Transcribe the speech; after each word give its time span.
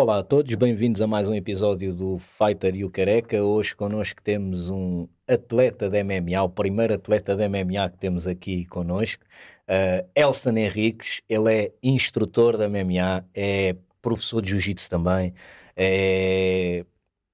Olá 0.00 0.20
a 0.20 0.22
todos, 0.22 0.54
bem-vindos 0.54 1.02
a 1.02 1.06
mais 1.06 1.28
um 1.28 1.34
episódio 1.34 1.92
do 1.92 2.18
Fighter 2.18 2.74
e 2.74 2.86
o 2.86 2.90
Careca. 2.90 3.44
Hoje 3.44 3.76
connosco 3.76 4.22
temos 4.22 4.70
um 4.70 5.06
atleta 5.28 5.90
de 5.90 6.02
MMA, 6.02 6.42
o 6.42 6.48
primeiro 6.48 6.94
atleta 6.94 7.36
de 7.36 7.46
MMA 7.46 7.90
que 7.90 7.98
temos 7.98 8.26
aqui 8.26 8.64
connosco, 8.64 9.22
uh, 9.68 10.08
Elson 10.14 10.56
Henriques. 10.56 11.20
Ele 11.28 11.54
é 11.54 11.72
instrutor 11.82 12.56
de 12.56 12.66
MMA, 12.66 13.26
é 13.34 13.76
professor 14.00 14.40
de 14.40 14.48
Jiu-Jitsu 14.48 14.88
também, 14.88 15.34
é 15.76 16.86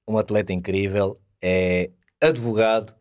um 0.09 0.19
atleta 0.19 0.53
incrível, 0.53 1.21
é 1.41 1.91
advogado, 2.20 2.97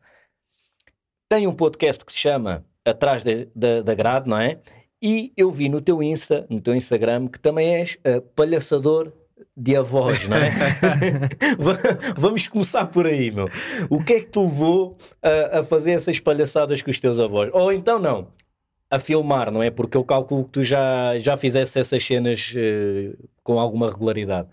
tem 1.28 1.48
um 1.48 1.56
podcast 1.56 2.06
que 2.06 2.14
se 2.14 2.20
chama 2.20 2.64
Atrás 2.86 3.24
da 3.56 3.96
Grade, 3.96 4.30
não 4.30 4.38
é? 4.38 4.62
E 5.02 5.34
eu 5.36 5.52
vi 5.52 5.70
no 5.70 5.82
teu 5.82 6.04
Insta, 6.04 6.46
no 6.52 6.62
teu 6.62 6.76
Instagram, 6.76 7.28
que 7.28 7.40
também 7.40 7.78
és 7.78 7.98
uh, 8.06 8.22
palhaçador 8.22 9.12
de 9.58 9.76
avós, 9.76 10.28
não 10.28 10.38
é? 10.38 10.52
Vamos 12.18 12.48
começar 12.48 12.86
por 12.88 13.08
aí, 13.08 13.32
meu. 13.32 13.50
O 13.90 14.04
que 14.04 14.14
é 14.14 14.20
que 14.20 14.32
te 14.32 14.40
levou 14.40 14.98
a, 15.22 15.60
a, 15.60 15.64
fazer 15.64 15.92
essas 15.92 16.20
palhaçadas 16.20 16.82
com 16.82 16.92
os 16.92 17.00
teus 17.00 17.20
avós? 17.20 17.50
Ou 17.54 17.72
então 17.72 17.98
não, 17.98 18.28
a 18.90 19.00
filmar, 19.00 19.52
não 19.52 19.64
é? 19.64 19.72
Porque 19.72 19.96
eu 19.96 20.04
calculo 20.04 20.44
que 20.46 20.52
tu 20.52 20.64
já, 20.64 21.18
já 21.20 21.38
fizesse 21.38 21.80
essas 21.80 22.04
cenas 22.04 22.54
uh, 22.54 23.30
com 23.44 23.60
alguma 23.60 23.90
regularidade. 23.90 24.50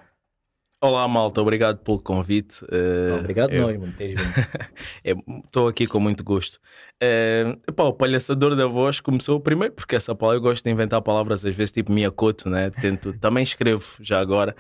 Olá, 0.85 1.07
malta, 1.07 1.41
obrigado 1.41 1.79
pelo 1.79 2.01
convite. 2.01 2.65
Uh, 2.65 3.21
obrigado, 3.21 3.53
eu... 3.53 3.63
nós, 3.63 3.79
mano. 3.79 3.95
Estou 5.45 5.69
aqui 5.69 5.87
com 5.87 6.01
muito 6.01 6.25
gosto. 6.25 6.57
Uh, 7.01 7.59
epá, 7.69 7.85
o 7.85 7.93
palhaçador 7.93 8.57
da 8.57 8.67
voz 8.67 9.01
começou 9.01 9.39
primeiro 9.39 9.75
porque 9.75 9.95
essa 9.95 10.13
palavra 10.13 10.39
eu 10.39 10.43
gosto 10.43 10.65
de 10.65 10.71
inventar 10.71 11.01
palavras 11.01 11.47
às 11.47 11.55
vezes 11.55 11.71
tipo 11.71 11.93
miacoto, 11.93 12.51
né? 12.51 12.71
Tento, 12.71 13.17
também 13.19 13.45
escrevo 13.45 13.85
já 14.01 14.21
agora. 14.21 14.57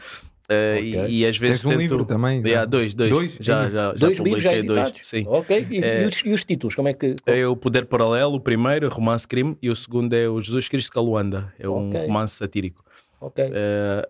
Uh, 0.52 0.78
okay. 0.78 1.06
e, 1.08 1.20
e, 1.20 1.26
às 1.26 1.36
vezes 1.36 1.62
Tens 1.62 1.70
tento. 1.70 1.78
Um 1.78 1.80
livro 1.80 2.04
também? 2.04 2.42
Yeah, 2.44 2.66
dois, 2.66 2.94
dois. 2.94 3.10
dois? 3.10 3.36
Já, 3.40 3.70
já, 3.70 3.92
dois 3.92 4.16
já 4.16 4.24
livros 4.24 4.42
já 4.42 4.62
dois. 4.62 4.92
Sim. 5.02 5.24
Ok. 5.26 5.66
E, 5.70 5.82
é, 5.82 6.02
e, 6.02 6.06
os, 6.06 6.22
e, 6.24 6.32
os, 6.32 6.44
títulos? 6.44 6.74
Como 6.74 6.88
é 6.88 6.92
que. 6.92 7.16
É 7.26 7.46
o 7.46 7.56
Poder 7.56 7.86
Paralelo, 7.86 8.34
o 8.34 8.40
primeiro, 8.40 8.88
Romance 8.88 9.26
Crime, 9.26 9.56
e 9.62 9.70
o 9.70 9.76
segundo 9.76 10.12
é 10.12 10.28
o 10.28 10.40
Jesus 10.40 10.68
Cristo 10.68 10.92
Caluanda. 10.92 11.52
É 11.58 11.68
um 11.68 11.88
okay. 11.88 12.06
romance 12.06 12.34
satírico. 12.36 12.84
Ok. 13.20 13.44
Uh, 13.44 13.50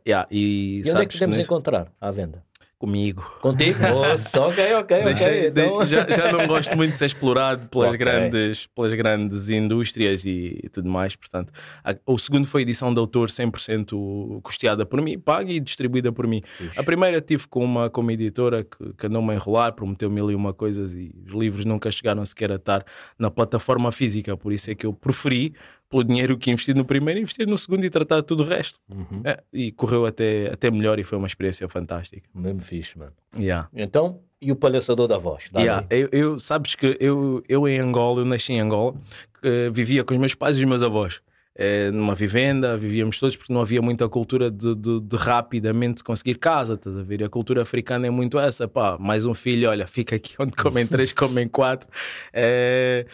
yeah, 0.07 0.27
e, 0.31 0.83
e 0.85 0.91
onde 0.91 1.03
é 1.03 1.07
que 1.07 1.13
podemos 1.13 1.39
encontrar 1.39 1.93
à 2.01 2.11
venda? 2.11 2.43
Comigo. 2.83 3.23
Contigo? 3.41 3.79
Nossa, 3.95 4.41
ok, 4.41 4.75
ok, 4.75 5.05
Deixei, 5.05 5.49
ok. 5.49 5.49
Então... 5.51 5.87
já, 5.87 6.05
já 6.11 6.33
não 6.33 6.49
gosto 6.49 6.77
muito 6.77 6.95
de 6.95 6.99
ser 6.99 7.05
explorado 7.05 7.69
pelas, 7.69 7.95
okay. 7.95 7.99
grandes, 7.99 8.67
pelas 8.75 8.93
grandes 8.93 9.49
indústrias 9.49 10.25
e, 10.25 10.59
e, 10.65 10.69
tudo 10.69 10.91
mais. 10.91 11.15
Portanto, 11.15 11.53
a, 11.85 11.95
o 12.05 12.19
segundo 12.19 12.45
foi 12.45 12.63
edição 12.63 12.93
de 12.93 12.99
autor 12.99 13.29
100% 13.29 14.43
custeada 14.43 14.85
por 14.85 15.01
mim, 15.01 15.17
paga 15.17 15.53
e 15.53 15.61
distribuída 15.61 16.11
por 16.11 16.27
mim. 16.27 16.43
Ixi. 16.59 16.77
A 16.77 16.83
primeira 16.83 17.21
tive 17.21 17.47
com 17.47 17.65
uma, 17.65 17.89
com 17.89 18.01
uma 18.01 18.13
editora 18.13 18.65
que, 18.65 18.93
que 18.95 19.07
andou-me 19.07 19.31
a 19.31 19.37
enrolar, 19.37 19.75
prometeu 19.75 20.11
mil 20.11 20.29
e 20.29 20.35
uma 20.35 20.53
coisas 20.53 20.93
e 20.93 21.15
os 21.25 21.33
livros 21.35 21.65
nunca 21.65 21.89
chegaram 21.89 22.27
sequer 22.27 22.51
a 22.51 22.57
estar 22.57 22.85
na 23.17 23.31
plataforma 23.31 23.93
física. 23.93 24.37
Por 24.37 24.53
isso 24.53 24.73
é 24.73 24.75
que 24.75 24.87
eu 24.87 24.93
preferi 24.93 25.55
pelo 25.93 26.03
dinheiro 26.03 26.39
que 26.39 26.51
investi 26.51 26.73
no 26.73 26.87
primeiro, 26.87 27.21
investir 27.21 27.47
no 27.47 27.59
segundo 27.59 27.85
e 27.85 27.91
tratar 27.91 28.23
tudo 28.23 28.43
o 28.43 28.47
resto. 28.47 28.81
Uhum. 28.91 29.21
É, 29.25 29.39
e 29.53 29.71
correu 29.71 30.07
até, 30.07 30.51
até 30.51 30.71
melhor 30.71 30.98
e 30.98 31.05
foi 31.05 31.19
uma 31.19 31.27
experiência 31.27 31.69
fantástica. 31.69 32.27
Mesmo 32.35 32.62
fixe, 32.62 32.98
mano. 32.98 33.12
Yeah. 33.39 33.69
Então, 33.75 34.20
e 34.41 34.51
o 34.51 34.57
palhaçador 34.57 35.07
da 35.07 35.19
voz? 35.19 35.45
Yeah. 35.55 35.87
Eu, 35.91 36.09
eu, 36.11 36.39
sabes 36.39 36.75
que 36.75 36.97
eu, 36.98 37.45
eu 37.47 37.69
em 37.69 37.79
Angola, 37.79 38.23
eu 38.23 38.25
nasci 38.25 38.55
em 38.55 38.61
Angola, 38.61 38.93
uh, 38.93 39.73
vivia 39.73 40.03
com 40.03 40.15
os 40.15 40.20
meus 40.20 40.35
pais 40.35 40.57
e 40.57 40.61
os 40.61 40.65
meus 40.65 40.83
avós. 40.83 41.20
Uh, 41.55 41.92
numa 41.92 42.14
vivenda, 42.14 42.79
vivíamos 42.79 43.19
todos 43.19 43.36
porque 43.36 43.53
não 43.53 43.61
havia 43.61 43.83
muita 43.83 44.09
cultura 44.09 44.51
de, 44.51 44.74
de, 44.74 45.01
de, 45.01 45.17
rapidamente 45.17 46.03
conseguir 46.03 46.36
casa, 46.36 46.74
estás 46.74 46.97
a 46.97 47.03
ver? 47.03 47.20
E 47.20 47.24
a 47.24 47.29
cultura 47.29 47.61
africana 47.61 48.07
é 48.07 48.11
muito 48.11 48.39
essa, 48.39 48.67
pá, 48.67 48.97
mais 48.98 49.27
um 49.27 49.35
filho, 49.35 49.69
olha, 49.69 49.86
fica 49.86 50.17
aqui 50.17 50.35
onde 50.39 50.53
comem 50.53 50.86
três, 50.86 51.13
comem 51.13 51.47
quatro. 51.47 51.86
Uh, 52.30 53.07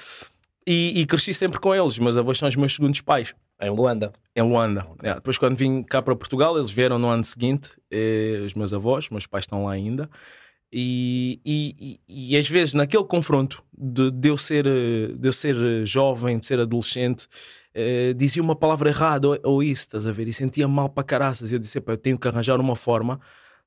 e, 0.68 1.00
e, 1.00 1.06
cresci 1.06 1.32
sempre 1.32 1.58
com 1.58 1.74
eles. 1.74 1.98
Meus 1.98 2.18
avós 2.18 2.36
são 2.36 2.46
os 2.46 2.54
meus 2.54 2.74
segundos 2.74 3.00
pais. 3.00 3.34
Em 3.58 3.70
Luanda. 3.70 4.12
Em 4.36 4.42
Luanda. 4.42 4.86
É. 5.02 5.14
Depois, 5.14 5.38
quando 5.38 5.56
vim 5.56 5.82
cá 5.82 6.02
para 6.02 6.14
Portugal, 6.14 6.58
eles 6.58 6.70
vieram 6.70 6.98
no 6.98 7.08
ano 7.08 7.24
seguinte, 7.24 7.70
eh, 7.90 8.42
os 8.44 8.52
meus 8.52 8.74
avós, 8.74 9.08
meus 9.08 9.26
pais 9.26 9.44
estão 9.44 9.64
lá 9.64 9.72
ainda. 9.72 10.10
E, 10.70 11.40
e, 11.42 11.98
e, 12.06 12.32
e 12.34 12.36
às 12.36 12.46
vezes, 12.46 12.74
naquele 12.74 13.04
confronto 13.04 13.64
de, 13.76 14.10
de, 14.10 14.28
eu 14.28 14.36
ser, 14.36 14.64
de 14.64 15.26
eu 15.26 15.32
ser 15.32 15.86
jovem, 15.86 16.38
de 16.38 16.44
ser 16.44 16.60
adolescente, 16.60 17.26
eh, 17.74 18.12
dizia 18.12 18.42
uma 18.42 18.54
palavra 18.54 18.90
errada 18.90 19.26
ou, 19.26 19.38
ou, 19.44 19.62
isso, 19.62 19.82
estás 19.82 20.06
a 20.06 20.12
ver? 20.12 20.28
E 20.28 20.34
sentia 20.34 20.68
mal 20.68 20.90
para 20.90 21.02
caraças. 21.02 21.50
E 21.50 21.54
eu 21.54 21.58
disse: 21.58 21.78
eu 21.78 21.96
tenho 21.96 22.18
que 22.18 22.28
arranjar 22.28 22.60
uma 22.60 22.76
forma 22.76 23.18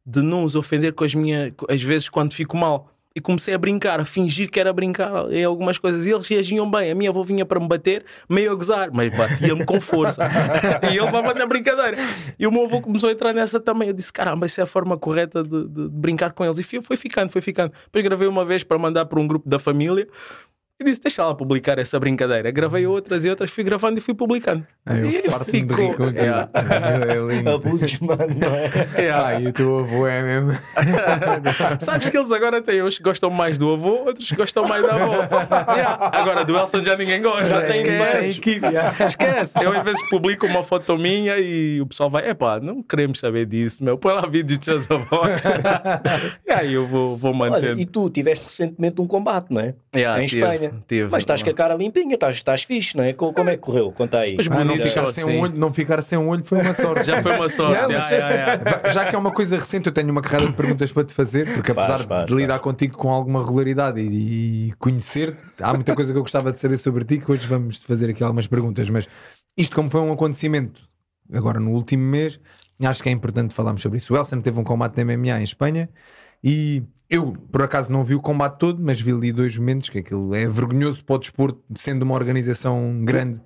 de 0.06 0.22
não 0.22 0.44
os 0.44 0.54
ofender 0.54 0.94
com 0.94 1.04
as 1.04 1.16
minhas. 1.16 1.52
Às 1.68 1.82
vezes, 1.82 2.10
quando 2.10 2.34
fico 2.34 2.56
mal 2.56 2.92
e 3.16 3.20
comecei 3.20 3.54
a 3.54 3.58
brincar, 3.58 4.00
a 4.00 4.06
fingir 4.06 4.50
que 4.50 4.60
era 4.60 4.72
brincar 4.72 5.32
em 5.32 5.44
algumas 5.44 5.78
coisas. 5.78 6.06
E 6.06 6.12
eles 6.12 6.28
reagiam 6.28 6.70
bem. 6.70 6.92
A 6.92 6.96
minha 6.96 7.10
avó 7.10 7.24
vinha 7.24 7.46
para 7.46 7.60
me 7.60 7.68
bater, 7.68 8.06
meio 8.30 8.52
a 8.52 8.56
gozar, 8.56 8.90
mas 8.92 9.16
batia-me 9.16 9.66
com 9.66 9.82
força. 9.82 10.24
e 10.84 10.98
ele 10.98 11.02
levava 11.02 11.34
na 11.34 11.46
brincadeira. 11.46 11.98
E 12.40 12.48
o 12.48 12.52
meu 12.52 12.66
avô 12.66 12.82
começou 12.82 13.10
a 13.10 13.12
entrar 13.12 13.34
nessa 13.34 13.60
também. 13.60 13.90
Eu 13.90 13.94
disse: 13.94 14.14
caramba, 14.14 14.46
essa 14.46 14.62
é 14.62 14.64
a 14.64 14.68
forma 14.68 14.98
correta 14.98 15.44
de, 15.44 15.50
de, 15.50 15.68
de 15.68 15.90
brincar 15.90 16.32
com 16.32 16.46
eles. 16.46 16.58
E 16.60 16.82
foi 16.82 16.98
ficando, 16.98 17.30
foi 17.30 17.42
ficando. 17.42 17.74
Depois 17.86 18.04
gravei 18.04 18.28
uma 18.28 18.46
vez 18.46 18.64
para 18.64 18.78
mandar 18.78 19.06
para 19.06 19.20
um 19.20 19.28
grupo 19.28 19.48
da 19.48 19.60
família. 19.60 20.08
E 20.82 20.84
disse: 20.84 21.02
Deixa 21.02 21.24
lá 21.24 21.36
publicar 21.36 21.78
essa 21.78 22.00
brincadeira. 22.00 22.50
Gravei 22.50 22.88
outras 22.88 23.24
e 23.24 23.30
outras, 23.30 23.52
fui 23.52 23.64
gravando 23.64 24.00
e 24.00 24.02
fui 24.02 24.16
publicando. 24.16 24.66
Eu 24.88 25.06
e 25.06 25.46
ficou. 25.46 26.10
Yeah. 26.10 26.50
é, 26.54 27.14
é 27.14 27.20
lindo. 27.22 27.52
Abusos, 27.52 28.00
mano, 28.00 28.36
não 28.36 28.56
é? 28.56 28.88
Yeah. 28.98 29.28
Ah, 29.28 29.40
e 29.40 29.48
o 29.48 29.54
teu 29.54 29.80
avô 29.80 30.08
é 30.08 30.22
mesmo. 30.24 30.60
Sabes 31.80 32.10
que 32.10 32.18
eles 32.18 32.32
agora 32.32 32.62
têm 32.64 32.82
uns 32.82 32.98
que 32.98 33.04
gostam 33.04 33.30
mais 33.30 33.60
do 33.60 33.72
avô, 33.72 34.06
outros 34.06 34.28
que 34.28 34.36
gostam 34.36 34.68
mais 34.68 34.82
da 34.82 34.96
avó. 34.96 35.14
Yeah. 35.76 36.12
Agora 36.14 36.44
do 36.44 36.58
Elson 36.58 36.84
já 36.84 36.98
ninguém 36.98 37.22
gosta. 37.22 37.46
Já 37.46 37.62
tem 37.62 37.82
Esquece. 37.82 38.40
equipe. 38.40 38.66
Yeah. 38.66 39.06
Esquece. 39.06 39.64
Eu 39.64 39.72
às 39.72 39.84
vezes 39.84 40.02
publico 40.10 40.48
uma 40.48 40.64
foto 40.64 40.98
minha 40.98 41.38
e 41.38 41.80
o 41.80 41.86
pessoal 41.86 42.10
vai: 42.10 42.28
Epá, 42.28 42.60
não 42.60 42.82
queremos 42.82 43.20
saber 43.20 43.46
disso, 43.46 43.84
meu. 43.84 44.00
Põe 44.00 44.14
lá 44.14 44.26
vídeo 44.26 44.58
dos 44.58 44.66
seus 44.66 44.90
avós. 44.90 45.44
e 46.48 46.52
aí 46.52 46.74
eu 46.74 46.88
vou, 46.88 47.16
vou 47.16 47.34
mantendo. 47.36 47.74
Olha, 47.74 47.82
e 47.82 47.86
tu 47.86 48.10
tiveste 48.10 48.46
recentemente 48.46 49.00
um 49.00 49.06
combate, 49.06 49.48
não 49.52 49.62
é? 49.62 49.76
Em 49.94 50.26
tive. 50.26 50.71
Tive. 50.88 51.10
Mas 51.10 51.24
estás 51.24 51.44
com 51.44 51.50
a 51.50 51.54
cara 51.54 51.76
limpinha, 51.76 52.14
estás, 52.14 52.36
estás 52.36 52.64
fixe, 52.64 52.96
não 52.96 53.04
é? 53.04 53.14
Como, 53.14 53.34
como 53.34 53.50
é 53.50 53.54
que 53.54 53.62
correu? 53.62 53.92
Conta 53.92 54.20
aí. 54.20 54.36
Mas 54.36 54.48
ah, 54.48 54.66
não, 54.66 54.76
ficar 54.76 55.06
sem 55.08 55.26
um 55.26 55.42
olho, 55.42 55.60
não 55.60 55.74
ficar 55.74 56.02
sem 56.02 56.18
um 56.18 56.28
olho 56.30 56.44
foi 56.44 56.62
uma 56.62 56.74
sorte. 56.74 57.06
Já 57.06 57.22
foi 57.22 57.36
uma 57.36 57.50
sorte. 57.50 57.82
Não, 57.82 57.90
yeah, 57.90 58.10
yeah, 58.10 58.90
Já 58.90 59.06
que 59.06 59.16
é 59.16 59.18
uma 59.18 59.32
coisa 59.32 59.58
recente, 59.58 59.88
eu 59.88 59.94
tenho 59.94 60.10
uma 60.12 60.22
carrada 60.22 60.48
de 60.48 60.54
perguntas 60.54 60.92
para 60.92 61.04
te 61.04 61.14
fazer, 61.14 61.54
porque 61.54 61.72
apesar 61.72 61.98
faz, 61.98 62.06
faz, 62.06 62.26
de 62.28 62.34
lidar 62.34 62.56
faz. 62.56 62.64
contigo 62.64 62.98
com 62.98 63.10
alguma 63.10 63.40
regularidade 63.40 64.00
e, 64.00 64.70
e 64.70 64.74
conhecer, 64.74 65.36
há 65.60 65.74
muita 65.74 65.96
coisa 65.96 66.12
que 66.12 66.18
eu 66.18 66.24
gostava 66.24 66.52
de 66.52 66.60
saber 66.60 66.78
sobre 66.78 67.04
ti, 67.04 67.20
que 67.20 67.32
hoje 67.32 67.48
vamos 67.48 67.82
fazer 67.82 68.10
aqui 68.10 68.24
algumas 68.24 68.48
perguntas. 68.48 68.90
Mas 68.90 69.08
isto, 69.58 69.76
como 69.76 69.90
foi 69.90 70.02
um 70.02 70.12
acontecimento 70.12 70.82
agora 71.34 71.60
no 71.60 71.72
último 71.72 72.04
mês, 72.04 72.40
acho 72.82 73.04
que 73.04 73.10
é 73.10 73.12
importante 73.12 73.54
falarmos 73.54 73.82
sobre 73.82 73.98
isso. 73.98 74.14
O 74.14 74.18
Elson 74.18 74.42
teve 74.42 74.60
um 74.60 74.64
combate 74.64 74.96
de 74.96 75.04
MMA 75.04 75.40
em 75.40 75.44
Espanha 75.44 75.90
e 76.44 76.84
eu, 77.12 77.34
por 77.52 77.62
acaso, 77.62 77.92
não 77.92 78.06
vi 78.06 78.16
o 78.16 78.22
combate 78.22 78.58
todo, 78.58 78.82
mas 78.82 79.02
vi 79.02 79.12
ali 79.12 79.34
dois 79.34 79.58
momentos 79.58 79.90
que 79.90 80.00
aquilo 80.00 80.34
é 80.34 80.48
vergonhoso 80.48 81.04
para 81.04 81.18
o 81.18 81.20
desporto, 81.20 81.62
sendo 81.76 82.04
uma 82.04 82.16
organização 82.16 83.04
grande. 83.04 83.42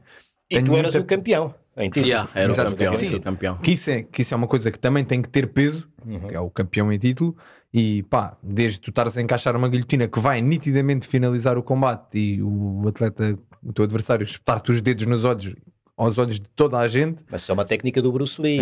E 0.48 0.56
Tenho 0.58 0.68
tu 0.68 0.74
eras 0.74 0.94
muita... 0.94 1.00
o 1.00 1.04
campeão. 1.06 1.56
Em 1.76 1.90
título. 1.90 2.06
Yeah, 2.06 2.30
era 2.36 2.52
Exato. 2.52 2.70
o 2.70 2.72
campeão. 2.72 2.96
Sim, 2.96 3.20
campeão. 3.20 3.58
Que, 3.58 3.72
isso 3.72 3.90
é, 3.90 4.04
que 4.04 4.22
isso 4.22 4.34
é 4.36 4.38
uma 4.38 4.48
coisa 4.48 4.72
que 4.72 4.78
também 4.78 5.04
tem 5.04 5.20
que 5.20 5.28
ter 5.28 5.48
peso, 5.48 5.90
uhum. 6.06 6.28
que 6.28 6.36
é 6.36 6.40
o 6.40 6.50
campeão 6.50 6.94
em 6.94 7.00
título, 7.00 7.36
e 7.74 8.04
pá, 8.04 8.38
desde 8.42 8.80
tu 8.80 8.92
estares 8.92 9.18
a 9.18 9.22
encaixar 9.22 9.56
uma 9.56 9.68
guilhotina 9.68 10.08
que 10.08 10.20
vai 10.20 10.42
nitidamente 10.42 11.08
finalizar 11.08 11.58
o 11.58 11.64
combate 11.64 12.20
e 12.20 12.44
o 12.44 12.88
atleta, 12.88 13.38
o 13.64 13.74
teu 13.74 13.84
adversário, 13.84 14.24
espetar-te 14.24 14.72
os 14.72 14.80
dedos 14.80 15.08
nos 15.08 15.26
olhos 15.26 15.56
aos 15.98 16.18
olhos 16.18 16.40
de 16.40 16.48
toda 16.50 16.78
a 16.78 16.88
gente. 16.88 17.24
Mas 17.30 17.42
isso 17.42 17.52
é 17.52 17.54
uma 17.54 17.64
técnica 17.64 18.02
do 18.02 18.12
Bruce 18.12 18.42
Lee. 18.42 18.60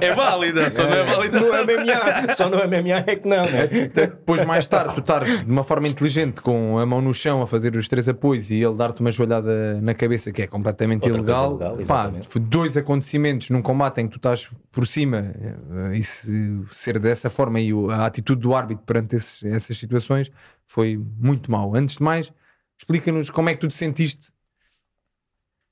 é? 0.00 0.06
é 0.06 0.14
válida, 0.14 0.70
só 0.70 0.82
não 0.82 0.92
é 0.92 1.04
válida. 1.04 1.40
No 1.40 1.46
MMA, 1.46 2.34
só 2.34 2.50
no 2.50 2.58
MMA 2.58 3.04
é 3.06 3.16
que 3.16 3.26
não. 3.26 3.46
Né? 3.46 3.66
Depois, 3.92 4.44
mais 4.44 4.66
tarde, 4.66 4.94
tu 4.94 5.00
estares 5.00 5.42
de 5.42 5.50
uma 5.50 5.64
forma 5.64 5.88
inteligente 5.88 6.42
com 6.42 6.78
a 6.78 6.84
mão 6.84 7.00
no 7.00 7.14
chão 7.14 7.40
a 7.40 7.46
fazer 7.46 7.74
os 7.76 7.88
três 7.88 8.08
apoios 8.08 8.50
e 8.50 8.56
ele 8.56 8.74
dar-te 8.74 9.00
uma 9.00 9.10
joelhada 9.10 9.80
na 9.80 9.94
cabeça 9.94 10.30
que 10.32 10.42
é 10.42 10.46
completamente 10.46 11.04
Outra 11.04 11.18
ilegal. 11.18 11.54
ilegal 11.54 11.78
Pá, 11.86 12.12
dois 12.38 12.76
acontecimentos 12.76 13.48
num 13.48 13.62
combate 13.62 14.02
em 14.02 14.06
que 14.06 14.12
tu 14.12 14.16
estás 14.16 14.50
por 14.70 14.86
cima 14.86 15.34
eh, 15.40 15.96
e 15.96 16.02
se 16.02 16.60
ser 16.72 16.98
dessa 16.98 17.30
forma 17.30 17.58
e 17.58 17.70
a 17.90 18.04
atitude 18.04 18.42
do 18.42 18.54
árbitro 18.54 18.84
perante 18.84 19.16
esses, 19.16 19.42
essas 19.44 19.78
situações 19.78 20.30
foi 20.66 21.00
muito 21.18 21.50
mau. 21.50 21.74
Antes 21.74 21.96
de 21.96 22.02
mais, 22.02 22.30
explica-nos 22.78 23.30
como 23.30 23.48
é 23.48 23.54
que 23.54 23.60
tu 23.60 23.68
te 23.68 23.74
sentiste 23.74 24.30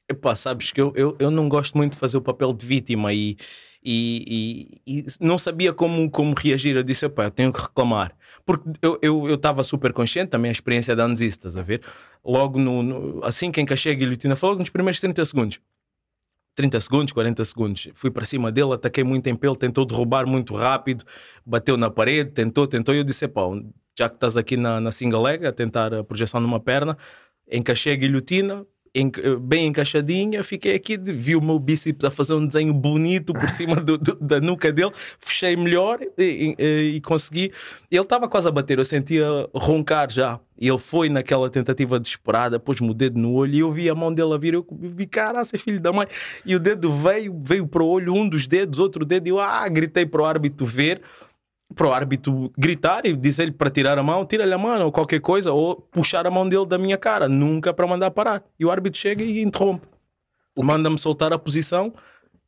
Epá, 0.09 0.35
sabes 0.35 0.73
que 0.73 0.81
eu, 0.81 0.93
eu, 0.97 1.17
eu 1.19 1.31
não 1.31 1.49
gosto 1.49 1.77
muito 1.77 1.93
de 1.93 1.99
fazer 1.99 2.17
o 2.17 2.23
papel 2.23 2.53
de 2.55 2.65
vítima 2.65 3.13
e, 3.13 3.37
e, 3.85 4.81
e, 4.87 5.01
e 5.01 5.07
não 5.21 5.39
sabia 5.39 5.73
como, 5.73 6.11
como 6.11 6.35
reagir. 6.35 6.77
Eu 6.77 6.83
disse, 6.83 7.05
epá, 7.07 7.25
eu 7.25 7.31
tenho 7.31 7.53
que 7.53 7.61
reclamar. 7.61 8.17
Porque 8.45 8.71
eu 8.81 9.35
estava 9.35 9.59
eu, 9.59 9.61
eu 9.61 9.65
super 9.65 9.93
consciente, 9.93 10.31
também 10.31 10.49
a 10.49 10.53
experiência 10.53 10.97
da 10.97 11.05
Anzis, 11.05 11.35
estás 11.35 11.57
a 11.57 11.63
ver? 11.63 11.83
Logo, 12.25 12.59
no, 12.59 12.83
no, 12.83 13.25
assim 13.25 13.53
que 13.53 13.61
encaixei 13.61 13.93
a 13.93 13.95
guilhotina, 13.95 14.35
foi 14.35 14.49
logo 14.49 14.61
nos 14.61 14.71
primeiros 14.71 15.01
30 15.01 15.25
segundos. 15.25 15.61
30 16.55 16.81
segundos, 16.81 17.13
40 17.13 17.45
segundos. 17.45 17.89
Fui 17.95 18.11
para 18.11 18.25
cima 18.25 18.51
dele, 18.51 18.73
ataquei 18.73 19.05
muito 19.05 19.27
em 19.29 19.37
pelo, 19.37 19.55
tentou 19.55 19.85
derrubar 19.85 20.27
muito 20.27 20.55
rápido, 20.57 21.05
bateu 21.47 21.77
na 21.77 21.89
parede, 21.89 22.31
tentou, 22.33 22.67
tentou. 22.67 22.95
E 22.95 22.99
eu 22.99 23.05
disse: 23.05 23.29
pá, 23.29 23.43
já 23.97 24.09
que 24.09 24.17
estás 24.17 24.37
aqui 24.37 24.57
na, 24.57 24.81
na 24.81 24.91
single 24.91 25.23
leg, 25.23 25.47
a 25.47 25.53
tentar 25.53 25.95
a 25.95 26.03
projeção 26.03 26.41
numa 26.41 26.59
perna, 26.59 26.99
encaixei 27.51 27.93
a 27.93 27.97
guilhotina, 27.97 28.67
bem 29.41 29.69
encaixadinha, 29.69 30.43
fiquei 30.43 30.75
aqui, 30.75 30.97
vi 30.97 31.37
o 31.37 31.41
meu 31.41 31.59
bíceps 31.59 32.05
a 32.05 32.11
fazer 32.11 32.35
um 32.35 32.47
desenho 32.47 32.73
bonito 32.73 33.33
por 33.33 33.49
cima 33.51 33.77
do, 33.77 33.99
do, 33.99 34.15
da 34.17 34.41
nuca 34.41 34.73
dele, 34.73 34.93
fechei 35.19 35.57
melhor 35.57 36.01
e, 36.17 36.55
e, 36.59 36.97
e 36.97 37.01
consegui. 37.01 37.53
Ele 37.91 38.03
estava 38.03 38.29
quase 38.29 38.49
a 38.49 38.51
bater, 38.51 38.79
eu 38.79 38.85
sentia 38.85 39.27
roncar 39.55 40.11
já. 40.11 40.41
Ele 40.61 40.79
foi 40.79 41.09
naquela 41.09 41.49
tentativa 41.49 42.01
desesperada, 42.01 42.59
pôs-me 42.59 42.91
o 42.91 42.95
dedo 42.95 43.19
no 43.19 43.33
olho 43.33 43.55
e 43.55 43.59
eu 43.61 43.71
vi 43.71 43.89
a 43.89 43.95
mão 43.95 44.13
dele 44.13 44.35
a 44.35 44.37
vir. 44.37 44.55
Eu 44.55 44.67
vi, 44.71 45.07
caraca, 45.07 45.57
filho 45.57 45.81
da 45.81 45.93
mãe. 45.93 46.07
E 46.45 46.57
o 46.57 46.59
dedo 46.59 46.93
veio, 46.93 47.41
veio 47.45 47.67
para 47.67 47.83
o 47.83 47.87
olho, 47.87 48.13
um 48.13 48.29
dos 48.29 48.47
dedos, 48.47 48.79
outro 48.79 49.05
dedo, 49.05 49.29
e 49.29 49.31
eu 49.31 49.39
ah, 49.39 49.69
gritei 49.69 50.05
para 50.05 50.23
o 50.23 50.25
árbitro 50.25 50.67
ver 50.67 51.01
para 51.75 51.87
o 51.87 51.93
árbitro 51.93 52.51
gritar 52.57 53.05
e 53.07 53.15
dizer-lhe 53.15 53.53
para 53.53 53.71
tirar 53.71 53.99
a 53.99 54.03
mão, 54.03 54.25
tira-lhe 54.25 54.53
a 54.53 54.59
mão 54.59 54.85
ou 54.85 54.93
qualquer 54.93 55.21
coisa, 55.21 55.53
ou 55.53 55.77
puxar 55.77 56.27
a 56.27 56.31
mão 56.31 56.49
dele 56.49 56.67
da 56.67 56.79
minha 56.79 56.97
cara, 56.97 57.29
nunca 57.29 57.73
para 57.73 57.87
mandar 57.87 58.11
parar. 58.11 58.43
E 58.59 58.65
o 58.65 58.71
árbitro 58.71 58.99
chega 58.99 59.23
e 59.23 59.43
interrompe. 59.43 59.87
Manda-me 60.57 60.99
soltar 60.99 61.33
a 61.33 61.39
posição 61.39 61.93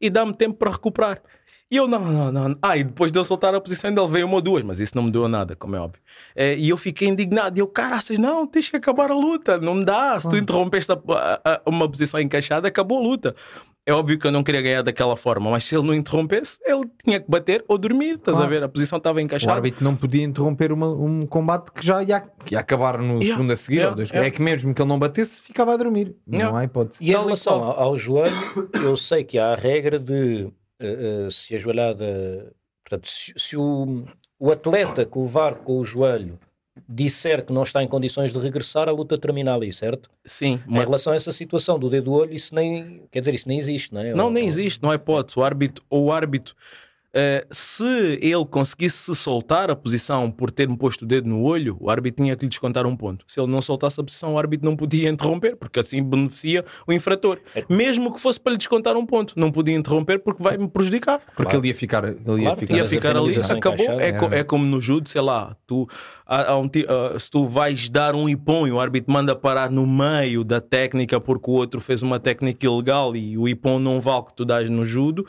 e 0.00 0.10
dá-me 0.10 0.34
tempo 0.34 0.56
para 0.56 0.70
recuperar. 0.70 1.22
E 1.70 1.76
eu, 1.76 1.86
não, 1.86 2.00
não, 2.00 2.32
não. 2.32 2.56
Ah, 2.60 2.76
e 2.76 2.82
depois 2.82 3.12
de 3.12 3.18
eu 3.18 3.24
soltar 3.24 3.54
a 3.54 3.60
posição, 3.60 3.90
ele 3.90 4.06
veio 4.08 4.26
uma 4.26 4.34
ou 4.34 4.42
duas, 4.42 4.64
mas 4.64 4.80
isso 4.80 4.96
não 4.96 5.04
me 5.04 5.10
deu 5.12 5.28
nada, 5.28 5.54
como 5.54 5.76
é 5.76 5.80
óbvio. 5.80 6.02
É, 6.34 6.56
e 6.56 6.68
eu 6.68 6.76
fiquei 6.76 7.06
indignado. 7.06 7.56
E 7.56 7.60
eu, 7.60 7.68
caraças, 7.68 8.18
não, 8.18 8.44
tens 8.44 8.68
que 8.68 8.76
acabar 8.76 9.10
a 9.10 9.14
luta. 9.14 9.56
Não 9.56 9.82
dá. 9.82 10.20
Se 10.20 10.28
tu 10.28 10.36
interrompeste 10.36 10.90
a, 10.90 10.96
a, 10.96 11.52
a, 11.54 11.60
uma 11.66 11.88
posição 11.88 12.18
encaixada, 12.18 12.66
acabou 12.66 12.98
a 12.98 13.02
luta. 13.02 13.36
É 13.86 13.92
óbvio 13.92 14.18
que 14.18 14.26
eu 14.26 14.32
não 14.32 14.42
queria 14.42 14.60
ganhar 14.60 14.82
daquela 14.82 15.16
forma, 15.16 15.50
mas 15.50 15.64
se 15.64 15.74
ele 15.74 15.86
não 15.86 15.94
interrompesse, 15.94 16.58
ele 16.64 16.82
tinha 17.04 17.20
que 17.20 17.30
bater 17.30 17.64
ou 17.66 17.78
dormir. 17.78 18.16
Estás 18.16 18.36
claro. 18.36 18.44
a 18.44 18.58
ver? 18.58 18.64
A 18.64 18.68
posição 18.68 18.98
estava 18.98 19.22
encaixada. 19.22 19.52
O 19.52 19.56
árbitro 19.56 19.82
não 19.84 19.94
podia 19.96 20.24
interromper 20.24 20.72
uma, 20.72 20.88
um 20.90 21.22
combate 21.22 21.72
que 21.72 21.86
já 21.86 22.02
ia, 22.02 22.22
ia 22.50 22.58
acabar 22.58 22.98
no 22.98 23.14
yeah. 23.14 23.26
segundo 23.26 23.52
a 23.52 23.56
seguir. 23.56 23.78
Yeah. 23.78 24.02
Yeah. 24.02 24.26
É 24.26 24.30
que 24.30 24.42
mesmo 24.42 24.74
que 24.74 24.82
ele 24.82 24.88
não 24.88 24.98
batesse, 24.98 25.40
ficava 25.40 25.72
a 25.72 25.76
dormir. 25.76 26.14
Não 26.26 26.56
há 26.56 26.64
hipótese. 26.64 26.98
E 27.00 27.10
em 27.10 27.16
relação 27.16 27.62
ao, 27.62 27.80
ao 27.80 27.98
joelho, 27.98 28.34
eu 28.74 28.96
sei 28.96 29.24
que 29.24 29.38
há 29.38 29.52
a 29.52 29.56
regra 29.56 29.98
de 29.98 30.50
uh, 30.80 31.26
uh, 31.26 31.30
se 31.30 31.54
a 31.54 31.58
joelhada. 31.58 32.52
Portanto, 32.84 33.08
se, 33.08 33.32
se 33.36 33.56
o, 33.56 34.04
o 34.38 34.50
atleta 34.50 35.04
que 35.04 35.18
o 35.18 35.26
VAR 35.26 35.56
com 35.56 35.78
o 35.78 35.84
joelho 35.84 36.38
disser 36.88 37.44
que 37.44 37.52
não 37.52 37.62
está 37.62 37.82
em 37.82 37.88
condições 37.88 38.32
de 38.32 38.38
regressar, 38.38 38.88
a 38.88 38.92
luta 38.92 39.18
termina 39.18 39.54
ali, 39.54 39.72
certo? 39.72 40.10
Sim. 40.24 40.60
Mas... 40.66 40.82
Em 40.82 40.84
relação 40.84 41.12
a 41.12 41.16
essa 41.16 41.32
situação 41.32 41.78
do 41.78 41.90
dedo 41.90 42.04
do 42.04 42.12
olho, 42.12 42.32
isso 42.32 42.54
nem, 42.54 43.02
quer 43.10 43.20
dizer, 43.20 43.34
isso 43.34 43.48
nem 43.48 43.58
existe, 43.58 43.92
não 43.92 44.00
é? 44.00 44.14
Não, 44.14 44.30
nem 44.30 44.46
existe, 44.46 44.82
não 44.82 44.92
é 44.92 44.96
hipótese. 44.96 45.38
O 45.38 45.42
árbitro, 45.42 45.84
ou 45.90 46.04
o 46.04 46.12
árbitro 46.12 46.54
Uh, 47.10 47.44
se 47.50 48.18
ele 48.22 48.44
conseguisse 48.48 49.12
soltar 49.16 49.68
a 49.68 49.74
posição 49.74 50.30
por 50.30 50.48
ter-me 50.48 50.76
posto 50.76 51.02
o 51.02 51.06
dedo 51.06 51.28
no 51.28 51.42
olho, 51.42 51.76
o 51.80 51.90
árbitro 51.90 52.22
tinha 52.22 52.36
que 52.36 52.44
lhe 52.44 52.48
descontar 52.48 52.86
um 52.86 52.96
ponto. 52.96 53.24
Se 53.26 53.40
ele 53.40 53.50
não 53.50 53.60
soltasse 53.60 54.00
a 54.00 54.04
posição, 54.04 54.34
o 54.34 54.38
árbitro 54.38 54.64
não 54.64 54.76
podia 54.76 55.08
interromper, 55.08 55.56
porque 55.56 55.80
assim 55.80 56.02
beneficia 56.04 56.64
o 56.86 56.92
infrator. 56.92 57.40
É. 57.52 57.64
Mesmo 57.68 58.14
que 58.14 58.20
fosse 58.20 58.38
para 58.38 58.52
lhe 58.52 58.58
descontar 58.58 58.96
um 58.96 59.04
ponto, 59.04 59.34
não 59.36 59.50
podia 59.50 59.74
interromper 59.74 60.20
porque 60.20 60.40
vai 60.40 60.56
me 60.56 60.68
prejudicar. 60.68 61.18
Porque 61.18 61.42
claro. 61.50 61.58
ele 61.58 61.68
ia 61.68 61.74
ficar, 61.74 62.04
ele 62.04 62.18
ia 62.18 62.24
claro, 62.24 62.60
ficar, 62.60 62.76
ia 62.76 62.84
ficar 62.84 63.16
ali, 63.16 63.36
acabou. 63.36 64.00
É, 64.00 64.12
co 64.12 64.26
é, 64.26 64.44
como 64.44 64.64
no 64.64 64.80
judo, 64.80 65.08
sei 65.08 65.20
lá, 65.20 65.56
tu, 65.66 65.88
há, 66.24 66.52
há 66.52 66.58
um, 66.58 66.66
uh, 66.66 67.18
se 67.18 67.28
tu 67.28 67.44
vais 67.46 67.88
dar 67.88 68.14
um 68.14 68.28
ipom 68.28 68.68
e 68.68 68.72
o 68.72 68.78
árbitro 68.78 69.12
manda 69.12 69.34
parar 69.34 69.68
no 69.68 69.84
meio 69.84 70.44
da 70.44 70.60
técnica 70.60 71.20
porque 71.20 71.50
o 71.50 71.54
outro 71.54 71.80
fez 71.80 72.02
uma 72.02 72.20
técnica 72.20 72.64
ilegal 72.66 73.16
e 73.16 73.36
o 73.36 73.48
ipom 73.48 73.80
não 73.80 74.00
vale 74.00 74.26
que 74.26 74.34
tu 74.34 74.44
dás 74.44 74.70
no 74.70 74.84
judo, 74.84 75.26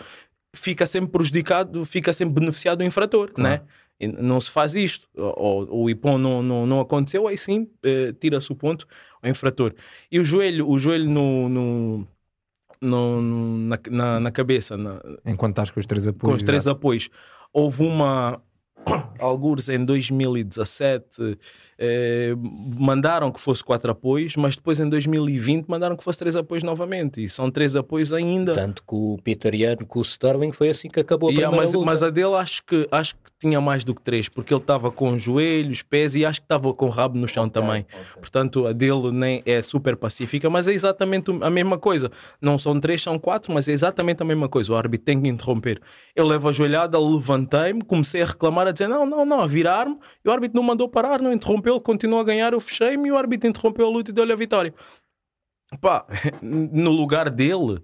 fica 0.54 0.86
sempre 0.86 1.12
prejudicado, 1.12 1.86
fica 1.86 2.12
sempre 2.14 2.40
beneficiado 2.40 2.82
o 2.82 2.84
infrator, 2.84 3.32
claro. 3.32 3.50
né? 3.50 3.62
E 4.00 4.08
não 4.08 4.42
se 4.42 4.50
faz 4.50 4.74
isto, 4.74 5.08
ou 5.16 5.84
o 5.84 5.90
IPON 5.90 6.18
não, 6.18 6.42
não, 6.42 6.66
não 6.66 6.80
aconteceu, 6.80 7.28
aí 7.28 7.38
sim 7.38 7.70
eh, 7.84 8.12
tira-se 8.20 8.52
o 8.52 8.56
ponto 8.56 8.88
ao 9.22 9.30
infrator. 9.30 9.76
E 10.12 10.20
o 10.20 10.26
joelho, 10.26 10.68
o 10.68 10.80
joelho 10.80 11.08
no, 11.08 11.48
no, 11.48 12.08
no 12.82 13.22
na, 13.22 13.80
na, 13.92 14.20
na, 14.20 14.32
cabeça. 14.32 14.76
Na, 14.76 15.00
Enquanto 15.24 15.52
estás 15.52 15.70
com 15.70 15.80
os 15.80 15.86
três 15.86 16.08
apoios. 16.08 16.32
Com 16.32 16.36
os 16.36 16.42
três 16.42 16.68
apoios. 16.68 17.10
Houve 17.54 17.84
uma, 17.84 18.42
alguns 19.20 19.70
em 19.70 19.84
2017 19.84 21.38
eh, 21.84 22.36
mandaram 22.78 23.32
que 23.32 23.42
fosse 23.42 23.64
quatro 23.64 23.92
apoios, 23.92 24.36
mas 24.36 24.56
depois 24.56 24.80
em 24.80 24.88
2020 24.88 25.68
mandaram 25.68 25.96
que 25.96 26.04
fosse 26.04 26.20
três 26.20 26.36
apoios 26.36 26.64
novamente. 26.64 27.24
E 27.24 27.30
são 27.30 27.50
três 27.50 27.76
apoios 27.76 28.14
ainda. 28.14 28.54
Tanto 28.54 28.84
que 28.84 28.94
o 28.94 29.18
Peter 29.24 29.54
Yan, 29.56 29.78
com 29.88 30.00
o 30.00 30.02
Sterling, 30.04 30.52
foi 30.52 30.70
assim 30.70 30.90
que 30.90 31.00
acabou 31.00 31.30
a 31.30 31.34
yeah, 31.34 31.56
mas, 31.56 31.74
luta. 31.74 31.86
mas 31.86 32.04
a 32.04 32.12
dele 32.12 32.36
acho 32.36 32.64
que, 32.64 32.88
acho 32.92 33.16
que 33.16 33.32
tinha 33.40 33.60
mais 33.60 33.84
do 33.84 33.96
que 33.96 34.02
três, 34.04 34.30
porque 34.30 34.54
ele 34.54 34.62
estava 34.62 34.92
com 34.92 35.18
joelhos, 35.18 35.82
pés 35.82 36.14
e 36.14 36.24
acho 36.24 36.42
que 36.42 36.46
estava 36.46 36.72
com 36.72 36.86
o 36.86 36.90
rabo 36.90 37.18
no 37.18 37.28
chão 37.28 37.46
okay, 37.46 37.62
também. 37.62 37.82
Okay. 37.82 38.00
Portanto, 38.20 38.68
a 38.68 38.74
dele 38.74 39.12
nem 39.12 39.42
é 39.48 39.64
super 39.64 39.96
pacífica, 39.96 40.48
mas 40.48 40.68
é 40.68 40.74
exatamente 40.74 41.32
a 41.42 41.50
mesma 41.50 41.80
coisa. 41.80 42.12
Não 42.40 42.60
são 42.60 42.80
três, 42.80 43.02
são 43.02 43.18
quatro, 43.18 43.52
mas 43.52 43.68
é 43.68 43.72
exatamente 43.72 44.22
a 44.22 44.26
mesma 44.26 44.48
coisa. 44.48 44.72
O 44.72 44.76
árbitro 44.76 45.06
tem 45.06 45.20
que 45.20 45.28
interromper. 45.28 45.82
Eu 46.16 46.28
levo 46.28 46.48
a 46.48 46.54
joelhada, 46.54 47.00
levantei-me, 47.00 47.82
comecei 47.82 48.22
a 48.22 48.26
reclamar, 48.26 48.68
a 48.72 48.74
dizer 48.74 48.88
não, 48.88 49.06
não, 49.06 49.26
não, 49.26 49.48
virar-me, 49.48 49.98
e 50.24 50.30
o 50.30 50.32
árbitro 50.32 50.56
não 50.56 50.64
mandou 50.64 50.90
parar, 50.90 51.22
não 51.22 51.32
interrompeu, 51.32 51.80
continuou 51.80 52.20
a 52.22 52.24
ganhar, 52.24 52.54
eu 52.54 52.60
fechei-me 52.60 53.10
e 53.10 53.12
o 53.12 53.18
árbitro 53.18 53.48
interrompeu 53.50 53.86
a 53.86 53.90
luta 53.90 54.12
e 54.12 54.14
deu-lhe 54.14 54.34
a 54.34 54.36
vitória. 54.36 54.74
Pá, 55.80 56.06
no 56.42 56.92
lugar 56.92 57.30
dele, 57.30 57.82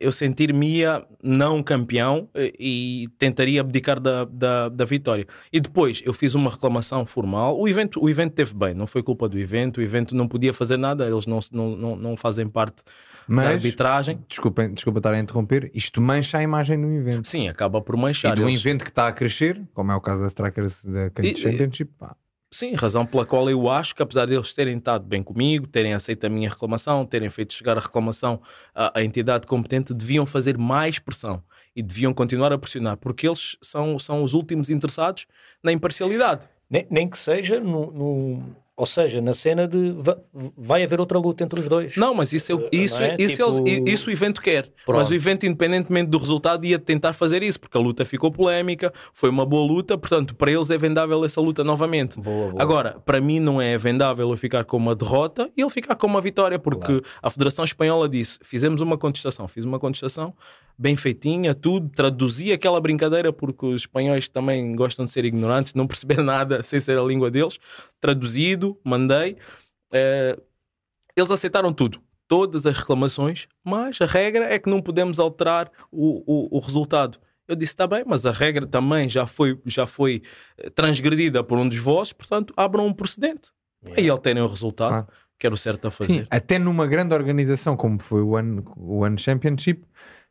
eu 0.00 0.10
sentir-me-ia 0.10 1.04
não 1.22 1.62
campeão 1.62 2.28
eh, 2.34 2.52
e 2.58 3.08
tentaria 3.18 3.60
abdicar 3.60 4.00
da, 4.00 4.24
da, 4.24 4.68
da, 4.70 4.84
vitória. 4.84 5.26
E 5.52 5.60
depois 5.60 6.02
eu 6.04 6.14
fiz 6.14 6.34
uma 6.34 6.50
reclamação 6.50 7.04
formal. 7.04 7.58
O 7.58 7.68
evento, 7.68 8.02
o 8.02 8.08
evento 8.08 8.32
teve 8.32 8.54
bem, 8.54 8.72
não 8.72 8.86
foi 8.86 9.02
culpa 9.02 9.28
do 9.28 9.38
evento. 9.38 9.78
O 9.78 9.82
evento 9.82 10.16
não 10.16 10.26
podia 10.26 10.54
fazer 10.54 10.78
nada, 10.78 11.06
eles 11.06 11.26
não, 11.26 11.38
não, 11.52 11.76
não, 11.76 11.96
não 11.96 12.16
fazem 12.16 12.48
parte 12.48 12.82
Mas, 13.28 13.44
da 13.44 13.50
arbitragem. 13.52 14.24
Desculpa, 14.26 14.68
desculpa 14.68 15.00
estar 15.00 15.12
a 15.12 15.18
interromper, 15.18 15.70
isto 15.74 16.00
mancha 16.00 16.38
a 16.38 16.42
imagem 16.42 16.80
do 16.80 16.90
evento. 16.90 17.28
Sim, 17.28 17.48
acaba 17.48 17.80
por 17.82 17.96
manchar. 17.96 18.32
E 18.32 18.36
de 18.36 18.42
um 18.42 18.50
evento 18.50 18.84
que 18.84 18.90
está 18.90 19.08
a 19.08 19.12
crescer, 19.12 19.60
como 19.74 19.92
é 19.92 19.94
o 19.94 20.00
caso 20.00 20.20
da 20.22 20.28
Strikers 20.28 20.84
da 20.84 21.10
Cage 21.10 21.36
Championship, 21.36 21.92
pá. 21.98 22.16
Sim, 22.50 22.74
razão 22.74 23.04
pela 23.04 23.26
qual 23.26 23.50
eu 23.50 23.68
acho 23.68 23.94
que, 23.94 24.02
apesar 24.02 24.26
deles 24.26 24.52
terem 24.52 24.78
estado 24.78 25.04
bem 25.04 25.22
comigo, 25.22 25.66
terem 25.66 25.92
aceito 25.92 26.24
a 26.24 26.28
minha 26.28 26.48
reclamação, 26.48 27.04
terem 27.04 27.28
feito 27.28 27.52
chegar 27.52 27.76
a 27.76 27.80
reclamação 27.80 28.40
à, 28.74 29.00
à 29.00 29.02
entidade 29.02 29.46
competente, 29.46 29.92
deviam 29.92 30.24
fazer 30.24 30.56
mais 30.56 30.98
pressão 30.98 31.42
e 31.74 31.82
deviam 31.82 32.14
continuar 32.14 32.52
a 32.52 32.58
pressionar, 32.58 32.96
porque 32.96 33.26
eles 33.26 33.56
são, 33.60 33.98
são 33.98 34.22
os 34.22 34.32
últimos 34.32 34.70
interessados 34.70 35.26
na 35.62 35.72
imparcialidade. 35.72 36.48
Nem, 36.70 36.86
nem 36.88 37.08
que 37.08 37.18
seja 37.18 37.60
no 37.60 38.40
ou 38.76 38.84
seja, 38.84 39.22
na 39.22 39.32
cena 39.32 39.66
de 39.66 39.94
vai 40.54 40.84
haver 40.84 41.00
outra 41.00 41.18
luta 41.18 41.42
entre 41.42 41.58
os 41.58 41.66
dois. 41.66 41.96
Não, 41.96 42.12
mas 42.12 42.34
isso, 42.34 42.52
eu, 42.52 42.68
isso, 42.70 43.00
é? 43.02 43.16
isso, 43.18 43.36
tipo... 43.36 43.66
eles, 43.66 43.82
isso 43.94 44.10
o 44.10 44.12
evento 44.12 44.42
quer. 44.42 44.70
Pronto. 44.84 44.98
Mas 44.98 45.08
o 45.08 45.14
evento, 45.14 45.46
independentemente 45.46 46.10
do 46.10 46.18
resultado, 46.18 46.66
ia 46.66 46.78
tentar 46.78 47.14
fazer 47.14 47.42
isso, 47.42 47.58
porque 47.58 47.78
a 47.78 47.80
luta 47.80 48.04
ficou 48.04 48.30
polémica, 48.30 48.92
foi 49.14 49.30
uma 49.30 49.46
boa 49.46 49.66
luta, 49.66 49.96
portanto, 49.96 50.34
para 50.34 50.52
eles 50.52 50.70
é 50.70 50.76
vendável 50.76 51.24
essa 51.24 51.40
luta 51.40 51.64
novamente. 51.64 52.20
Boa, 52.20 52.50
boa. 52.50 52.62
Agora, 52.62 53.00
para 53.04 53.18
mim 53.18 53.40
não 53.40 53.62
é 53.62 53.78
vendável 53.78 54.30
eu 54.30 54.36
ficar 54.36 54.64
com 54.64 54.76
uma 54.76 54.94
derrota 54.94 55.50
e 55.56 55.62
ele 55.62 55.70
ficar 55.70 55.94
com 55.94 56.06
uma 56.06 56.20
vitória, 56.20 56.58
porque 56.58 57.00
claro. 57.00 57.02
a 57.22 57.30
Federação 57.30 57.64
Espanhola 57.64 58.06
disse: 58.06 58.38
fizemos 58.42 58.82
uma 58.82 58.98
contestação, 58.98 59.48
fiz 59.48 59.64
uma 59.64 59.78
contestação, 59.78 60.34
bem 60.78 60.96
feitinha, 60.96 61.54
tudo, 61.54 61.88
traduzi 61.88 62.52
aquela 62.52 62.78
brincadeira, 62.78 63.32
porque 63.32 63.64
os 63.64 63.82
espanhóis 63.82 64.28
também 64.28 64.76
gostam 64.76 65.06
de 65.06 65.10
ser 65.10 65.24
ignorantes, 65.24 65.72
não 65.72 65.86
perceber 65.86 66.20
nada 66.22 66.62
sem 66.62 66.78
ser 66.78 66.98
a 66.98 67.02
língua 67.02 67.30
deles, 67.30 67.58
traduzido, 68.00 68.78
mandei. 68.84 69.36
Uh, 69.92 70.40
eles 71.16 71.30
aceitaram 71.30 71.72
tudo, 71.72 72.00
todas 72.28 72.66
as 72.66 72.76
reclamações, 72.76 73.46
mas 73.64 74.00
a 74.00 74.06
regra 74.06 74.52
é 74.52 74.58
que 74.58 74.68
não 74.68 74.82
podemos 74.82 75.18
alterar 75.18 75.70
o, 75.90 76.22
o, 76.26 76.56
o 76.56 76.60
resultado. 76.60 77.18
Eu 77.48 77.54
disse, 77.54 77.72
está 77.72 77.86
bem, 77.86 78.02
mas 78.06 78.26
a 78.26 78.32
regra 78.32 78.66
também 78.66 79.08
já 79.08 79.26
foi, 79.26 79.58
já 79.64 79.86
foi 79.86 80.22
eh, 80.58 80.68
transgredida 80.70 81.44
por 81.44 81.58
um 81.58 81.68
dos 81.68 81.78
vossos, 81.78 82.12
portanto, 82.12 82.52
abram 82.56 82.86
um 82.86 82.92
precedente. 82.92 83.50
Yeah. 83.84 84.02
Aí 84.02 84.08
alterem 84.08 84.42
o 84.42 84.48
resultado, 84.48 85.06
ah. 85.08 85.12
que 85.38 85.46
era 85.46 85.54
o 85.54 85.58
certo 85.58 85.86
a 85.86 85.90
fazer. 85.90 86.12
Sim, 86.12 86.26
até 86.28 86.58
numa 86.58 86.86
grande 86.86 87.14
organização 87.14 87.76
como 87.76 88.02
foi 88.02 88.20
o 88.20 88.30
One, 88.30 88.64
o 88.76 88.98
One 89.04 89.16
Championship, 89.16 89.84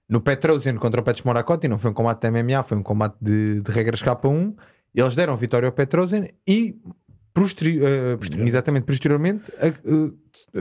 no 0.09 0.19
Petrosian 0.19 0.75
contra 0.75 0.99
o 0.99 1.03
Petros 1.03 1.23
Moracotti, 1.23 1.67
não 1.67 1.79
foi 1.79 1.91
um 1.91 1.93
combate 1.93 2.21
de 2.21 2.29
MMA, 2.29 2.63
foi 2.63 2.77
um 2.77 2.83
combate 2.83 3.15
de, 3.21 3.61
de 3.61 3.71
regras 3.71 4.03
K1. 4.03 4.53
Eles 4.93 5.15
deram 5.15 5.35
vitória 5.35 5.67
ao 5.67 5.73
Petrosian 5.73 6.27
e 6.47 6.75
posteri 7.35 7.79
uh, 7.79 8.17
posterior. 8.17 8.47
exatamente 8.47 8.85
posteriormente 8.85 9.51
uh, 9.51 10.17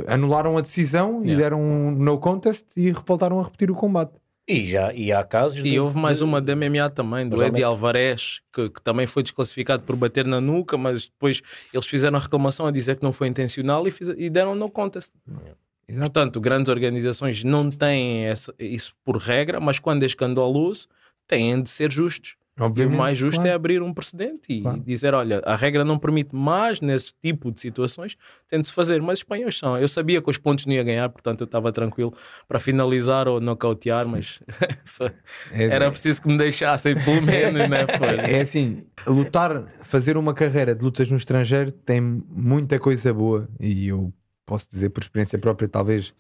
anularam 0.09 0.59
a 0.59 0.61
decisão 0.61 1.23
yeah. 1.23 1.33
e 1.33 1.37
deram 1.37 1.63
um 1.63 1.93
no 1.93 2.19
contest 2.19 2.67
e 2.77 2.91
voltaram 2.91 3.41
a 3.41 3.45
repetir 3.45 3.71
o 3.71 3.75
combate. 3.75 4.13
E 4.47 4.69
já 4.69 4.93
e 4.93 5.11
há 5.11 5.25
casos. 5.25 5.59
E 5.61 5.63
de, 5.63 5.81
houve 5.81 5.97
mais 5.97 6.19
de... 6.19 6.25
uma 6.25 6.39
da 6.41 6.55
MMA 6.55 6.91
também, 6.91 7.27
do 7.27 7.43
Eddie 7.43 7.63
Alvarez, 7.63 8.43
que, 8.53 8.69
que, 8.69 8.83
também 8.83 9.07
foi 9.07 9.23
desclassificado 9.23 9.85
por 9.85 9.97
bater 9.97 10.27
na 10.27 10.39
nuca, 10.39 10.77
mas 10.77 11.07
depois 11.07 11.41
eles 11.73 11.87
fizeram 11.87 12.19
a 12.19 12.21
reclamação 12.21 12.67
a 12.67 12.71
dizer 12.71 12.97
que 12.97 13.03
não 13.03 13.13
foi 13.13 13.29
intencional 13.29 13.87
e, 13.89 13.91
fiz, 13.91 14.09
e 14.19 14.29
deram 14.29 14.55
no 14.55 14.69
contest. 14.69 15.13
Yeah. 15.27 15.57
Exato. 15.89 16.13
Portanto, 16.13 16.41
grandes 16.41 16.69
organizações 16.69 17.43
não 17.43 17.71
têm 17.71 18.27
essa, 18.27 18.55
isso 18.59 18.95
por 19.03 19.17
regra, 19.17 19.61
mas 19.61 19.79
quando 19.79 20.03
é 20.03 20.07
escandaloso, 20.07 20.89
têm 21.27 21.63
de 21.63 21.71
ser 21.71 21.91
justos. 21.91 22.37
Obviamente, 22.59 22.95
o 22.95 22.99
mais 22.99 23.19
justo 23.19 23.39
claro. 23.39 23.51
é 23.51 23.53
abrir 23.53 23.83
um 23.83 23.93
precedente 23.93 24.43
e 24.49 24.63
claro. 24.63 24.81
dizer: 24.81 25.13
olha, 25.13 25.43
a 25.45 25.57
regra 25.57 25.85
não 25.85 25.99
permite 25.99 26.35
mais 26.35 26.81
nesse 26.81 27.13
tipo 27.21 27.51
de 27.51 27.61
situações, 27.61 28.17
tem 28.49 28.61
de 28.61 28.69
se 28.69 28.73
fazer. 28.73 29.03
Mas 29.03 29.15
os 29.15 29.21
espanhóis 29.21 29.59
são. 29.59 29.77
Eu 29.77 29.89
sabia 29.89 30.23
que 30.23 30.31
os 30.31 30.39
pontos 30.39 30.65
não 30.65 30.73
ia 30.73 30.85
ganhar, 30.85 31.09
portanto 31.09 31.41
eu 31.41 31.47
estava 31.47 31.73
tranquilo 31.73 32.15
para 32.47 32.61
finalizar 32.61 33.27
ou 33.27 33.41
nocautear, 33.41 34.07
mas 34.07 34.39
é, 35.51 35.65
era 35.65 35.91
preciso 35.91 36.23
que 36.23 36.29
me 36.29 36.39
deixassem, 36.39 36.95
pelo 36.95 37.23
menos, 37.27 37.69
né? 37.69 37.87
É, 38.25 38.39
é 38.39 38.41
assim: 38.43 38.85
lutar, 39.05 39.65
fazer 39.83 40.17
uma 40.17 40.33
carreira 40.33 40.77
de 40.77 40.85
lutas 40.85 41.11
no 41.11 41.17
estrangeiro 41.17 41.73
tem 41.73 42.01
muita 42.01 42.79
coisa 42.79 43.13
boa 43.13 43.49
e 43.59 43.89
eu 43.89 44.13
posso 44.47 44.69
dizer 44.71 44.91
por 44.91 45.03
experiência 45.03 45.39
própria, 45.41 45.69
talvez 45.69 46.15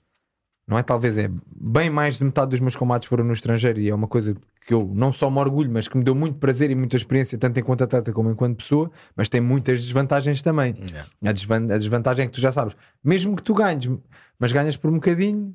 não 0.67 0.79
é 0.79 0.83
talvez, 0.83 1.19
é 1.19 1.31
bem 1.55 1.91
mais 1.91 2.19
de 2.19 2.25
metade 2.25 2.51
dos 2.51 2.61
meus 2.61 2.75
combates 2.75 3.09
foram 3.09 3.25
no 3.25 3.33
estrangeiro 3.33 3.81
e 3.81 3.91
é 3.91 3.95
uma 3.95 4.09
coisa 4.09 4.35
que 4.67 4.73
eu 4.73 4.91
não 4.95 5.13
só 5.13 5.31
me 5.31 5.39
orgulho, 5.39 5.71
mas 5.71 5.87
que 5.87 5.97
me 5.97 6.03
deu 6.03 6.15
muito 6.15 6.39
prazer 6.39 6.71
e 6.71 6.75
muita 6.75 6.97
experiência, 6.97 7.37
tanto 7.37 7.61
enquanto 7.61 7.85
atleta 7.85 8.13
como 8.13 8.31
enquanto 8.31 8.57
pessoa, 8.57 8.91
mas 9.15 9.29
tem 9.29 9.41
muitas 9.41 9.81
desvantagens 9.81 10.41
também. 10.41 10.75
Yeah. 10.91 11.11
A, 11.23 11.33
desvan 11.33 11.75
a 11.75 11.77
desvantagem 11.77 12.25
é 12.25 12.27
que 12.29 12.33
tu 12.33 12.41
já 12.41 12.51
sabes, 12.51 12.75
mesmo 13.03 13.37
que 13.37 13.43
tu 13.43 13.53
ganhes, 13.53 13.91
mas 14.39 14.53
ganhas 14.53 14.77
por 14.77 14.91
um 14.91 14.95
bocadinho, 14.95 15.55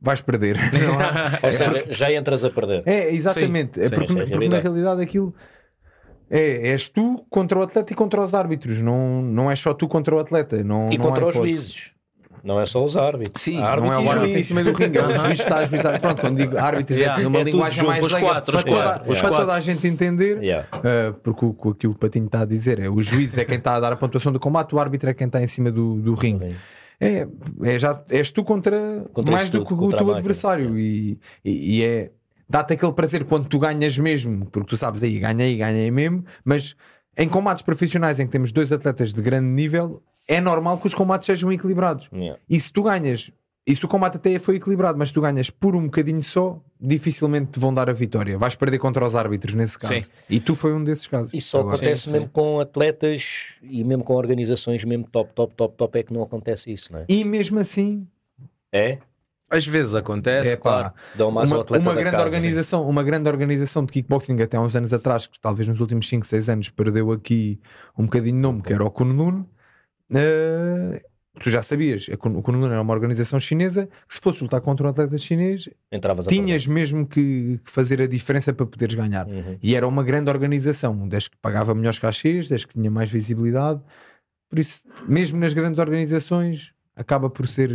vais 0.00 0.20
perder. 0.20 0.58
Ou 1.42 1.52
seja, 1.52 1.86
já 1.90 2.12
entras 2.12 2.44
a 2.44 2.50
perder. 2.50 2.82
É, 2.84 3.14
exatamente. 3.14 3.82
Sim, 3.82 3.86
é 3.86 3.96
porque, 3.96 4.12
sim, 4.12 4.20
é 4.20 4.26
porque 4.26 4.48
na 4.48 4.58
realidade 4.58 5.00
aquilo 5.00 5.34
é, 6.28 6.68
és 6.68 6.88
tu 6.88 7.24
contra 7.28 7.58
o 7.58 7.62
atleta 7.62 7.92
e 7.92 7.96
contra 7.96 8.22
os 8.22 8.34
árbitros, 8.34 8.78
não, 8.82 9.22
não 9.22 9.50
é 9.50 9.56
só 9.56 9.74
tu 9.74 9.88
contra 9.88 10.14
o 10.14 10.18
atleta. 10.18 10.62
Não, 10.62 10.90
e 10.92 10.98
não 10.98 11.06
contra 11.06 11.26
os 11.26 11.34
juízes. 11.34 11.92
Não 12.42 12.60
é 12.60 12.66
só 12.66 12.84
os 12.84 12.96
árbitros. 12.96 13.42
Sim, 13.42 13.58
árbitro 13.58 13.84
não 13.84 13.92
é 13.92 13.98
o 13.98 14.10
árbitro 14.10 14.38
em 14.38 14.42
cima 14.42 14.64
do 14.64 14.72
ringue, 14.72 14.98
é 14.98 15.06
o 15.06 15.14
juiz 15.14 15.36
que 15.36 15.42
está 15.42 15.56
a 15.58 15.64
juizar. 15.64 16.00
Pronto, 16.00 16.20
quando 16.20 16.36
digo 16.36 16.58
árbitros 16.58 16.98
é 16.98 17.02
yeah, 17.02 17.20
é 17.20 17.24
numa 17.24 17.38
é 17.38 17.42
linguagem 17.44 17.84
mais 17.84 18.04
legal 18.04 18.20
quatro, 18.20 18.52
para, 18.52 18.62
toda, 18.62 18.82
quatro, 18.82 19.20
para 19.20 19.30
toda 19.30 19.52
a 19.54 19.60
gente 19.60 19.86
entender, 19.86 20.42
yeah. 20.42 20.66
uh, 20.74 21.14
porque 21.14 21.44
o, 21.44 21.56
o 21.58 21.74
que 21.74 21.86
o 21.86 21.94
Patinho 21.94 22.26
está 22.26 22.40
a 22.40 22.44
dizer 22.44 22.78
é 22.78 22.88
o 22.88 23.00
juiz 23.02 23.36
é 23.36 23.44
quem 23.44 23.58
está 23.58 23.74
a 23.74 23.80
dar 23.80 23.92
a 23.92 23.96
pontuação 23.96 24.32
do 24.32 24.40
combate, 24.40 24.74
o 24.74 24.78
árbitro 24.78 25.10
é 25.10 25.14
quem 25.14 25.26
está 25.26 25.42
em 25.42 25.46
cima 25.46 25.70
do, 25.70 25.96
do 25.96 26.14
ringue. 26.14 26.56
É, 27.00 27.26
é 27.62 27.78
já, 27.78 28.02
és 28.10 28.30
tu 28.30 28.44
contra, 28.44 29.04
contra 29.12 29.32
mais 29.32 29.48
do 29.48 29.64
que 29.64 29.72
o 29.72 29.88
teu 29.88 30.14
adversário 30.14 30.78
e, 30.78 31.18
e, 31.44 31.78
e 31.78 31.82
é 31.82 32.10
dá-te 32.50 32.74
aquele 32.74 32.92
prazer 32.92 33.24
quando 33.24 33.46
tu 33.46 33.58
ganhas 33.60 33.96
mesmo, 33.96 34.44
porque 34.46 34.68
tu 34.70 34.76
sabes 34.76 35.04
aí, 35.04 35.20
ganhei, 35.20 35.56
ganhei 35.56 35.90
mesmo, 35.90 36.24
mas 36.44 36.74
em 37.16 37.28
combates 37.28 37.62
profissionais 37.62 38.18
em 38.18 38.26
que 38.26 38.32
temos 38.32 38.50
dois 38.50 38.72
atletas 38.72 39.14
de 39.14 39.22
grande 39.22 39.46
nível, 39.46 40.02
é 40.30 40.40
normal 40.40 40.78
que 40.78 40.86
os 40.86 40.94
combates 40.94 41.26
sejam 41.26 41.52
equilibrados. 41.52 42.08
Yeah. 42.12 42.40
E 42.48 42.60
se 42.60 42.72
tu 42.72 42.84
ganhas, 42.84 43.32
e 43.66 43.74
se 43.74 43.84
o 43.84 43.88
combate 43.88 44.16
até 44.16 44.38
foi 44.38 44.56
equilibrado, 44.56 44.96
mas 44.96 45.10
tu 45.10 45.20
ganhas 45.20 45.50
por 45.50 45.74
um 45.74 45.86
bocadinho 45.86 46.22
só, 46.22 46.62
dificilmente 46.80 47.50
te 47.50 47.58
vão 47.58 47.74
dar 47.74 47.90
a 47.90 47.92
vitória. 47.92 48.38
Vais 48.38 48.54
perder 48.54 48.78
contra 48.78 49.04
os 49.04 49.16
árbitros 49.16 49.54
nesse 49.54 49.76
caso. 49.76 50.00
Sim. 50.00 50.10
E 50.30 50.38
tu 50.38 50.54
foi 50.54 50.72
um 50.72 50.84
desses 50.84 51.08
casos. 51.08 51.34
Isso 51.34 51.48
só 51.48 51.60
Agora. 51.60 51.74
acontece 51.74 52.04
sim, 52.04 52.12
mesmo 52.12 52.26
sim. 52.26 52.32
com 52.32 52.60
atletas 52.60 53.54
e 53.60 53.82
mesmo 53.82 54.04
com 54.04 54.14
organizações 54.14 54.84
mesmo 54.84 55.04
top, 55.10 55.32
top, 55.34 55.52
top, 55.56 55.76
top, 55.76 55.98
é 55.98 56.02
que 56.04 56.12
não 56.12 56.22
acontece 56.22 56.72
isso, 56.72 56.92
não 56.92 57.00
é? 57.00 57.06
E 57.08 57.24
mesmo 57.24 57.58
assim... 57.58 58.06
É? 58.72 58.98
Às 59.50 59.66
vezes 59.66 59.96
acontece, 59.96 60.52
é, 60.52 60.56
claro. 60.56 60.92
uma, 61.18 61.42
uma 61.42 61.94
grande 61.94 62.12
casa, 62.12 62.24
organização, 62.24 62.88
uma 62.88 63.02
grande 63.02 63.28
organização 63.28 63.84
de 63.84 63.90
kickboxing 63.90 64.40
até 64.40 64.56
há 64.56 64.60
uns 64.60 64.76
anos 64.76 64.94
atrás, 64.94 65.26
que 65.26 65.40
talvez 65.40 65.66
nos 65.66 65.80
últimos 65.80 66.08
5, 66.08 66.24
6 66.24 66.48
anos 66.48 66.68
perdeu 66.68 67.10
aqui 67.10 67.58
um 67.98 68.04
bocadinho 68.04 68.36
de 68.36 68.40
nome, 68.40 68.62
que 68.62 68.72
era 68.72 68.84
o 68.84 68.90
Kunlun. 68.92 69.44
Uh, 70.10 71.00
tu 71.38 71.48
já 71.48 71.62
sabias, 71.62 72.08
o 72.08 72.42
Kunlun 72.42 72.66
era 72.66 72.82
uma 72.82 72.92
organização 72.92 73.38
chinesa 73.38 73.88
que 74.06 74.14
se 74.14 74.20
fosse 74.20 74.42
lutar 74.42 74.60
contra 74.60 74.86
um 74.86 74.90
atleta 74.90 75.16
chinês 75.16 75.68
Entravas 75.90 76.26
tinhas 76.26 76.66
mesmo 76.66 77.06
que, 77.06 77.60
fazer 77.64 78.02
a 78.02 78.06
diferença 78.06 78.52
para 78.52 78.66
poderes 78.66 78.94
ganhar. 78.94 79.26
Uhum. 79.26 79.56
E 79.62 79.74
era 79.74 79.86
uma 79.86 80.02
grande 80.02 80.30
organização, 80.30 81.08
desde 81.08 81.30
que 81.30 81.36
pagava 81.38 81.74
melhores 81.74 81.98
cachês, 81.98 82.48
desde 82.48 82.66
que 82.66 82.74
tinha 82.74 82.90
mais 82.90 83.08
visibilidade. 83.08 83.80
Por 84.48 84.58
isso, 84.58 84.82
mesmo 85.08 85.38
nas 85.38 85.54
grandes 85.54 85.78
organizações, 85.78 86.72
acaba 86.96 87.30
por 87.30 87.46
ser 87.46 87.70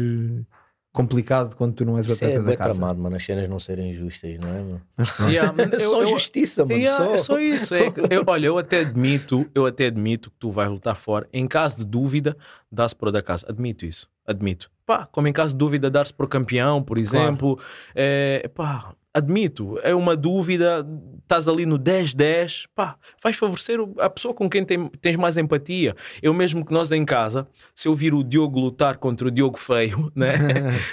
complicado 0.95 1.55
quando 1.55 1.73
tu 1.73 1.85
não 1.85 1.97
és 1.97 2.07
o 2.07 2.13
atleta 2.13 2.39
é 2.39 2.41
da 2.41 2.57
casa. 2.57 2.71
tramado, 2.71 2.99
mano, 2.99 3.15
as 3.15 3.23
cenas 3.23 3.47
não 3.49 3.59
serem 3.59 3.93
justas, 3.93 4.39
não 4.39 4.49
é, 4.49 4.59
mano? 4.59 4.81
Yeah, 5.29 5.53
é 5.75 5.79
só 5.79 6.01
eu, 6.01 6.07
justiça, 6.07 6.65
mano. 6.65 6.79
Yeah, 6.79 7.05
só. 7.05 7.11
É 7.11 7.17
só 7.17 7.39
isso. 7.39 7.75
É, 7.75 7.93
eu, 8.09 8.23
olha, 8.25 8.47
eu 8.47 8.57
até 8.57 8.79
admito, 8.79 9.45
eu 9.53 9.65
até 9.65 9.87
admito 9.87 10.31
que 10.31 10.37
tu 10.39 10.49
vais 10.49 10.69
lutar 10.69 10.95
fora. 10.95 11.27
Em 11.31 11.45
caso 11.47 11.77
de 11.77 11.85
dúvida, 11.85 12.35
dá-se 12.71 12.95
por 12.95 13.11
da 13.11 13.21
casa. 13.21 13.45
Admito 13.49 13.85
isso. 13.85 14.09
Admito. 14.25 14.71
Pá, 14.85 15.07
como 15.11 15.27
em 15.27 15.33
caso 15.33 15.53
de 15.53 15.57
dúvida, 15.57 15.89
dar-se 15.89 16.13
por 16.13 16.27
campeão, 16.27 16.81
por 16.81 16.97
exemplo. 16.97 17.57
Claro. 17.57 17.69
É, 17.95 18.47
pá, 18.53 18.93
admito, 19.15 19.79
é 19.81 19.95
uma 19.95 20.13
dúvida, 20.13 20.85
estás 21.23 21.47
ali 21.47 21.65
no 21.65 21.79
10-10, 21.79 22.65
pá, 22.75 22.97
vais 23.23 23.37
favorecer 23.37 23.79
a 23.97 24.09
pessoa 24.09 24.33
com 24.33 24.49
quem 24.49 24.65
tem, 24.65 24.89
tens 25.01 25.15
mais 25.15 25.37
empatia. 25.37 25.95
Eu 26.21 26.33
mesmo 26.33 26.65
que 26.65 26.73
nós 26.73 26.91
em 26.91 27.05
casa, 27.05 27.47
se 27.73 27.87
eu 27.87 27.95
vir 27.95 28.13
o 28.13 28.21
Diogo 28.21 28.59
lutar 28.59 28.97
contra 28.97 29.29
o 29.29 29.31
Diogo 29.31 29.57
feio, 29.57 30.11
né? 30.13 30.33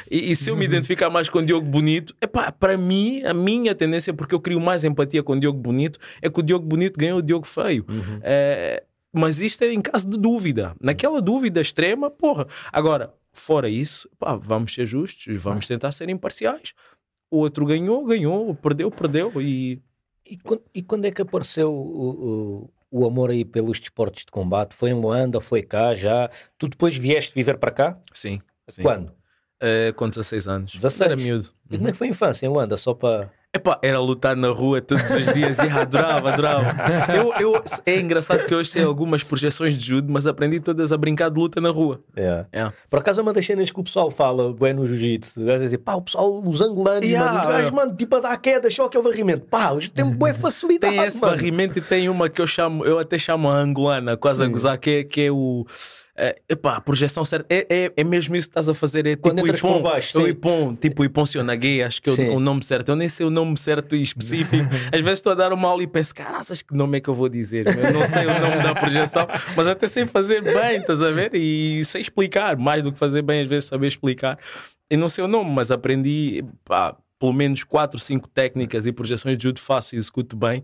e, 0.09 0.31
e, 0.31 0.37
se 0.37 0.49
eu 0.51 0.57
me 0.57 0.65
identificar 0.65 1.11
mais 1.11 1.29
com 1.29 1.41
o 1.41 1.43
Diogo 1.45 1.67
bonito, 1.67 2.15
é 2.21 2.29
pá, 2.29 2.53
para 2.53 2.77
mim, 2.77 3.25
a 3.25 3.35
minha 3.35 3.75
tendência, 3.75 4.15
porque 4.15 4.37
eu 4.37 4.41
crio 4.41 4.61
mais 4.61 4.85
empatia 4.85 5.23
com 5.25 5.33
o 5.33 5.41
Diogo 5.41 5.59
bonito, 5.59 5.99
é 6.23 6.31
que 6.31 6.39
o 6.39 6.43
Diogo 6.45 6.65
bonito 6.65 7.01
ganhou 7.01 7.19
o 7.19 7.23
Diogo 7.23 7.47
feio. 7.47 7.85
Uhum. 7.89 8.21
É, 8.23 8.85
mas 9.13 9.41
isto 9.41 9.63
é 9.63 9.73
em 9.73 9.83
caso 9.83 10.09
de 10.09 10.17
dúvida. 10.17 10.77
Naquela 10.81 11.21
dúvida 11.21 11.61
extrema, 11.61 12.09
porra. 12.09 12.47
Agora, 12.73 13.13
fora 13.33 13.69
isso, 13.69 14.09
pá, 14.17 14.37
vamos 14.37 14.75
ser 14.75 14.87
justos 14.87 15.27
e 15.27 15.37
vamos 15.37 15.67
tentar 15.67 15.91
ser 15.91 16.09
imparciais 16.09 16.73
o 17.33 17.39
outro 17.39 17.65
ganhou, 17.65 18.05
ganhou, 18.05 18.55
perdeu, 18.55 18.91
perdeu. 18.91 19.41
E, 19.41 19.81
e, 20.27 20.39
e 20.75 20.83
quando 20.83 21.07
é 21.07 21.11
que 21.11 21.23
apareceu 21.23 21.73
o, 21.73 22.69
o, 22.91 23.01
o, 23.01 23.07
amor 23.07 23.31
aí 23.31 23.43
pelos 23.43 23.81
desportos 23.81 24.27
de 24.27 24.31
combate? 24.31 24.75
Foi 24.75 24.91
em 24.91 24.95
Luanda, 24.95 25.41
foi 25.41 25.63
cá 25.63 25.95
já? 25.95 26.31
Tu 26.59 26.69
depois 26.69 26.95
vieste 26.95 27.35
viver 27.35 27.57
para 27.57 27.71
cá? 27.71 27.99
Sim. 28.13 28.43
sim. 28.69 28.83
Quando? 28.83 29.09
Uh, 29.09 29.95
com 29.97 30.11
16 30.11 30.47
anos. 30.47 30.75
16? 30.75 31.01
Era 31.01 31.17
miúdo. 31.17 31.49
E 31.71 31.79
como 31.79 31.89
é 31.89 31.93
que 31.93 31.99
foi 31.99 32.09
a 32.09 32.11
infância 32.11 32.45
em 32.45 32.51
Luanda? 32.51 32.77
Só 32.77 32.93
para. 32.93 33.33
Epá, 33.55 33.79
era 33.83 34.01
lutar 34.01 34.35
na 34.35 34.49
rua 34.49 34.81
todos 34.81 35.11
os 35.11 35.35
dias 35.35 35.59
e 35.59 35.69
adorava, 35.69 36.33
adorava. 36.33 36.75
Eu, 37.15 37.35
eu, 37.39 37.65
é 37.85 38.01
engraçado 38.01 38.47
que 38.47 38.55
hoje 38.55 38.71
sei 38.71 38.83
algumas 38.83 39.23
projeções 39.23 39.77
de 39.77 39.89
judo, 39.89 40.11
mas 40.11 40.27
aprendi 40.27 40.59
todas 40.59 40.91
a 40.91 40.97
brincar 40.97 41.29
de 41.29 41.39
luta 41.39 41.61
na 41.61 41.69
rua. 41.69 42.01
É. 42.17 42.47
é. 42.51 42.73
Por 42.89 43.01
acaso 43.01 43.21
é 43.21 43.23
uma 43.23 43.35
das 43.35 43.45
cenas 43.45 43.71
que 43.71 43.79
o 43.79 43.85
pessoal 43.85 44.11
fala 44.11 44.55
bem 44.55 44.73
no 44.73 44.87
jiu-jitsu. 44.87 45.39
dizer, 45.39 45.77
pá, 45.77 45.97
o 45.97 46.01
pessoal, 46.01 46.43
os 46.43 46.63
angolanos, 46.63 47.07
yeah, 47.07 47.31
mano, 47.31 47.47
os 47.47 47.53
gajos, 47.55 47.71
mano, 47.73 47.95
tipo 47.95 48.17
a 48.17 48.21
dar 48.21 48.37
queda, 48.39 48.71
só 48.71 48.87
aquele 48.87 49.05
varrimento. 49.05 49.45
Pá, 49.45 49.73
hoje 49.73 49.91
tem 49.91 50.03
boa 50.03 50.33
facilidade. 50.33 50.97
Tem 50.97 51.05
esse 51.05 51.21
mano. 51.21 51.35
varrimento 51.35 51.79
e 51.79 51.83
tem 51.83 52.09
uma 52.09 52.31
que 52.31 52.41
eu 52.41 52.47
chamo, 52.47 52.87
eu 52.87 52.99
até 52.99 53.19
chamo 53.19 53.51
a 53.51 53.55
angolana, 53.55 54.17
quase 54.17 54.39
Sim. 54.39 54.45
a 54.45 54.49
gozar, 54.49 54.79
que 54.79 54.91
é, 54.91 55.05
que 55.05 55.21
é 55.27 55.31
o 55.31 55.67
é, 56.15 56.43
epá, 56.47 56.77
a 56.77 56.81
projeção 56.81 57.25
certa 57.25 57.47
é, 57.49 57.67
é, 57.71 57.93
é 57.97 58.05
mesmo 58.05 58.37
isso 58.37 58.47
que 58.47 58.51
estás 58.51 58.69
a 58.69 58.75
fazer. 58.75 59.07
É 59.07 59.17
tipo 59.17 59.47
Ipon, 59.47 59.81
baixo, 59.81 60.21
o 60.21 60.29
Ipon, 60.29 60.77
tipo 60.77 61.03
Ipon 61.05 61.25
Sionaguei, 61.25 61.83
acho 61.83 62.03
que 62.03 62.11
é 62.11 62.13
o, 62.13 62.37
o, 62.37 62.41
nome 62.41 62.63
certo. 62.63 62.91
Eu 62.91 62.97
nem 62.97 63.09
sei 63.09 63.25
o 63.25 63.31
nome 63.31 63.57
certo 63.57 63.97
e 63.97 64.03
específico. 64.03 64.69
Às 64.93 65.01
vezes 65.01 65.19
estou 65.19 65.33
a 65.33 65.35
dar 65.35 65.55
uma 65.55 65.69
aula 65.69 65.83
e 65.83 65.87
penso, 65.87 66.15
cara, 66.15 66.39
acho 66.39 66.65
que 66.65 66.75
nome 66.75 66.99
é 66.99 67.01
que 67.01 67.09
eu 67.09 67.15
vou 67.15 67.31
dizer? 67.31 67.67
Eu 67.67 67.93
não 67.95 68.05
sei 68.05 68.27
o 68.27 68.41
nome 68.41 68.63
da 68.63 68.75
projeção, 68.75 69.27
mas 69.57 69.67
até 69.67 69.89
sei 69.89 70.05
fazer 70.05 70.43
bem, 70.43 70.81
estás 70.81 71.01
a 71.01 71.11
ver? 71.11 71.35
E 71.35 71.83
sei 71.85 72.03
explicar, 72.03 72.59
mais 72.59 72.83
do 72.83 72.93
que 72.93 72.99
fazer 72.99 73.23
bem, 73.23 73.41
às 73.41 73.49
vezes 73.49 73.71
saber 73.71 73.89
explicar. 73.89 74.39
E 74.91 74.97
não 74.99 75.09
sei 75.09 75.25
o 75.25 75.29
nome, 75.29 75.51
mas 75.51 75.71
aprendi 75.71 76.45
pá, 76.63 76.95
pelo 77.19 77.33
menos 77.33 77.65
4, 77.65 77.99
5 77.99 78.29
técnicas 78.29 78.85
e 78.85 78.93
projeções 78.93 79.39
de 79.39 79.45
judo 79.45 79.61
fácil 79.61 79.97
e 79.97 79.99
executo 79.99 80.37
bem 80.37 80.63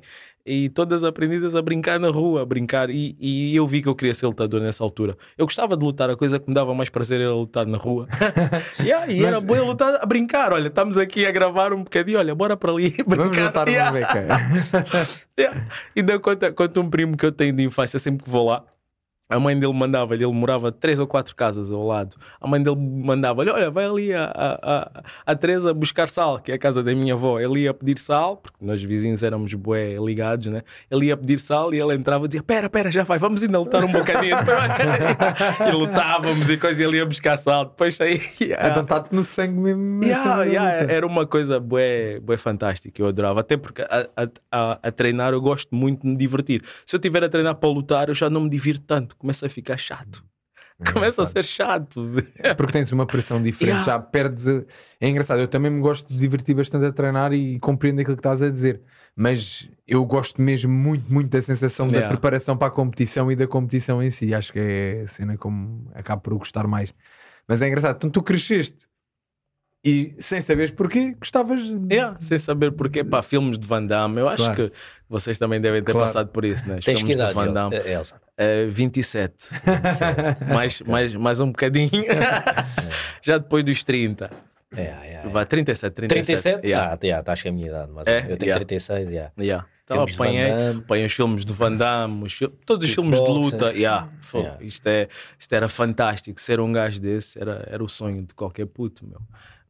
e 0.48 0.68
todas 0.70 1.04
aprendidas 1.04 1.54
a 1.54 1.60
brincar 1.60 2.00
na 2.00 2.08
rua, 2.08 2.42
a 2.42 2.46
brincar. 2.46 2.88
E, 2.88 3.14
e, 3.20 3.54
eu 3.54 3.66
vi 3.66 3.82
que 3.82 3.88
eu 3.88 3.94
queria 3.94 4.14
ser 4.14 4.26
lutador 4.26 4.60
nessa 4.60 4.82
altura. 4.82 5.16
Eu 5.36 5.44
gostava 5.44 5.76
de 5.76 5.84
lutar, 5.84 6.08
a 6.08 6.16
coisa 6.16 6.38
que 6.38 6.48
me 6.48 6.54
dava 6.54 6.74
mais 6.74 6.88
prazer 6.88 7.20
era 7.20 7.34
lutar 7.34 7.66
na 7.66 7.76
rua. 7.76 8.08
yeah, 8.80 9.12
e 9.12 9.20
Mas... 9.20 9.28
era 9.28 9.40
bom 9.40 9.62
lutar 9.66 9.98
a 10.00 10.06
brincar. 10.06 10.52
Olha, 10.52 10.68
estamos 10.68 10.96
aqui 10.96 11.26
a 11.26 11.30
gravar 11.30 11.74
um 11.74 11.84
bocadinho, 11.84 12.18
olha, 12.18 12.34
bora 12.34 12.56
para 12.56 12.72
ali 12.72 12.90
brincar. 13.06 13.16
Vamos 13.16 13.38
lutar 13.38 13.68
yeah. 13.68 13.92
yeah. 15.38 15.66
Ainda 15.94 16.18
conta, 16.18 16.50
conta 16.52 16.80
um 16.80 16.88
primo 16.88 17.16
que 17.16 17.26
eu 17.26 17.32
tenho 17.32 17.52
de 17.52 17.64
infância, 17.64 17.98
sempre 17.98 18.24
que 18.24 18.30
vou 18.30 18.46
lá 18.46 18.64
a 19.28 19.38
mãe 19.38 19.58
dele 19.58 19.74
mandava-lhe, 19.74 20.24
ele 20.24 20.32
morava 20.32 20.72
três 20.72 20.98
ou 20.98 21.06
quatro 21.06 21.36
casas 21.36 21.70
ao 21.70 21.86
lado. 21.86 22.16
A 22.40 22.48
mãe 22.48 22.62
dele 22.62 22.76
mandava-lhe: 22.76 23.50
Olha, 23.50 23.70
vai 23.70 23.84
ali 23.84 24.14
a, 24.14 24.32
a, 24.34 25.02
a, 25.26 25.34
Teresa 25.34 25.74
buscar 25.74 26.08
sal, 26.08 26.38
que 26.38 26.50
é 26.50 26.54
a 26.54 26.58
casa 26.58 26.82
da 26.82 26.94
minha 26.94 27.12
avó. 27.12 27.38
Ele 27.38 27.60
ia 27.60 27.74
pedir 27.74 27.98
sal, 27.98 28.38
porque 28.38 28.64
nós 28.64 28.82
vizinhos 28.82 29.22
éramos 29.22 29.52
bué 29.52 29.96
ligados, 29.98 30.46
né? 30.46 30.62
Ele 30.90 31.06
ia 31.06 31.16
pedir 31.16 31.38
sal 31.38 31.74
e 31.74 31.80
ele 31.80 31.94
entrava 31.94 32.24
e 32.24 32.28
dizia: 32.28 32.42
Pera, 32.42 32.70
pera, 32.70 32.90
já 32.90 33.04
vai, 33.04 33.18
vamos 33.18 33.42
ainda 33.42 33.58
lutar 33.58 33.84
um 33.84 33.92
bocadinho. 33.92 34.36
e 35.68 35.72
lutávamos 35.72 36.48
e 36.48 36.56
coisa, 36.56 36.80
e 36.80 36.86
ele 36.86 36.96
ia 36.96 37.04
buscar 37.04 37.36
sal. 37.36 37.66
Depois 37.66 38.00
aí. 38.00 38.22
Yeah. 38.40 38.70
Então 38.70 38.82
está 38.82 39.04
no 39.10 39.24
sangue 39.24 39.58
mesmo. 39.58 40.04
Yeah, 40.04 40.44
yeah, 40.44 40.92
era 40.92 41.06
uma 41.06 41.26
coisa 41.26 41.60
bué, 41.60 42.18
bué 42.20 42.38
fantástica, 42.38 43.02
eu 43.02 43.08
adorava. 43.08 43.40
Até 43.40 43.56
porque 43.58 43.82
a, 43.82 44.08
a, 44.50 44.78
a 44.82 44.90
treinar 44.90 45.32
eu 45.34 45.40
gosto 45.40 45.74
muito 45.74 46.02
de 46.02 46.08
me 46.08 46.16
divertir. 46.16 46.62
Se 46.86 46.96
eu 46.96 46.98
estiver 46.98 47.22
a 47.22 47.28
treinar 47.28 47.56
para 47.56 47.68
lutar, 47.68 48.08
eu 48.08 48.14
já 48.14 48.30
não 48.30 48.42
me 48.42 48.48
divirto 48.48 48.84
tanto 48.86 49.17
começa 49.18 49.46
a 49.46 49.48
ficar 49.48 49.76
chato. 49.76 50.24
Começa 50.92 51.22
a 51.22 51.26
ser 51.26 51.44
chato. 51.44 52.08
Porque 52.56 52.72
tens 52.72 52.92
uma 52.92 53.04
pressão 53.04 53.42
diferente, 53.42 53.78
yeah. 53.78 53.86
já 53.86 53.98
perdes. 53.98 54.46
A... 54.46 54.62
É 55.00 55.08
engraçado, 55.08 55.40
eu 55.40 55.48
também 55.48 55.70
me 55.72 55.80
gosto 55.80 56.06
de 56.06 56.16
divertir 56.16 56.54
bastante 56.54 56.86
a 56.86 56.92
treinar 56.92 57.32
e 57.32 57.58
compreendo 57.58 58.00
aquilo 58.00 58.16
que 58.16 58.20
estás 58.20 58.40
a 58.40 58.48
dizer. 58.48 58.80
Mas 59.16 59.68
eu 59.86 60.04
gosto 60.04 60.40
mesmo 60.40 60.72
muito, 60.72 61.12
muito 61.12 61.30
da 61.30 61.42
sensação 61.42 61.88
yeah. 61.88 62.06
da 62.06 62.08
preparação 62.08 62.56
para 62.56 62.68
a 62.68 62.70
competição 62.70 63.30
e 63.32 63.34
da 63.34 63.48
competição 63.48 64.00
em 64.00 64.10
si. 64.10 64.32
Acho 64.32 64.52
que 64.52 64.60
é 64.60 65.02
a 65.04 65.08
cena 65.08 65.36
como 65.36 65.90
acabo 65.94 66.22
por 66.22 66.38
gostar 66.38 66.68
mais. 66.68 66.94
Mas 67.48 67.60
é 67.60 67.66
engraçado, 67.66 67.96
então 67.96 68.10
tu 68.10 68.22
cresceste 68.22 68.86
e 69.84 70.14
sem 70.18 70.40
saberes 70.40 70.70
porquê, 70.70 71.14
gostavas. 71.18 71.60
Yeah, 71.90 72.16
sem 72.20 72.38
saber 72.38 72.72
porquê, 72.72 73.04
pá, 73.04 73.22
filmes 73.22 73.58
de 73.58 73.66
Van 73.66 73.84
Damme, 73.84 74.20
eu 74.20 74.28
acho 74.28 74.44
claro. 74.44 74.70
que 74.70 74.76
vocês 75.08 75.38
também 75.38 75.60
devem 75.60 75.82
ter 75.82 75.92
claro. 75.92 76.06
passado 76.06 76.28
por 76.30 76.44
isso, 76.44 76.66
né? 76.68 76.80
Tens 76.84 76.98
filmes 76.98 77.14
idade, 77.14 77.28
de 77.28 77.34
Van 77.34 77.52
Damme. 77.52 77.76
Elsa? 77.76 78.16
Uh, 78.16 78.70
27. 78.70 79.34
27. 79.50 80.44
mais, 80.52 80.80
mais, 80.82 81.14
mais 81.14 81.40
um 81.40 81.46
bocadinho. 81.46 81.88
Já 83.22 83.38
depois 83.38 83.64
dos 83.64 83.84
30. 83.84 84.30
É, 84.76 84.82
é, 84.82 85.22
é. 85.24 85.28
Vai, 85.28 85.46
37, 85.46 85.94
37. 85.94 86.42
37? 86.42 86.66
Yeah. 86.66 86.92
Ah, 86.92 86.98
yeah, 87.02 87.24
tá, 87.24 87.32
acho 87.32 87.42
que 87.42 87.48
é 87.48 87.50
a 87.50 87.54
minha 87.54 87.68
idade, 87.68 87.90
mas 87.92 88.06
é, 88.06 88.18
eu 88.28 88.36
tenho 88.36 88.50
yeah. 88.50 88.64
36, 88.64 89.10
yeah. 89.10 89.32
Yeah. 89.38 89.66
Então 89.84 90.02
apanhei, 90.02 90.50
apanhei 90.76 91.06
os 91.06 91.12
filmes 91.14 91.44
de 91.46 91.52
Van 91.54 91.74
Damme, 91.74 92.24
os 92.24 92.38
todos 92.66 92.86
os 92.86 92.94
filmes 92.94 93.18
de 93.18 93.30
luta. 93.30 93.72
Yeah, 93.72 94.10
yeah. 94.34 94.58
Isto, 94.60 94.86
é, 94.86 95.08
isto 95.38 95.52
era 95.54 95.66
fantástico. 95.66 96.38
Ser 96.38 96.60
um 96.60 96.70
gajo 96.70 97.00
desse 97.00 97.40
era, 97.40 97.66
era 97.66 97.82
o 97.82 97.88
sonho 97.88 98.22
de 98.22 98.34
qualquer 98.34 98.66
puto, 98.66 99.06
meu. 99.06 99.20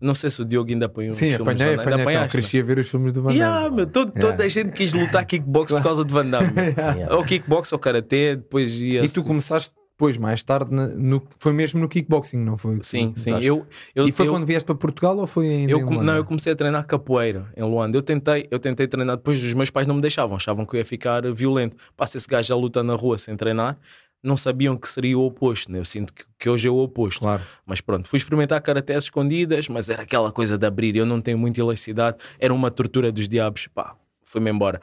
Não 0.00 0.14
sei 0.14 0.30
se 0.30 0.40
o 0.40 0.44
Diogo 0.44 0.70
ainda 0.70 0.86
apanhou 0.86 1.12
Sim, 1.12 1.34
os 1.34 1.40
apanhei, 1.40 1.58
filmes 1.58 1.80
apanhei, 1.80 2.16
então, 2.16 2.28
cresci 2.28 2.60
a 2.60 2.62
ver 2.62 2.78
os 2.78 2.88
filmes 2.88 3.12
do 3.12 3.22
Van 3.22 3.30
Damme. 3.30 3.40
Yeah, 3.40 3.70
meu, 3.70 3.86
todo, 3.86 4.10
yeah. 4.10 4.30
Toda 4.30 4.44
a 4.44 4.48
gente 4.48 4.70
quis 4.70 4.92
lutar 4.92 5.24
kickbox 5.26 5.72
por 5.72 5.82
causa 5.82 6.04
de 6.04 6.12
Van 6.12 6.26
Damme. 6.26 6.52
yeah. 6.56 7.16
Ou 7.16 7.24
kickbox 7.24 7.72
ou 7.72 7.78
karatê, 7.78 8.36
depois 8.36 8.74
ia... 8.76 9.04
E 9.04 9.08
tu 9.08 9.24
começaste 9.24 9.74
depois, 9.98 10.16
mais 10.16 10.44
tarde, 10.44 10.72
no, 10.72 11.20
foi 11.40 11.52
mesmo 11.52 11.80
no 11.80 11.88
kickboxing, 11.88 12.38
não 12.38 12.56
foi? 12.56 12.78
Sim, 12.82 13.12
sim. 13.16 13.32
Eu, 13.42 13.66
eu, 13.96 14.06
e 14.06 14.12
foi 14.12 14.28
eu, 14.28 14.32
quando 14.32 14.46
vieste 14.46 14.64
para 14.64 14.76
Portugal 14.76 15.18
ou 15.18 15.26
foi 15.26 15.48
ainda 15.48 15.72
eu, 15.72 15.90
Não, 15.90 16.14
eu 16.14 16.24
comecei 16.24 16.52
a 16.52 16.56
treinar 16.56 16.86
capoeira 16.86 17.46
em 17.56 17.64
Luanda. 17.64 17.98
Eu 17.98 18.02
tentei, 18.02 18.46
eu 18.48 18.60
tentei 18.60 18.86
treinar, 18.86 19.16
depois 19.16 19.42
os 19.42 19.54
meus 19.54 19.70
pais 19.70 19.88
não 19.88 19.96
me 19.96 20.00
deixavam, 20.00 20.36
achavam 20.36 20.64
que 20.64 20.76
eu 20.76 20.78
ia 20.78 20.84
ficar 20.84 21.22
violento. 21.32 21.76
Passa 21.96 22.16
esse 22.16 22.28
gajo 22.28 22.54
a 22.54 22.56
luta 22.56 22.80
na 22.84 22.94
rua 22.94 23.18
sem 23.18 23.36
treinar, 23.36 23.76
não 24.22 24.36
sabiam 24.36 24.76
que 24.76 24.88
seria 24.88 25.18
o 25.18 25.24
oposto. 25.24 25.70
Né? 25.70 25.78
Eu 25.78 25.84
sinto 25.84 26.12
que, 26.12 26.24
que 26.38 26.48
hoje 26.48 26.68
é 26.68 26.70
o 26.70 26.76
oposto. 26.76 27.20
Claro. 27.20 27.42
Mas 27.64 27.80
pronto, 27.80 28.08
fui 28.08 28.16
experimentar 28.16 28.60
karaté 28.60 28.96
escondidas, 28.96 29.68
mas 29.68 29.88
era 29.88 30.02
aquela 30.02 30.32
coisa 30.32 30.58
de 30.58 30.66
abrir. 30.66 30.96
Eu 30.96 31.06
não 31.06 31.20
tenho 31.20 31.38
muita 31.38 31.60
elasticidade, 31.60 32.16
era 32.38 32.52
uma 32.52 32.70
tortura 32.70 33.12
dos 33.12 33.28
diabos. 33.28 33.68
Pá, 33.68 33.96
fui-me 34.24 34.50
embora. 34.50 34.80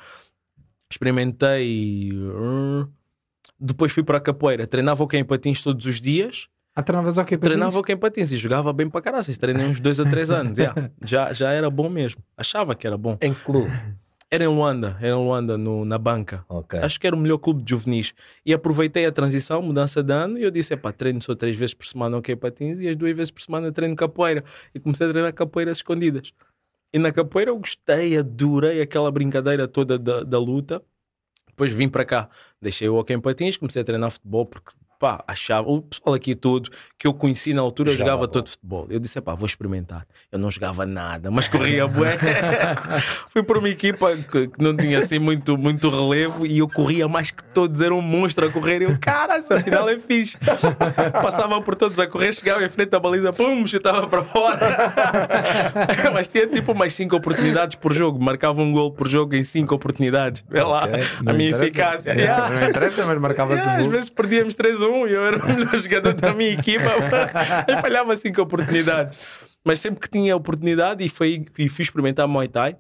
Experimentei. 0.90 2.12
Uh, 2.14 2.88
depois 3.60 3.92
fui 3.92 4.04
para 4.04 4.18
a 4.18 4.22
capoeira, 4.22 4.68
treinava 4.68 5.04
o 5.04 5.08
quem 5.08 5.24
patins 5.24 5.64
todos 5.64 5.86
os 5.86 6.02
dias. 6.02 6.48
Ah, 6.76 6.84
treinavas 6.84 7.18
o 7.18 7.24
quem 7.24 7.38
patins? 7.38 7.50
Treinava 7.50 7.80
o 7.80 7.84
quem 7.84 7.96
patins 7.96 8.32
e 8.34 8.38
jogava 8.38 8.74
bem 8.74 8.90
para 8.90 9.02
caralho. 9.02 9.40
Treinei 9.40 9.66
uns 9.66 9.80
dois 9.80 9.98
ou 9.98 10.06
três 10.10 10.30
anos. 10.30 10.60
yeah. 10.60 10.92
já, 11.02 11.32
já 11.32 11.52
era 11.52 11.70
bom 11.70 11.90
mesmo. 11.90 12.22
Achava 12.36 12.76
que 12.76 12.86
era 12.86 12.98
bom. 12.98 13.18
Em 13.22 13.34
clube? 13.34 13.72
Era 14.32 14.44
em 14.44 14.48
Luanda, 14.48 14.98
era 15.00 15.10
em 15.10 15.14
Luanda, 15.14 15.58
no, 15.58 15.86
na 15.86 15.98
banca. 15.98 16.44
Okay. 16.50 16.80
Acho 16.80 17.00
que 17.00 17.06
era 17.06 17.16
o 17.16 17.20
melhor 17.20 17.38
clube 17.38 17.62
de 17.62 17.70
juvenis. 17.70 18.14
E 18.46 18.54
aproveitei 18.54 19.06
a 19.06 19.12
transição, 19.12 19.62
mudança 19.62 20.02
de 20.02 20.12
ano, 20.12 20.38
e 20.38 20.44
eu 20.44 20.52
disse: 20.52 20.76
pá, 20.76 20.92
treino 20.92 21.22
só 21.22 21.36
três 21.36 21.56
vezes 21.56 21.74
por 21.74 21.86
semana 21.86 22.18
ok 22.18 22.36
patins 22.36 22.80
e 22.80 22.88
as 22.88 22.98
duas 22.98 23.16
vezes 23.16 23.32
por 23.32 23.42
semana 23.42 23.72
treino 23.72 23.96
capoeira. 23.96 24.44
E 24.74 24.80
comecei 24.80 25.08
a 25.08 25.12
treinar 25.12 25.34
capoeiras 25.34 25.78
escondidas. 25.78 26.34
E 26.92 26.98
na 26.98 27.12
capoeira 27.12 27.52
eu 27.52 27.58
gostei, 27.58 28.18
adorei 28.18 28.82
aquela 28.82 29.12
brincadeira 29.12 29.68
toda 29.68 29.98
da, 29.98 30.24
da 30.24 30.40
luta. 30.40 30.82
Depois 31.48 31.72
vim 31.72 31.88
para 31.88 32.04
cá, 32.04 32.30
deixei 32.62 32.90
o 32.90 32.96
hockey 32.96 33.14
em 33.14 33.20
patins, 33.22 33.56
comecei 33.56 33.82
a 33.82 33.86
treinar 33.86 34.12
futebol 34.12 34.46
porque 34.46 34.72
pá, 35.00 35.24
achava, 35.28 35.70
o 35.70 35.82
pessoal 35.82 36.16
aqui 36.16 36.36
todo 36.36 36.70
que 36.98 37.08
eu 37.08 37.14
conheci 37.14 37.54
na 37.54 37.62
altura 37.62 37.92
jogava, 37.92 38.12
jogava 38.12 38.28
todo 38.28 38.50
futebol. 38.50 38.88
Eu 38.90 39.00
disse, 39.00 39.20
pá, 39.22 39.36
vou 39.36 39.46
experimentar. 39.46 40.06
Eu 40.32 40.40
não 40.40 40.50
jogava 40.50 40.86
nada, 40.86 41.30
mas 41.30 41.48
corria 41.48 41.88
bué. 41.88 42.18
Fui 43.30 43.44
para 43.44 43.60
uma 43.60 43.70
equipa 43.70 44.16
que, 44.16 44.50
não 44.58 44.76
tinha 44.76 45.00
assim 45.00 45.20
muito, 45.20 45.58
muito 45.58 45.90
relevo 45.90 46.46
e 46.46 46.60
eu 46.60 46.68
corria 46.68 47.08
mais 47.08 47.32
que 47.32 47.44
todos, 47.44 47.82
era 47.82 47.94
um 47.94 48.02
monstro 48.02 48.48
a 48.48 48.52
correr. 48.52 48.82
E 48.82 48.86
eu, 48.86 48.98
cara, 49.00 49.38
essa 49.38 49.60
final 49.60 49.88
é 49.90 50.00
fixe. 50.00 50.38
Passava 51.22 51.62
por 51.62 51.76
todos 51.76 52.00
a 52.00 52.08
correr, 52.08 52.34
chegava 52.34 52.64
em 52.64 52.70
frente 52.70 52.90
da 52.90 53.00
baliza, 53.00 53.34
pum, 53.34 53.66
chutava 53.68 54.08
para 54.08 54.24
fora. 54.24 54.94
mas 56.14 56.28
tinha 56.28 56.48
tipo 56.48 56.72
umas 56.72 56.94
5 56.94 57.16
oportunidades 57.16 57.76
por 57.76 57.94
jogo, 57.94 58.24
marcava 58.24 58.62
um 58.62 58.72
gol 58.72 58.92
por 58.92 59.08
jogo 59.08 59.36
em 59.36 59.44
5 59.44 59.74
oportunidades. 59.76 60.44
Vê 60.50 60.64
lá 60.64 60.86
okay. 60.86 61.02
a 61.26 61.34
minha 61.34 61.52
eficácia. 61.52 62.14
Yeah. 62.14 62.50
Não 62.50 62.70
interessa, 62.70 63.06
mas 63.06 63.18
marcava 63.20 63.54
yeah, 63.54 63.82
um 63.82 63.86
Às 63.86 63.88
vezes 63.88 64.10
perdíamos 64.10 64.56
3 64.56 64.82
1 64.86 65.08
e 65.08 65.12
eu 65.12 65.26
era 65.26 65.44
o 65.44 65.48
melhor 65.48 65.76
jogador 65.78 66.14
da 66.14 66.34
minha 66.34 66.52
equipa. 66.52 66.92
eu 67.68 67.78
falhava 67.80 68.16
5 68.16 68.42
oportunidades. 68.42 69.46
Mas 69.64 69.80
sempre 69.80 70.00
que 70.00 70.10
tinha 70.10 70.36
oportunidade 70.36 71.04
e, 71.04 71.10
foi, 71.10 71.46
e 71.58 71.70
fui 71.70 71.84
experimentar 71.84 72.28
Muay 72.28 72.48
Thai, 72.48 72.78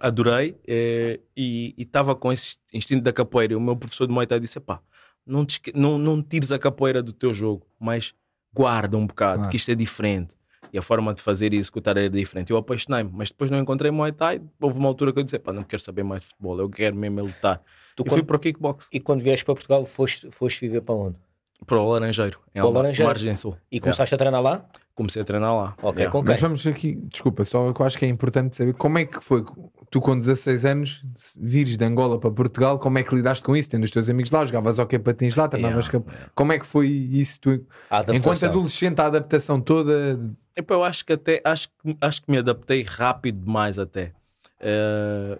adorei 0.00 0.56
eh, 0.66 1.20
e 1.36 1.74
estava 1.76 2.14
com 2.14 2.32
esse 2.32 2.56
instinto 2.72 3.02
da 3.02 3.12
capoeira. 3.12 3.52
E 3.52 3.56
o 3.56 3.60
meu 3.60 3.76
professor 3.76 4.06
de 4.06 4.12
Muay 4.12 4.26
Thai 4.26 4.38
disse: 4.38 4.60
pá, 4.60 4.80
não, 5.26 5.46
não, 5.74 5.98
não 5.98 6.22
tires 6.22 6.52
a 6.52 6.58
capoeira 6.58 7.02
do 7.02 7.12
teu 7.12 7.34
jogo, 7.34 7.66
mas 7.80 8.14
guarda 8.52 8.96
um 8.96 9.06
bocado, 9.06 9.38
claro. 9.38 9.50
que 9.50 9.56
isto 9.56 9.70
é 9.70 9.74
diferente. 9.74 10.30
E 10.72 10.78
a 10.78 10.82
forma 10.82 11.14
de 11.14 11.22
fazer 11.22 11.52
e 11.52 11.56
executar 11.56 11.96
era 11.96 12.10
diferente. 12.10 12.50
Eu 12.50 12.56
apaixonei-me, 12.56 13.10
mas 13.12 13.30
depois 13.30 13.50
não 13.50 13.58
encontrei 13.58 13.90
Muay 13.90 14.12
Thai. 14.12 14.40
Houve 14.60 14.78
uma 14.78 14.88
altura 14.88 15.12
que 15.12 15.18
eu 15.20 15.22
disse: 15.22 15.38
pá, 15.38 15.52
não 15.52 15.62
quero 15.62 15.82
saber 15.82 16.02
mais 16.02 16.22
de 16.22 16.28
futebol, 16.28 16.58
eu 16.58 16.68
quero 16.68 16.96
mesmo 16.96 17.22
lutar. 17.22 17.62
Tu 17.96 18.02
e 18.02 18.04
quando... 18.04 18.10
fui 18.10 18.22
para 18.22 18.36
o 18.36 18.38
kickbox. 18.38 18.88
E 18.92 19.00
quando 19.00 19.22
vieste 19.22 19.44
para 19.44 19.54
Portugal, 19.54 19.86
foste, 19.86 20.30
foste 20.30 20.60
viver 20.60 20.80
para 20.80 20.94
onde? 20.94 21.16
Para 21.66 21.78
o 21.78 21.88
Laranjeiro, 21.90 22.40
em 22.54 22.60
o 22.60 22.70
Laranjeiro. 22.70 23.08
Margem 23.08 23.36
Sul. 23.36 23.56
E 23.70 23.80
começaste 23.80 24.14
yeah. 24.14 24.16
a 24.16 24.18
treinar 24.18 24.42
lá? 24.42 24.64
Comecei 24.94 25.22
a 25.22 25.24
treinar 25.24 25.56
lá. 25.56 25.74
Ok, 25.82 26.02
yeah. 26.02 26.12
com 26.12 26.22
Mas 26.22 26.40
vamos 26.40 26.66
aqui, 26.66 26.94
desculpa, 27.08 27.44
só 27.44 27.72
que 27.72 27.80
eu 27.80 27.86
acho 27.86 27.98
que 27.98 28.04
é 28.04 28.08
importante 28.08 28.56
saber 28.56 28.74
como 28.74 28.98
é 28.98 29.04
que 29.04 29.22
foi 29.22 29.44
tu 29.90 30.00
com 30.00 30.18
16 30.18 30.64
anos 30.64 31.04
vires 31.40 31.76
de 31.76 31.84
Angola 31.84 32.18
para 32.18 32.30
Portugal, 32.30 32.78
como 32.78 32.98
é 32.98 33.02
que 33.02 33.14
lidaste 33.14 33.44
com 33.44 33.56
isso? 33.56 33.70
Tendo 33.70 33.84
os 33.84 33.90
teus 33.90 34.08
amigos 34.10 34.30
lá, 34.30 34.44
jogavas 34.44 34.78
ao 34.78 34.86
que 34.86 34.98
patins 34.98 35.34
lá, 35.36 35.48
treinavas 35.48 35.86
yeah. 35.86 36.30
Como 36.34 36.52
é 36.52 36.58
que 36.58 36.66
foi 36.66 36.88
isso? 36.88 37.40
Tu... 37.40 37.66
Enquanto 38.12 38.44
adolescente, 38.44 39.00
a 39.00 39.06
adaptação 39.06 39.60
toda. 39.60 40.18
Eu 40.56 40.84
acho 40.84 41.04
que 41.04 41.12
até 41.12 41.40
acho, 41.44 41.68
acho 42.00 42.22
que 42.22 42.30
me 42.30 42.38
adaptei 42.38 42.82
rápido 42.82 43.44
demais 43.44 43.78
até. 43.78 44.12
Uh, 44.60 45.38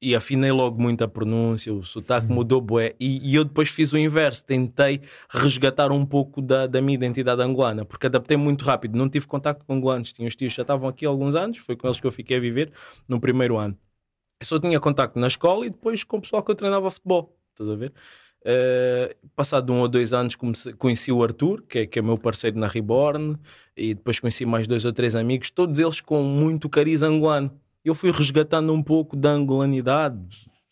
e 0.00 0.14
afinei 0.14 0.52
logo 0.52 0.80
muito 0.80 1.02
a 1.02 1.08
pronúncia, 1.08 1.72
o 1.72 1.84
sotaque 1.84 2.28
uhum. 2.28 2.34
mudou 2.34 2.60
bué. 2.60 2.94
E, 3.00 3.30
e, 3.30 3.34
eu 3.34 3.44
depois 3.44 3.68
fiz 3.70 3.92
o 3.92 3.98
inverso, 3.98 4.44
tentei 4.44 5.00
resgatar 5.28 5.90
um 5.90 6.04
pouco 6.04 6.42
da, 6.42 6.66
da 6.66 6.82
minha 6.82 6.94
identidade 6.94 7.40
angolana, 7.42 7.84
porque 7.84 8.06
adaptei 8.06 8.36
muito 8.36 8.64
rápido, 8.64 8.96
não 8.96 9.08
tive 9.08 9.26
contato 9.26 9.64
com 9.64 9.74
angolanos, 9.74 10.12
tinha 10.12 10.28
os 10.28 10.36
tios 10.36 10.52
já 10.52 10.62
estavam 10.62 10.88
aqui 10.88 11.06
há 11.06 11.08
alguns 11.08 11.34
anos, 11.34 11.58
foi 11.58 11.76
com 11.76 11.86
eles 11.86 11.98
que 11.98 12.06
eu 12.06 12.12
fiquei 12.12 12.36
a 12.36 12.40
viver 12.40 12.72
no 13.08 13.18
primeiro 13.18 13.56
ano. 13.56 13.76
Eu 14.40 14.46
só 14.46 14.58
tinha 14.58 14.78
contato 14.78 15.18
na 15.18 15.28
escola 15.28 15.66
e 15.66 15.70
depois 15.70 16.04
com 16.04 16.18
o 16.18 16.20
pessoal 16.20 16.42
que 16.42 16.50
eu 16.50 16.54
treinava 16.54 16.90
futebol, 16.90 17.34
estás 17.52 17.70
a 17.70 17.74
ver? 17.74 17.92
Uh, 18.42 19.28
passado 19.34 19.72
um 19.72 19.80
ou 19.80 19.88
dois 19.88 20.12
anos 20.12 20.36
comecei, 20.36 20.72
conheci 20.74 21.10
o 21.10 21.22
Arthur, 21.22 21.62
que 21.62 21.80
é, 21.80 21.86
que 21.86 21.98
é 21.98 22.02
meu 22.02 22.16
parceiro 22.16 22.58
na 22.58 22.68
Reborn, 22.68 23.36
e 23.76 23.94
depois 23.94 24.20
conheci 24.20 24.44
mais 24.46 24.68
dois 24.68 24.84
ou 24.84 24.92
três 24.92 25.16
amigos, 25.16 25.50
todos 25.50 25.80
eles 25.80 26.00
com 26.00 26.22
muito 26.22 26.68
cariz 26.68 27.02
angolano 27.02 27.50
eu 27.88 27.94
fui 27.94 28.10
resgatando 28.10 28.72
um 28.72 28.82
pouco 28.82 29.16
da 29.16 29.30
angolanidade, 29.30 30.18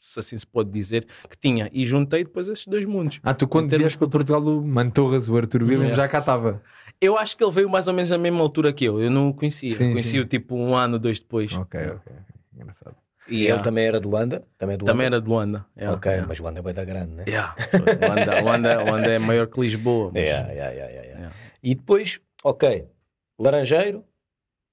se 0.00 0.18
assim 0.18 0.38
se 0.38 0.46
pode 0.46 0.70
dizer, 0.70 1.07
que 1.31 1.38
tinha. 1.38 1.70
E 1.72 1.87
juntei 1.87 2.24
depois 2.24 2.48
esses 2.48 2.66
dois 2.66 2.85
mundos. 2.85 3.20
Ah, 3.22 3.33
tu 3.33 3.46
quando 3.46 3.70
vieste 3.70 3.96
para 3.96 4.09
Portugal, 4.09 4.42
o 4.42 4.61
Mantorras, 4.62 5.29
o 5.29 5.37
Arthur 5.37 5.62
Williams, 5.62 5.92
é. 5.92 5.94
já 5.94 6.09
cá 6.09 6.18
estava. 6.18 6.61
Eu 7.00 7.16
acho 7.16 7.37
que 7.37 7.44
ele 7.44 7.53
veio 7.53 7.70
mais 7.70 7.87
ou 7.87 7.94
menos 7.94 8.11
na 8.11 8.18
mesma 8.18 8.40
altura 8.40 8.72
que 8.72 8.85
eu. 8.85 9.00
Eu 9.00 9.11
não 9.11 9.29
o 9.29 9.35
conhecia. 9.35 9.77
Conheci-o 9.77 10.24
tipo 10.24 10.57
um 10.57 10.74
ano, 10.74 10.98
dois 10.98 11.20
depois. 11.20 11.53
Ok, 11.55 11.81
ok. 11.81 12.12
Engraçado. 12.55 12.96
E 13.29 13.37
yeah. 13.37 13.55
ele 13.55 13.64
também 13.64 13.87
era 13.87 14.00
de 14.00 14.07
Luanda? 14.07 14.44
Também, 14.59 14.77
de 14.77 14.85
também 14.85 15.07
era 15.07 15.20
de 15.20 15.27
Luanda. 15.27 15.64
Yeah, 15.77 15.96
ok, 15.96 16.11
yeah. 16.11 16.29
mas 16.29 16.38
Luanda 16.38 16.61
é 16.61 16.62
bem 16.62 16.74
da 16.74 16.85
grande, 16.85 17.12
né? 17.12 17.24
Yeah. 17.27 17.57
Luanda, 18.03 18.40
Luanda, 18.42 18.83
Luanda 18.83 19.09
é 19.09 19.18
maior 19.18 19.46
que 19.46 19.61
Lisboa. 19.61 20.11
Mas... 20.12 20.24
Yeah, 20.24 20.53
yeah, 20.53 20.72
yeah, 20.72 21.07
yeah. 21.07 21.37
E 21.62 21.74
depois, 21.74 22.20
ok, 22.42 22.87
Laranjeiro, 23.38 24.05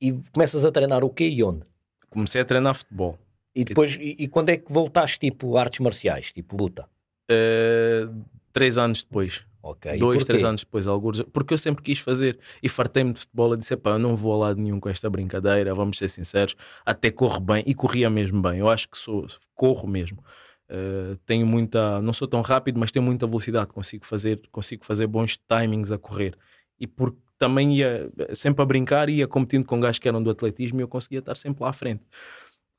e 0.01 0.11
começas 0.33 0.65
a 0.65 0.71
treinar 0.71 1.03
o 1.03 1.09
quê 1.09 1.29
e 1.29 1.41
onde? 1.43 1.70
Comecei 2.11 2.41
a 2.41 2.45
treinar 2.45 2.75
futebol. 2.75 3.17
E 3.55 3.63
depois, 3.63 3.95
e, 3.95 4.15
e 4.19 4.27
quando 4.27 4.49
é 4.49 4.57
que 4.57 4.71
voltaste, 4.71 5.19
tipo, 5.19 5.57
artes 5.57 5.79
marciais, 5.79 6.31
tipo 6.31 6.55
luta? 6.55 6.87
Uh, 7.29 8.23
três 8.53 8.77
anos 8.77 9.01
depois. 9.01 9.43
Okay. 9.63 9.97
Dois, 9.97 10.25
três 10.25 10.43
anos 10.43 10.61
depois, 10.61 10.87
alguns, 10.87 11.21
porque 11.21 11.53
eu 11.53 11.57
sempre 11.57 11.83
quis 11.83 11.99
fazer 11.99 12.39
e 12.63 12.67
fartei-me 12.67 13.13
de 13.13 13.19
futebol. 13.19 13.53
e 13.53 13.57
disse: 13.57 13.77
pá, 13.77 13.91
eu 13.91 13.99
não 13.99 14.15
vou 14.15 14.33
a 14.33 14.47
lado 14.47 14.59
nenhum 14.59 14.79
com 14.79 14.89
esta 14.89 15.09
brincadeira, 15.09 15.73
vamos 15.75 15.97
ser 15.97 16.07
sinceros. 16.09 16.55
Até 16.85 17.11
corro 17.11 17.39
bem 17.39 17.63
e 17.67 17.73
corria 17.75 18.09
mesmo 18.09 18.41
bem. 18.41 18.59
Eu 18.59 18.69
acho 18.69 18.89
que 18.89 18.97
sou, 18.97 19.27
corro 19.53 19.87
mesmo. 19.87 20.23
Uh, 20.69 21.15
tenho 21.25 21.45
muita, 21.45 22.01
não 22.01 22.13
sou 22.13 22.27
tão 22.27 22.41
rápido, 22.41 22.79
mas 22.79 22.91
tenho 22.91 23.05
muita 23.05 23.27
velocidade. 23.27 23.71
Consigo 23.71 24.05
fazer, 24.05 24.41
consigo 24.51 24.83
fazer 24.83 25.05
bons 25.05 25.37
timings 25.37 25.91
a 25.91 25.97
correr. 25.97 26.35
E 26.79 26.87
por 26.87 27.15
também 27.41 27.75
ia 27.75 28.07
sempre 28.35 28.61
a 28.61 28.65
brincar 28.65 29.09
e 29.09 29.15
ia 29.15 29.27
competindo 29.27 29.65
com 29.65 29.79
gajos 29.79 29.97
que 29.97 30.07
eram 30.07 30.21
do 30.21 30.29
atletismo 30.29 30.79
e 30.79 30.83
eu 30.83 30.87
conseguia 30.87 31.17
estar 31.17 31.35
sempre 31.35 31.63
lá 31.63 31.71
à 31.71 31.73
frente. 31.73 32.03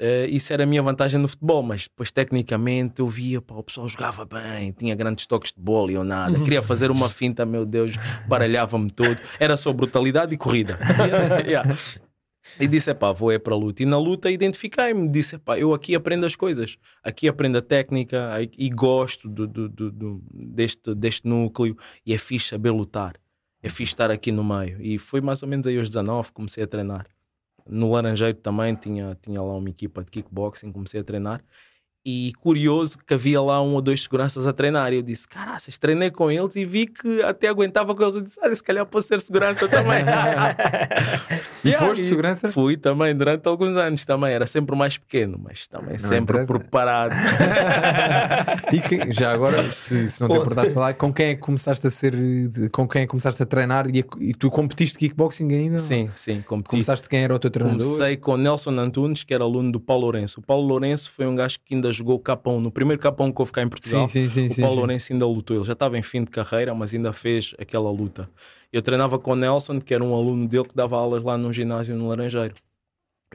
Uh, 0.00 0.26
isso 0.28 0.52
era 0.52 0.62
a 0.62 0.66
minha 0.66 0.82
vantagem 0.82 1.20
no 1.20 1.26
futebol, 1.26 1.64
mas 1.64 1.82
depois 1.84 2.12
tecnicamente 2.12 3.00
eu 3.00 3.08
via, 3.08 3.40
pá, 3.40 3.56
o 3.56 3.62
pessoal 3.62 3.88
jogava 3.88 4.24
bem, 4.24 4.72
tinha 4.72 4.94
grandes 4.94 5.26
toques 5.26 5.52
de 5.52 5.60
bola 5.60 5.92
e 5.92 5.96
ou 5.96 6.04
nada, 6.04 6.38
queria 6.40 6.62
fazer 6.62 6.90
uma 6.90 7.10
finta, 7.10 7.44
meu 7.44 7.66
Deus, 7.66 7.92
baralhava-me 8.26 8.90
todo, 8.90 9.18
era 9.38 9.56
só 9.56 9.72
brutalidade 9.72 10.32
e 10.32 10.36
corrida. 10.36 10.78
yeah. 11.46 11.76
E 12.60 12.66
disse, 12.66 12.92
pá, 12.94 13.12
vou 13.12 13.32
é 13.32 13.38
para 13.38 13.54
a 13.54 13.56
luta. 13.56 13.82
E 13.82 13.86
na 13.86 13.98
luta 13.98 14.30
identifiquei-me, 14.30 15.08
disse, 15.08 15.38
pá, 15.38 15.58
eu 15.58 15.72
aqui 15.72 15.94
aprendo 15.94 16.26
as 16.26 16.36
coisas, 16.36 16.76
aqui 17.02 17.28
aprendo 17.28 17.58
a 17.58 17.62
técnica 17.62 18.38
e 18.56 18.68
gosto 18.70 19.28
do, 19.28 19.46
do, 19.46 19.68
do, 19.68 20.22
deste, 20.32 20.94
deste 20.94 21.26
núcleo 21.26 21.76
e 22.04 22.12
é 22.14 22.18
fixe 22.18 22.48
saber 22.48 22.70
lutar, 22.70 23.14
é 23.62 23.68
fixe 23.68 23.92
estar 23.92 24.10
aqui 24.10 24.32
no 24.32 24.42
meio. 24.42 24.80
E 24.80 24.98
foi 24.98 25.20
mais 25.20 25.42
ou 25.42 25.48
menos 25.48 25.66
aí 25.66 25.78
aos 25.78 25.88
19 25.88 26.32
comecei 26.32 26.64
a 26.64 26.66
treinar. 26.66 27.06
No 27.66 27.92
Laranjeiro 27.92 28.36
também 28.38 28.74
tinha, 28.74 29.16
tinha 29.22 29.40
lá 29.40 29.54
uma 29.54 29.70
equipa 29.70 30.02
de 30.02 30.10
kickboxing, 30.10 30.72
comecei 30.72 31.00
a 31.00 31.04
treinar 31.04 31.44
e 32.04 32.32
curioso 32.40 32.98
que 32.98 33.14
havia 33.14 33.40
lá 33.40 33.62
um 33.62 33.74
ou 33.74 33.82
dois 33.82 34.02
seguranças 34.02 34.46
a 34.46 34.52
treinar. 34.52 34.92
E 34.92 34.96
eu 34.96 35.02
disse: 35.02 35.28
Caraças, 35.28 35.78
treinei 35.78 36.10
com 36.10 36.30
eles 36.30 36.56
e 36.56 36.64
vi 36.64 36.86
que 36.86 37.22
até 37.22 37.48
aguentava 37.48 37.94
com 37.94 38.02
eles. 38.02 38.16
Eu 38.16 38.22
disse: 38.22 38.40
Olha, 38.42 38.56
se 38.56 38.62
calhar 38.62 38.84
posso 38.86 39.08
ser 39.08 39.20
segurança 39.20 39.68
também. 39.68 40.02
e 41.64 41.68
yeah, 41.68 41.86
foste 41.86 42.04
segurança? 42.04 42.50
Fui 42.50 42.76
também 42.76 43.14
durante 43.14 43.46
alguns 43.48 43.76
anos 43.76 44.04
também. 44.04 44.32
Era 44.32 44.46
sempre 44.46 44.74
mais 44.74 44.98
pequeno, 44.98 45.40
mas 45.42 45.66
também 45.68 45.96
não 46.00 46.08
sempre 46.08 46.44
preparado. 46.44 47.14
e 48.72 48.80
que, 48.80 49.12
já 49.12 49.32
agora, 49.32 49.70
se, 49.70 50.08
se 50.08 50.20
não 50.20 50.28
te 50.28 50.36
importaste 50.36 50.74
falar, 50.74 50.94
com 50.94 51.12
quem 51.12 51.26
é 51.26 51.34
que 51.34 51.40
começaste 51.40 51.86
a 51.86 51.90
ser, 51.90 52.14
com 52.72 52.88
quem 52.88 53.02
é 53.02 53.04
que 53.04 53.10
começaste 53.10 53.40
a 53.42 53.46
treinar 53.46 53.86
e, 53.88 54.04
e 54.20 54.34
tu 54.34 54.50
competiste 54.50 54.98
kickboxing 54.98 55.52
ainda? 55.52 55.78
Sim, 55.78 56.10
sim, 56.16 56.42
competi. 56.42 56.70
Começaste 56.70 57.08
quem 57.08 57.22
era 57.22 57.34
o 57.34 57.38
teu 57.38 57.50
treinador? 57.50 57.80
Comecei 57.80 58.16
com 58.16 58.36
Nelson 58.36 58.72
Antunes, 58.72 59.22
que 59.22 59.32
era 59.32 59.44
aluno 59.44 59.70
do 59.70 59.78
Paulo 59.78 60.02
Lourenço. 60.02 60.40
O 60.40 60.42
Paulo 60.42 60.66
Lourenço 60.66 61.10
foi 61.10 61.26
um 61.26 61.36
gajo 61.36 61.58
que 61.64 61.74
ainda 61.74 61.91
jogou 61.92 62.18
Capão, 62.18 62.60
no 62.60 62.70
primeiro 62.70 63.00
Capão 63.00 63.32
que 63.32 63.40
houve 63.40 63.52
cá 63.52 63.62
em 63.62 63.68
Portugal, 63.68 64.08
sim, 64.08 64.28
sim, 64.28 64.48
sim, 64.48 64.60
o 64.62 64.64
Paulo 64.64 64.80
Lourenço 64.80 65.12
ainda 65.12 65.26
lutou. 65.26 65.56
Ele 65.56 65.64
já 65.64 65.72
estava 65.72 65.98
em 65.98 66.02
fim 66.02 66.24
de 66.24 66.30
carreira, 66.30 66.74
mas 66.74 66.94
ainda 66.94 67.12
fez 67.12 67.54
aquela 67.58 67.90
luta. 67.90 68.28
Eu 68.72 68.82
treinava 68.82 69.18
com 69.18 69.32
o 69.32 69.36
Nelson, 69.36 69.80
que 69.80 69.94
era 69.94 70.04
um 70.04 70.14
aluno 70.14 70.48
dele 70.48 70.64
que 70.64 70.74
dava 70.74 70.96
aulas 70.96 71.22
lá 71.22 71.36
num 71.36 71.52
ginásio 71.52 71.94
no 71.94 72.08
Laranjeiro. 72.08 72.54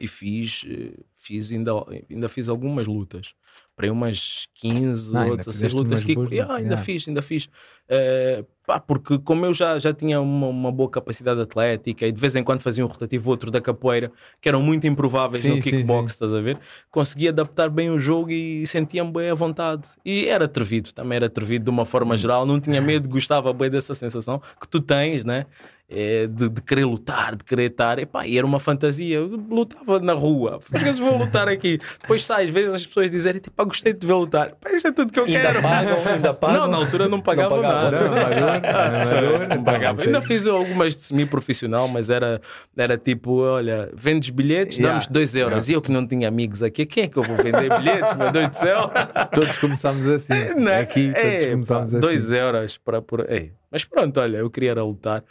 E 0.00 0.06
fiz, 0.06 0.64
eh, 0.68 0.92
fiz 1.16 1.50
ainda, 1.50 1.72
ainda 2.08 2.28
fiz 2.28 2.48
algumas 2.48 2.86
lutas 2.86 3.34
para 3.78 3.92
umas 3.92 4.48
15 4.54 5.16
ah, 5.16 5.26
ou 5.26 5.36
16 5.36 5.72
lutas 5.72 6.02
que 6.02 6.12
yeah, 6.12 6.52
ainda 6.52 6.70
yeah. 6.70 6.84
fiz, 6.84 7.06
ainda 7.06 7.22
fiz. 7.22 7.44
Uh, 7.44 8.44
pá, 8.66 8.80
porque 8.80 9.20
como 9.20 9.46
eu 9.46 9.54
já, 9.54 9.78
já 9.78 9.94
tinha 9.94 10.20
uma, 10.20 10.48
uma, 10.48 10.72
boa 10.72 10.90
capacidade 10.90 11.40
atlética 11.40 12.04
e 12.04 12.10
de 12.10 12.20
vez 12.20 12.34
em 12.34 12.42
quando 12.42 12.60
fazia 12.60 12.84
um 12.84 12.88
rotativo 12.88 13.30
outro 13.30 13.52
da 13.52 13.60
capoeira, 13.60 14.10
que 14.40 14.48
eram 14.48 14.60
muito 14.60 14.84
improváveis 14.88 15.42
sim, 15.42 15.50
no 15.50 15.62
kickbox, 15.62 16.12
estás 16.12 16.34
a 16.34 16.40
ver? 16.40 16.58
Consegui 16.90 17.28
adaptar 17.28 17.70
bem 17.70 17.88
o 17.88 18.00
jogo 18.00 18.32
e 18.32 18.66
sentia-me 18.66 19.12
bem 19.12 19.30
à 19.30 19.34
vontade. 19.34 19.88
E 20.04 20.26
era 20.26 20.46
atrevido, 20.46 20.92
também 20.92 21.14
era 21.14 21.26
atrevido 21.26 21.66
de 21.66 21.70
uma 21.70 21.84
forma 21.84 22.16
hum. 22.16 22.18
geral, 22.18 22.44
não 22.44 22.60
tinha 22.60 22.82
medo, 22.82 23.08
gostava 23.08 23.52
bem 23.52 23.70
dessa 23.70 23.94
sensação 23.94 24.42
que 24.60 24.66
tu 24.66 24.80
tens, 24.80 25.24
né? 25.24 25.46
É, 25.90 26.26
de, 26.26 26.50
de, 26.50 26.60
querer 26.60 26.84
lutar, 26.84 27.34
de 27.34 27.42
querer 27.42 27.70
estar. 27.70 27.98
Epá, 27.98 28.26
e 28.26 28.36
era 28.36 28.46
uma 28.46 28.60
fantasia. 28.60 29.16
Eu 29.16 29.26
lutava 29.48 29.98
na 29.98 30.12
rua. 30.12 30.60
Às 30.70 30.82
vezes 30.82 30.98
vou 30.98 31.16
lutar 31.16 31.48
aqui. 31.48 31.80
Depois 32.02 32.24
sai, 32.24 32.44
às 32.44 32.50
vezes 32.50 32.74
as 32.74 32.86
pessoas 32.86 33.10
dizerem: 33.10 33.40
tipo, 33.40 33.64
gostei 33.64 33.94
de 33.94 34.06
ver 34.06 34.12
lutar. 34.12 34.54
Pá, 34.56 34.70
isto 34.70 34.88
é 34.88 34.92
tudo 34.92 35.10
que 35.10 35.18
eu 35.18 35.24
ainda 35.24 35.40
quero. 35.40 35.62
Pagam, 35.62 35.98
ainda 36.06 36.34
pagam. 36.34 36.60
Não, 36.60 36.68
na 36.68 36.76
altura 36.76 37.08
não 37.08 37.20
pagava, 37.20 37.56
não 37.56 37.62
pagava 37.62 37.90
nada. 37.90 38.08
Não, 38.08 39.38
não, 39.38 39.56
não 39.56 39.64
pagava. 39.64 40.02
Ainda 40.08 40.22
fiz 40.22 40.46
algumas 40.46 40.94
de 40.94 41.02
semi-profissional, 41.02 41.88
mas 41.88 42.10
era, 42.10 42.40
era 42.76 42.98
tipo: 42.98 43.40
olha, 43.40 43.90
vendes 43.94 44.30
bilhetes, 44.30 44.76
yeah. 44.76 44.92
damos 44.92 45.06
2 45.06 45.34
euros. 45.36 45.68
Yeah. 45.68 45.72
E 45.72 45.74
eu 45.74 45.82
que 45.82 45.90
não 45.90 46.06
tinha 46.06 46.28
amigos 46.28 46.62
aqui, 46.62 46.84
quem 46.84 47.04
é 47.04 47.08
que 47.08 47.16
eu 47.16 47.22
vou 47.22 47.36
vender 47.36 47.76
bilhetes? 47.78 48.14
Meu 48.14 48.30
Deus 48.30 48.48
do 48.50 48.56
céu. 48.56 48.90
Todos 49.32 49.56
começámos 49.56 50.06
assim. 50.06 50.54
Não, 50.56 50.70
é? 50.70 50.80
aqui, 50.80 51.12
todos 51.14 51.24
é, 51.24 51.50
começámos 51.50 51.94
assim. 51.94 52.00
2 52.00 52.32
euros 52.32 52.76
para 52.76 53.00
por. 53.00 53.30
Ei. 53.30 53.52
Mas 53.70 53.84
pronto, 53.84 54.18
olha, 54.20 54.38
eu 54.38 54.50
queria 54.50 54.74
lutar 54.74 55.22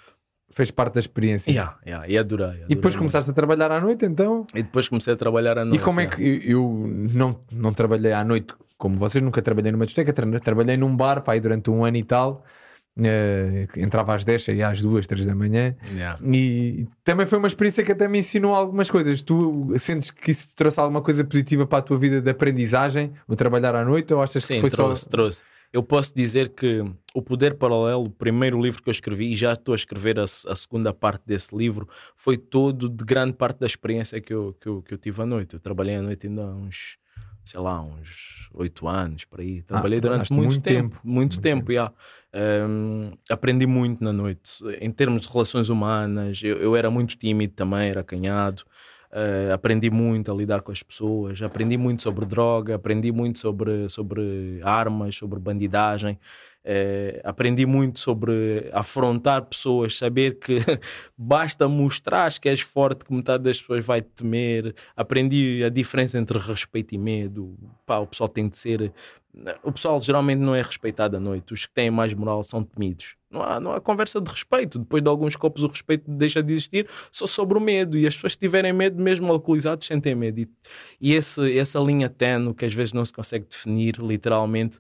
fez 0.57 0.71
parte 0.71 0.95
da 0.95 0.99
experiência. 0.99 1.51
Yeah, 1.51 1.77
yeah, 1.85 2.07
e 2.09 2.17
adorei, 2.17 2.47
adorei. 2.47 2.65
E 2.67 2.75
depois 2.75 2.95
começaste 2.95 3.29
a 3.29 3.33
trabalhar 3.33 3.71
à 3.71 3.79
noite, 3.79 4.05
então? 4.05 4.47
E 4.55 4.63
depois 4.63 4.89
comecei 4.89 5.13
a 5.13 5.15
trabalhar 5.15 5.55
à 5.55 5.63
noite. 5.63 5.79
E 5.79 5.83
como 5.83 5.99
é 5.99 6.07
que 6.07 6.41
eu, 6.43 6.89
não, 7.13 7.39
não 7.51 7.71
trabalhei 7.71 8.11
à 8.11 8.23
noite 8.23 8.55
como 8.75 8.97
vocês, 8.97 9.23
nunca 9.23 9.41
trabalhei 9.41 9.71
numa 9.71 9.85
discoteca, 9.85 10.13
tra 10.13 10.39
trabalhei 10.39 10.77
num 10.77 10.95
bar 10.95 11.21
pá, 11.21 11.33
aí 11.33 11.39
durante 11.39 11.69
um 11.69 11.85
ano 11.85 11.97
e 11.97 12.03
tal. 12.03 12.43
Uh, 12.97 13.79
entrava 13.79 14.15
às 14.15 14.23
10 14.23 14.47
e 14.47 14.63
às 14.63 14.81
2, 14.81 15.05
3 15.05 15.27
da 15.27 15.35
manhã 15.35 15.75
yeah. 15.93 16.19
e 16.23 16.87
também 17.03 17.27
foi 17.27 17.37
uma 17.37 17.47
experiência 17.47 17.83
que 17.83 17.91
até 17.91 18.07
me 18.07 18.17
ensinou 18.17 18.55
algumas 18.55 18.89
coisas. 18.89 19.21
Tu 19.21 19.71
sentes 19.77 20.09
que 20.09 20.31
isso 20.31 20.55
trouxe 20.55 20.79
alguma 20.79 21.03
coisa 21.03 21.23
positiva 21.23 21.67
para 21.67 21.77
a 21.77 21.81
tua 21.83 21.99
vida 21.99 22.19
de 22.19 22.29
aprendizagem, 22.31 23.13
o 23.27 23.35
trabalhar 23.35 23.75
à 23.75 23.85
noite, 23.85 24.11
ou 24.15 24.23
achas 24.23 24.43
Sim, 24.43 24.55
que 24.55 24.61
foi 24.61 24.71
trouxe, 24.71 25.03
só. 25.03 25.09
trouxe 25.11 25.43
eu 25.71 25.83
posso 25.83 26.13
dizer 26.15 26.49
que 26.49 26.83
O 27.13 27.21
Poder 27.21 27.55
Paralelo, 27.55 28.05
o 28.05 28.09
primeiro 28.09 28.61
livro 28.61 28.81
que 28.81 28.89
eu 28.89 28.91
escrevi, 28.91 29.31
e 29.31 29.35
já 29.35 29.53
estou 29.53 29.73
a 29.73 29.75
escrever 29.75 30.19
a, 30.19 30.23
a, 30.23 30.55
segunda 30.55 30.93
parte 30.93 31.23
desse 31.25 31.55
livro, 31.55 31.87
foi 32.15 32.37
todo 32.37 32.89
de 32.89 33.03
grande 33.03 33.33
parte 33.33 33.59
da 33.59 33.65
experiência 33.65 34.21
que 34.21 34.33
eu, 34.33 34.55
que 34.59 34.67
eu, 34.67 34.81
que 34.81 34.93
eu 34.93 34.97
tive 34.97 35.21
à 35.21 35.25
noite. 35.25 35.55
Eu 35.55 35.59
trabalhei 35.59 35.95
à 35.95 36.01
noite 36.01 36.27
ainda 36.27 36.43
há 36.43 36.55
uns, 36.55 36.97
sei 37.43 37.59
lá, 37.59 37.81
uns 37.81 38.49
oito 38.53 38.87
anos, 38.87 39.25
por 39.25 39.41
aí. 39.41 39.61
Trabalhei 39.61 39.99
ah, 39.99 40.01
durante 40.01 40.31
muito, 40.31 40.49
muito, 40.51 40.63
tempo, 40.63 40.89
tempo, 40.89 41.01
muito, 41.03 41.15
muito 41.15 41.41
tempo, 41.41 41.67
tempo. 41.67 41.71
Yeah. 41.71 41.93
Um, 42.67 43.11
aprendi 43.29 43.65
muito 43.65 44.03
na 44.03 44.13
noite. 44.13 44.63
Em 44.79 44.91
termos 44.91 45.21
de 45.21 45.27
relações 45.27 45.69
humanas, 45.69 46.41
eu, 46.43 46.57
eu 46.57 46.75
era 46.75 46.89
muito 46.89 47.17
tímido 47.17 47.53
também, 47.53 47.89
era 47.89 48.01
acanhado. 48.01 48.63
Uh, 49.11 49.53
aprendi 49.53 49.89
muito 49.89 50.29
a 50.29 50.35
lidar 50.35 50.61
com 50.61 50.71
as 50.71 50.83
pessoas, 50.83 51.41
aprendi 51.41 51.77
muito 51.77 52.01
sobre 52.03 52.25
droga, 52.25 52.75
aprendi 52.75 53.09
muito 53.09 53.39
sobre, 53.39 53.89
sobre 53.89 54.59
armas, 54.61 55.15
sobre 55.15 55.39
bandidagem, 55.39 56.19
uh, 56.65 57.21
aprendi 57.23 57.65
muito 57.65 58.01
sobre 58.01 58.69
afrontar 58.73 59.45
pessoas, 59.45 59.97
saber 59.97 60.37
que 60.39 60.57
basta 61.17 61.69
mostrar 61.69 62.37
que 62.37 62.49
és 62.49 62.59
forte 62.59 63.05
que 63.05 63.13
metade 63.13 63.45
das 63.45 63.61
pessoas 63.61 63.85
vai 63.85 64.01
te 64.01 64.09
temer. 64.09 64.75
Aprendi 64.93 65.63
a 65.63 65.69
diferença 65.69 66.17
entre 66.19 66.37
respeito 66.37 66.93
e 66.93 66.97
medo. 66.97 67.55
Pá, 67.85 67.99
o 67.99 68.07
pessoal 68.07 68.27
tem 68.27 68.49
de 68.49 68.57
ser. 68.57 68.93
O 69.63 69.71
pessoal 69.71 70.01
geralmente 70.01 70.39
não 70.39 70.55
é 70.55 70.61
respeitado 70.61 71.17
à 71.17 71.19
noite, 71.19 71.53
os 71.53 71.65
que 71.65 71.73
têm 71.73 71.91
mais 71.91 72.13
moral 72.13 72.43
são 72.43 72.63
temidos 72.63 73.17
não 73.29 73.43
há, 73.43 73.59
não 73.59 73.73
há 73.73 73.81
conversa 73.81 74.21
de 74.21 74.29
respeito. 74.29 74.79
Depois 74.79 75.03
de 75.03 75.09
alguns 75.09 75.35
copos, 75.35 75.63
o 75.63 75.67
respeito 75.67 76.09
deixa 76.09 76.41
de 76.41 76.53
existir 76.53 76.87
só 77.11 77.27
sobre 77.27 77.57
o 77.57 77.61
medo. 77.61 77.97
E 77.97 78.07
as 78.07 78.15
pessoas 78.15 78.35
que 78.35 78.41
tiverem 78.41 78.73
medo, 78.73 79.01
mesmo 79.01 79.31
alcoolizados, 79.31 79.87
sentem 79.87 80.15
medo. 80.15 80.39
E, 80.39 80.49
e 80.99 81.13
esse, 81.13 81.57
essa 81.57 81.79
linha 81.79 82.09
tenue 82.09 82.53
que 82.53 82.65
às 82.65 82.73
vezes 82.73 82.93
não 82.93 83.05
se 83.05 83.13
consegue 83.13 83.45
definir 83.45 83.97
literalmente, 83.99 84.79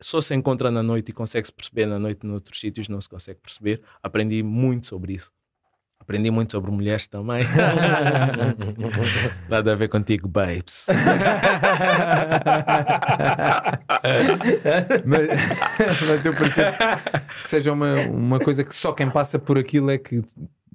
só 0.00 0.20
se 0.20 0.34
encontra 0.34 0.70
na 0.70 0.82
noite 0.82 1.10
e 1.10 1.12
consegue-se 1.12 1.52
perceber 1.52 1.86
na 1.86 1.98
noite, 1.98 2.24
noutros 2.24 2.60
sítios 2.60 2.88
não 2.88 3.00
se 3.00 3.08
consegue 3.08 3.40
perceber. 3.40 3.82
Aprendi 4.02 4.42
muito 4.42 4.86
sobre 4.86 5.14
isso. 5.14 5.32
Aprendi 6.08 6.30
muito 6.30 6.52
sobre 6.52 6.70
mulheres 6.70 7.06
também. 7.06 7.44
Nada 9.46 9.72
a 9.72 9.74
ver 9.74 9.88
contigo, 9.88 10.26
babes. 10.26 10.86
mas, 15.04 15.28
mas, 16.08 16.24
eu 16.24 16.32
percebo 16.32 16.76
que 17.42 17.50
seja 17.50 17.74
uma, 17.74 17.94
uma 18.06 18.40
coisa 18.40 18.64
que 18.64 18.74
só 18.74 18.92
quem 18.92 19.10
passa 19.10 19.38
por 19.38 19.58
aquilo 19.58 19.90
é 19.90 19.98
que, 19.98 20.24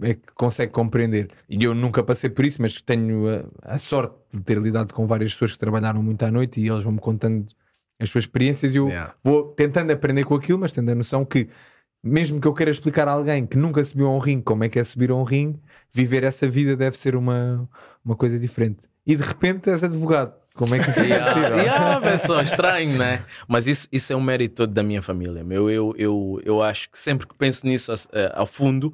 é 0.03 0.13
que 0.13 0.31
consegue 0.35 0.71
compreender. 0.71 1.31
E 1.49 1.63
eu 1.63 1.73
nunca 1.73 2.03
passei 2.03 2.29
por 2.29 2.45
isso, 2.45 2.61
mas 2.61 2.79
tenho 2.79 3.27
a, 3.27 3.73
a 3.73 3.79
sorte 3.79 4.13
de 4.31 4.39
ter 4.39 4.59
lidado 4.59 4.93
com 4.93 5.07
várias 5.07 5.33
pessoas 5.33 5.53
que 5.53 5.57
trabalharam 5.57 6.03
muito 6.03 6.21
à 6.21 6.29
noite 6.29 6.61
e 6.61 6.69
eles 6.69 6.83
vão-me 6.83 6.99
contando 6.99 7.47
as 7.99 8.07
suas 8.07 8.25
experiências 8.25 8.75
e 8.75 8.77
eu 8.77 8.87
yeah. 8.87 9.15
vou 9.23 9.45
tentando 9.55 9.91
aprender 9.91 10.25
com 10.25 10.35
aquilo, 10.35 10.59
mas 10.59 10.71
tendo 10.71 10.91
a 10.91 10.95
noção 10.95 11.25
que 11.25 11.49
mesmo 12.03 12.41
que 12.41 12.47
eu 12.47 12.53
queira 12.53 12.71
explicar 12.71 13.07
a 13.07 13.11
alguém 13.11 13.45
que 13.45 13.57
nunca 13.57 13.83
subiu 13.83 14.07
a 14.07 14.15
um 14.15 14.19
ringue 14.19 14.43
como 14.43 14.63
é 14.63 14.69
que 14.69 14.77
é 14.77 14.83
subir 14.83 15.09
a 15.09 15.15
um 15.15 15.23
ringue, 15.23 15.59
viver 15.93 16.23
essa 16.23 16.47
vida 16.47 16.75
deve 16.75 16.97
ser 16.97 17.15
uma, 17.15 17.69
uma 18.03 18.15
coisa 18.15 18.37
diferente. 18.37 18.79
E 19.05 19.15
de 19.15 19.23
repente 19.23 19.69
és 19.69 19.83
advogado. 19.83 20.33
Como 20.53 20.75
é 20.75 20.79
que 20.79 20.89
isso 20.89 20.99
é 20.99 21.19
possível? 21.23 21.57
yeah, 21.57 22.09
é 22.09 22.17
só 22.17 22.41
estranho, 22.41 22.97
né? 22.97 23.25
Mas 23.47 23.67
isso, 23.67 23.87
isso 23.91 24.13
é 24.13 24.15
um 24.15 24.21
mérito 24.21 24.55
todo 24.55 24.73
da 24.73 24.83
minha 24.83 25.01
família. 25.01 25.45
Eu, 25.49 25.69
eu, 25.69 25.95
eu, 25.97 26.41
eu 26.43 26.61
acho 26.61 26.89
que 26.91 26.99
sempre 26.99 27.25
que 27.25 27.33
penso 27.35 27.65
nisso 27.65 27.91
a, 27.91 27.95
a, 28.43 28.45
fundo, 28.45 28.93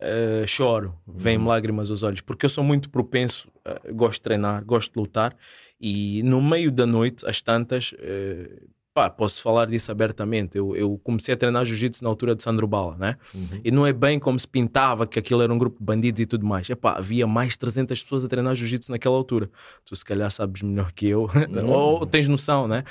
uh, 0.00 0.46
choro, 0.46 0.94
vêm-me 1.06 1.44
uhum. 1.44 1.48
lágrimas 1.48 1.90
aos 1.90 2.02
olhos, 2.02 2.20
porque 2.20 2.44
eu 2.44 2.50
sou 2.50 2.62
muito 2.62 2.90
propenso, 2.90 3.48
uh, 3.66 3.94
gosto 3.94 4.18
de 4.18 4.22
treinar, 4.22 4.64
gosto 4.64 4.92
de 4.92 4.98
lutar, 4.98 5.34
e 5.80 6.22
no 6.24 6.42
meio 6.42 6.70
da 6.70 6.84
noite, 6.84 7.26
às 7.26 7.40
tantas, 7.40 7.92
uh, 7.92 8.68
pá, 8.98 9.08
posso 9.08 9.40
falar 9.40 9.66
disso 9.66 9.92
abertamente. 9.92 10.58
Eu, 10.58 10.74
eu 10.74 11.00
comecei 11.04 11.32
a 11.32 11.36
treinar 11.36 11.64
jiu-jitsu 11.64 12.02
na 12.02 12.10
altura 12.10 12.34
de 12.34 12.42
Sandro 12.42 12.66
Bala, 12.66 12.96
né? 12.96 13.16
Uhum. 13.32 13.60
E 13.62 13.70
não 13.70 13.86
é 13.86 13.92
bem 13.92 14.18
como 14.18 14.38
se 14.40 14.48
pintava 14.48 15.06
que 15.06 15.20
aquilo 15.20 15.40
era 15.40 15.54
um 15.54 15.58
grupo 15.58 15.78
de 15.78 15.84
bandidos 15.84 16.20
e 16.20 16.26
tudo 16.26 16.44
mais. 16.44 16.68
Epá, 16.68 16.96
havia 16.98 17.24
mais 17.24 17.52
de 17.52 17.60
300 17.60 18.02
pessoas 18.02 18.24
a 18.24 18.28
treinar 18.28 18.56
jiu-jitsu 18.56 18.90
naquela 18.90 19.14
altura. 19.14 19.48
Tu 19.84 19.94
se 19.94 20.04
calhar 20.04 20.28
sabes 20.32 20.62
melhor 20.62 20.90
que 20.90 21.06
eu, 21.06 21.30
uhum. 21.30 21.70
ou 21.70 22.06
tens 22.06 22.26
noção, 22.26 22.66
né? 22.66 22.82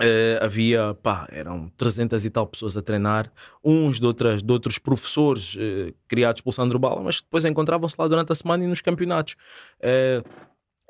Uh, 0.00 0.42
havia, 0.42 0.96
pá, 1.02 1.28
eram 1.30 1.70
300 1.76 2.24
e 2.24 2.30
tal 2.30 2.46
pessoas 2.46 2.74
a 2.74 2.80
treinar, 2.80 3.30
uns 3.62 4.00
de, 4.00 4.06
outras, 4.06 4.42
de 4.42 4.50
outros 4.50 4.78
professores 4.78 5.54
uh, 5.56 5.94
criados 6.08 6.40
pelo 6.40 6.54
Sandro 6.54 6.78
Bala, 6.78 7.02
mas 7.02 7.20
depois 7.20 7.44
encontravam-se 7.44 7.96
lá 7.98 8.08
durante 8.08 8.32
a 8.32 8.34
semana 8.34 8.64
e 8.64 8.66
nos 8.66 8.80
campeonatos. 8.80 9.36
Uh, 9.78 10.26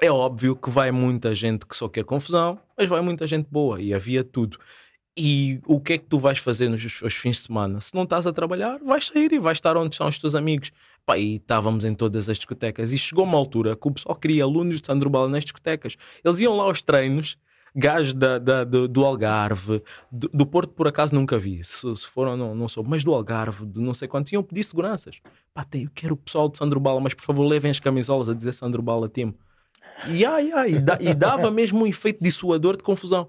É 0.02 0.10
óbvio 0.10 0.56
que 0.56 0.70
vai 0.70 0.90
muita 0.90 1.34
gente 1.34 1.66
que 1.66 1.76
só 1.76 1.86
quer 1.88 2.04
confusão, 2.04 2.58
mas 2.76 2.88
vai 2.88 3.02
muita 3.02 3.26
gente 3.26 3.46
boa 3.50 3.80
e 3.80 3.92
havia 3.92 4.24
tudo. 4.24 4.58
E 5.14 5.60
o 5.66 5.78
que 5.78 5.94
é 5.94 5.98
que 5.98 6.06
tu 6.06 6.18
vais 6.18 6.38
fazer 6.38 6.70
nos, 6.70 6.82
nos 6.82 7.14
fins 7.14 7.36
de 7.36 7.42
semana? 7.42 7.80
Se 7.82 7.94
não 7.94 8.04
estás 8.04 8.26
a 8.26 8.32
trabalhar, 8.32 8.78
vais 8.78 9.08
sair 9.08 9.30
e 9.32 9.38
vais 9.38 9.58
estar 9.58 9.76
onde 9.76 9.94
estão 9.94 10.08
os 10.08 10.16
teus 10.16 10.34
amigos. 10.34 10.72
Pá, 11.04 11.18
e 11.18 11.36
estávamos 11.36 11.84
em 11.84 11.94
todas 11.94 12.30
as 12.30 12.38
discotecas. 12.38 12.92
E 12.92 12.98
chegou 12.98 13.24
uma 13.24 13.36
altura 13.36 13.76
que 13.76 13.86
o 13.86 13.90
pessoal 13.90 14.16
queria 14.16 14.44
alunos 14.44 14.80
de 14.80 14.86
Sandro 14.86 15.10
Bala 15.10 15.28
nas 15.28 15.44
discotecas. 15.44 15.96
Eles 16.24 16.38
iam 16.38 16.56
lá 16.56 16.64
aos 16.64 16.80
treinos, 16.80 17.36
gajos 17.76 18.14
da, 18.14 18.38
da, 18.38 18.64
do, 18.64 18.88
do, 18.88 19.04
Algarve, 19.04 19.82
do, 20.10 20.30
do, 20.32 20.46
Porto 20.46 20.72
por 20.72 20.88
acaso 20.88 21.14
nunca 21.14 21.38
vi. 21.38 21.62
Se, 21.62 21.94
se 21.94 22.06
foram, 22.06 22.36
não, 22.38 22.54
não 22.54 22.68
soube, 22.68 22.88
mas 22.88 23.04
do 23.04 23.12
Algarve, 23.12 23.66
de 23.66 23.80
não 23.80 23.92
sei 23.92 24.08
quantos, 24.08 24.32
iam 24.32 24.42
pedir 24.42 24.64
seguranças. 24.64 25.20
Pá, 25.52 25.66
eu 25.74 25.90
quero 25.94 26.14
o 26.14 26.16
pessoal 26.16 26.48
de 26.48 26.56
Sandro 26.56 26.80
Bala, 26.80 27.00
mas 27.00 27.12
por 27.12 27.24
favor 27.24 27.44
levem 27.44 27.70
as 27.70 27.80
camisolas 27.80 28.30
a 28.30 28.34
dizer 28.34 28.54
Sandro 28.54 28.80
Bala 28.80 29.08
Team. 29.08 29.34
E, 30.08 30.24
ai, 30.24 30.50
ai, 30.52 30.70
e, 30.72 31.10
e 31.10 31.14
dava 31.14 31.50
mesmo 31.52 31.82
um 31.82 31.86
efeito 31.86 32.22
dissuador 32.22 32.76
de 32.76 32.82
confusão. 32.82 33.28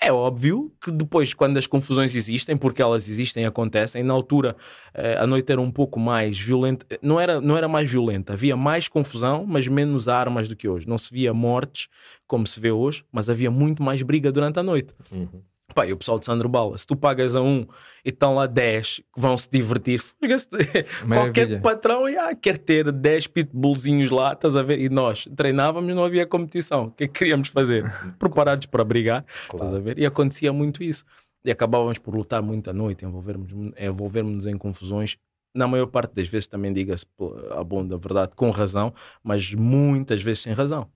É 0.00 0.12
óbvio 0.12 0.72
que 0.80 0.92
depois, 0.92 1.34
quando 1.34 1.56
as 1.56 1.66
confusões 1.66 2.14
existem, 2.14 2.56
porque 2.56 2.80
elas 2.80 3.08
existem, 3.08 3.44
acontecem, 3.44 4.04
na 4.04 4.14
altura 4.14 4.56
eh, 4.94 5.18
a 5.18 5.26
noite 5.26 5.50
era 5.50 5.60
um 5.60 5.72
pouco 5.72 5.98
mais 5.98 6.38
violenta, 6.38 6.86
não 7.02 7.18
era, 7.18 7.40
não 7.40 7.56
era 7.56 7.66
mais 7.66 7.90
violenta, 7.90 8.34
havia 8.34 8.56
mais 8.56 8.86
confusão, 8.86 9.44
mas 9.44 9.66
menos 9.66 10.06
armas 10.06 10.48
do 10.48 10.54
que 10.54 10.68
hoje. 10.68 10.88
Não 10.88 10.96
se 10.96 11.12
via 11.12 11.34
mortes 11.34 11.88
como 12.28 12.46
se 12.46 12.60
vê 12.60 12.70
hoje, 12.70 13.04
mas 13.10 13.28
havia 13.28 13.50
muito 13.50 13.82
mais 13.82 14.00
briga 14.02 14.30
durante 14.30 14.60
a 14.60 14.62
noite. 14.62 14.94
Uhum. 15.10 15.42
Pá, 15.74 15.86
e 15.86 15.92
o 15.92 15.96
pessoal 15.96 16.18
de 16.18 16.24
Sandro 16.24 16.48
Bala, 16.48 16.78
se 16.78 16.86
tu 16.86 16.96
pagas 16.96 17.36
a 17.36 17.42
um 17.42 17.66
e 18.04 18.08
estão 18.08 18.34
lá 18.34 18.46
10 18.46 19.02
que 19.14 19.20
vão 19.20 19.36
se 19.36 19.48
divertir, 19.50 20.02
qualquer 21.06 21.60
patrão 21.60 22.06
ah, 22.06 22.34
quer 22.34 22.56
ter 22.56 22.90
10 22.90 23.26
pitbullzinhos 23.26 24.10
lá, 24.10 24.32
estás 24.32 24.56
a 24.56 24.62
ver? 24.62 24.80
E 24.80 24.88
nós 24.88 25.28
treinávamos, 25.36 25.94
não 25.94 26.04
havia 26.04 26.26
competição. 26.26 26.86
O 26.86 26.90
que 26.90 27.04
é 27.04 27.06
que 27.06 27.18
queríamos 27.18 27.48
fazer? 27.48 27.84
Preparados 28.18 28.66
para 28.66 28.82
brigar, 28.82 29.24
claro. 29.48 29.66
estás 29.66 29.74
a 29.74 29.84
ver? 29.84 29.98
E 29.98 30.06
acontecia 30.06 30.52
muito 30.52 30.82
isso. 30.82 31.04
E 31.44 31.50
acabávamos 31.50 31.98
por 31.98 32.14
lutar 32.14 32.42
muito 32.42 32.70
à 32.70 32.72
noite, 32.72 33.04
envolvermos, 33.04 33.52
envolvermos 33.78 34.46
em 34.46 34.56
confusões. 34.56 35.18
Na 35.54 35.68
maior 35.68 35.86
parte 35.86 36.14
das 36.14 36.28
vezes, 36.28 36.46
também 36.46 36.72
diga-se 36.72 37.06
a 37.50 37.62
bom 37.62 37.86
da 37.86 37.96
verdade, 37.96 38.34
com 38.34 38.50
razão, 38.50 38.92
mas 39.22 39.52
muitas 39.54 40.22
vezes 40.22 40.42
sem 40.42 40.52
razão. 40.52 40.88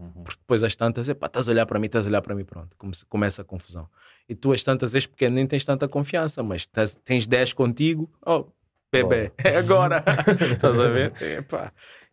Uhum. 0.00 0.24
Porque 0.24 0.40
depois 0.40 0.64
as 0.64 0.74
tantas, 0.74 1.08
é 1.08 1.14
pá, 1.14 1.26
estás 1.26 1.48
a 1.48 1.52
olhar 1.52 1.66
para 1.66 1.78
mim, 1.78 1.86
estás 1.86 2.06
a 2.06 2.08
olhar 2.08 2.22
para 2.22 2.34
mim, 2.34 2.44
pronto, 2.44 2.74
começa 3.08 3.42
a 3.42 3.44
confusão. 3.44 3.88
E 4.30 4.34
tu 4.36 4.52
as 4.52 4.62
tantas 4.62 4.94
és 4.94 5.06
pequeno, 5.06 5.34
nem 5.34 5.44
tens 5.44 5.64
tanta 5.64 5.88
confiança, 5.88 6.40
mas 6.40 6.64
tens, 6.64 6.94
tens 7.04 7.26
10 7.26 7.52
contigo, 7.52 8.08
oh, 8.24 8.44
bebê, 8.92 9.32
é 9.42 9.56
agora, 9.56 10.04
estás 10.52 10.78
a 10.78 10.88
ver? 10.88 11.12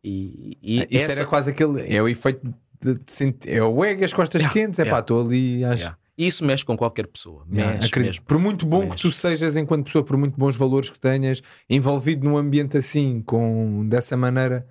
E, 0.04 0.58
e 0.60 0.78
Isso 0.90 1.04
essa... 1.04 1.12
era 1.12 1.26
quase 1.28 1.52
aquele, 1.52 1.96
é 1.96 2.02
o 2.02 2.08
efeito 2.08 2.42
de, 2.82 2.96
de, 2.96 3.52
é 3.52 3.62
o 3.62 3.86
ego, 3.86 4.04
as 4.04 4.14
costas 4.14 4.42
yeah, 4.42 4.52
quentes, 4.52 4.80
é 4.80 4.82
yeah. 4.82 4.98
pá, 4.98 5.02
estou 5.02 5.24
ali, 5.24 5.64
acho. 5.64 5.84
Yeah. 5.84 5.98
Isso 6.18 6.44
mexe 6.44 6.66
com 6.66 6.76
qualquer 6.76 7.06
pessoa. 7.06 7.46
Mexe 7.48 8.00
mesmo. 8.00 8.26
Por 8.26 8.40
muito 8.40 8.66
bom 8.66 8.80
mexe. 8.80 8.96
que 8.96 9.02
tu 9.04 9.12
sejas 9.12 9.56
enquanto 9.56 9.86
pessoa, 9.86 10.04
por 10.04 10.18
muito 10.18 10.36
bons 10.36 10.56
valores 10.56 10.90
que 10.90 11.00
tenhas, 11.00 11.44
envolvido 11.70 12.28
num 12.28 12.36
ambiente 12.36 12.76
assim, 12.76 13.22
com 13.22 13.88
dessa 13.88 14.18
maneira, 14.18 14.68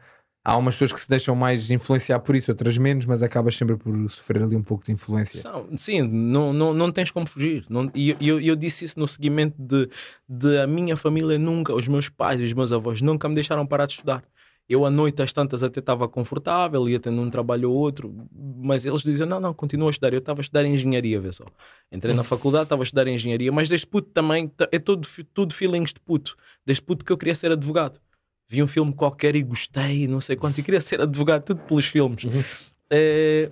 há 0.46 0.56
umas 0.56 0.76
pessoas 0.76 0.92
que 0.92 1.00
se 1.00 1.08
deixam 1.08 1.34
mais 1.34 1.72
influenciar 1.72 2.20
por 2.20 2.36
isso, 2.36 2.52
outras 2.52 2.78
menos, 2.78 3.04
mas 3.04 3.20
acabas 3.20 3.56
sempre 3.56 3.76
por 3.76 3.92
sofrer 4.08 4.44
ali 4.44 4.54
um 4.54 4.62
pouco 4.62 4.84
de 4.84 4.92
influência. 4.92 5.42
Sim, 5.76 6.02
não, 6.02 6.52
não, 6.52 6.72
não 6.72 6.92
tens 6.92 7.10
como 7.10 7.26
fugir. 7.26 7.66
Não, 7.68 7.90
e 7.92 8.16
eu, 8.20 8.40
eu, 8.40 8.54
disse 8.54 8.84
isso 8.84 8.98
no 9.00 9.08
seguimento 9.08 9.56
de, 9.58 9.90
de 10.28 10.58
a 10.58 10.66
minha 10.66 10.96
família 10.96 11.36
nunca, 11.36 11.74
os 11.74 11.88
meus 11.88 12.08
pais 12.08 12.40
os 12.40 12.52
meus 12.52 12.72
avós 12.72 13.02
nunca 13.02 13.28
me 13.28 13.34
deixaram 13.34 13.66
parar 13.66 13.86
de 13.86 13.94
estudar. 13.94 14.22
Eu 14.68 14.84
à 14.84 14.90
noite, 14.90 15.20
às 15.20 15.32
tantas, 15.32 15.64
até 15.64 15.80
estava 15.80 16.08
confortável, 16.08 16.88
ia 16.88 16.98
tendo 17.00 17.20
um 17.20 17.30
trabalho 17.30 17.70
ou 17.70 17.76
outro, 17.76 18.12
mas 18.32 18.86
eles 18.86 19.02
diziam: 19.02 19.28
não, 19.28 19.40
não, 19.40 19.54
continua 19.54 19.88
a 19.88 19.90
estudar. 19.90 20.12
Eu 20.12 20.18
estava 20.18 20.40
a 20.40 20.42
estudar 20.42 20.64
engenharia, 20.64 21.20
vê 21.20 21.32
só. 21.32 21.44
Entrei 21.90 22.14
na 22.14 22.24
faculdade, 22.24 22.64
estava 22.64 22.82
a 22.82 22.84
estudar 22.84 23.06
engenharia, 23.06 23.50
mas 23.52 23.68
desde 23.68 23.86
puto 23.86 24.10
também, 24.10 24.50
é 24.72 24.78
tudo, 24.78 25.06
tudo 25.32 25.54
feelings 25.54 25.92
de 25.92 26.00
puto. 26.00 26.36
Desde 26.64 26.82
puto 26.82 27.04
que 27.04 27.12
eu 27.12 27.16
queria 27.16 27.34
ser 27.34 27.52
advogado 27.52 28.00
vi 28.48 28.62
um 28.62 28.68
filme 28.68 28.92
qualquer 28.92 29.34
e 29.36 29.42
gostei, 29.42 30.06
não 30.06 30.20
sei 30.20 30.36
quanto, 30.36 30.58
e 30.58 30.62
queria 30.62 30.80
ser 30.80 31.00
advogado, 31.00 31.42
tudo 31.42 31.60
pelos 31.62 31.86
filmes. 31.86 32.24
Uhum. 32.24 32.44
É, 32.90 33.50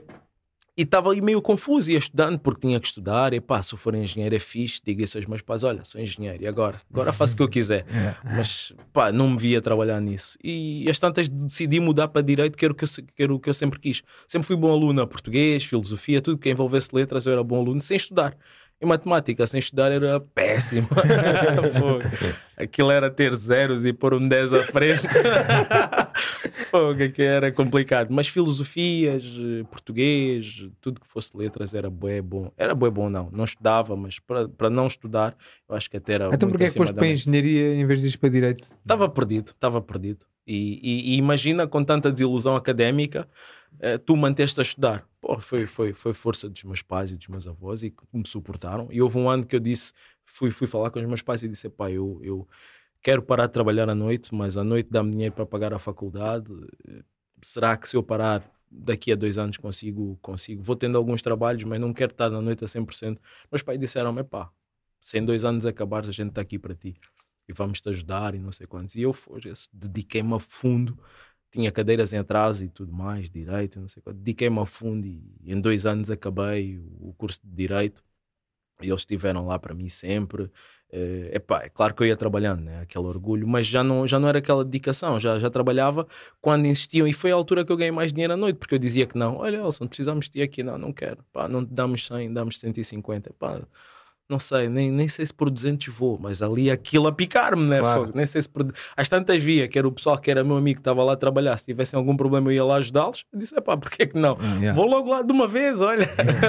e 0.77 0.83
estava 0.83 1.09
ali 1.09 1.21
meio 1.21 1.41
confuso, 1.41 1.89
ia 1.89 1.99
estudando 1.99 2.37
porque 2.37 2.67
tinha 2.67 2.81
que 2.81 2.87
estudar. 2.89 3.33
E 3.33 3.41
pá, 3.41 3.63
se 3.63 3.73
eu 3.75 3.79
for 3.79 3.95
engenheiro 3.95 4.35
é 4.35 4.41
fixe, 4.41 4.81
diga 4.85 5.05
isso 5.05 5.17
aos 5.17 5.27
meus 5.27 5.41
pais: 5.41 5.63
olha, 5.63 5.85
sou 5.85 6.01
engenheiro 6.01 6.43
e 6.43 6.49
agora? 6.49 6.81
Agora 6.91 7.13
faço 7.13 7.35
o 7.35 7.37
que 7.37 7.43
eu 7.45 7.49
quiser. 7.49 7.87
Mas 8.25 8.73
pá, 8.93 9.13
não 9.13 9.31
me 9.31 9.39
via 9.39 9.63
trabalhar 9.63 10.01
nisso. 10.01 10.37
E 10.43 10.85
as 10.91 10.99
tantas 10.99 11.29
decidi 11.29 11.79
mudar 11.79 12.09
para 12.09 12.23
direito, 12.23 12.59
que 12.59 12.65
era 12.65 12.73
o 12.73 12.75
que 12.77 12.85
eu, 12.85 12.89
que 12.89 13.23
era 13.23 13.33
o 13.33 13.39
que 13.39 13.49
eu 13.49 13.55
sempre 13.55 13.79
quis. 13.79 14.03
Sempre 14.27 14.47
fui 14.49 14.57
bom 14.57 14.73
aluno 14.73 15.01
a 15.01 15.07
português, 15.07 15.65
filosofia, 15.65 16.21
tudo 16.21 16.39
que 16.39 16.51
envolvesse 16.51 16.89
letras, 16.93 17.25
eu 17.25 17.33
era 17.33 17.45
bom 17.45 17.61
aluno, 17.61 17.81
sem 17.81 17.97
estudar. 17.97 18.37
Em 18.81 18.87
matemática, 18.87 19.47
sem 19.47 19.59
estudar, 19.59 19.93
era 19.93 20.21
péssimo. 20.21 20.89
Aquilo 22.57 22.91
era 22.91 23.11
ter 23.11 23.33
zeros 23.35 23.85
e 23.87 23.93
pôr 23.93 24.15
um 24.15 24.29
10 24.29 24.53
à 24.53 24.63
frente. 24.65 25.07
Fogo, 26.71 27.11
que 27.11 27.23
era 27.23 27.51
complicado. 27.51 28.09
Mas 28.11 28.29
filosofias, 28.29 29.25
português, 29.71 30.69
tudo 30.81 31.01
que 31.01 31.07
fosse 31.07 31.37
letras 31.37 31.73
era 31.73 31.89
bué 31.89 32.21
bom. 32.21 32.53
Era 32.57 32.75
bué 32.75 32.91
bom, 32.91 33.09
não. 33.09 33.31
Não 33.33 33.45
estudava, 33.45 33.97
mas 33.97 34.19
para 34.19 34.71
não 34.71 34.87
estudar, 34.87 35.37
eu 35.69 35.75
acho 35.75 35.89
que 35.91 35.97
até 35.97 36.15
era. 36.15 36.31
Então, 36.33 36.49
porquê 36.49 36.65
é 36.65 36.69
que 36.69 36.77
foste 36.77 36.93
para 36.93 37.05
a 37.05 37.09
engenharia 37.09 37.75
em 37.75 37.87
vez 37.87 38.01
de 38.01 38.09
ir 38.09 38.19
para 38.19 38.29
direito? 38.29 38.65
Estava 38.65 39.09
perdido, 39.09 39.51
estava 39.51 39.81
perdido. 39.81 40.27
E, 40.47 40.79
e, 40.83 41.15
e, 41.15 41.17
imagina 41.17 41.67
com 41.67 41.83
tanta 41.83 42.13
desilusão 42.13 42.55
académica, 42.55 43.27
eh, 43.81 43.99
tu 43.99 44.17
manteste 44.17 44.61
a 44.61 44.63
estudar. 44.63 45.07
Pô, 45.21 45.39
foi, 45.41 45.67
foi, 45.67 45.93
foi 45.93 46.15
força 46.15 46.49
dos 46.49 46.63
meus 46.65 46.83
pais 46.83 47.11
e 47.11 47.17
dos 47.17 47.29
meus 47.29 47.47
avós 47.47 47.83
e 47.83 47.91
que 47.91 48.03
me 48.13 48.27
suportaram. 48.27 48.89
E 48.91 49.01
houve 49.01 49.19
um 49.19 49.29
ano 49.29 49.47
que 49.47 49.57
eu 49.57 49.61
disse, 49.61 49.93
fui, 50.25 50.51
fui 50.51 50.67
falar 50.67 50.91
com 50.91 50.99
os 50.99 51.07
meus 51.07 51.23
pais 51.23 51.43
e 51.43 51.49
disse: 51.49 51.69
pai, 51.69 51.93
eu, 51.93 52.21
eu 52.23 52.49
quero 53.03 53.23
parar 53.23 53.47
de 53.47 53.53
trabalhar 53.53 53.89
à 53.89 53.95
noite, 53.95 54.35
mas 54.35 54.57
à 54.57 54.65
noite 54.65 54.89
dá-me 54.91 55.11
dinheiro 55.11 55.35
para 55.35 55.47
pagar 55.47 55.73
a 55.75 55.79
faculdade. 55.79 56.47
Será 57.43 57.77
que 57.77 57.89
se 57.89 57.97
eu 57.97 58.03
parar 58.03 58.51
daqui 58.71 59.13
a 59.13 59.17
dois 59.17 59.39
anos 59.39 59.57
consigo, 59.57 60.19
consigo? 60.23 60.63
Vou 60.63 60.77
tendo 60.77 60.97
alguns 60.99 61.23
trabalhos, 61.23 61.65
mas 61.65 61.81
não 61.81 61.93
quero 61.93 62.13
estar 62.13 62.31
na 62.31 62.41
noite 62.41 62.65
a 62.65 62.69
100%. 62.69 63.19
Meus 63.51 63.63
pais 63.63 63.79
disseram: 63.79 64.15
pá, 64.25 64.51
se 65.01 65.19
em 65.19 65.25
dois 65.25 65.45
anos 65.45 65.67
acabares, 65.67 66.09
a 66.09 66.13
gente 66.13 66.31
está 66.31 66.41
aqui 66.41 66.59
para 66.59 66.75
ti 66.75 66.97
e 67.49 67.53
vamos 67.53 67.81
te 67.81 67.89
ajudar 67.89 68.35
e 68.35 68.39
não 68.39 68.53
sei 68.53 68.67
quantos. 68.67 68.95
E 68.95 69.03
eu 69.03 69.15
dediquei-me 69.73 70.35
a 70.35 70.41
fundo, 70.41 70.99
tinha 71.55 71.71
cadeiras 71.71 72.13
em 72.13 72.19
atraso 72.19 72.65
e 72.65 72.69
tudo 72.69 72.93
mais, 72.93 73.31
direito, 73.31 73.81
não 73.81 73.89
sei 73.89 74.03
quanto. 74.03 74.17
Dediquei-me 74.17 74.59
a 74.59 74.67
fundo 74.67 75.07
e 75.07 75.23
em 75.47 75.61
dois 75.61 75.87
anos 75.87 76.11
acabei 76.11 76.79
o 77.01 77.15
curso 77.17 77.41
de 77.45 77.55
direito. 77.55 78.03
E 78.83 78.89
eles 78.89 79.03
estiveram 79.03 79.47
lá 79.47 79.57
para 79.57 79.73
mim 79.73 79.89
sempre. 79.89 80.51
É, 80.91 81.37
epá, 81.37 81.63
é 81.63 81.69
claro 81.69 81.95
que 81.95 82.03
eu 82.03 82.09
ia 82.09 82.17
trabalhando, 82.17 82.63
né? 82.63 82.81
aquele 82.81 83.05
orgulho, 83.05 83.47
mas 83.47 83.69
já 83.69 83.85
não, 83.85 84.07
já 84.07 84.19
não 84.19 84.29
era 84.29 84.39
aquela 84.39 84.65
dedicação, 84.65 85.19
já, 85.21 85.39
já 85.39 85.49
trabalhava 85.49 86.09
quando 86.41 86.67
insistiam. 86.67 87.07
E 87.07 87.13
foi 87.13 87.31
a 87.31 87.37
altura 87.37 87.65
que 87.65 87.71
eu 87.71 87.77
ganhei 87.77 87.93
mais 87.93 88.13
dinheiro 88.13 88.33
à 88.33 88.37
noite, 88.37 88.57
porque 88.57 88.75
eu 88.75 88.79
dizia 88.81 89.07
que 89.07 89.17
não. 89.17 89.37
Olha, 89.37 89.59
Elson, 89.59 89.87
precisamos 89.87 90.27
de 90.27 90.33
ti 90.33 90.43
aqui. 90.43 90.65
Não, 90.65 90.77
não 90.77 90.93
quero. 90.93 91.25
Pá, 91.33 91.49
não 91.49 91.65
damos 91.65 92.05
100, 92.05 92.33
damos 92.33 92.59
150. 92.59 93.33
Pá, 93.39 93.63
não 94.29 94.39
sei, 94.39 94.69
nem, 94.71 94.91
nem 94.91 95.07
sei 95.07 95.27
se 95.27 95.35
por 95.35 95.51
200 95.51 95.89
vou, 95.89 96.19
mas 96.19 96.41
ali 96.41 96.71
aquilo 96.71 97.07
a 97.07 97.13
picar-me, 97.13 97.69
né? 97.69 97.79
Claro. 97.79 98.11
Nem 98.15 98.27
sei 98.27 98.41
se 98.41 98.49
por. 98.49 98.73
Às 98.97 99.07
tantas 99.07 99.43
via 99.43 99.69
que 99.69 99.79
era 99.79 99.87
o 99.87 99.93
pessoal 99.93 100.17
que 100.19 100.31
era 100.31 100.43
meu 100.43 100.57
amigo 100.57 100.77
que 100.77 100.81
estava 100.81 101.05
lá 101.05 101.13
a 101.13 101.17
trabalhar, 101.17 101.57
se 101.59 101.67
tivessem 101.67 101.99
algum 101.99 102.17
problema 102.17 102.49
eu 102.49 102.55
ia 102.55 102.65
lá 102.65 102.77
ajudá-los. 102.77 103.27
Disse, 103.35 103.55
pá, 103.61 103.77
porquê 103.77 104.07
que 104.07 104.19
não? 104.19 104.39
Yeah. 104.41 104.73
Vou 104.73 104.87
logo 104.87 105.11
lá 105.11 105.21
de 105.21 105.31
uma 105.31 105.47
vez, 105.47 105.81
olha. 105.83 106.09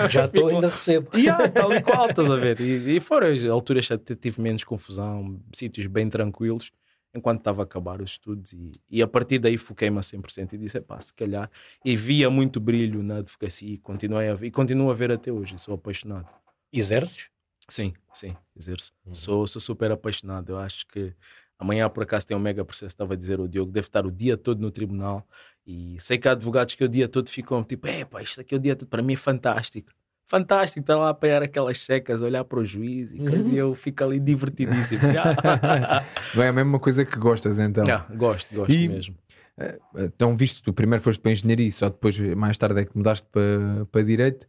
Já 0.10 0.26
estou, 0.26 0.48
ainda 0.56 0.70
recebo. 0.70 1.10
E 1.14 1.24
yeah, 1.28 1.50
tal 1.50 1.74
e 1.74 1.82
qual, 1.82 2.10
estás 2.10 2.32
a 2.32 2.38
ver? 2.38 2.62
E, 2.62 2.96
e 2.96 3.00
foram 3.02 3.28
as 3.28 3.46
alturas 3.46 3.88
que 3.88 4.16
tive 4.16 4.42
menos 4.42 4.64
confusão, 4.64 5.38
sítios 5.54 5.88
bem 5.88 6.10
tranquilos, 6.10 6.72
enquanto 7.14 7.40
estava 7.40 7.62
a 7.62 7.66
acabar 7.66 8.02
os 8.02 8.12
estudos. 8.12 8.54
E, 8.54 8.72
e 8.90 9.02
a 9.02 9.08
partir 9.08 9.40
daí 9.40 9.58
foquei-me 9.58 9.98
a 9.98 10.02
100% 10.02 10.54
e 10.54 10.58
disse, 10.58 10.80
pá, 10.80 11.02
se 11.02 11.14
calhar. 11.14 11.52
E 11.84 11.94
via 11.98 12.30
muito 12.30 12.62
brilho 12.62 13.04
na 13.04 13.18
advocacia 13.18 13.74
e, 13.74 13.78
continuei 13.78 14.30
a, 14.30 14.38
e 14.42 14.50
continuo 14.50 14.90
a 14.90 14.94
ver 14.94 15.12
até 15.12 15.30
hoje, 15.30 15.60
sou 15.60 15.74
apaixonado. 15.74 16.30
Exerces? 16.72 17.35
Sim, 17.68 17.94
sim, 18.14 18.36
exerço. 18.56 18.92
Uhum. 19.06 19.14
Sou, 19.14 19.48
sou 19.48 19.62
super 19.62 19.92
apaixonado. 19.92 20.52
Eu 20.52 20.58
acho 20.58 20.86
que 20.88 21.14
amanhã, 21.58 21.90
por 21.90 22.04
acaso, 22.04 22.28
tem 22.28 22.38
um 22.38 22.40
mega 22.40 22.64
processo. 22.64 22.88
Estava 22.88 23.14
a 23.14 23.18
dizer 23.18 23.40
o 23.40 23.48
Diogo, 23.48 23.72
deve 23.72 23.88
estar 23.88 24.06
o 24.06 24.12
dia 24.12 24.38
todo 24.38 24.62
no 24.62 24.72
tribunal. 24.72 25.28
E 25.66 25.98
sei 26.00 26.18
que 26.18 26.28
há 26.28 26.32
advogados 26.32 26.76
que 26.76 26.84
o 26.84 26.90
dia 26.90 27.08
todo 27.08 27.30
ficam 27.30 27.64
tipo, 27.64 27.88
é 27.88 28.06
pá, 28.06 28.22
isto 28.22 28.40
aqui 28.40 28.54
é 28.54 28.58
o 28.58 28.62
dia 28.62 28.76
todo. 28.76 28.88
Para 28.88 29.02
mim 29.02 29.14
é 29.14 29.18
fantástico. 29.18 29.92
Fantástico, 30.28 30.80
estar 30.80 30.96
lá 30.96 31.08
a 31.08 31.10
apanhar 31.12 31.44
aquelas 31.44 31.78
secas, 31.86 32.20
olhar 32.20 32.44
para 32.44 32.60
o 32.60 32.66
juiz 32.66 33.12
e, 33.12 33.20
uhum. 33.20 33.50
e 33.50 33.58
eu 33.58 33.76
fico 33.76 34.04
ali 34.04 34.20
divertidíssimo. 34.20 35.02
é 36.36 36.48
a 36.48 36.52
mesma 36.52 36.80
coisa 36.80 37.06
que 37.06 37.18
gostas 37.18 37.60
então? 37.60 37.84
Yeah, 37.84 38.08
gosto, 38.16 38.56
gosto 38.56 38.74
e, 38.74 38.88
mesmo. 38.88 39.16
Eh, 39.56 39.80
então, 39.98 40.36
visto 40.36 40.64
tu 40.64 40.74
primeiro 40.74 41.04
foste 41.04 41.20
para 41.20 41.32
engenharia 41.32 41.68
e 41.68 41.72
só 41.72 41.90
depois, 41.90 42.18
mais 42.20 42.58
tarde, 42.58 42.82
é 42.82 42.86
que 42.86 42.98
mudaste 42.98 43.28
para, 43.32 43.86
para 43.92 44.02
direito 44.02 44.48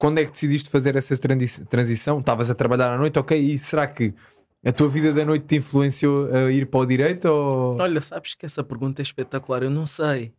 quando 0.00 0.18
é 0.18 0.24
que 0.24 0.32
decidiste 0.32 0.70
fazer 0.70 0.96
essa 0.96 1.14
transição? 1.68 2.20
Estavas 2.20 2.50
a 2.50 2.54
trabalhar 2.54 2.90
à 2.90 2.96
noite, 2.96 3.18
ok? 3.18 3.38
E 3.38 3.58
será 3.58 3.86
que 3.86 4.14
a 4.64 4.72
tua 4.72 4.88
vida 4.88 5.12
da 5.12 5.26
noite 5.26 5.44
te 5.44 5.56
influenciou 5.56 6.26
a 6.34 6.50
ir 6.50 6.66
para 6.66 6.80
o 6.80 6.86
direito? 6.86 7.26
Ou... 7.26 7.76
Olha, 7.76 8.00
sabes 8.00 8.34
que 8.34 8.46
essa 8.46 8.64
pergunta 8.64 9.02
é 9.02 9.04
espetacular, 9.04 9.62
eu 9.62 9.70
não 9.70 9.84
sei. 9.84 10.32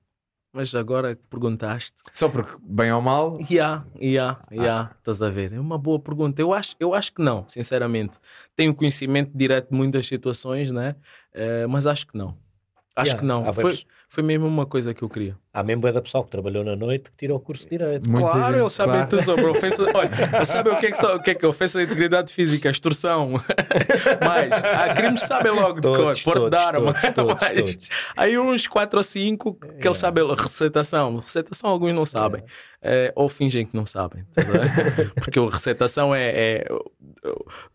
mas 0.52 0.74
agora 0.74 1.16
que 1.16 1.22
perguntaste. 1.30 1.94
Só 2.12 2.28
porque, 2.28 2.58
bem 2.60 2.92
ou 2.92 3.04
mal. 3.04 3.40
Yeah, 3.50 3.86
yeah, 4.02 4.44
yeah, 4.52 4.90
ah. 4.92 4.96
estás 4.98 5.22
a 5.22 5.30
ver? 5.30 5.54
É 5.54 5.60
uma 5.60 5.78
boa 5.78 6.00
pergunta. 6.00 6.42
Eu 6.42 6.54
acho, 6.54 6.76
eu 6.80 6.96
acho 6.96 7.14
que 7.14 7.22
não, 7.22 7.46
sinceramente. 7.48 8.18
Tenho 8.56 8.74
conhecimento 8.74 9.32
direto 9.36 9.70
de 9.70 9.78
muitas 9.78 10.08
situações, 10.08 10.72
né? 10.72 10.96
Uh, 11.36 11.70
mas 11.70 11.86
acho 11.86 12.08
que 12.08 12.18
não. 12.18 12.36
Acho 12.96 13.12
yeah, 13.12 13.20
que 13.20 13.26
não. 13.26 13.54
Foi, 13.54 13.80
foi 14.10 14.24
mesmo 14.24 14.48
uma 14.48 14.66
coisa 14.66 14.92
que 14.92 15.04
eu 15.04 15.10
queria. 15.10 15.38
Há 15.54 15.64
mesmo 15.64 15.86
é 15.86 15.92
da 15.92 16.02
pessoa 16.02 16.24
que 16.24 16.30
trabalhou 16.30 16.64
na 16.64 16.78
noite 16.78 17.12
que 17.12 17.18
tirou 17.18 17.38
o 17.38 17.40
curso 17.42 17.66
de 17.66 17.72
Direito. 17.72 18.10
Muita 18.10 18.30
claro, 18.30 18.58
eles 18.58 18.72
sabem 18.72 18.94
claro. 18.94 19.10
tudo 19.10 19.24
sobre 19.24 19.46
ofensa. 19.48 19.84
Olha, 19.94 20.46
sabem 20.46 20.74
o 20.74 20.78
que 20.78 20.86
é 20.86 20.92
que, 20.92 21.06
o 21.06 21.20
que, 21.20 21.32
é 21.32 21.36
que 21.36 21.46
é 21.46 21.48
ofensa 21.48 21.80
à 21.80 21.84
integridade 21.84 22.32
física, 22.32 22.70
extorsão. 22.70 23.34
Mas 24.26 24.64
há 24.64 24.94
crimes 24.94 25.22
que 25.22 25.28
sabem 25.28 25.52
logo 25.52 25.82
de 25.82 25.88
cor, 25.88 26.16
porte 26.24 26.50
de 26.50 26.56
arma. 26.56 26.94
Todos, 27.14 27.36
Mas, 27.42 27.52
todos. 27.52 27.78
Aí 28.16 28.40
uns 28.40 28.66
4 28.66 28.98
ou 28.98 29.04
5 29.04 29.54
que 29.56 29.68
é. 29.68 29.88
eles 29.88 29.98
sabem 29.98 30.26
recetação. 30.34 31.18
Recetação 31.18 31.70
alguns 31.70 31.94
não 31.94 32.06
sabem. 32.06 32.42
É. 32.82 33.08
É, 33.08 33.14
ou 33.14 33.28
fingem 33.28 33.66
que 33.66 33.76
não 33.76 33.86
sabem. 33.86 34.24
Tá 34.34 34.44
Porque 35.16 35.38
a 35.38 35.50
recetação 35.50 36.16
é, 36.16 36.30
é 36.30 36.68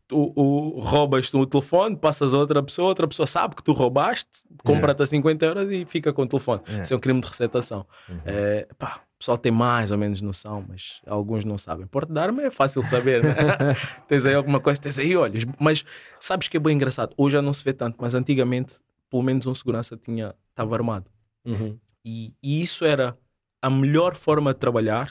tu, 0.08 0.32
o, 0.34 0.80
roubas 0.80 1.32
o 1.34 1.46
telefone, 1.46 1.96
passas 1.96 2.34
a 2.34 2.38
outra 2.38 2.62
pessoa, 2.62 2.88
outra 2.88 3.06
pessoa 3.06 3.26
sabe 3.26 3.54
que 3.54 3.62
tu 3.62 3.72
roubaste, 3.72 4.44
compra-te 4.64 5.02
a 5.02 5.06
50 5.06 5.46
euros 5.46 5.70
e 5.70 5.84
fica 5.84 6.12
com 6.12 6.22
o 6.22 6.26
telefone. 6.26 6.62
Isso 6.82 6.92
é 6.92 6.96
um 6.96 7.00
crime 7.00 7.20
de 7.20 7.26
Uhum. 7.74 8.20
É, 8.24 8.68
pá, 8.78 9.00
o 9.16 9.18
pessoal 9.18 9.38
tem 9.38 9.50
mais 9.50 9.90
ou 9.90 9.98
menos 9.98 10.20
noção, 10.20 10.64
mas 10.68 11.00
alguns 11.06 11.44
não 11.44 11.56
sabem. 11.56 11.86
Porte 11.86 12.12
de 12.12 12.20
arma 12.20 12.42
é 12.42 12.50
fácil 12.50 12.82
saber, 12.82 13.24
né? 13.24 13.34
tens 14.06 14.26
aí 14.26 14.34
alguma 14.34 14.60
coisa, 14.60 14.80
tens 14.80 14.98
aí 14.98 15.16
olhos. 15.16 15.44
Mas 15.58 15.84
sabes 16.20 16.48
que 16.48 16.56
é 16.56 16.60
bem 16.60 16.74
engraçado? 16.74 17.14
Hoje 17.16 17.32
já 17.32 17.42
não 17.42 17.52
se 17.52 17.64
vê 17.64 17.72
tanto, 17.72 17.96
mas 17.98 18.14
antigamente, 18.14 18.74
pelo 19.10 19.22
menos 19.22 19.46
um 19.46 19.54
segurança 19.54 19.96
tinha 19.96 20.34
estava 20.50 20.74
armado. 20.74 21.10
Uhum. 21.44 21.78
E, 22.04 22.34
e, 22.42 22.62
isso 22.62 22.84
era 22.84 23.16
a 23.60 23.70
melhor 23.70 24.14
forma 24.16 24.52
de 24.52 24.60
trabalhar 24.60 25.10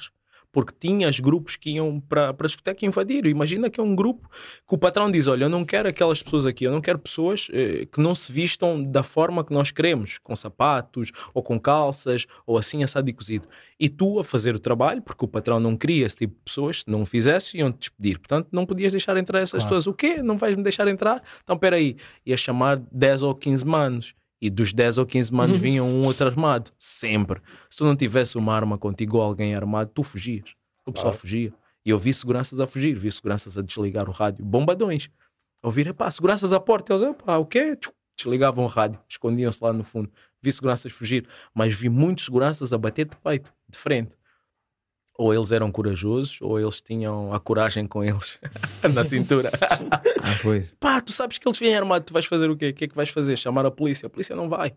porque 0.55 0.73
tinhas 0.79 1.19
grupos 1.19 1.57
que 1.57 1.71
iam 1.71 1.99
para 1.99 2.29
a 2.29 2.45
discoteca 2.45 2.85
invadir. 2.85 3.25
Imagina 3.25 3.69
que 3.69 3.77
é 3.77 3.83
um 3.83 3.93
grupo 3.93 4.31
que 4.65 4.73
o 4.73 4.77
patrão 4.77 5.11
diz: 5.11 5.27
Olha, 5.27 5.43
eu 5.43 5.49
não 5.49 5.65
quero 5.65 5.89
aquelas 5.89 6.23
pessoas 6.23 6.45
aqui, 6.45 6.63
eu 6.63 6.71
não 6.71 6.79
quero 6.79 6.97
pessoas 6.97 7.49
eh, 7.51 7.85
que 7.91 7.99
não 7.99 8.15
se 8.15 8.31
vistam 8.31 8.81
da 8.81 9.03
forma 9.03 9.43
que 9.43 9.51
nós 9.51 9.69
queremos, 9.69 10.17
com 10.17 10.33
sapatos 10.33 11.11
ou 11.33 11.43
com 11.43 11.59
calças 11.59 12.25
ou 12.47 12.57
assim 12.57 12.85
assado 12.85 13.09
e 13.09 13.13
cozido. 13.13 13.49
E 13.77 13.89
tu 13.89 14.17
a 14.17 14.23
fazer 14.23 14.55
o 14.55 14.59
trabalho, 14.59 15.01
porque 15.01 15.25
o 15.25 15.27
patrão 15.27 15.59
não 15.59 15.75
queria 15.75 16.05
esse 16.05 16.15
tipo 16.15 16.33
de 16.35 16.41
pessoas, 16.45 16.83
se 16.83 16.89
não 16.89 17.01
o 17.01 17.05
fizesse, 17.05 17.57
iam 17.57 17.69
te 17.69 17.79
despedir. 17.79 18.17
Portanto, 18.19 18.47
não 18.49 18.65
podias 18.65 18.93
deixar 18.93 19.17
entrar 19.17 19.39
essas 19.41 19.61
claro. 19.61 19.75
pessoas. 19.75 19.87
O 19.87 19.93
quê? 19.93 20.23
Não 20.23 20.37
vais 20.37 20.55
me 20.55 20.63
deixar 20.63 20.87
entrar? 20.87 21.21
Então, 21.43 21.55
espera 21.55 21.75
aí, 21.75 21.97
ia 22.25 22.37
chamar 22.37 22.81
10 22.93 23.23
ou 23.23 23.35
15 23.35 23.65
manos 23.65 24.15
e 24.41 24.49
dos 24.49 24.73
10 24.73 24.97
ou 24.97 25.05
15 25.05 25.33
manos 25.33 25.57
uhum. 25.57 25.61
vinham 25.61 25.89
um 25.89 26.05
outro 26.05 26.27
armado. 26.27 26.71
Sempre. 26.77 27.41
Se 27.69 27.77
tu 27.77 27.85
não 27.85 27.95
tivesse 27.95 28.37
uma 28.37 28.53
arma 28.53 28.77
contigo 28.77 29.17
ou 29.17 29.23
alguém 29.23 29.55
armado, 29.55 29.91
tu 29.93 30.03
fugias. 30.03 30.53
O 30.85 30.91
pessoal 30.91 31.11
claro. 31.11 31.19
fugia. 31.19 31.53
E 31.85 31.89
eu 31.89 31.99
vi 31.99 32.13
seguranças 32.13 32.59
a 32.59 32.67
fugir, 32.67 32.97
vi 32.97 33.11
seguranças 33.11 33.57
a 33.57 33.61
desligar 33.61 34.09
o 34.09 34.11
rádio. 34.11 34.43
Bombadões. 34.43 35.09
Ouvir, 35.63 35.93
pá, 35.93 36.09
seguranças 36.11 36.53
à 36.53 36.59
porta. 36.59 36.93
Eles, 36.93 37.15
pá, 37.23 37.37
o 37.37 37.45
quê? 37.45 37.77
Desligavam 38.17 38.65
o 38.65 38.67
rádio, 38.67 38.99
escondiam-se 39.09 39.63
lá 39.63 39.73
no 39.73 39.83
fundo. 39.83 40.11
Vi 40.41 40.51
seguranças 40.51 40.93
fugir, 40.93 41.27
mas 41.53 41.75
vi 41.75 41.89
muitos 41.89 42.25
seguranças 42.25 42.71
a 42.71 42.77
bater 42.77 43.05
de 43.05 43.17
peito, 43.17 43.53
de 43.67 43.77
frente. 43.77 44.11
Ou 45.17 45.33
eles 45.33 45.51
eram 45.51 45.71
corajosos, 45.71 46.39
ou 46.41 46.59
eles 46.59 46.81
tinham 46.81 47.33
a 47.33 47.39
coragem 47.39 47.87
com 47.87 48.03
eles 48.03 48.37
na 48.93 49.03
cintura. 49.03 49.51
ah, 49.61 50.37
pois. 50.41 50.69
Pá, 50.79 50.99
tu 50.99 51.11
sabes 51.13 51.37
que 51.37 51.47
eles 51.47 51.57
vêm 51.57 51.75
armados, 51.75 52.05
tu 52.07 52.13
vais 52.13 52.25
fazer 52.25 52.49
o 52.49 52.57
quê? 52.57 52.69
O 52.69 52.73
que 52.73 52.85
é 52.85 52.87
que 52.87 52.95
vais 52.95 53.09
fazer? 53.09 53.37
Chamar 53.37 53.65
a 53.65 53.71
polícia? 53.71 54.07
A 54.07 54.09
polícia 54.09 54.35
não 54.35 54.49
vai. 54.49 54.73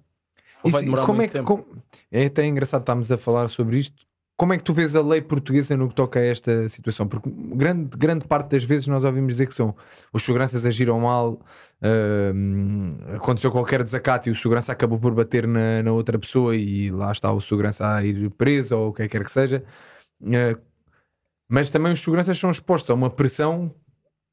Ou 0.62 0.70
vai 0.70 0.83
demorar 0.83 1.05
como 1.05 1.16
muito 1.18 1.24
é 1.24 1.29
que, 1.29 1.38
tempo. 1.38 1.46
Como... 1.46 1.83
É 2.11 2.27
até 2.27 2.46
engraçado 2.46 2.83
estarmos 2.83 3.11
a 3.11 3.18
falar 3.18 3.48
sobre 3.48 3.79
isto. 3.79 4.07
Como 4.37 4.53
é 4.53 4.57
que 4.57 4.62
tu 4.62 4.72
vês 4.72 4.94
a 4.94 5.03
lei 5.03 5.20
portuguesa 5.20 5.77
no 5.77 5.88
que 5.88 5.96
toca 5.96 6.20
a 6.20 6.24
esta 6.24 6.68
situação? 6.68 7.09
Porque 7.09 7.29
grande, 7.29 7.90
grande 7.98 8.24
parte 8.24 8.51
das 8.51 8.62
vezes 8.62 8.87
nós 8.87 9.03
ouvimos 9.03 9.33
dizer 9.33 9.46
que 9.46 9.55
são 9.55 9.74
os 10.12 10.22
seguranças 10.22 10.64
agiram 10.64 11.01
mal, 11.01 11.40
uh, 11.83 13.16
aconteceu 13.16 13.51
qualquer 13.51 13.83
desacato 13.83 14.29
e 14.29 14.33
o 14.33 14.37
segurança 14.37 14.70
acabou 14.70 14.96
por 14.96 15.12
bater 15.12 15.44
na, 15.44 15.83
na, 15.83 15.90
outra 15.90 16.16
pessoa 16.16 16.55
e 16.55 16.88
lá 16.88 17.11
está 17.11 17.33
o 17.33 17.40
segurança 17.40 17.96
a 17.96 18.05
ir 18.05 18.31
preso 18.31 18.79
ou 18.79 18.90
o 18.90 18.92
que 18.92 19.09
quer 19.09 19.24
que 19.24 19.33
seja. 19.33 19.64
Uh, 20.20 20.61
mas 21.48 21.70
também 21.70 21.92
os 21.92 22.00
seguranças 22.00 22.38
são 22.38 22.50
expostos 22.50 22.90
a 22.90 22.94
uma 22.94 23.09
pressão 23.09 23.74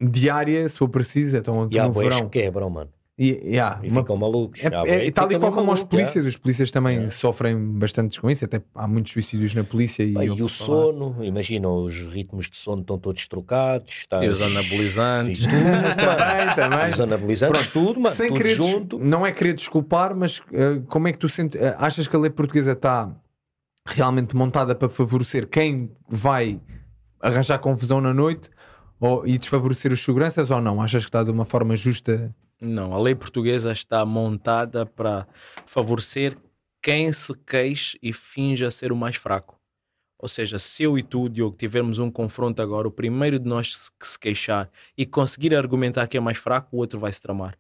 diária, 0.02 0.68
se 0.68 0.78
for 0.78 0.90
preciso. 0.90 1.38
Então, 1.38 1.68
e 1.72 1.80
há 1.80 1.88
verão 1.88 2.28
quebram, 2.28 2.70
mano. 2.70 2.92
E, 3.18 3.30
yeah, 3.46 3.80
e 3.82 3.88
uma, 3.88 4.02
ficam 4.02 4.18
malucos. 4.18 4.62
É, 4.62 4.68
é, 4.68 5.08
é 5.08 5.12
tal 5.12 5.32
e 5.32 5.40
qual 5.40 5.54
como 5.54 5.72
os 5.72 5.82
polícias, 5.82 6.26
os 6.26 6.36
polícias 6.36 6.70
também 6.70 7.06
é. 7.06 7.10
sofrem 7.10 7.58
bastante 7.58 8.20
com 8.20 8.30
isso, 8.30 8.44
até 8.44 8.62
há 8.76 8.86
muitos 8.90 9.14
suicídios 9.14 9.56
na 9.56 9.64
polícia. 9.64 10.04
E, 10.04 10.12
e 10.12 10.42
o 10.42 10.50
sono, 10.50 11.24
imagina, 11.24 11.70
os 11.70 11.98
ritmos 12.02 12.50
de 12.50 12.58
sono 12.58 12.82
estão 12.82 13.00
todos 13.00 13.26
trocados. 13.26 14.00
Estás... 14.00 14.22
E 14.22 14.28
os 14.28 14.42
anabolizantes. 14.42 15.46
E 15.46 15.48
tudo, 15.48 15.62
também, 15.96 16.56
também. 16.56 16.92
Os 16.92 17.00
anabolizantes, 17.00 17.70
Pronto, 17.70 17.88
tudo, 17.88 18.00
mano, 18.02 18.14
sem 18.14 18.28
tudo 18.28 18.38
querer, 18.38 18.56
junto. 18.56 19.00
Não 19.00 19.26
é 19.26 19.32
querer 19.32 19.54
desculpar, 19.54 20.14
mas 20.14 20.40
uh, 20.40 20.84
como 20.90 21.08
é 21.08 21.14
que 21.14 21.18
tu 21.18 21.30
sentes, 21.30 21.60
uh, 21.62 21.76
achas 21.78 22.10
que 22.10 22.16
a 22.18 22.20
lei 22.20 22.30
portuguesa 22.30 22.74
está 22.74 23.16
realmente 23.86 24.36
montada 24.36 24.74
para 24.76 24.90
favorecer 24.90 25.48
quem 25.48 25.92
vai 26.08 26.60
arranjar 27.22 27.60
confusão 27.60 28.02
na 28.02 28.14
noite 28.14 28.50
ou, 29.00 29.26
e 29.28 29.38
desfavorecer 29.38 29.92
os 29.92 30.04
seguranças 30.04 30.52
ou 30.52 30.62
não? 30.62 30.82
Achas 30.82 31.04
que 31.04 31.10
está 31.10 31.24
de 31.24 31.32
uma 31.32 31.46
forma 31.46 31.76
justa 31.76 32.34
não, 32.62 32.94
a 32.94 33.00
lei 33.00 33.14
portuguesa 33.14 33.72
está 33.74 34.06
montada 34.06 34.86
para 34.86 35.28
favorecer 35.66 36.38
quem 36.82 37.12
se 37.12 37.34
queixe 37.46 37.98
e 38.02 38.14
finja 38.14 38.72
ser 38.72 38.92
o 38.92 38.96
mais 38.96 39.18
fraco. 39.18 39.60
Ou 40.18 40.30
seja, 40.30 40.58
se 40.58 40.84
eu 40.84 40.98
e 40.98 41.04
tu, 41.04 41.28
Diogo, 41.28 41.58
tivermos 41.58 42.00
um 42.00 42.10
confronto 42.10 42.62
agora, 42.62 42.88
o 42.88 42.92
primeiro 42.92 43.38
de 43.38 43.48
nós 43.48 43.90
que 44.00 44.08
se 44.08 44.18
queixar 44.18 44.70
e 44.98 45.06
conseguir 45.06 45.54
argumentar 45.54 46.08
que 46.08 46.16
é 46.16 46.20
mais 46.20 46.38
fraco, 46.38 46.70
o 46.72 46.80
outro 46.80 47.00
vai 47.00 47.12
se 47.12 47.22
tramar. 47.22 47.58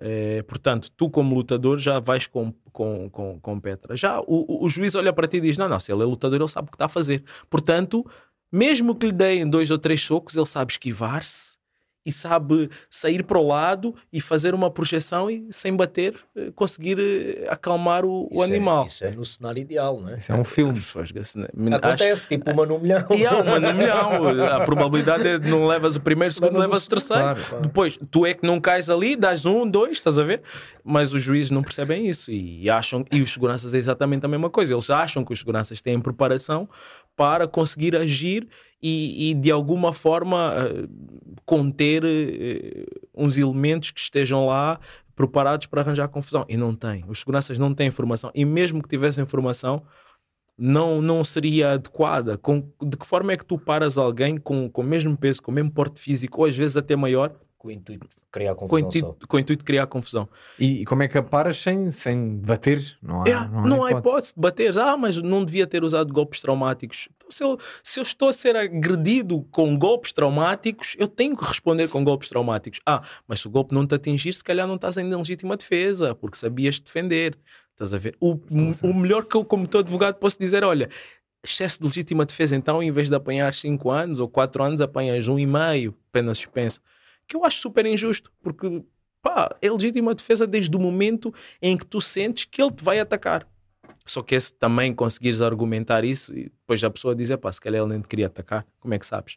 É, 0.00 0.42
portanto, 0.42 0.90
tu 0.96 1.10
como 1.10 1.34
lutador 1.34 1.78
já 1.78 1.98
vais 1.98 2.26
com, 2.26 2.52
com, 2.72 3.10
com, 3.10 3.40
com 3.40 3.60
Petra. 3.60 3.96
Já 3.96 4.20
o, 4.20 4.64
o, 4.64 4.68
juiz 4.68 4.94
olha 4.94 5.12
para 5.12 5.26
ti 5.26 5.38
e 5.38 5.40
diz: 5.40 5.58
Não, 5.58 5.68
não, 5.68 5.80
se 5.80 5.92
ele 5.92 6.02
é 6.02 6.06
lutador, 6.06 6.40
ele 6.40 6.48
sabe 6.48 6.68
o 6.68 6.70
que 6.70 6.76
está 6.76 6.86
a 6.86 6.88
fazer. 6.88 7.24
Portanto, 7.50 8.08
mesmo 8.50 8.94
que 8.94 9.06
lhe 9.06 9.12
deem 9.12 9.48
dois 9.48 9.70
ou 9.70 9.78
três 9.78 10.00
socos, 10.00 10.36
ele 10.36 10.46
sabe 10.46 10.72
esquivar-se 10.72 11.57
e 12.08 12.12
sabe 12.12 12.70
sair 12.88 13.22
para 13.22 13.38
o 13.38 13.46
lado 13.46 13.94
e 14.10 14.18
fazer 14.18 14.54
uma 14.54 14.70
projeção 14.70 15.30
e 15.30 15.46
sem 15.50 15.76
bater 15.76 16.14
eh, 16.34 16.50
conseguir 16.54 16.98
eh, 16.98 17.46
acalmar 17.50 18.02
o, 18.02 18.26
o 18.30 18.30
isso 18.32 18.42
é- 18.42 18.46
animal. 18.46 18.84
É, 18.84 18.86
isso 18.86 19.04
é 19.04 19.10
no 19.10 19.26
cenário 19.26 19.60
ideal, 19.60 20.00
não 20.00 20.08
é? 20.08 20.16
Isso 20.16 20.32
é 20.32 20.34
um 20.34 20.44
filme. 20.44 20.78
Acontece, 21.74 22.12
Acho... 22.12 22.28
tipo 22.28 22.50
uma 22.50 22.64
no 22.64 22.78
milhão. 22.78 23.06
E 23.14 23.26
há 23.26 23.36
uma 23.36 23.60
no 23.60 23.74
milhão. 23.74 24.46
A 24.46 24.60
probabilidade 24.60 25.28
é 25.28 25.38
de 25.38 25.50
não 25.50 25.66
levas 25.66 25.96
o 25.96 26.00
primeiro, 26.00 26.30
o 26.30 26.34
segundo, 26.34 26.58
levas 26.58 26.86
o 26.86 26.88
terceiro. 26.88 27.22
Claro, 27.22 27.44
claro. 27.44 27.62
Depois, 27.62 27.98
tu 28.10 28.24
é 28.24 28.32
que 28.32 28.46
não 28.46 28.58
cais 28.58 28.88
ali, 28.88 29.14
dás 29.14 29.44
um, 29.44 29.68
dois, 29.68 29.92
estás 29.92 30.18
a 30.18 30.24
ver? 30.24 30.40
Mas 30.82 31.12
os 31.12 31.22
juízes 31.22 31.50
não 31.50 31.62
percebem 31.62 32.08
isso 32.08 32.30
e 32.32 32.70
acham, 32.70 33.04
e 33.12 33.20
os 33.20 33.30
seguranças 33.30 33.74
é 33.74 33.76
exatamente 33.76 34.24
a 34.24 34.28
mesma 34.28 34.48
coisa. 34.48 34.72
Eles 34.72 34.88
acham 34.88 35.22
que 35.22 35.34
os 35.34 35.40
seguranças 35.40 35.82
têm 35.82 36.00
preparação 36.00 36.66
para 37.18 37.48
conseguir 37.48 37.96
agir 37.96 38.46
e, 38.80 39.30
e 39.30 39.34
de 39.34 39.50
alguma 39.50 39.92
forma 39.92 40.54
uh, 40.54 40.88
conter 41.44 42.04
uh, 42.04 43.06
uns 43.12 43.36
elementos 43.36 43.90
que 43.90 43.98
estejam 43.98 44.46
lá 44.46 44.78
preparados 45.16 45.66
para 45.66 45.80
arranjar 45.80 46.06
confusão. 46.06 46.46
E 46.48 46.56
não 46.56 46.76
tem. 46.76 47.04
Os 47.08 47.18
seguranças 47.18 47.58
não 47.58 47.74
têm 47.74 47.88
informação. 47.88 48.30
E 48.32 48.44
mesmo 48.44 48.80
que 48.80 48.88
tivessem 48.88 49.24
informação, 49.24 49.82
não, 50.56 51.02
não 51.02 51.24
seria 51.24 51.72
adequada. 51.72 52.38
Com, 52.38 52.70
de 52.80 52.96
que 52.96 53.04
forma 53.04 53.32
é 53.32 53.36
que 53.36 53.44
tu 53.44 53.58
paras 53.58 53.98
alguém 53.98 54.38
com, 54.38 54.70
com 54.70 54.80
o 54.80 54.84
mesmo 54.84 55.16
peso, 55.16 55.42
com 55.42 55.50
o 55.50 55.54
mesmo 55.54 55.72
porte 55.72 56.00
físico, 56.00 56.42
ou 56.42 56.46
às 56.46 56.56
vezes 56.56 56.76
até 56.76 56.94
maior, 56.94 57.34
com 57.58 57.68
o 57.68 57.70
intuito 57.72 58.06
de 58.06 58.14
criar 58.30 58.54
confusão. 58.54 58.68
Com 58.68 58.76
o 58.76 58.78
intuito, 58.78 59.28
com 59.28 59.36
o 59.36 59.40
intuito 59.40 59.60
de 59.60 59.64
criar 59.64 59.86
confusão. 59.88 60.28
E, 60.58 60.82
e, 60.82 60.84
como 60.84 61.02
é 61.02 61.08
que 61.08 61.20
paras 61.20 61.58
sem, 61.58 61.90
sem 61.90 62.36
bater? 62.36 62.96
Não 63.02 63.22
há, 63.22 63.24
é, 63.28 63.34
não 63.34 63.40
há, 63.40 63.66
não 63.66 63.84
há 63.84 63.92
hipótese 63.92 64.32
de 64.34 64.40
bater. 64.40 64.78
Ah, 64.78 64.96
mas 64.96 65.20
não 65.20 65.44
devia 65.44 65.66
ter 65.66 65.82
usado 65.82 66.12
golpes 66.12 66.40
traumáticos. 66.40 67.08
Então, 67.16 67.30
se, 67.30 67.42
eu, 67.42 67.58
se 67.82 67.98
eu 67.98 68.02
estou 68.02 68.28
a 68.28 68.32
ser 68.32 68.56
agredido 68.56 69.42
com 69.50 69.76
golpes 69.76 70.12
traumáticos, 70.12 70.94
eu 70.98 71.08
tenho 71.08 71.36
que 71.36 71.44
responder 71.44 71.88
com 71.88 72.04
golpes 72.04 72.28
traumáticos. 72.28 72.80
Ah, 72.86 73.02
mas 73.26 73.40
se 73.40 73.48
o 73.48 73.50
golpe 73.50 73.74
não 73.74 73.84
te 73.84 73.94
atingir, 73.96 74.32
se 74.32 74.44
calhar 74.44 74.66
não 74.66 74.76
estás 74.76 74.96
ainda 74.96 75.16
em 75.16 75.18
legítima 75.18 75.56
defesa, 75.56 76.14
porque 76.14 76.38
sabias 76.38 76.78
defender. 76.78 77.36
Estás 77.72 77.92
a 77.92 77.98
ver? 77.98 78.16
O, 78.20 78.38
o 78.82 78.94
melhor 78.94 79.24
que 79.24 79.36
eu, 79.36 79.44
como 79.44 79.66
teu 79.66 79.80
advogado, 79.80 80.16
posso 80.16 80.38
dizer: 80.38 80.62
olha, 80.62 80.88
excesso 81.42 81.78
de 81.80 81.86
legítima 81.86 82.24
defesa, 82.24 82.54
então, 82.54 82.80
em 82.80 82.90
vez 82.92 83.08
de 83.08 83.16
apanhar 83.16 83.52
5 83.52 83.90
anos 83.90 84.20
ou 84.20 84.28
4 84.28 84.62
anos, 84.62 84.80
apanhas 84.80 85.26
um 85.26 85.38
e 85.38 85.46
meio, 85.46 85.92
pena 86.12 86.32
suspensa 86.34 86.80
que 87.28 87.36
eu 87.36 87.44
acho 87.44 87.60
super 87.60 87.84
injusto, 87.86 88.32
porque 88.42 88.82
pá, 89.22 89.54
é 89.60 89.70
legítima 89.70 90.14
defesa 90.14 90.46
desde 90.46 90.74
o 90.76 90.80
momento 90.80 91.32
em 91.60 91.76
que 91.76 91.84
tu 91.84 92.00
sentes 92.00 92.46
que 92.46 92.60
ele 92.60 92.72
te 92.72 92.82
vai 92.82 92.98
atacar. 92.98 93.46
Só 94.06 94.22
que 94.22 94.40
se 94.40 94.52
também 94.54 94.94
conseguires 94.94 95.42
argumentar 95.42 96.02
isso 96.02 96.32
e 96.34 96.44
depois 96.44 96.82
a 96.82 96.90
pessoa 96.90 97.14
dizer, 97.14 97.36
pá, 97.36 97.52
se 97.52 97.60
calhar 97.60 97.82
ele 97.82 97.92
nem 97.92 98.00
te 98.00 98.08
queria 98.08 98.26
atacar, 98.26 98.66
como 98.80 98.94
é 98.94 98.98
que 98.98 99.06
sabes? 99.06 99.36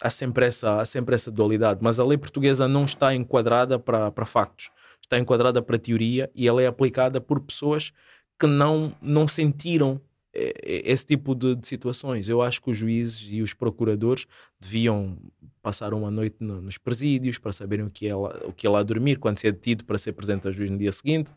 Há 0.00 0.10
sempre 0.10 0.46
essa, 0.46 0.80
há 0.80 0.84
sempre 0.84 1.14
essa 1.14 1.30
dualidade, 1.30 1.80
mas 1.82 1.98
a 1.98 2.04
lei 2.04 2.18
portuguesa 2.18 2.68
não 2.68 2.84
está 2.84 3.14
enquadrada 3.14 3.78
para, 3.78 4.12
para 4.12 4.26
factos, 4.26 4.70
está 5.02 5.18
enquadrada 5.18 5.62
para 5.62 5.78
teoria 5.78 6.30
e 6.34 6.46
ela 6.46 6.62
é 6.62 6.66
aplicada 6.66 7.20
por 7.20 7.40
pessoas 7.40 7.92
que 8.38 8.46
não, 8.46 8.94
não 9.00 9.26
sentiram 9.26 10.00
esse 10.32 11.06
tipo 11.06 11.34
de, 11.34 11.54
de, 11.54 11.66
situações. 11.66 12.28
Eu 12.28 12.42
acho 12.42 12.60
que 12.62 12.70
os 12.70 12.76
juízes 12.76 13.28
e 13.30 13.42
os 13.42 13.54
procuradores 13.54 14.26
deviam 14.60 15.16
passar 15.62 15.92
uma 15.92 16.10
noite 16.10 16.36
no, 16.40 16.60
nos 16.60 16.78
presídios 16.78 17.38
para 17.38 17.52
saberem 17.52 17.86
o 17.86 17.90
que, 17.90 18.06
é 18.06 18.14
lá, 18.14 18.40
o 18.44 18.52
que 18.52 18.66
é 18.66 18.70
lá 18.70 18.82
dormir, 18.82 19.16
quando 19.16 19.38
se 19.38 19.46
é 19.46 19.52
detido 19.52 19.84
para 19.84 19.98
ser 19.98 20.12
presente 20.12 20.46
ao 20.46 20.52
juiz 20.52 20.70
no 20.70 20.78
dia 20.78 20.92
seguinte, 20.92 21.32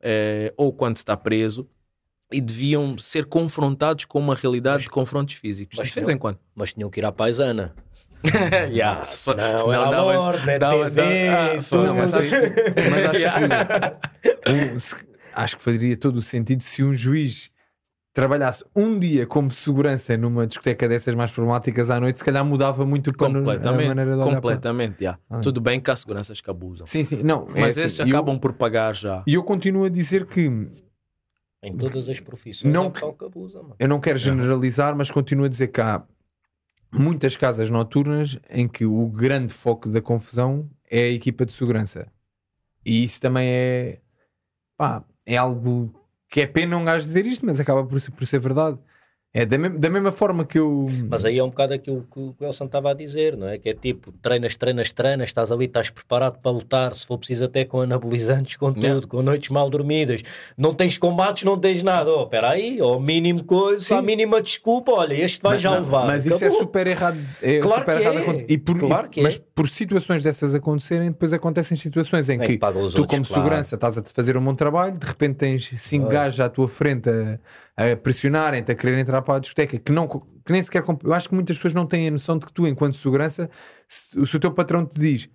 eh, 0.00 0.52
ou 0.56 0.72
quando 0.72 0.96
se 0.96 1.02
está 1.02 1.16
preso, 1.16 1.68
e 2.32 2.40
deviam 2.40 2.96
ser 2.98 3.26
confrontados 3.26 4.04
com 4.04 4.18
uma 4.18 4.34
realidade 4.34 4.76
mas, 4.76 4.82
de 4.84 4.90
confrontos 4.90 5.34
físicos, 5.34 5.76
de 5.76 5.94
vez 5.94 6.08
em 6.08 6.16
quando. 6.16 6.38
Mas 6.54 6.72
tinham 6.72 6.88
que 6.88 7.00
ir 7.00 7.04
à 7.04 7.12
paisana. 7.12 7.74
yeah, 8.70 9.02
se, 9.04 9.18
se 9.18 9.34
não, 9.34 9.36
não, 9.36 9.72
era 9.72 9.90
dava, 9.90 10.12
amor, 10.12 10.44
né, 10.44 10.58
dava, 10.58 10.90
tudo, 10.90 11.84
não, 11.86 11.94
mas, 11.94 12.12
acho, 12.12 12.34
mas 12.90 13.24
acho, 13.24 13.38
que, 14.44 14.50
um, 14.74 14.78
se, 14.78 14.96
acho 15.32 15.56
que 15.56 15.62
faria 15.62 15.96
todo 15.96 16.16
o 16.16 16.22
sentido 16.22 16.62
se 16.62 16.84
um 16.84 16.92
juiz 16.92 17.50
trabalhasse 18.12 18.64
um 18.74 18.98
dia 18.98 19.26
como 19.26 19.52
segurança 19.52 20.16
numa 20.16 20.46
discoteca 20.46 20.88
dessas 20.88 21.14
mais 21.14 21.30
problemáticas 21.30 21.90
à 21.90 22.00
noite, 22.00 22.18
se 22.18 22.24
calhar 22.24 22.44
mudava 22.44 22.84
muito 22.84 23.16
completamente, 23.16 23.68
a 23.68 23.72
maneira 23.88 24.16
de 24.16 24.20
olhar 24.20 24.34
Completamente, 24.34 24.94
para... 24.94 25.02
yeah. 25.02 25.20
ah. 25.30 25.40
Tudo 25.40 25.60
bem 25.60 25.80
que 25.80 25.90
há 25.90 25.96
seguranças 25.96 26.40
que 26.40 26.50
abusam. 26.50 26.86
Sim, 26.86 27.04
sim, 27.04 27.22
não. 27.22 27.46
Mas 27.48 27.78
é 27.78 27.84
esses 27.84 28.00
assim, 28.00 28.10
acabam 28.10 28.34
eu, 28.34 28.40
por 28.40 28.52
pagar 28.52 28.96
já. 28.96 29.22
E 29.26 29.34
eu 29.34 29.42
continuo 29.44 29.84
a 29.84 29.88
dizer 29.88 30.26
que 30.26 30.68
em 31.62 31.76
todas 31.76 32.08
as 32.08 32.18
profissões 32.18 32.72
não, 32.72 32.90
que 32.90 33.04
abusa, 33.04 33.60
Eu 33.78 33.86
não 33.86 34.00
quero 34.00 34.18
generalizar, 34.18 34.96
mas 34.96 35.10
continuo 35.10 35.44
a 35.44 35.48
dizer 35.48 35.68
que 35.68 35.80
há 35.80 36.02
muitas 36.90 37.36
casas 37.36 37.70
noturnas 37.70 38.38
em 38.48 38.66
que 38.66 38.84
o 38.84 39.06
grande 39.08 39.52
foco 39.52 39.88
da 39.88 40.00
confusão 40.00 40.68
é 40.90 41.02
a 41.02 41.10
equipa 41.10 41.46
de 41.46 41.52
segurança. 41.52 42.10
E 42.84 43.04
isso 43.04 43.20
também 43.20 43.48
é 43.48 43.98
pá, 44.76 45.04
é 45.26 45.36
algo 45.36 45.94
que 46.30 46.40
é 46.40 46.46
pena 46.46 46.76
um 46.76 46.84
gajo 46.84 47.04
dizer 47.04 47.26
isto, 47.26 47.44
mas 47.44 47.58
acaba 47.58 47.84
por 47.84 48.00
ser, 48.00 48.12
por 48.12 48.26
ser 48.26 48.38
verdade. 48.38 48.78
É 49.32 49.46
da, 49.46 49.56
me 49.56 49.68
da, 49.68 49.88
mesma 49.88 50.10
forma 50.10 50.44
que 50.44 50.58
eu. 50.58 50.88
Mas 51.08 51.24
aí 51.24 51.38
é 51.38 51.44
um 51.44 51.50
bocado 51.50 51.72
aquilo 51.72 52.04
que 52.12 52.18
o 52.18 52.34
Elson 52.40 52.64
estava 52.64 52.90
a 52.90 52.94
dizer, 52.94 53.36
não 53.36 53.46
é? 53.46 53.58
Que 53.58 53.68
é 53.68 53.74
tipo, 53.74 54.10
treinas, 54.20 54.56
treinas, 54.56 54.90
treinas, 54.90 55.28
estás 55.28 55.52
ali, 55.52 55.66
estás 55.66 55.88
preparado 55.88 56.40
para 56.40 56.50
lutar, 56.50 56.96
se 56.96 57.06
for 57.06 57.16
preciso 57.16 57.44
até 57.44 57.64
com 57.64 57.80
anabolizantes, 57.80 58.56
com 58.56 58.72
tudo, 58.72 58.88
não. 58.88 59.00
com 59.02 59.22
noites 59.22 59.48
mal 59.50 59.70
dormidas. 59.70 60.22
Não 60.58 60.74
tens 60.74 60.98
combates, 60.98 61.44
não 61.44 61.56
tens 61.56 61.80
nada. 61.80 62.10
Oh, 62.10 62.24
espera 62.24 62.50
aí, 62.50 62.82
ou 62.82 62.96
oh, 62.96 63.00
mínimo 63.00 63.44
coisa, 63.44 63.98
a 63.98 64.02
mínima 64.02 64.42
desculpa, 64.42 64.90
olha, 64.90 65.14
este 65.14 65.40
vai 65.40 65.52
mas, 65.52 65.62
já 65.62 65.78
levar. 65.78 66.06
Mas 66.08 66.26
Acabou. 66.26 66.48
isso 66.48 66.56
é 66.56 66.58
super 66.58 66.86
errado. 66.88 67.18
É 67.40 67.58
claro 67.60 67.80
super 67.82 67.96
que 67.96 68.02
errado 68.02 68.40
é. 68.40 68.44
E 68.48 68.58
por, 68.58 68.78
claro 68.80 69.08
que 69.08 69.22
mas 69.22 69.36
é. 69.36 69.42
por 69.54 69.68
situações 69.68 70.24
dessas 70.24 70.56
acontecerem, 70.56 71.08
depois 71.12 71.32
acontecem 71.32 71.76
situações 71.76 72.28
em 72.28 72.40
que, 72.40 72.58
que 72.58 72.58
tu, 72.58 72.66
outros, 72.66 72.94
como 72.94 73.06
claro. 73.06 73.26
segurança, 73.26 73.76
estás 73.76 73.96
a 73.96 74.02
fazer 74.02 74.36
um 74.36 74.44
bom 74.44 74.56
trabalho, 74.56 74.98
de 74.98 75.06
repente 75.06 75.36
tens 75.36 75.72
cinco 75.78 76.08
gajos 76.08 76.40
à 76.40 76.48
tua 76.48 76.66
frente 76.66 77.08
a 77.08 77.38
a 77.80 77.96
pressionarem-te, 77.96 78.70
a 78.70 78.74
querer 78.74 78.98
entrar 78.98 79.22
para 79.22 79.36
a 79.36 79.38
discoteca, 79.38 79.78
que, 79.78 79.90
não, 79.90 80.06
que 80.06 80.52
nem 80.52 80.62
sequer. 80.62 80.84
Eu 81.02 81.14
acho 81.14 81.28
que 81.28 81.34
muitas 81.34 81.56
pessoas 81.56 81.72
não 81.72 81.86
têm 81.86 82.08
a 82.08 82.10
noção 82.10 82.36
de 82.36 82.44
que 82.44 82.52
tu, 82.52 82.66
enquanto 82.66 82.96
segurança, 82.96 83.48
se, 83.88 84.26
se 84.26 84.36
o 84.36 84.40
teu 84.40 84.52
patrão 84.52 84.84
te 84.84 85.00
diz: 85.00 85.28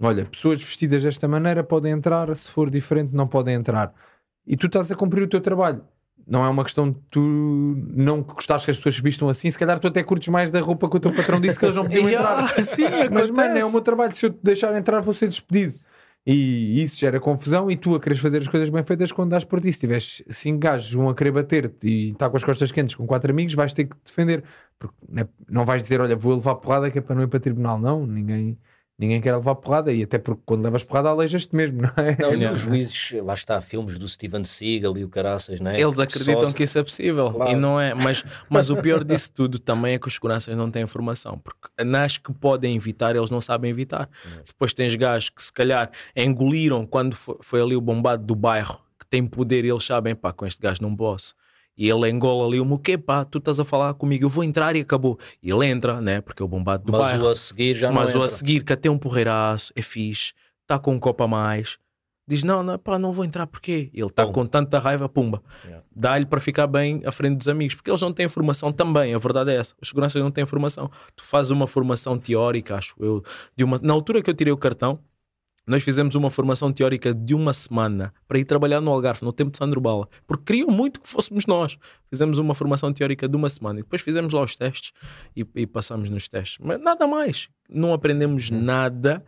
Olha, 0.00 0.24
pessoas 0.24 0.62
vestidas 0.62 1.02
desta 1.02 1.26
maneira 1.26 1.64
podem 1.64 1.92
entrar, 1.92 2.34
se 2.36 2.50
for 2.50 2.70
diferente, 2.70 3.12
não 3.12 3.26
podem 3.26 3.54
entrar. 3.54 3.92
E 4.46 4.56
tu 4.56 4.68
estás 4.68 4.92
a 4.92 4.96
cumprir 4.96 5.24
o 5.24 5.28
teu 5.28 5.40
trabalho. 5.40 5.82
Não 6.26 6.44
é 6.44 6.48
uma 6.48 6.62
questão 6.62 6.90
de 6.90 6.98
tu 7.10 7.20
não 7.20 8.22
gostares 8.22 8.64
que 8.64 8.70
as 8.70 8.76
pessoas 8.76 8.96
se 8.96 9.02
vistam 9.02 9.28
assim. 9.28 9.50
Se 9.50 9.58
calhar 9.58 9.78
tu 9.78 9.88
até 9.88 10.02
curtes 10.02 10.28
mais 10.28 10.50
da 10.50 10.60
roupa 10.60 10.88
que 10.88 10.96
o 10.96 11.00
teu 11.00 11.12
patrão 11.12 11.40
disse 11.40 11.58
que 11.58 11.64
eles 11.64 11.76
não 11.76 11.84
podiam 11.84 12.08
entrar. 12.10 12.48
Sim, 12.64 12.84
Mas, 13.10 13.30
mano, 13.30 13.58
é 13.58 13.64
o 13.64 13.70
meu 13.70 13.80
trabalho. 13.80 14.14
Se 14.14 14.26
eu 14.26 14.30
te 14.30 14.38
deixar 14.42 14.76
entrar, 14.76 15.00
vou 15.00 15.14
ser 15.14 15.28
despedido. 15.28 15.74
E 16.30 16.82
isso 16.82 16.98
gera 16.98 17.18
confusão 17.18 17.70
e 17.70 17.76
tu 17.76 17.94
a 17.94 18.00
queres 18.00 18.18
fazer 18.18 18.42
as 18.42 18.48
coisas 18.48 18.68
bem 18.68 18.84
feitas 18.84 19.10
quando 19.10 19.30
dás 19.30 19.44
por 19.44 19.62
ti. 19.62 19.72
Se 19.72 19.80
tiveres 19.80 20.22
cinco 20.28 20.58
gajos, 20.58 20.94
um 20.94 21.08
a 21.08 21.14
querer 21.14 21.30
bater-te 21.30 21.88
e 21.88 22.10
está 22.10 22.28
com 22.28 22.36
as 22.36 22.44
costas 22.44 22.70
quentes 22.70 22.94
com 22.94 23.06
quatro 23.06 23.30
amigos, 23.30 23.54
vais 23.54 23.72
ter 23.72 23.86
que 23.86 23.96
defender. 24.04 24.44
Porque 24.78 24.94
não 25.48 25.64
vais 25.64 25.80
dizer, 25.80 26.02
olha, 26.02 26.14
vou 26.14 26.34
levar 26.34 26.56
porrada 26.56 26.90
que 26.90 26.98
é 26.98 27.00
para 27.00 27.14
não 27.16 27.22
ir 27.22 27.28
para 27.28 27.40
tribunal. 27.40 27.78
Não, 27.78 28.06
ninguém 28.06 28.58
ninguém 28.98 29.20
quer 29.20 29.36
levar 29.36 29.54
porrada 29.54 29.92
e 29.92 30.02
até 30.02 30.18
porque 30.18 30.42
quando 30.44 30.64
levas 30.64 30.82
porrada 30.82 31.08
aleijas-te 31.08 31.54
mesmo, 31.54 31.82
não 31.82 31.92
é? 31.96 32.16
Não, 32.20 32.34
e 32.34 32.46
os 32.50 32.58
juízes, 32.58 33.12
lá 33.22 33.34
está, 33.34 33.60
filmes 33.60 33.96
do 33.96 34.08
Steven 34.08 34.44
Seagal 34.44 34.98
e 34.98 35.04
o 35.04 35.08
caraças, 35.08 35.60
não 35.60 35.70
é? 35.70 35.80
Eles 35.80 36.00
acreditam 36.00 36.48
Só... 36.48 36.52
que 36.52 36.64
isso 36.64 36.78
é 36.78 36.82
possível 36.82 37.30
claro. 37.30 37.52
e 37.52 37.54
não 37.54 37.80
é, 37.80 37.94
mas, 37.94 38.24
mas 38.48 38.70
o 38.70 38.76
pior 38.76 39.04
disso 39.04 39.30
tudo 39.32 39.58
também 39.58 39.94
é 39.94 39.98
que 39.98 40.08
os 40.08 40.14
seguranças 40.14 40.56
não 40.56 40.70
têm 40.70 40.82
informação, 40.82 41.38
porque 41.38 41.84
nas 41.84 42.18
que 42.18 42.32
podem 42.32 42.74
evitar, 42.74 43.14
eles 43.14 43.30
não 43.30 43.40
sabem 43.40 43.70
evitar. 43.70 44.10
Depois 44.44 44.74
tens 44.74 44.94
gajos 44.96 45.30
que 45.30 45.42
se 45.42 45.52
calhar 45.52 45.90
engoliram 46.16 46.84
quando 46.84 47.14
foi, 47.14 47.36
foi 47.40 47.62
ali 47.62 47.76
o 47.76 47.80
bombado 47.80 48.24
do 48.24 48.34
bairro, 48.34 48.80
que 48.98 49.06
tem 49.06 49.24
poder 49.24 49.64
e 49.64 49.70
eles 49.70 49.84
sabem, 49.84 50.14
pá, 50.14 50.32
com 50.32 50.44
este 50.44 50.60
gajo 50.60 50.82
não 50.82 50.94
posso 50.96 51.37
e 51.78 51.88
ele 51.88 52.10
engola 52.10 52.44
ali 52.44 52.58
o 52.60 52.98
pá, 53.06 53.24
tu 53.24 53.38
estás 53.38 53.60
a 53.60 53.64
falar 53.64 53.94
comigo, 53.94 54.24
eu 54.24 54.28
vou 54.28 54.42
entrar 54.42 54.74
e 54.74 54.80
acabou. 54.80 55.16
E 55.40 55.48
ele 55.48 55.64
entra, 55.64 56.00
né? 56.00 56.20
Porque 56.20 56.42
é 56.42 56.44
o 56.44 56.48
bombado 56.48 56.84
do 56.84 56.90
Mas 56.90 57.00
bairro. 57.00 57.26
o 57.26 57.28
a 57.28 57.36
seguir 57.36 57.74
já 57.74 57.92
Mas 57.92 58.12
não 58.12 58.20
o 58.20 58.24
a 58.24 58.28
seguir, 58.28 58.64
que 58.64 58.72
até 58.72 58.90
um 58.90 58.98
porreiraço, 58.98 59.72
é 59.76 59.80
fixe, 59.80 60.32
está 60.62 60.76
com 60.76 60.92
um 60.92 60.98
copo 60.98 61.22
a 61.22 61.28
mais. 61.28 61.78
Diz, 62.26 62.42
não, 62.42 62.62
não, 62.62 62.78
pá, 62.78 62.98
não 62.98 63.10
vou 63.10 63.24
entrar, 63.24 63.46
porquê? 63.46 63.90
Ele 63.94 64.06
está 64.06 64.26
com 64.26 64.44
tanta 64.44 64.78
raiva, 64.78 65.08
pumba. 65.08 65.42
Yeah. 65.64 65.84
Dá-lhe 65.96 66.26
para 66.26 66.40
ficar 66.40 66.66
bem 66.66 67.00
à 67.06 67.12
frente 67.12 67.38
dos 67.38 67.48
amigos, 67.48 67.74
porque 67.74 67.90
eles 67.90 68.02
não 68.02 68.12
têm 68.12 68.26
informação 68.26 68.70
também, 68.70 69.14
a 69.14 69.18
verdade 69.18 69.52
é 69.52 69.54
essa. 69.54 69.74
Os 69.80 69.88
seguranças 69.88 70.20
não 70.20 70.30
têm 70.30 70.44
informação. 70.44 70.90
Tu 71.16 71.24
fazes 71.24 71.50
uma 71.50 71.66
formação 71.66 72.18
teórica, 72.18 72.74
acho 72.74 72.94
eu, 73.00 73.24
de 73.56 73.64
uma... 73.64 73.78
Na 73.82 73.94
altura 73.94 74.20
que 74.20 74.28
eu 74.28 74.34
tirei 74.34 74.52
o 74.52 74.58
cartão, 74.58 74.98
nós 75.68 75.82
fizemos 75.82 76.14
uma 76.14 76.30
formação 76.30 76.72
teórica 76.72 77.12
de 77.14 77.34
uma 77.34 77.52
semana 77.52 78.12
para 78.26 78.38
ir 78.38 78.44
trabalhar 78.44 78.80
no 78.80 78.90
Algarve, 78.90 79.24
no 79.24 79.32
tempo 79.32 79.52
de 79.52 79.58
Sandro 79.58 79.80
Bala, 79.80 80.08
porque 80.26 80.44
queriam 80.44 80.70
muito 80.70 81.00
que 81.00 81.08
fôssemos 81.08 81.46
nós. 81.46 81.76
Fizemos 82.08 82.38
uma 82.38 82.54
formação 82.54 82.92
teórica 82.92 83.28
de 83.28 83.36
uma 83.36 83.48
semana 83.48 83.80
e 83.80 83.82
depois 83.82 84.02
fizemos 84.02 84.32
lá 84.32 84.42
os 84.42 84.56
testes 84.56 84.92
e, 85.36 85.46
e 85.54 85.66
passamos 85.66 86.08
nos 86.10 86.26
testes. 86.26 86.58
Mas 86.60 86.80
nada 86.80 87.06
mais. 87.06 87.48
Não 87.68 87.92
aprendemos 87.92 88.50
uhum. 88.50 88.62
nada 88.62 89.24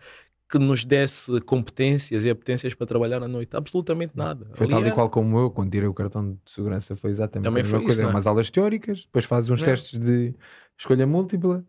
que 0.49 0.59
nos 0.59 0.84
desse 0.84 1.41
competências 1.43 2.24
e 2.24 2.30
apetências 2.30 2.74
para 2.74 2.86
trabalhar 2.86 3.22
à 3.22 3.28
noite. 3.28 3.57
Absolutamente 3.57 4.16
nada. 4.16 4.47
Foi 4.55 4.66
Ali 4.66 4.72
tal 4.72 4.86
e 4.86 4.91
qual 4.93 5.09
como 5.09 5.38
eu, 5.38 5.51
quando 5.51 5.70
tirei 5.70 5.88
o 5.88 5.95
cartão 5.95 6.32
de 6.32 6.38
segurança, 6.47 6.97
foi 6.97 7.11
exatamente 7.11 7.45
Também 7.45 7.61
a 7.61 7.64
mesma 7.64 7.80
coisa. 7.80 8.03
Isso, 8.03 8.03
é? 8.03 8.12
Umas 8.12 8.26
aulas 8.26 8.51
teóricas, 8.51 9.03
depois 9.03 9.24
fazes 9.24 9.49
uns 9.51 9.62
é. 9.62 9.64
testes 9.66 9.99
de 9.99 10.34
escolha 10.76 11.07
múltipla 11.07 11.64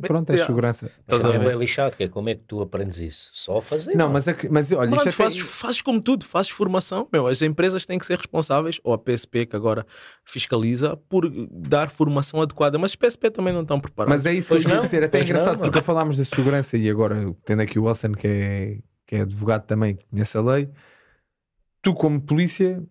Pronto, 0.00 0.30
é 0.30 0.34
yeah. 0.34 0.46
segurança. 0.46 0.90
Estás 1.00 1.24
a 1.24 1.30
ver? 1.32 1.52
É 1.52 1.54
lixado, 1.54 1.96
que 1.96 2.04
é 2.04 2.08
como 2.08 2.28
é 2.30 2.34
que 2.34 2.42
tu 2.46 2.62
aprendes 2.62 2.98
isso? 2.98 3.30
Só 3.34 3.60
fazer. 3.60 3.94
Não, 3.94 4.08
mas, 4.08 4.24
mas 4.50 4.72
olha, 4.72 4.90
Mano, 4.90 4.96
isto 4.96 5.12
fazes, 5.12 5.38
tem... 5.38 5.46
fazes 5.46 5.82
como 5.82 6.00
tudo, 6.00 6.24
fazes 6.24 6.50
formação. 6.50 7.06
Meu, 7.12 7.26
as 7.26 7.42
empresas 7.42 7.84
têm 7.84 7.98
que 7.98 8.06
ser 8.06 8.16
responsáveis, 8.16 8.80
ou 8.82 8.94
a 8.94 8.98
PSP, 8.98 9.44
que 9.44 9.54
agora 9.54 9.86
fiscaliza, 10.24 10.96
por 10.96 11.30
dar 11.50 11.90
formação 11.90 12.40
adequada. 12.40 12.78
Mas 12.78 12.92
os 12.92 12.96
PSP 12.96 13.30
também 13.30 13.52
não 13.52 13.62
estão 13.62 13.78
preparados. 13.78 14.16
Mas 14.16 14.24
é 14.26 14.34
isso 14.34 14.48
pois 14.48 14.62
que 14.62 14.66
eu 14.66 14.70
queria 14.70 14.82
dizer. 14.82 15.04
Até 15.04 15.18
é 15.18 15.22
engraçado, 15.24 15.58
não, 15.58 15.64
porque 15.64 15.82
falámos 15.82 16.16
da 16.16 16.24
segurança 16.24 16.78
e 16.78 16.88
agora, 16.88 17.34
tendo 17.44 17.60
aqui 17.60 17.78
o 17.78 17.84
Wilson, 17.84 18.12
que 18.12 18.26
é, 18.26 18.78
que 19.06 19.16
é 19.16 19.20
advogado 19.20 19.66
também, 19.66 19.96
que 19.96 20.06
conhece 20.06 20.38
a 20.38 20.40
lei, 20.40 20.70
tu, 21.82 21.92
como 21.92 22.18
polícia, 22.18 22.82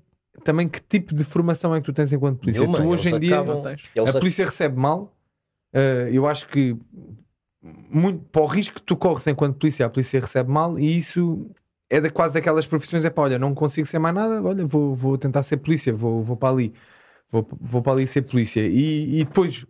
também 0.43 0.69
que 0.69 0.79
tipo 0.79 1.15
de 1.15 1.23
formação 1.23 1.73
é 1.73 1.79
que 1.79 1.85
tu 1.87 1.93
tens 1.93 2.13
enquanto 2.13 2.41
polícia? 2.41 2.61
Nenhuma, 2.61 2.77
tu 2.77 2.87
hoje 2.87 3.15
em 3.15 3.19
dia, 3.19 3.39
acabam, 3.39 3.63
a 4.07 4.19
polícia 4.19 4.45
recebe 4.45 4.77
mal 4.77 5.11
Uh, 5.73 6.09
eu 6.11 6.27
acho 6.27 6.47
que 6.47 6.77
muito, 7.61 8.23
para 8.25 8.41
o 8.41 8.45
risco 8.45 8.75
que 8.75 8.81
tu 8.81 8.95
corres 8.95 9.27
enquanto 9.27 9.57
polícia, 9.57 9.85
a 9.85 9.89
polícia 9.89 10.19
recebe 10.19 10.49
mal 10.49 10.79
e 10.79 10.97
isso 10.97 11.49
é 11.89 11.99
de, 11.99 12.09
quase 12.09 12.33
daquelas 12.33 12.65
profissões, 12.65 13.05
é 13.05 13.09
para 13.09 13.23
olha, 13.23 13.39
não 13.39 13.53
consigo 13.53 13.87
ser 13.87 13.99
mais 13.99 14.15
nada, 14.15 14.41
olha, 14.41 14.65
vou, 14.65 14.95
vou 14.95 15.17
tentar 15.17 15.43
ser 15.43 15.57
polícia, 15.57 15.93
vou, 15.93 16.23
vou 16.23 16.37
para 16.37 16.49
ali, 16.49 16.73
vou, 17.29 17.47
vou 17.59 17.81
para 17.81 17.91
ali 17.91 18.07
ser 18.07 18.21
polícia. 18.23 18.61
E, 18.61 19.19
e 19.19 19.25
depois, 19.25 19.65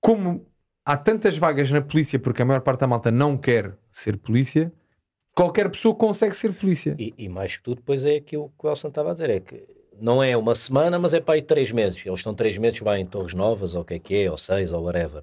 como 0.00 0.46
há 0.84 0.96
tantas 0.96 1.36
vagas 1.36 1.70
na 1.70 1.82
polícia, 1.82 2.18
porque 2.18 2.42
a 2.42 2.44
maior 2.44 2.60
parte 2.60 2.80
da 2.80 2.86
malta 2.86 3.10
não 3.10 3.36
quer 3.36 3.76
ser 3.90 4.16
polícia, 4.16 4.72
qualquer 5.34 5.68
pessoa 5.70 5.94
consegue 5.94 6.36
ser 6.36 6.54
polícia. 6.54 6.94
E, 6.98 7.12
e 7.18 7.28
mais 7.28 7.56
que 7.56 7.64
tudo, 7.64 7.76
depois 7.78 8.04
é 8.04 8.16
aquilo 8.16 8.52
que 8.58 8.66
o 8.66 8.70
Elson 8.70 8.88
estava 8.88 9.10
a 9.10 9.14
dizer, 9.14 9.30
é 9.30 9.40
que 9.40 9.66
não 10.00 10.22
é 10.22 10.36
uma 10.36 10.54
semana, 10.54 10.98
mas 10.98 11.14
é 11.14 11.20
para 11.20 11.34
aí 11.34 11.42
três 11.42 11.70
meses. 11.72 12.04
Eles 12.04 12.20
estão 12.20 12.34
três 12.34 12.56
meses, 12.58 12.80
vai 12.80 13.00
em 13.00 13.06
Torres 13.06 13.34
Novas, 13.34 13.74
ou 13.74 13.82
o 13.82 13.84
que 13.84 13.94
é 13.94 13.98
que 13.98 14.14
é, 14.14 14.30
ou 14.30 14.38
seis, 14.38 14.72
ou 14.72 14.82
whatever. 14.82 15.22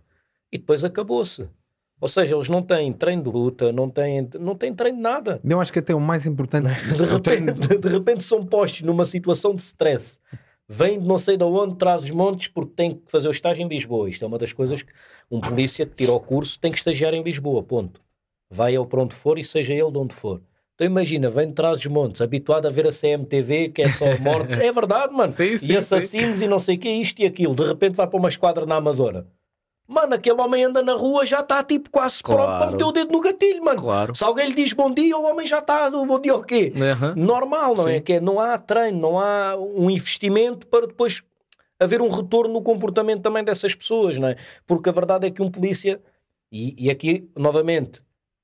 E 0.51 0.57
depois 0.57 0.83
acabou-se. 0.83 1.47
Ou 2.01 2.07
seja, 2.07 2.35
eles 2.35 2.49
não 2.49 2.63
têm 2.63 2.91
treino 2.91 3.21
de 3.21 3.29
luta, 3.29 3.71
não 3.71 3.87
têm, 3.87 4.27
não 4.39 4.55
têm 4.55 4.73
treino 4.73 4.97
de 4.97 5.03
nada. 5.03 5.39
Eu 5.43 5.61
acho 5.61 5.71
que 5.71 5.77
até 5.77 5.93
o 5.93 5.99
mais 5.99 6.25
importante. 6.25 6.67
de, 6.97 7.05
repente, 7.05 7.77
de, 7.77 7.87
repente 7.89 8.23
são 8.23 8.43
postos 8.43 8.81
numa 8.81 9.05
situação 9.05 9.53
de 9.53 9.61
stress. 9.61 10.19
Vêm 10.67 10.99
de 10.99 11.07
não 11.07 11.19
sei 11.19 11.37
de 11.37 11.43
onde, 11.43 11.75
traz 11.75 12.03
os 12.03 12.11
montes, 12.11 12.47
porque 12.47 12.73
tem 12.75 12.91
que 12.95 13.11
fazer 13.11 13.27
o 13.27 13.31
estágio 13.31 13.63
em 13.63 13.67
Lisboa. 13.67 14.09
Isto 14.09 14.25
é 14.25 14.27
uma 14.27 14.39
das 14.39 14.51
coisas 14.51 14.81
que 14.81 14.91
um 15.29 15.39
polícia 15.39 15.85
que 15.85 15.95
tira 15.95 16.11
o 16.11 16.19
curso 16.19 16.59
tem 16.59 16.71
que 16.71 16.77
estagiar 16.79 17.13
em 17.13 17.21
Lisboa, 17.21 17.61
ponto. 17.61 18.01
Vai 18.49 18.75
ele 18.75 18.85
para 18.85 19.01
onde 19.01 19.13
for 19.13 19.37
e 19.37 19.45
seja 19.45 19.73
ele 19.73 19.91
de 19.91 19.97
onde 19.97 20.15
for. 20.15 20.41
Então 20.81 20.89
imagina, 20.89 21.29
vem 21.29 21.49
de 21.49 21.53
trás 21.53 21.77
dos 21.77 21.85
montes, 21.85 22.21
habituado 22.21 22.65
a 22.65 22.71
ver 22.71 22.87
a 22.87 22.91
CMTV, 22.91 23.69
que 23.69 23.83
é 23.83 23.89
só 23.89 24.05
mortes. 24.19 24.57
é 24.57 24.71
verdade, 24.71 25.13
mano. 25.13 25.31
Sim, 25.31 25.55
sim, 25.55 25.73
e 25.73 25.77
assassinos 25.77 26.39
sim. 26.39 26.45
e 26.45 26.47
não 26.47 26.57
sei 26.57 26.75
o 26.75 26.79
que, 26.79 26.89
isto 26.89 27.21
e 27.21 27.25
aquilo. 27.27 27.53
De 27.53 27.63
repente 27.63 27.93
vai 27.93 28.07
para 28.07 28.17
uma 28.17 28.29
esquadra 28.29 28.65
na 28.65 28.77
Amadora. 28.77 29.27
Mano, 29.87 30.15
aquele 30.15 30.41
homem 30.41 30.63
anda 30.63 30.81
na 30.81 30.93
rua, 30.93 31.23
já 31.23 31.41
está 31.41 31.63
tipo 31.63 31.91
quase 31.91 32.23
claro. 32.23 32.41
pronto 32.41 32.57
para 32.57 32.71
meter 32.71 32.83
o 32.83 32.91
dedo 32.91 33.11
no 33.11 33.21
gatilho, 33.21 33.63
mano. 33.63 33.79
Claro. 33.79 34.15
Se 34.15 34.23
alguém 34.23 34.47
lhe 34.47 34.55
diz 34.55 34.73
bom 34.73 34.89
dia, 34.89 35.15
o 35.15 35.23
homem 35.23 35.45
já 35.45 35.59
está 35.59 35.87
bom 35.91 36.19
dia 36.19 36.33
o 36.33 36.41
quê? 36.41 36.73
Uhum. 36.75 37.25
Normal, 37.25 37.75
não 37.75 37.87
é? 37.87 37.91
Sim. 37.91 37.97
é? 37.97 38.01
Que 38.01 38.19
não 38.19 38.39
há 38.39 38.57
treino, 38.57 38.99
não 38.99 39.19
há 39.19 39.55
um 39.55 39.87
investimento 39.87 40.65
para 40.65 40.87
depois 40.87 41.21
haver 41.79 42.01
um 42.01 42.09
retorno 42.09 42.53
no 42.55 42.61
comportamento 42.63 43.21
também 43.21 43.43
dessas 43.43 43.75
pessoas, 43.75 44.17
não 44.17 44.29
é? 44.29 44.35
Porque 44.65 44.89
a 44.89 44.91
verdade 44.91 45.27
é 45.27 45.29
que 45.29 45.43
um 45.43 45.51
polícia, 45.51 46.01
e, 46.51 46.73
e 46.87 46.89
aqui, 46.89 47.29
novamente, 47.37 48.01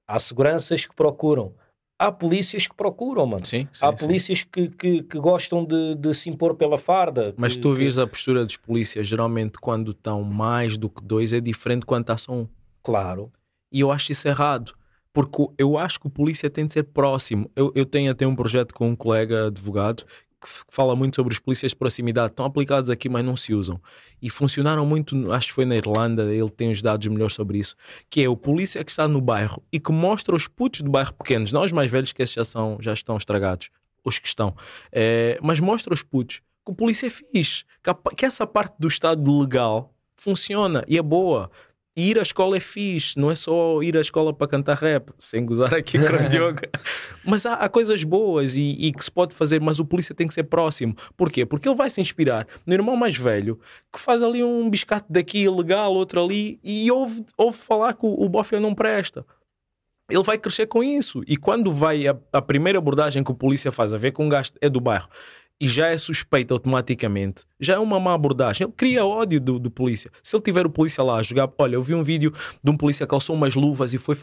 há 0.08 0.20
seguranças 0.20 0.86
que 0.86 0.96
procuram, 0.96 1.56
há 2.00 2.12
polícias 2.12 2.68
que 2.68 2.76
procuram, 2.76 3.26
mano. 3.26 3.46
Sim, 3.46 3.68
sim 3.72 3.86
há 3.86 3.92
polícias 3.92 4.44
que, 4.44 4.70
que, 4.70 5.04
que, 5.04 5.20
gostam 5.20 5.66
de, 5.66 5.96
de, 5.96 6.14
se 6.14 6.30
impor 6.30 6.56
pela 6.56 6.78
farda. 6.78 7.34
Mas 7.38 7.56
que, 7.56 7.62
tu 7.62 7.74
vês 7.74 7.98
a 7.98 8.06
postura 8.06 8.46
dos 8.46 8.58
polícias, 8.58 9.08
geralmente 9.08 9.58
quando 9.60 9.92
estão 9.92 10.24
mais 10.24 10.78
do 10.78 10.90
que 10.90 11.04
dois, 11.04 11.34
é 11.34 11.40
diferente 11.40 11.86
quando 11.86 12.02
está 12.02 12.18
só 12.18 12.34
um. 12.34 12.48
Claro. 12.84 13.32
E 13.72 13.80
eu 13.80 13.92
acho 13.92 14.12
isso 14.12 14.28
errado. 14.28 14.74
Porque 15.12 15.48
eu 15.58 15.80
acho 15.80 16.00
que 16.00 16.06
o 16.06 16.12
polícia 16.12 16.48
tem 16.48 16.68
de 16.68 16.74
ser 16.74 16.84
próximo. 16.84 17.50
Eu, 17.56 17.72
eu 17.74 17.88
tenho 17.88 18.12
até 18.12 18.28
um 18.28 18.36
projeto 18.36 18.74
com 18.74 18.90
um 18.90 18.96
colega 18.96 19.48
advogado 19.48 20.06
que 20.40 20.48
fala 20.70 20.96
muito 20.96 21.16
sobre 21.16 21.34
os 21.34 21.40
polícias 21.40 21.72
de 21.72 21.76
proximidade. 21.76 22.32
Estão 22.32 22.46
aplicados 22.46 22.90
aqui, 22.90 23.10
mas 23.10 23.26
não 23.26 23.36
se 23.36 23.54
usam. 23.54 23.82
E 24.22 24.30
funcionaram 24.30 24.86
muito, 24.86 25.32
acho 25.32 25.48
que 25.48 25.54
foi 25.54 25.66
na 25.66 25.76
Irlanda, 25.76 26.32
ele 26.34 26.50
tem 26.50 26.72
os 26.72 26.82
dados 26.82 27.08
melhores 27.08 27.34
sobre 27.34 27.58
isso, 27.58 27.76
que 28.10 28.22
é 28.22 28.30
o 28.30 28.38
polícia 28.38 28.84
que 28.84 28.92
está 28.92 29.08
no 29.08 29.20
bairro 29.20 29.64
e 29.72 29.80
que 29.80 29.92
mostra 29.92 30.36
os 30.36 30.48
putos 30.48 30.82
do 30.82 30.92
bairro 30.92 31.14
pequenos, 31.14 31.52
não 31.52 31.64
os 31.64 31.72
mais 31.72 31.92
velhos 31.92 32.12
que 32.14 32.22
esses 32.22 32.36
já, 32.36 32.46
são, 32.46 32.78
já 32.80 32.94
estão 32.94 33.18
estragados, 33.18 33.70
os 34.04 34.20
que 34.20 34.28
estão, 34.28 34.56
é, 34.92 35.40
mas 35.42 35.60
mostra 35.60 35.94
os 35.94 36.04
putos 36.04 36.42
que 36.66 36.72
o 36.72 36.76
polícia 36.76 37.08
é 37.08 37.10
fixe, 37.10 37.64
que, 37.82 38.16
que 38.16 38.26
essa 38.26 38.46
parte 38.46 38.76
do 38.78 38.88
Estado 38.88 39.40
legal 39.40 39.94
funciona 40.18 40.84
e 40.88 40.98
é 40.98 41.02
boa 41.02 41.50
ir 41.98 42.20
à 42.20 42.22
escola 42.22 42.56
é 42.56 42.60
fixe, 42.60 43.20
não 43.20 43.32
é 43.32 43.36
só 43.36 43.82
ir 43.82 43.98
à 43.98 44.02
escola 44.02 44.32
para 44.32 44.48
cantar 44.48 44.78
rap, 44.78 45.10
sem 45.18 45.44
gozar 45.44 45.74
aqui 45.74 45.98
com 45.98 46.26
o 46.26 46.30
Diogo. 46.30 46.60
Mas 47.26 47.46
há, 47.46 47.56
há, 47.56 47.68
coisas 47.68 48.04
boas 48.04 48.56
e, 48.56 48.78
e, 48.80 48.94
que 48.94 49.04
se 49.04 49.12
pode 49.12 49.34
fazer, 49.34 49.60
mas 49.60 49.80
o 49.80 49.86
polícia 49.86 50.16
tem 50.16 50.28
que 50.28 50.34
ser 50.34 50.44
próximo. 50.44 50.96
Porquê? 51.18 51.46
Porque 51.46 51.68
ele 51.68 51.76
vai 51.76 51.90
se 51.90 52.00
inspirar 52.00 52.48
no 52.66 52.74
irmão 52.74 52.96
mais 52.96 53.18
velho 53.18 53.60
que 53.92 54.00
faz 54.00 54.24
ali 54.24 54.44
um 54.44 54.70
biscate 54.70 55.08
daqui 55.10 55.50
legal, 55.50 55.94
outro 55.94 56.24
ali, 56.24 56.60
e 56.64 56.90
ouve, 56.92 57.26
ouve 57.36 57.58
falar 57.58 57.94
que 57.94 58.06
o, 58.06 58.24
o 58.24 58.30
bofe 58.30 58.58
não 58.60 58.74
presta. 58.74 59.26
Ele 60.10 60.24
vai 60.24 60.38
crescer 60.38 60.68
com 60.68 60.82
isso. 60.82 61.22
E 61.28 61.36
quando 61.36 61.72
vai 61.74 62.08
a, 62.08 62.16
a 62.32 62.42
primeira 62.42 62.80
abordagem 62.80 63.24
que 63.24 63.32
o 63.32 63.36
polícia 63.36 63.72
faz 63.72 63.92
a 63.92 63.98
ver 63.98 64.12
com 64.12 64.26
um 64.26 64.30
gasto 64.30 64.58
é 64.62 64.70
do 64.70 64.80
bairro 64.80 65.10
e 65.60 65.68
já 65.68 65.88
é 65.88 65.98
suspeito 65.98 66.54
automaticamente, 66.54 67.44
já 67.60 67.76
é 67.76 67.80
uma 67.80 68.00
má 68.00 68.14
abordagem. 68.14 68.66
Ele 68.66 68.74
cria 68.76 69.06
ódio 69.06 69.42
do, 69.42 69.60
do, 69.60 69.72
polícia. 69.72 70.12
Se 70.22 70.36
ele 70.36 70.44
tiver 70.44 70.66
o 70.66 70.70
polícia 70.70 71.04
lá 71.04 71.18
a 71.18 71.24
jogar, 71.24 71.50
olha, 71.58 71.76
eu 71.76 71.84
vi 71.84 71.96
um 71.96 72.04
vídeo 72.04 72.32
de 72.64 72.72
um 72.72 72.78
polícia 72.78 73.06
que 73.06 73.10
calçou 73.10 73.36
umas 73.36 73.56
luvas 73.56 73.94
e 73.94 73.98
foi 73.98 74.16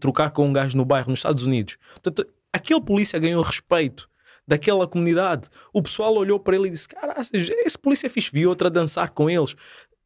trocar 0.00 0.30
com 0.30 0.46
um 0.46 0.52
gajo 0.52 0.76
no 0.76 0.84
bairro 0.84 1.10
nos 1.10 1.18
Estados 1.18 1.42
Unidos. 1.42 1.76
Portanto, 1.92 2.26
aquele 2.52 2.80
polícia 2.80 3.18
ganhou 3.18 3.42
respeito 3.42 4.08
daquela 4.46 4.88
comunidade. 4.88 5.48
O 5.72 5.82
pessoal 5.82 6.14
olhou 6.14 6.40
para 6.40 6.56
ele 6.56 6.68
e 6.68 6.70
disse: 6.70 6.88
Cara, 6.88 7.14
esse 7.20 7.78
polícia 7.78 8.08
fixe, 8.08 8.30
vi 8.32 8.46
outro 8.46 8.68
a 8.68 8.70
dançar 8.70 9.10
com 9.10 9.28
eles. 9.28 9.54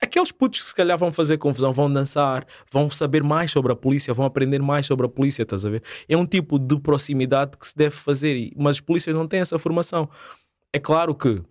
Aqueles 0.03 0.33
putos 0.33 0.61
que 0.61 0.67
se 0.67 0.75
calhar 0.75 0.99
vão 0.99 1.13
fazer 1.13 1.39
confusão, 1.39 1.73
vão 1.73 1.91
dançar, 1.91 2.45
vão 2.73 2.91
saber 2.91 3.23
mais 3.23 3.53
sobre 3.53 3.71
a 3.71 3.77
polícia, 3.77 4.13
vão 4.13 4.27
aprender 4.27 4.61
mais 4.61 4.85
sobre 4.85 5.07
a 5.07 5.09
polícia, 5.09 5.45
estás 5.45 5.65
a 5.65 5.71
ver? 5.71 5.81
É 6.09 6.17
um 6.17 6.27
tipo 6.27 6.59
de 6.59 6.77
proximidade 6.81 7.57
que 7.57 7.65
se 7.65 7.77
deve 7.77 7.95
fazer, 7.95 8.51
mas 8.57 8.77
os 8.77 8.81
polícias 8.81 9.15
não 9.15 9.29
têm 9.29 9.39
essa 9.39 9.61
formação. 9.61 10.11
É 10.73 10.79
claro 10.79 11.15
que 11.15 11.43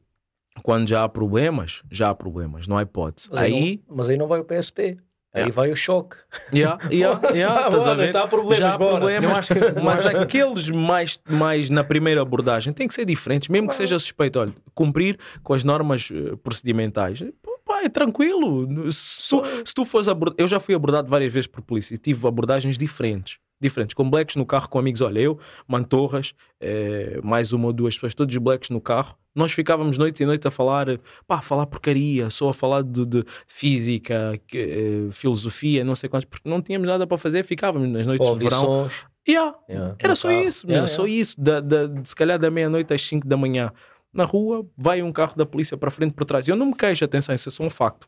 quando 0.63 0.88
já 0.89 1.03
há 1.03 1.09
problemas, 1.09 1.82
já 1.91 2.09
há 2.09 2.15
problemas, 2.15 2.67
não 2.67 2.78
há 2.78 2.84
hipótese. 2.84 3.30
Mas 3.32 3.39
aí, 3.39 3.53
aí 3.53 3.84
não, 3.88 3.95
mas 3.95 4.09
aí 4.09 4.17
não 4.17 4.28
vai 4.28 4.39
o 4.39 4.43
PSP. 4.45 4.97
Aí 5.34 5.43
Yeah. 5.43 5.53
vai 5.55 5.72
o 5.72 5.76
choque. 5.78 6.17
yeah, 6.53 6.78
yeah, 6.91 7.17
yeah, 7.34 7.67
estás 7.67 7.88
a 7.88 7.93
ver? 7.93 8.11
Tá 8.11 8.28
problemas, 8.28 8.57
já 8.57 8.74
há 8.74 8.78
bora. 8.78 8.97
problemas, 8.97 9.47
que- 9.47 9.80
mas 9.82 10.05
aqueles 10.05 10.69
mais, 10.69 11.17
mais 11.30 11.69
na 11.69 11.86
primeira 11.86 12.22
abordagem 12.22 12.74
têm 12.74 12.86
que 12.86 12.93
ser 12.93 13.05
diferentes, 13.05 13.47
mesmo 13.47 13.69
que 13.69 13.76
seja 13.76 13.97
suspeito. 13.97 14.39
Olha, 14.39 14.53
cumprir 14.76 15.17
com 15.41 15.53
as 15.53 15.63
normas 15.63 16.09
eh, 16.11 16.36
procedimentais. 16.43 17.24
Pá, 17.65 17.82
é 17.82 17.88
tranquilo. 17.88 18.91
Se 18.91 19.30
tu, 19.30 19.41
se 19.65 19.74
tu 19.74 19.86
fores 19.86 20.09
abordado, 20.09 20.41
eu 20.43 20.49
já 20.49 20.59
fui 20.59 20.76
abordado 20.76 21.07
várias 21.09 21.32
vezes 21.32 21.47
por 21.47 21.61
polícia 21.61 21.95
e 21.95 21.97
tive 21.97 22.28
abordagens 22.28 22.78
diferentes. 22.78 23.38
Diferentes, 23.62 23.93
com 23.93 24.09
blacks 24.09 24.36
no 24.36 24.45
carro 24.45 24.68
com 24.68 24.80
amigos. 24.80 25.01
Olha, 25.01 25.20
eu, 25.20 25.39
Mantorras, 25.68 26.34
eh, 26.59 27.20
mais 27.24 27.53
uma 27.53 27.68
ou 27.68 27.74
duas 27.74 27.93
pessoas, 27.95 28.16
todos 28.16 28.36
blacks 28.38 28.70
no 28.72 28.82
carro. 28.82 29.16
Nós 29.36 29.51
ficávamos 29.51 29.97
noites 29.97 30.20
e 30.20 30.26
noites 30.26 30.45
a 30.45 30.51
falar, 30.51 30.88
pá, 31.28 31.38
a 31.38 31.41
falar 31.41 31.66
porcaria, 31.68 32.30
só 32.30 32.49
a 32.49 32.53
falar 32.53 32.82
de, 32.84 33.05
de 33.05 33.26
física, 33.47 34.39
que, 34.47 34.57
eh, 34.57 35.12
filosofia, 35.12 35.84
não 35.86 35.95
sei 35.95 36.09
quantos, 36.09 36.26
porque 36.26 36.49
não 36.49 36.62
tínhamos 36.62 36.88
nada 36.88 37.05
para 37.05 37.18
fazer, 37.18 37.43
ficávamos 37.43 37.88
nas 37.88 38.05
noites 38.05 38.30
de 38.34 38.39
verão. 38.39 38.66
sons. 38.66 38.93
Yeah, 39.30 39.55
Yeah, 39.70 39.95
era 39.99 40.16
só 40.16 40.30
carro. 40.30 40.43
isso, 40.43 40.66
meu, 40.66 40.76
Yeah, 40.78 40.91
só 40.91 41.05
isso. 41.05 41.39
Da, 41.39 41.59
da, 41.59 41.86
de, 41.86 42.09
se 42.09 42.16
calhar 42.16 42.39
da 42.39 42.49
meia-noite 42.49 42.91
às 42.93 43.01
5 43.03 43.28
da 43.28 43.38
manhã, 43.38 43.72
na 44.12 44.26
rua, 44.26 44.68
vai 44.76 45.01
um 45.03 45.14
carro 45.14 45.36
da 45.38 45.45
polícia 45.45 45.78
para 45.78 45.91
frente 45.91 46.14
por 46.14 46.26
trás. 46.26 46.47
Eu 46.47 46.55
não 46.55 46.66
me 46.66 46.76
queixo, 46.76 47.05
atenção, 47.05 47.34
isso 47.36 47.47
é 47.47 47.51
só 47.51 47.64
um 47.64 47.70
facto. 47.70 48.07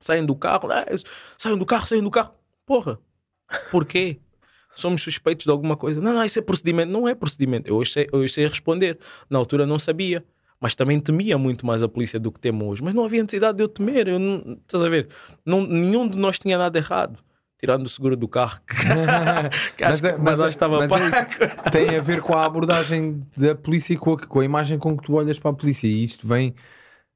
Saem 0.00 0.24
do 0.24 0.36
carro, 0.36 0.70
ah, 0.70 0.86
saem 1.36 1.58
do 1.58 1.66
carro, 1.66 1.86
saem 1.86 2.02
do 2.02 2.10
carro. 2.10 2.32
Porra, 2.64 2.98
porquê? 3.70 4.20
Somos 4.80 5.02
suspeitos 5.02 5.44
de 5.44 5.50
alguma 5.50 5.76
coisa. 5.76 6.00
Não, 6.00 6.12
não, 6.14 6.24
isso 6.24 6.38
é 6.38 6.42
procedimento. 6.42 6.90
Não 6.92 7.08
é 7.08 7.14
procedimento. 7.14 7.68
Eu 7.68 7.76
hoje 7.76 7.92
sei, 7.92 8.08
eu 8.12 8.20
hoje 8.20 8.32
sei 8.34 8.46
responder. 8.46 8.98
Na 9.28 9.38
altura 9.38 9.66
não 9.66 9.78
sabia. 9.78 10.24
Mas 10.60 10.74
também 10.74 10.98
temia 10.98 11.38
muito 11.38 11.64
mais 11.64 11.82
a 11.82 11.88
polícia 11.88 12.18
do 12.18 12.32
que 12.32 12.40
temo 12.40 12.66
hoje. 12.68 12.82
Mas 12.82 12.92
não 12.94 13.04
havia 13.04 13.22
necessidade 13.22 13.56
de 13.58 13.62
eu 13.64 13.68
temer. 13.68 14.08
Eu 14.08 14.18
não, 14.18 14.58
estás 14.62 14.82
a 14.82 14.88
ver? 14.88 15.08
Não, 15.46 15.64
nenhum 15.66 16.08
de 16.08 16.18
nós 16.18 16.38
tinha 16.38 16.58
nada 16.58 16.76
errado. 16.78 17.18
Tirando 17.60 17.86
o 17.86 17.88
seguro 17.88 18.16
do 18.16 18.28
carro. 18.28 18.60
que 18.66 19.84
acho 19.84 20.02
Mas 20.02 20.04
é- 20.04 20.12
que- 20.12 20.18
mas 20.18 20.24
mas 20.24 20.40
é- 20.40 20.42
acho 20.42 20.48
que 20.58 20.64
estava 20.64 20.78
mas 20.78 20.90
é 20.92 21.70
tem 21.70 21.96
a 21.96 22.00
ver 22.00 22.20
com 22.22 22.34
a 22.34 22.44
abordagem 22.44 23.24
da 23.36 23.54
polícia 23.54 23.94
e 23.94 23.96
com 23.96 24.12
a, 24.14 24.18
com 24.26 24.40
a 24.40 24.44
imagem 24.44 24.78
com 24.78 24.96
que 24.96 25.04
tu 25.04 25.14
olhas 25.14 25.38
para 25.38 25.50
a 25.50 25.54
polícia. 25.54 25.86
E 25.88 26.04
isto 26.04 26.26
vem, 26.26 26.54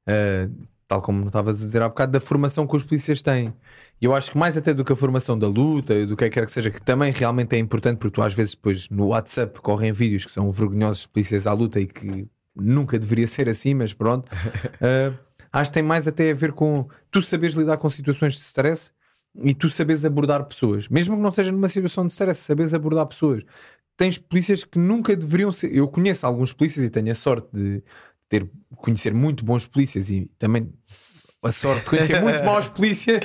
eh, 0.07 0.49
tal 0.93 1.01
como 1.01 1.25
estavas 1.25 1.61
a 1.61 1.65
dizer 1.65 1.81
há 1.81 1.89
bocado, 1.89 2.11
da 2.11 2.21
formação 2.21 2.67
que 2.67 2.75
os 2.75 2.83
polícias 2.83 3.21
têm. 3.21 3.53
E 3.99 4.05
eu 4.05 4.13
acho 4.13 4.31
que 4.31 4.37
mais 4.37 4.55
até 4.55 4.73
do 4.73 4.85
que 4.85 4.93
a 4.93 4.95
formação 4.95 5.37
da 5.37 5.47
luta, 5.47 5.93
e 5.93 6.05
do 6.05 6.15
que 6.15 6.29
quer 6.29 6.45
que 6.45 6.51
seja, 6.51 6.69
que 6.69 6.81
também 6.81 7.11
realmente 7.11 7.55
é 7.55 7.59
importante, 7.59 7.97
porque 7.97 8.13
tu 8.13 8.21
às 8.21 8.33
vezes 8.33 8.53
depois 8.53 8.89
no 8.89 9.07
WhatsApp 9.07 9.59
correm 9.61 9.91
vídeos 9.91 10.25
que 10.25 10.31
são 10.31 10.51
vergonhosos 10.51 11.03
de 11.03 11.09
polícias 11.09 11.47
à 11.47 11.53
luta 11.53 11.79
e 11.79 11.87
que 11.87 12.27
nunca 12.55 12.99
deveria 12.99 13.27
ser 13.27 13.49
assim, 13.49 13.73
mas 13.73 13.93
pronto. 13.93 14.31
Eh, 14.81 15.11
acho 15.51 15.71
que 15.71 15.73
tem 15.73 15.83
mais 15.83 16.07
até 16.07 16.29
a 16.29 16.35
ver 16.35 16.51
com 16.51 16.87
tu 17.09 17.21
saberes 17.21 17.55
lidar 17.55 17.77
com 17.77 17.89
situações 17.89 18.33
de 18.33 18.41
stress 18.41 18.91
e 19.43 19.55
tu 19.55 19.69
sabes 19.69 20.05
abordar 20.05 20.45
pessoas, 20.45 20.87
mesmo 20.87 21.15
que 21.15 21.21
não 21.21 21.31
seja 21.31 21.51
numa 21.51 21.69
situação 21.69 22.05
de 22.05 22.13
stress, 22.13 22.41
sabes 22.41 22.73
abordar 22.73 23.07
pessoas. 23.07 23.43
Tens 23.97 24.17
polícias 24.17 24.63
que 24.63 24.77
nunca 24.77 25.15
deveriam 25.15 25.51
ser. 25.51 25.75
Eu 25.75 25.87
conheço 25.87 26.25
alguns 26.25 26.51
polícias 26.51 26.83
e 26.83 26.89
tenho 26.89 27.11
a 27.11 27.15
sorte 27.15 27.47
de 27.53 27.83
ter 28.29 28.49
conhecer 28.75 29.13
muito 29.13 29.43
bons 29.45 29.65
polícias 29.67 30.09
e 30.09 30.29
também 30.39 30.69
a 31.43 31.51
sorte 31.51 31.83
de 31.83 31.89
conhecer 31.89 32.21
muito 32.21 32.41
maus 32.45 32.67
polícias. 32.67 33.21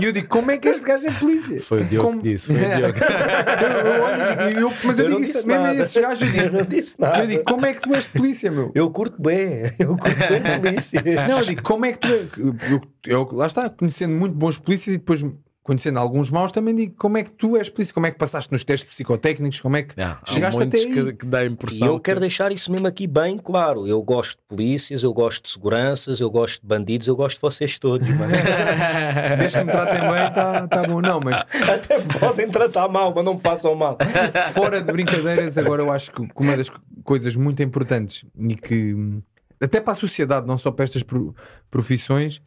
E 0.00 0.04
eu 0.04 0.12
digo, 0.12 0.28
como 0.28 0.50
é 0.50 0.56
que 0.56 0.66
este 0.66 0.82
gajo 0.84 1.06
é 1.06 1.10
polícia? 1.10 1.60
Foi 1.60 1.82
o 1.82 1.84
Diogo 1.84 2.08
Como- 2.08 2.22
que 2.22 2.32
disse. 2.32 2.46
Foi 2.46 2.56
o 2.56 2.58
Diogo. 2.74 2.98
eu, 2.98 4.50
eu 4.50 4.60
eu- 4.60 4.72
mas 4.82 4.98
eu, 4.98 5.04
Eu 5.04 5.10
digo 5.20 5.30
isso 5.30 5.46
mesmo 5.46 5.64
a 5.66 5.74
esses 5.74 5.96
gajos. 6.02 6.22
Eu 6.22 6.34
Eu 6.34 6.42
digo, 6.44 6.56
não 6.56 6.64
disse 6.64 6.94
nada. 6.98 7.18
eu 7.22 7.26
digo, 7.26 7.44
como 7.44 7.66
é 7.66 7.74
que 7.74 7.80
tu 7.82 7.94
és 7.94 8.06
polícia, 8.08 8.50
meu? 8.50 8.72
Eu 8.74 8.90
curto 8.90 9.20
bem, 9.20 9.72
eu 9.78 9.96
curto 9.96 10.16
bem 10.16 10.60
polícia. 10.60 11.02
Não, 11.28 11.38
eu 11.40 11.44
digo, 11.44 11.62
como 11.62 11.84
é 11.84 11.92
que 11.92 11.98
tu 12.00 12.08
é? 12.08 12.28
Eu, 12.72 12.80
eu- 13.06 13.28
lá 13.32 13.46
está, 13.46 13.68
conhecendo 13.68 14.14
muito 14.14 14.34
bons 14.34 14.58
polícias 14.58 14.94
e 14.94 14.98
depois 14.98 15.22
conhecendo 15.64 15.98
alguns 15.98 16.30
maus, 16.30 16.52
também 16.52 16.74
digo 16.74 16.94
como 16.96 17.16
é 17.16 17.24
que 17.24 17.30
tu 17.30 17.56
és 17.56 17.70
polícia, 17.70 17.92
como 17.94 18.04
é 18.06 18.10
que 18.10 18.18
passaste 18.18 18.52
nos 18.52 18.62
testes 18.62 18.86
psicotécnicos, 18.88 19.60
como 19.62 19.76
é 19.78 19.82
que 19.82 19.98
Não, 19.98 20.16
chegaste 20.26 20.62
até 20.62 20.76
aí. 20.76 20.92
que, 20.92 21.12
que 21.14 21.24
dá 21.26 21.38
a 21.38 21.44
E 21.44 21.48
impressão. 21.48 21.88
eu 21.88 21.98
quero 21.98 22.18
que- 22.18 22.20
deixar 22.20 22.52
isso 22.52 22.70
mesmo 22.70 22.86
aqui 22.86 23.06
bem 23.06 23.38
claro. 23.38 23.88
Eu 23.88 24.02
gosto 24.02 24.36
de 24.38 24.44
polícias, 24.46 25.02
eu 25.02 25.12
gosto 25.14 25.42
de 25.44 25.50
seguranças, 25.50 26.20
eu 26.20 26.30
gosto 26.30 26.60
de 26.60 26.66
bandidos, 26.68 27.08
eu 27.08 27.16
gosto 27.16 27.36
de 27.36 27.40
vocês 27.40 27.78
todos. 27.78 28.06
Desde 29.38 29.58
que 29.58 29.64
me 29.64 29.70
tratem 29.72 30.00
bem, 30.02 30.28
está 30.28 30.68
tá 30.68 30.82
bom. 30.82 31.00
Não, 31.00 31.18
mas 31.18 31.36
Até 31.68 31.98
podem 32.18 32.48
tratar 32.50 32.86
mal, 32.88 33.12
mas 33.14 33.24
não 33.24 33.34
me 33.34 33.40
façam 33.40 33.74
mal. 33.74 33.96
fora 34.52 34.82
de 34.82 34.92
brincadeiras, 34.92 35.56
agora 35.58 35.82
eu 35.82 35.90
acho 35.90 36.12
que 36.12 36.28
uma 36.36 36.56
das 36.56 36.70
coisas 37.02 37.34
muito 37.36 37.62
importantes 37.62 38.24
e 38.38 38.54
que 38.54 38.94
hum, 38.94 39.22
até 39.60 39.80
para 39.80 39.92
a 39.92 39.96
sociedade, 39.96 40.46
não 40.46 40.58
só 40.58 40.70
para 40.70 40.84
estas 40.84 41.02
pro- 41.02 41.34
profissões, 41.70 42.42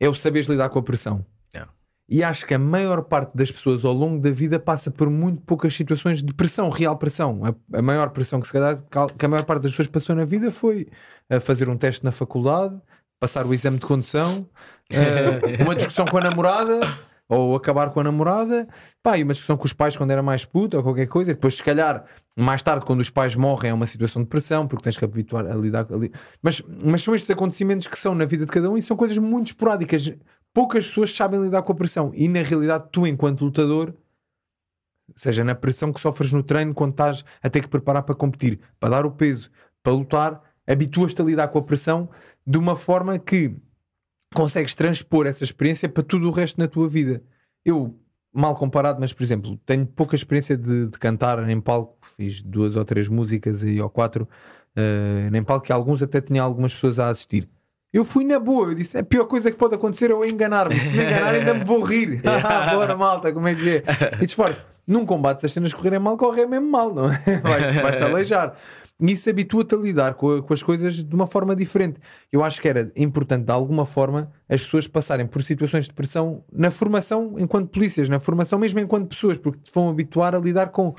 é 0.00 0.08
o 0.08 0.14
saberes 0.14 0.48
lidar 0.48 0.68
com 0.68 0.78
a 0.78 0.82
pressão. 0.82 1.24
E 2.08 2.22
acho 2.22 2.46
que 2.46 2.54
a 2.54 2.58
maior 2.58 3.02
parte 3.02 3.36
das 3.36 3.50
pessoas 3.50 3.84
ao 3.84 3.92
longo 3.92 4.20
da 4.22 4.30
vida 4.30 4.60
passa 4.60 4.90
por 4.92 5.10
muito 5.10 5.42
poucas 5.42 5.74
situações 5.74 6.22
de 6.22 6.32
pressão, 6.32 6.70
real 6.70 6.96
pressão. 6.96 7.42
A, 7.44 7.78
a 7.78 7.82
maior 7.82 8.10
pressão 8.10 8.40
que 8.40 8.46
se 8.46 8.52
calhar 8.52 8.80
cal- 8.90 9.08
que 9.08 9.24
a 9.26 9.28
maior 9.28 9.44
parte 9.44 9.62
das 9.62 9.72
pessoas 9.72 9.88
passou 9.88 10.14
na 10.14 10.24
vida 10.24 10.50
foi 10.52 10.86
a 11.28 11.40
fazer 11.40 11.68
um 11.68 11.76
teste 11.76 12.04
na 12.04 12.12
faculdade, 12.12 12.80
passar 13.18 13.44
o 13.44 13.52
exame 13.52 13.78
de 13.78 13.86
condução, 13.86 14.48
eh, 14.88 15.56
uma 15.64 15.74
discussão 15.74 16.04
com 16.06 16.16
a 16.18 16.20
namorada 16.20 16.80
ou 17.28 17.56
acabar 17.56 17.90
com 17.90 17.98
a 17.98 18.04
namorada, 18.04 18.68
pá, 19.02 19.18
e 19.18 19.24
uma 19.24 19.32
discussão 19.32 19.56
com 19.56 19.64
os 19.64 19.72
pais 19.72 19.96
quando 19.96 20.12
era 20.12 20.22
mais 20.22 20.44
puto 20.44 20.76
ou 20.76 20.82
qualquer 20.84 21.06
coisa, 21.08 21.32
e 21.32 21.34
depois 21.34 21.56
se 21.56 21.62
calhar 21.64 22.04
mais 22.36 22.62
tarde 22.62 22.86
quando 22.86 23.00
os 23.00 23.10
pais 23.10 23.34
morrem 23.34 23.72
é 23.72 23.74
uma 23.74 23.86
situação 23.88 24.22
de 24.22 24.28
pressão 24.28 24.68
porque 24.68 24.84
tens 24.84 24.96
que 24.96 25.04
habituar 25.04 25.44
a 25.44 25.54
lidar 25.56 25.86
ali. 25.92 26.12
Mas, 26.40 26.62
mas 26.84 27.02
são 27.02 27.16
estes 27.16 27.28
acontecimentos 27.28 27.88
que 27.88 27.98
são 27.98 28.14
na 28.14 28.24
vida 28.26 28.44
de 28.46 28.52
cada 28.52 28.70
um 28.70 28.78
e 28.78 28.82
são 28.82 28.96
coisas 28.96 29.18
muito 29.18 29.48
esporádicas. 29.48 30.14
Poucas 30.56 30.86
pessoas 30.86 31.14
sabem 31.14 31.42
lidar 31.42 31.60
com 31.60 31.72
a 31.72 31.74
pressão 31.74 32.12
e 32.14 32.26
na 32.26 32.40
realidade 32.40 32.88
tu 32.90 33.06
enquanto 33.06 33.44
lutador 33.44 33.92
seja 35.14 35.44
na 35.44 35.54
pressão 35.54 35.92
que 35.92 36.00
sofres 36.00 36.32
no 36.32 36.42
treino 36.42 36.72
quando 36.72 36.92
estás 36.92 37.26
a 37.42 37.50
ter 37.50 37.60
que 37.60 37.68
preparar 37.68 38.04
para 38.04 38.14
competir, 38.14 38.58
para 38.80 38.88
dar 38.88 39.04
o 39.04 39.10
peso, 39.10 39.50
para 39.82 39.92
lutar, 39.92 40.40
habituas-te 40.66 41.20
a 41.20 41.24
lidar 41.26 41.48
com 41.48 41.58
a 41.58 41.62
pressão 41.62 42.08
de 42.46 42.56
uma 42.56 42.74
forma 42.74 43.18
que 43.18 43.54
consegues 44.34 44.74
transpor 44.74 45.26
essa 45.26 45.44
experiência 45.44 45.90
para 45.90 46.02
tudo 46.02 46.26
o 46.26 46.32
resto 46.32 46.58
na 46.58 46.66
tua 46.66 46.88
vida. 46.88 47.22
Eu, 47.62 47.94
mal 48.32 48.56
comparado, 48.56 48.98
mas 48.98 49.12
por 49.12 49.24
exemplo, 49.24 49.58
tenho 49.66 49.84
pouca 49.86 50.16
experiência 50.16 50.56
de, 50.56 50.86
de 50.86 50.98
cantar 50.98 51.46
em 51.50 51.60
palco, 51.60 51.98
fiz 52.16 52.40
duas 52.40 52.76
ou 52.76 52.84
três 52.86 53.08
músicas 53.08 53.62
aí 53.62 53.78
ou 53.78 53.90
quatro 53.90 54.26
uh, 54.74 55.44
palco, 55.44 55.66
que 55.66 55.72
alguns 55.72 56.02
até 56.02 56.18
tinha 56.18 56.42
algumas 56.42 56.72
pessoas 56.72 56.98
a 56.98 57.10
assistir. 57.10 57.46
Eu 57.96 58.04
fui 58.04 58.24
na 58.24 58.38
boa, 58.38 58.68
eu 58.68 58.74
disse: 58.74 58.98
a 58.98 59.02
pior 59.02 59.24
coisa 59.24 59.50
que 59.50 59.56
pode 59.56 59.74
acontecer 59.74 60.10
é 60.10 60.12
eu 60.12 60.22
enganar-me. 60.22 60.78
Se 60.78 60.92
me 60.92 61.02
enganar, 61.02 61.34
ainda 61.34 61.54
me 61.54 61.64
vou 61.64 61.80
rir. 61.80 62.20
Bora, 62.70 62.94
malta, 62.94 63.32
como 63.32 63.48
é 63.48 63.54
que 63.54 63.70
é? 63.70 63.82
E 64.20 64.26
esforço. 64.26 64.62
Num 64.86 65.06
combate, 65.06 65.40
se 65.40 65.46
as 65.46 65.52
cenas 65.52 65.72
correrem 65.72 65.98
mal, 65.98 66.14
correm 66.18 66.46
mesmo 66.46 66.70
mal, 66.70 66.94
não 66.94 67.10
é? 67.10 67.18
Vais-te 67.42 67.80
vais 67.80 68.02
aleijar. 68.02 68.54
E 69.00 69.12
isso 69.12 69.28
habitua-te 69.30 69.74
a 69.74 69.78
lidar 69.78 70.14
com, 70.14 70.42
com, 70.42 70.52
as 70.52 70.62
coisas 70.62 71.02
de 71.02 71.14
uma 71.14 71.26
forma 71.26 71.56
diferente. 71.56 71.98
Eu 72.30 72.44
acho 72.44 72.60
que 72.60 72.68
era 72.68 72.92
importante, 72.94 73.46
de 73.46 73.50
alguma 73.52 73.86
forma, 73.86 74.30
as 74.46 74.62
pessoas 74.62 74.86
passarem 74.86 75.26
por 75.26 75.42
situações 75.42 75.86
de 75.86 75.94
pressão 75.94 76.44
na 76.52 76.70
formação 76.70 77.34
enquanto 77.38 77.70
polícias, 77.70 78.10
na 78.10 78.20
formação 78.20 78.58
mesmo 78.58 78.78
enquanto 78.78 79.08
pessoas, 79.08 79.38
porque 79.38 79.58
te 79.64 79.72
vão 79.74 79.88
habituar 79.88 80.34
a 80.34 80.38
lidar 80.38 80.68
com 80.68 80.94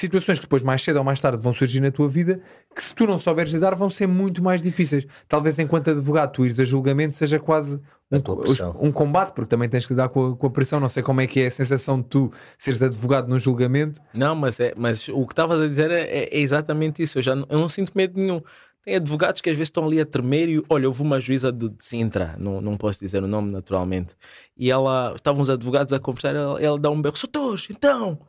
situações 0.00 0.38
que 0.38 0.44
depois 0.44 0.62
mais 0.62 0.82
cedo 0.82 0.98
ou 0.98 1.04
mais 1.04 1.20
tarde 1.20 1.42
vão 1.42 1.54
surgir 1.54 1.80
na 1.80 1.90
tua 1.90 2.08
vida 2.08 2.40
que 2.74 2.82
se 2.82 2.94
tu 2.94 3.06
não 3.06 3.18
souberes 3.18 3.52
lidar 3.52 3.74
vão 3.74 3.88
ser 3.88 4.06
muito 4.06 4.42
mais 4.42 4.60
difíceis. 4.60 5.06
Talvez 5.26 5.58
enquanto 5.58 5.90
advogado 5.90 6.32
tu 6.32 6.44
ires 6.44 6.60
a 6.60 6.64
julgamento 6.64 7.16
seja 7.16 7.38
quase 7.38 7.80
um, 8.12 8.88
um, 8.88 8.92
combate, 8.92 9.32
porque 9.32 9.48
também 9.48 9.68
tens 9.68 9.86
que 9.86 9.94
lidar 9.94 10.10
com 10.10 10.32
a, 10.32 10.36
com 10.36 10.46
a, 10.46 10.50
pressão. 10.50 10.78
Não 10.78 10.88
sei 10.88 11.02
como 11.02 11.20
é 11.22 11.26
que 11.26 11.40
é 11.40 11.46
a 11.46 11.50
sensação 11.50 12.00
de 12.00 12.08
tu 12.08 12.30
seres 12.58 12.82
advogado 12.82 13.28
num 13.28 13.40
julgamento. 13.40 14.00
Não, 14.12 14.34
mas, 14.34 14.60
é, 14.60 14.74
mas 14.76 15.08
o 15.08 15.26
que 15.26 15.32
estavas 15.32 15.60
a 15.60 15.66
dizer 15.66 15.90
é, 15.90 16.02
é, 16.02 16.38
exatamente 16.38 17.02
isso. 17.02 17.18
Eu, 17.18 17.22
já 17.22 17.34
não, 17.34 17.46
eu 17.48 17.58
não 17.58 17.68
sinto 17.68 17.92
medo 17.94 18.20
nenhum. 18.20 18.42
Tem 18.84 18.96
advogados 18.96 19.40
que 19.40 19.50
às 19.50 19.56
vezes 19.56 19.68
estão 19.68 19.86
ali 19.86 20.00
a 20.00 20.06
tremer 20.06 20.48
e 20.48 20.62
olha, 20.68 20.86
houve 20.86 21.02
uma 21.02 21.18
juíza 21.18 21.50
de, 21.50 21.70
de 21.70 21.84
Sintra, 21.84 22.36
não, 22.38 22.60
não 22.60 22.76
posso 22.76 23.00
dizer 23.00 23.20
o 23.24 23.26
nome 23.26 23.50
naturalmente, 23.50 24.14
e 24.56 24.70
ela, 24.70 25.12
estavam 25.16 25.42
os 25.42 25.50
advogados 25.50 25.92
a 25.92 25.98
conversar, 25.98 26.36
ela, 26.36 26.62
ela 26.62 26.78
dá 26.78 26.88
um 26.88 27.02
berro, 27.02 27.16
Soutos, 27.16 27.66
então! 27.68 28.20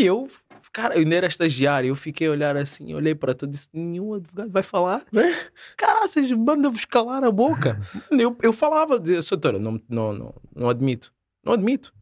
E 0.00 0.06
eu 0.06 0.28
Cara, 0.72 0.94
eu 0.94 1.00
ainda 1.00 1.16
era 1.16 1.26
estagiário, 1.26 1.88
eu 1.88 1.96
fiquei 1.96 2.28
a 2.28 2.30
olhar 2.30 2.56
assim, 2.56 2.94
olhei 2.94 3.12
para 3.12 3.34
tudo 3.34 3.50
e 3.50 3.52
disse: 3.52 3.68
nenhum 3.72 4.14
advogado 4.14 4.50
vai 4.50 4.62
falar. 4.62 5.04
Né? 5.10 5.48
Cara, 5.76 6.06
vocês 6.06 6.30
mandam-vos 6.30 6.84
calar 6.84 7.24
a 7.24 7.30
boca. 7.30 7.80
eu, 8.10 8.36
eu 8.40 8.52
falava, 8.52 8.98
dizia, 8.98 9.20
doutora, 9.20 9.58
não, 9.58 9.80
não, 9.88 10.12
não, 10.12 10.34
não 10.54 10.68
admito. 10.68 11.12
Não 11.44 11.54
admito. 11.54 11.92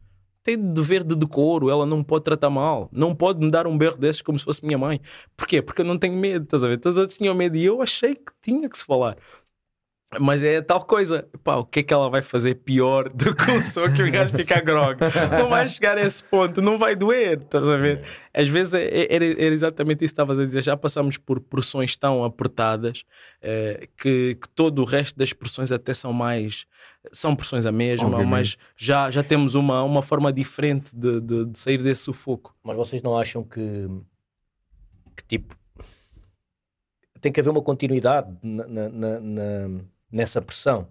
Tem 0.42 0.56
dever 0.56 1.02
de 1.02 1.16
decoro, 1.16 1.70
ela 1.70 1.86
não 1.86 2.04
pode 2.04 2.24
tratar 2.24 2.50
mal. 2.50 2.90
Não 2.92 3.14
pode 3.14 3.40
me 3.40 3.50
dar 3.50 3.66
um 3.66 3.76
berro 3.76 3.96
desses 3.96 4.20
como 4.20 4.38
se 4.38 4.44
fosse 4.44 4.64
minha 4.64 4.78
mãe. 4.78 5.00
Porquê? 5.36 5.62
Porque 5.62 5.80
eu 5.80 5.86
não 5.86 5.98
tenho 5.98 6.16
medo, 6.16 6.44
estás 6.44 6.62
a 6.62 6.68
ver? 6.68 6.78
Todos 6.78 6.96
os 6.96 7.00
outros 7.00 7.18
tinham 7.18 7.34
medo 7.34 7.56
e 7.56 7.64
eu 7.64 7.80
achei 7.80 8.14
que 8.14 8.32
tinha 8.42 8.68
que 8.68 8.76
se 8.76 8.84
falar. 8.84 9.16
Mas 10.18 10.42
é 10.42 10.62
tal 10.62 10.82
coisa, 10.86 11.28
pá, 11.44 11.56
o 11.56 11.66
que 11.66 11.80
é 11.80 11.82
que 11.82 11.92
ela 11.92 12.08
vai 12.08 12.22
fazer 12.22 12.54
pior 12.54 13.10
do 13.10 13.34
que 13.36 13.50
o 13.50 13.60
som 13.60 13.92
que 13.92 14.02
o 14.02 14.10
gajo 14.10 14.34
fica 14.34 14.58
grog? 14.58 14.98
Não 15.38 15.50
vai 15.50 15.68
chegar 15.68 15.98
a 15.98 16.00
esse 16.00 16.24
ponto, 16.24 16.62
não 16.62 16.78
vai 16.78 16.96
doer, 16.96 17.42
estás 17.42 17.62
a 17.62 17.76
ver? 17.76 18.02
Às 18.32 18.48
vezes 18.48 18.72
é, 18.72 18.84
é, 18.84 19.14
era, 19.14 19.24
era 19.26 19.54
exatamente 19.54 20.02
isso 20.02 20.14
que 20.14 20.20
estavas 20.20 20.38
a 20.38 20.46
dizer, 20.46 20.62
já 20.62 20.78
passamos 20.78 21.18
por 21.18 21.40
pressões 21.40 21.94
tão 21.94 22.24
apertadas 22.24 23.04
eh, 23.42 23.86
que, 23.98 24.38
que, 24.40 24.48
todo 24.54 24.80
o 24.80 24.84
resto 24.86 25.18
das 25.18 25.34
pressões 25.34 25.70
até 25.70 25.92
são 25.92 26.10
mais, 26.10 26.64
são 27.12 27.36
pressões 27.36 27.66
a 27.66 27.72
mesma, 27.72 28.06
Obviamente. 28.06 28.30
mas 28.30 28.58
já, 28.78 29.10
já 29.10 29.22
temos 29.22 29.54
uma, 29.54 29.82
uma 29.82 30.00
forma 30.00 30.32
diferente 30.32 30.96
de, 30.96 31.20
de, 31.20 31.44
de 31.44 31.58
sair 31.58 31.82
desse 31.82 32.04
sufoco. 32.04 32.56
Mas 32.64 32.76
vocês 32.78 33.02
não 33.02 33.18
acham 33.18 33.44
que, 33.44 33.90
que 35.14 35.24
tipo, 35.24 35.54
tem 37.20 37.30
que 37.30 37.40
haver 37.40 37.50
uma 37.50 37.62
continuidade 37.62 38.34
na, 38.42 38.66
na, 38.66 39.20
na 39.20 39.80
nessa 40.10 40.40
pressão. 40.40 40.88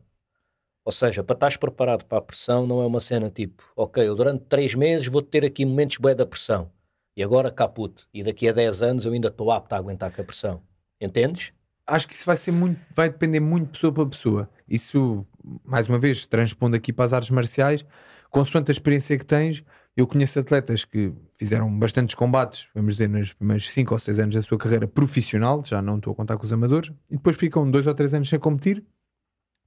Ou 0.85 0.91
seja, 0.91 1.21
para 1.21 1.33
estares 1.33 1.57
preparado 1.57 2.05
para 2.05 2.19
a 2.19 2.21
pressão 2.21 2.65
não 2.65 2.81
é 2.81 2.85
uma 2.85 3.01
cena 3.01 3.29
tipo, 3.29 3.61
ok, 3.75 4.07
eu 4.07 4.15
durante 4.15 4.45
três 4.45 4.73
meses 4.73 5.07
vou 5.07 5.21
ter 5.21 5.43
aqui 5.43 5.65
momentos 5.65 5.97
bué 5.97 6.15
da 6.15 6.25
pressão 6.25 6.71
e 7.17 7.23
agora 7.23 7.51
caput. 7.51 8.05
E 8.13 8.23
daqui 8.23 8.47
a 8.47 8.53
10 8.53 8.81
anos 8.81 9.05
eu 9.05 9.11
ainda 9.11 9.27
estou 9.27 9.51
apto 9.51 9.75
a 9.75 9.77
aguentar 9.77 10.11
com 10.11 10.21
a 10.21 10.23
pressão. 10.23 10.61
Entendes? 11.01 11.51
Acho 11.85 12.07
que 12.07 12.13
isso 12.13 12.25
vai 12.25 12.37
ser 12.37 12.51
muito, 12.51 12.79
vai 12.95 13.09
depender 13.09 13.39
muito 13.39 13.71
pessoa 13.71 13.91
para 13.91 14.05
pessoa. 14.05 14.49
Isso, 14.67 15.25
mais 15.65 15.89
uma 15.89 15.97
vez, 15.97 16.25
transpondo 16.25 16.75
aqui 16.75 16.93
para 16.93 17.05
as 17.05 17.13
artes 17.13 17.31
marciais, 17.31 17.83
consoante 18.29 18.69
a 18.69 18.73
experiência 18.73 19.17
que 19.17 19.25
tens, 19.25 19.63
eu 19.95 20.05
conheço 20.05 20.39
atletas 20.39 20.85
que 20.85 21.11
fizeram 21.35 21.75
bastantes 21.77 22.13
combates, 22.13 22.67
vamos 22.75 22.93
dizer, 22.93 23.09
nos 23.09 23.33
primeiros 23.33 23.69
5 23.71 23.93
ou 23.93 23.99
6 23.99 24.19
anos 24.19 24.35
da 24.35 24.41
sua 24.41 24.57
carreira 24.57 24.87
profissional, 24.87 25.63
já 25.65 25.81
não 25.81 25.97
estou 25.97 26.13
a 26.13 26.15
contar 26.15 26.37
com 26.37 26.45
os 26.45 26.53
amadores, 26.53 26.91
e 27.09 27.15
depois 27.15 27.35
ficam 27.35 27.69
2 27.69 27.87
ou 27.87 27.93
3 27.95 28.13
anos 28.13 28.29
sem 28.29 28.39
competir 28.39 28.85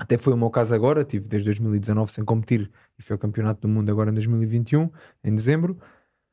até 0.00 0.16
foi 0.16 0.32
o 0.32 0.36
meu 0.36 0.48
caso 0.48 0.74
agora, 0.74 1.04
tive 1.04 1.28
desde 1.28 1.44
2019 1.44 2.10
sem 2.10 2.24
competir 2.24 2.70
e 2.98 3.02
foi 3.02 3.16
o 3.16 3.18
campeonato 3.18 3.60
do 3.60 3.68
mundo 3.68 3.90
agora 3.90 4.10
em 4.10 4.14
2021, 4.14 4.88
em 5.22 5.34
dezembro. 5.34 5.78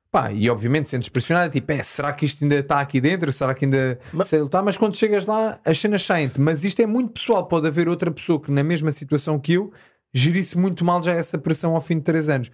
Pá, 0.09 0.32
e 0.32 0.49
obviamente 0.49 0.88
sentes 0.88 1.09
pressionado, 1.09 1.51
tipo, 1.51 1.70
é, 1.74 1.84
será 1.84 2.13
que 2.13 2.26
isto 2.26 2.45
ainda 2.45 2.55
está 2.55 2.80
aqui 2.80 3.01
dentro? 3.01 3.30
Será 3.30 3.53
que 3.53 3.65
ainda 3.65 3.99
mas... 4.13 4.30
sei 4.30 4.39
lutar? 4.39 4.63
Mas 4.63 4.78
quando 4.78 4.95
chegas 4.95 5.26
lá, 5.26 5.59
as 5.65 5.78
cenas 5.78 6.01
saem-te. 6.01 6.39
Mas 6.39 6.63
isto 6.63 6.82
é 6.82 6.86
muito 6.86 7.11
pessoal, 7.11 7.45
pode 7.45 7.68
haver 7.68 7.89
outra 7.89 8.09
pessoa 8.09 8.39
que 8.39 8.49
na 8.49 8.63
mesma 8.63 8.89
situação 8.89 9.38
que 9.38 9.53
eu 9.55 9.74
gerisse 10.13 10.57
muito 10.57 10.86
mal 10.86 11.03
já 11.03 11.11
essa 11.11 11.38
pressão 11.38 11.76
ao 11.76 11.82
fim 11.82 11.97
de 11.97 12.03
3 12.03 12.30
anos. 12.30 12.51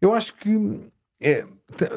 Eu 0.00 0.12
acho 0.12 0.34
que 0.34 0.80
é, 1.20 1.46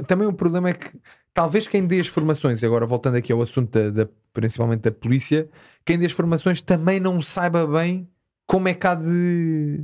também 0.06 0.28
o 0.28 0.34
problema 0.34 0.70
é 0.70 0.74
que 0.74 0.92
talvez 1.34 1.68
quem 1.68 1.88
dê 1.88 2.00
as 2.00 2.08
formações, 2.08 2.64
agora 2.64 2.86
voltando 2.86 3.18
aqui 3.18 3.34
ao 3.34 3.42
assunto 3.42 3.72
da, 3.72 3.90
da, 3.90 4.12
principalmente 4.32 4.82
da 4.82 4.92
polícia, 4.92 5.50
quem 5.84 5.98
dê 5.98 6.06
as 6.06 6.12
formações 6.12 6.62
também 6.62 7.00
não 7.00 7.20
saiba 7.24 7.66
bem 7.66 8.08
como 8.52 8.68
é 8.68 8.74
que 8.74 8.86
há 8.86 8.96
de. 8.96 9.82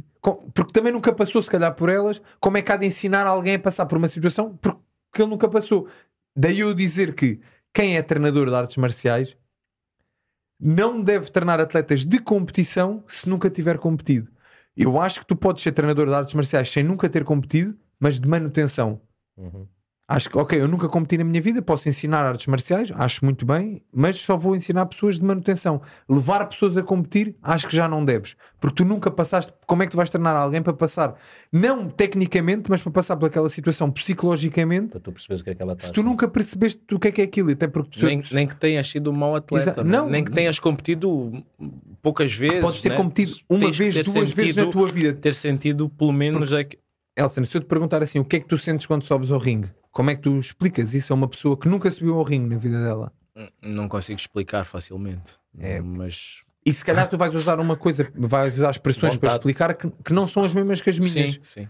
Porque 0.53 0.73
também 0.73 0.91
nunca 0.91 1.13
passou, 1.13 1.41
se 1.41 1.49
calhar, 1.49 1.73
por 1.73 1.87
elas, 1.87 2.21
como 2.37 2.57
é 2.57 2.61
que 2.61 2.69
há 2.69 2.75
de 2.75 2.85
ensinar 2.85 3.25
alguém 3.25 3.55
a 3.55 3.59
passar 3.59 3.85
por 3.85 3.97
uma 3.97 4.09
situação 4.09 4.57
porque 4.57 5.21
ele 5.21 5.29
nunca 5.29 5.47
passou. 5.47 5.87
Daí 6.35 6.59
eu 6.59 6.73
dizer 6.73 7.15
que 7.15 7.39
quem 7.73 7.95
é 7.95 8.01
treinador 8.01 8.49
de 8.49 8.55
artes 8.55 8.75
marciais 8.75 9.37
não 10.59 11.01
deve 11.01 11.31
treinar 11.31 11.61
atletas 11.61 12.03
de 12.03 12.19
competição 12.19 13.05
se 13.07 13.29
nunca 13.29 13.49
tiver 13.49 13.77
competido. 13.77 14.29
Eu 14.75 14.99
acho 14.99 15.21
que 15.21 15.27
tu 15.27 15.35
podes 15.37 15.63
ser 15.63 15.71
treinador 15.71 16.05
de 16.05 16.13
artes 16.13 16.33
marciais 16.33 16.69
sem 16.69 16.83
nunca 16.83 17.07
ter 17.07 17.23
competido, 17.23 17.73
mas 17.97 18.19
de 18.19 18.27
manutenção. 18.27 18.99
Uhum. 19.37 19.65
Acho 20.09 20.29
que, 20.29 20.37
ok, 20.37 20.61
eu 20.61 20.69
nunca 20.69 20.87
competi 20.87 21.17
na 21.17 21.25
minha 21.25 21.41
vida, 21.41 21.61
posso 21.61 21.89
ensinar 21.89 22.23
artes 22.23 22.47
marciais, 22.47 22.93
acho 22.95 23.25
muito 23.25 23.45
bem, 23.45 23.81
mas 23.93 24.15
só 24.15 24.37
vou 24.37 24.55
ensinar 24.55 24.85
pessoas 24.85 25.19
de 25.19 25.25
manutenção. 25.25 25.81
Levar 26.07 26.45
pessoas 26.45 26.77
a 26.77 26.81
competir, 26.81 27.35
acho 27.43 27.67
que 27.67 27.75
já 27.75 27.89
não 27.89 28.05
deves, 28.05 28.37
porque 28.57 28.77
tu 28.77 28.85
nunca 28.85 29.11
passaste. 29.11 29.51
Como 29.65 29.83
é 29.83 29.85
que 29.85 29.91
tu 29.91 29.97
vais 29.97 30.09
treinar 30.09 30.33
alguém 30.33 30.61
para 30.61 30.71
passar, 30.71 31.15
não 31.51 31.89
tecnicamente, 31.89 32.69
mas 32.69 32.81
para 32.81 32.91
passar 32.93 33.17
pelaquela 33.17 33.49
situação 33.49 33.91
psicologicamente? 33.91 34.91
Para 34.91 35.01
tu 35.01 35.11
perceberes 35.11 35.41
o 35.41 35.43
que 35.43 35.49
é 35.49 35.55
que 35.55 35.61
ela 35.61 35.73
está 35.73 35.87
Se 35.87 35.91
tu 35.91 36.01
nunca 36.01 36.25
percebeste 36.25 36.81
o 36.89 36.97
que 36.97 37.09
é 37.09 37.11
que 37.11 37.19
é 37.19 37.25
aquilo, 37.25 37.51
até 37.51 37.67
porque 37.67 37.99
tu 37.99 38.05
nem, 38.05 38.23
nem 38.31 38.47
que 38.47 38.55
tenhas 38.55 38.87
sido 38.87 39.11
um 39.11 39.13
mau 39.13 39.35
atleta, 39.35 39.83
né? 39.83 39.91
não, 39.91 40.09
nem 40.09 40.23
que 40.23 40.31
tenhas 40.31 40.57
competido 40.57 41.43
poucas 42.01 42.33
vezes. 42.33 42.61
Podes 42.61 42.81
ter 42.81 42.89
né? 42.91 42.95
competido 42.95 43.35
uma 43.49 43.69
vez, 43.73 43.93
duas 43.95 44.07
sentido, 44.07 44.35
vezes 44.37 44.55
na 44.55 44.67
tua 44.67 44.87
vida. 44.87 45.11
Ter 45.11 45.33
sentido, 45.33 45.89
pelo 45.89 46.13
menos, 46.13 46.47
porque... 46.47 46.55
é 46.55 46.63
que. 46.63 46.79
Elson, 47.17 47.43
se 47.43 47.57
eu 47.57 47.61
te 47.61 47.67
perguntar 47.67 48.01
assim, 48.01 48.19
o 48.19 48.23
que 48.23 48.37
é 48.37 48.39
que 48.39 48.47
tu 48.47 48.57
sentes 48.57 48.85
quando 48.85 49.03
sobes 49.03 49.31
ao 49.31 49.39
ringue? 49.39 49.69
Como 49.97 50.11
é 50.11 50.15
que 50.15 50.21
tu 50.21 50.37
explicas 50.37 50.93
isso 50.93 51.11
a 51.11 51.15
uma 51.15 51.27
pessoa 51.27 51.57
que 51.57 51.67
nunca 51.67 51.89
subiu 51.89 52.19
ao 52.19 52.23
ringue 52.23 52.53
na 52.53 52.59
vida 52.59 52.83
dela? 52.83 53.11
Não 53.59 53.89
consigo 53.89 54.19
explicar 54.19 54.63
facilmente. 54.63 55.39
É. 55.57 55.81
Mas. 55.81 56.43
E 56.63 56.71
se 56.71 56.85
calhar 56.85 57.09
tu 57.09 57.17
vais 57.17 57.33
usar 57.33 57.59
uma 57.59 57.75
coisa, 57.75 58.07
vais 58.15 58.53
usar 58.53 58.69
expressões 58.69 59.15
Vontade. 59.15 59.19
para 59.19 59.29
explicar 59.29 59.73
que, 59.73 59.89
que 60.05 60.13
não 60.13 60.27
são 60.27 60.43
as 60.43 60.53
mesmas 60.53 60.81
que 60.81 60.91
as 60.91 60.99
minhas. 60.99 61.31
Sim, 61.31 61.39
sim. 61.41 61.69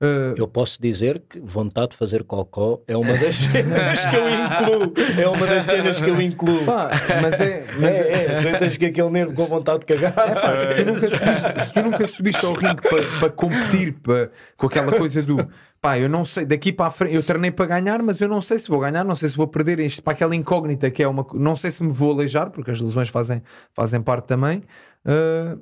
Uh, 0.00 0.32
eu 0.36 0.46
posso 0.46 0.80
dizer 0.80 1.20
que 1.28 1.40
vontade 1.40 1.90
de 1.90 1.96
fazer 1.96 2.22
cocó 2.22 2.80
é 2.86 2.96
uma 2.96 3.14
das 3.18 3.34
cenas 3.50 4.04
que 4.04 4.16
eu 4.16 4.28
incluo. 4.28 4.94
É 5.20 5.28
uma 5.28 5.46
das 5.46 5.64
cenas 5.64 6.00
que 6.00 6.08
eu 6.08 6.20
incluo. 6.20 6.64
Pá, 6.64 6.90
mas 7.20 7.40
é. 7.40 7.64
Mas 7.78 7.96
é, 7.96 8.12
é, 8.12 8.48
é 8.48 8.58
tens 8.58 8.76
que 8.76 8.86
aquele 8.86 9.10
nervo 9.10 9.34
com 9.34 9.44
vontade 9.46 9.80
de 9.80 9.86
cagar. 9.86 10.12
É, 10.12 10.34
pá, 10.34 10.56
se, 10.56 10.74
tu 10.74 10.84
nunca 10.84 11.10
subiste, 11.10 11.64
se 11.64 11.72
tu 11.72 11.82
nunca 11.82 12.06
subiste 12.06 12.46
ao 12.46 12.52
ringue 12.54 12.82
para, 12.82 13.18
para 13.18 13.30
competir 13.30 13.92
para, 13.94 14.30
com 14.56 14.66
aquela 14.66 14.92
coisa 14.92 15.20
do 15.20 15.48
pá, 15.80 15.98
eu 15.98 16.08
não 16.08 16.24
sei, 16.24 16.44
daqui 16.44 16.72
para 16.72 16.86
a 16.86 16.90
frente, 16.90 17.14
eu 17.14 17.22
treinei 17.22 17.50
para 17.50 17.66
ganhar, 17.66 18.02
mas 18.02 18.20
eu 18.20 18.28
não 18.28 18.40
sei 18.40 18.58
se 18.58 18.68
vou 18.68 18.80
ganhar, 18.80 19.04
não 19.04 19.16
sei 19.16 19.28
se 19.28 19.36
vou 19.36 19.46
perder 19.46 19.78
isto, 19.80 20.02
para 20.02 20.12
aquela 20.12 20.34
incógnita 20.34 20.90
que 20.90 21.02
é 21.02 21.08
uma, 21.08 21.26
não 21.34 21.56
sei 21.56 21.70
se 21.70 21.82
me 21.82 21.92
vou 21.92 22.12
aleijar, 22.12 22.50
porque 22.50 22.70
as 22.70 22.80
lesões 22.80 23.08
fazem, 23.08 23.42
fazem 23.72 24.00
parte 24.00 24.26
também. 24.26 24.62
Uh, 25.04 25.60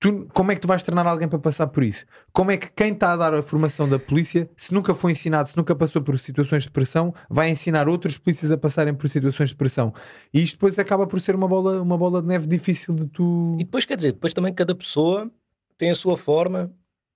tu, 0.00 0.28
como 0.32 0.52
é 0.52 0.54
que 0.54 0.60
tu 0.60 0.68
vais 0.68 0.82
treinar 0.82 1.06
alguém 1.06 1.28
para 1.28 1.38
passar 1.38 1.66
por 1.66 1.82
isso? 1.82 2.04
Como 2.32 2.50
é 2.50 2.56
que 2.56 2.70
quem 2.70 2.92
está 2.92 3.12
a 3.12 3.16
dar 3.16 3.34
a 3.34 3.42
formação 3.42 3.88
da 3.88 3.98
polícia, 3.98 4.48
se 4.56 4.72
nunca 4.72 4.94
foi 4.94 5.12
ensinado, 5.12 5.48
se 5.48 5.56
nunca 5.56 5.74
passou 5.74 6.02
por 6.02 6.18
situações 6.18 6.64
de 6.64 6.70
pressão, 6.70 7.14
vai 7.28 7.50
ensinar 7.50 7.88
outros 7.88 8.18
polícias 8.18 8.50
a 8.50 8.56
passarem 8.56 8.94
por 8.94 9.08
situações 9.08 9.50
de 9.50 9.56
pressão? 9.56 9.92
E 10.32 10.42
isto 10.42 10.54
depois 10.54 10.78
acaba 10.78 11.06
por 11.06 11.20
ser 11.20 11.34
uma 11.34 11.48
bola, 11.48 11.82
uma 11.82 11.98
bola 11.98 12.22
de 12.22 12.28
neve 12.28 12.46
difícil 12.46 12.94
de 12.94 13.06
tu. 13.06 13.56
E 13.58 13.64
depois 13.64 13.84
quer 13.84 13.96
dizer, 13.96 14.12
depois 14.12 14.32
também 14.32 14.54
cada 14.54 14.74
pessoa 14.74 15.30
tem 15.76 15.90
a 15.90 15.94
sua 15.94 16.16
forma 16.16 16.72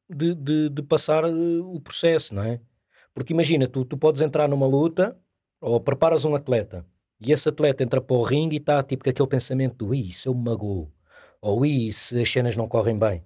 de, 0.09 0.35
de, 0.35 0.69
de 0.69 0.83
passar 0.83 1.25
eh, 1.25 1.61
o 1.63 1.81
processo, 1.81 2.35
não 2.35 2.43
é? 2.43 2.61
Porque 3.15 3.33
imagina, 3.33 3.67
tu, 3.69 3.85
tu 3.85 3.97
podes 3.97 4.23
entrar 4.23 4.49
numa 4.49 4.67
luta 4.67 5.17
ou 5.61 5.81
preparas 5.81 6.25
um 6.25 6.35
atleta 6.35 6.85
e 7.21 7.33
esse 7.33 7.49
atleta 7.49 7.85
entra 7.85 8.01
para 8.01 8.17
o 8.17 8.23
ringue 8.23 8.57
e 8.57 8.59
está 8.59 8.83
tipo 8.83 9.05
com 9.05 9.11
aquele 9.11 9.29
pensamento 9.29 9.87
do 9.87 9.95
se 10.13 10.27
eu 10.27 10.35
me 10.35 10.43
magoo 10.43 10.91
ou 11.43 11.63
se 11.91 12.23
as 12.23 12.31
cenas 12.31 12.57
não 12.57 12.69
correm 12.69 12.97
bem. 12.97 13.23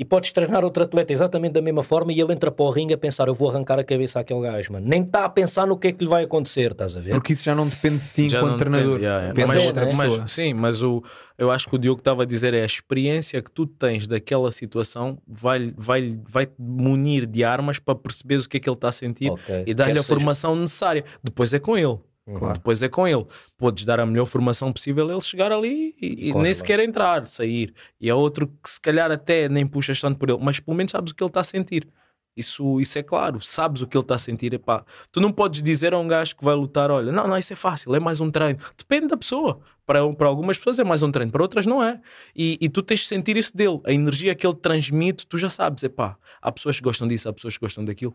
E 0.00 0.04
podes 0.04 0.30
treinar 0.30 0.64
outro 0.64 0.84
atleta 0.84 1.12
exatamente 1.12 1.54
da 1.54 1.60
mesma 1.60 1.82
forma 1.82 2.12
e 2.12 2.20
ele 2.20 2.32
entra 2.32 2.52
para 2.52 2.64
o 2.64 2.70
ringue 2.70 2.94
a 2.94 2.98
pensar: 2.98 3.26
eu 3.26 3.34
vou 3.34 3.50
arrancar 3.50 3.80
a 3.80 3.84
cabeça 3.84 4.20
àquele 4.20 4.42
gajo, 4.42 4.72
mano. 4.72 4.86
Nem 4.86 5.02
está 5.02 5.24
a 5.24 5.28
pensar 5.28 5.66
no 5.66 5.76
que 5.76 5.88
é 5.88 5.92
que 5.92 6.04
lhe 6.04 6.08
vai 6.08 6.22
acontecer, 6.22 6.70
estás 6.70 6.96
a 6.96 7.00
ver? 7.00 7.10
Porque 7.10 7.32
isso 7.32 7.42
já 7.42 7.52
não 7.52 7.66
depende 7.66 7.98
de 7.98 8.12
ti 8.12 8.28
já 8.30 8.38
enquanto 8.38 8.58
treinador. 8.60 9.00
yeah, 9.00 9.32
yeah. 9.34 9.46
Mas, 9.52 9.66
outra 9.66 9.86
pessoa. 9.86 10.18
Mas, 10.18 10.30
sim, 10.32 10.54
mas 10.54 10.84
o, 10.84 11.02
eu 11.36 11.50
acho 11.50 11.68
que 11.68 11.74
o 11.74 11.78
Diogo 11.78 11.98
estava 11.98 12.22
a 12.22 12.26
dizer 12.26 12.54
é 12.54 12.62
a 12.62 12.64
experiência 12.66 13.42
que 13.42 13.50
tu 13.50 13.66
tens 13.66 14.06
daquela 14.06 14.52
situação 14.52 15.18
vai, 15.26 15.74
vai, 15.76 16.16
vai 16.28 16.48
munir 16.56 17.26
de 17.26 17.42
armas 17.42 17.80
para 17.80 17.96
perceberes 17.96 18.44
o 18.44 18.48
que 18.48 18.58
é 18.58 18.60
que 18.60 18.68
ele 18.68 18.76
está 18.76 18.90
a 18.90 18.92
sentir 18.92 19.32
okay. 19.32 19.64
e 19.66 19.74
dar-lhe 19.74 19.98
a 19.98 20.02
seja... 20.02 20.14
formação 20.14 20.54
necessária. 20.54 21.04
Depois 21.24 21.52
é 21.52 21.58
com 21.58 21.76
ele. 21.76 21.98
Claro. 22.36 22.54
Depois 22.54 22.82
é 22.82 22.88
com 22.88 23.06
ele. 23.06 23.24
Podes 23.56 23.84
dar 23.84 24.00
a 24.00 24.06
melhor 24.06 24.26
formação 24.26 24.72
possível 24.72 25.10
ele 25.10 25.20
chegar 25.20 25.50
ali 25.50 25.94
e, 26.00 26.28
e 26.28 26.34
nem 26.34 26.52
sequer 26.52 26.80
entrar, 26.80 27.26
sair. 27.26 27.72
E 28.00 28.10
é 28.10 28.14
outro 28.14 28.46
que 28.46 28.68
se 28.68 28.80
calhar 28.80 29.10
até 29.10 29.48
nem 29.48 29.66
puxas 29.66 30.00
tanto 30.00 30.18
por 30.18 30.28
ele, 30.28 30.38
mas 30.40 30.60
pelo 30.60 30.76
menos 30.76 30.92
sabes 30.92 31.12
o 31.12 31.14
que 31.14 31.22
ele 31.22 31.30
está 31.30 31.40
a 31.40 31.44
sentir. 31.44 31.88
Isso, 32.36 32.80
isso 32.80 32.96
é 32.96 33.02
claro, 33.02 33.40
sabes 33.40 33.82
o 33.82 33.86
que 33.86 33.96
ele 33.96 34.04
está 34.04 34.14
a 34.14 34.18
sentir. 34.18 34.54
Epá, 34.54 34.84
tu 35.10 35.20
não 35.20 35.32
podes 35.32 35.60
dizer 35.60 35.92
a 35.92 35.98
um 35.98 36.06
gajo 36.06 36.36
que 36.36 36.44
vai 36.44 36.54
lutar: 36.54 36.88
olha, 36.88 37.10
não, 37.10 37.26
não, 37.26 37.36
isso 37.36 37.52
é 37.52 37.56
fácil, 37.56 37.92
é 37.96 37.98
mais 37.98 38.20
um 38.20 38.30
treino. 38.30 38.60
Depende 38.76 39.08
da 39.08 39.16
pessoa. 39.16 39.60
Para, 39.84 40.06
para 40.12 40.28
algumas 40.28 40.58
pessoas 40.58 40.78
é 40.78 40.84
mais 40.84 41.02
um 41.02 41.10
treino, 41.10 41.32
para 41.32 41.42
outras 41.42 41.66
não 41.66 41.82
é. 41.82 41.98
E, 42.36 42.58
e 42.60 42.68
tu 42.68 42.82
tens 42.82 43.00
de 43.00 43.06
sentir 43.06 43.36
isso 43.38 43.56
dele, 43.56 43.80
a 43.84 43.92
energia 43.92 44.34
que 44.34 44.46
ele 44.46 44.54
transmite, 44.54 45.26
tu 45.26 45.36
já 45.38 45.50
sabes. 45.50 45.82
Epá, 45.82 46.16
há 46.40 46.52
pessoas 46.52 46.76
que 46.76 46.82
gostam 46.82 47.08
disso, 47.08 47.28
há 47.28 47.32
pessoas 47.32 47.56
que 47.56 47.64
gostam 47.64 47.84
daquilo 47.84 48.14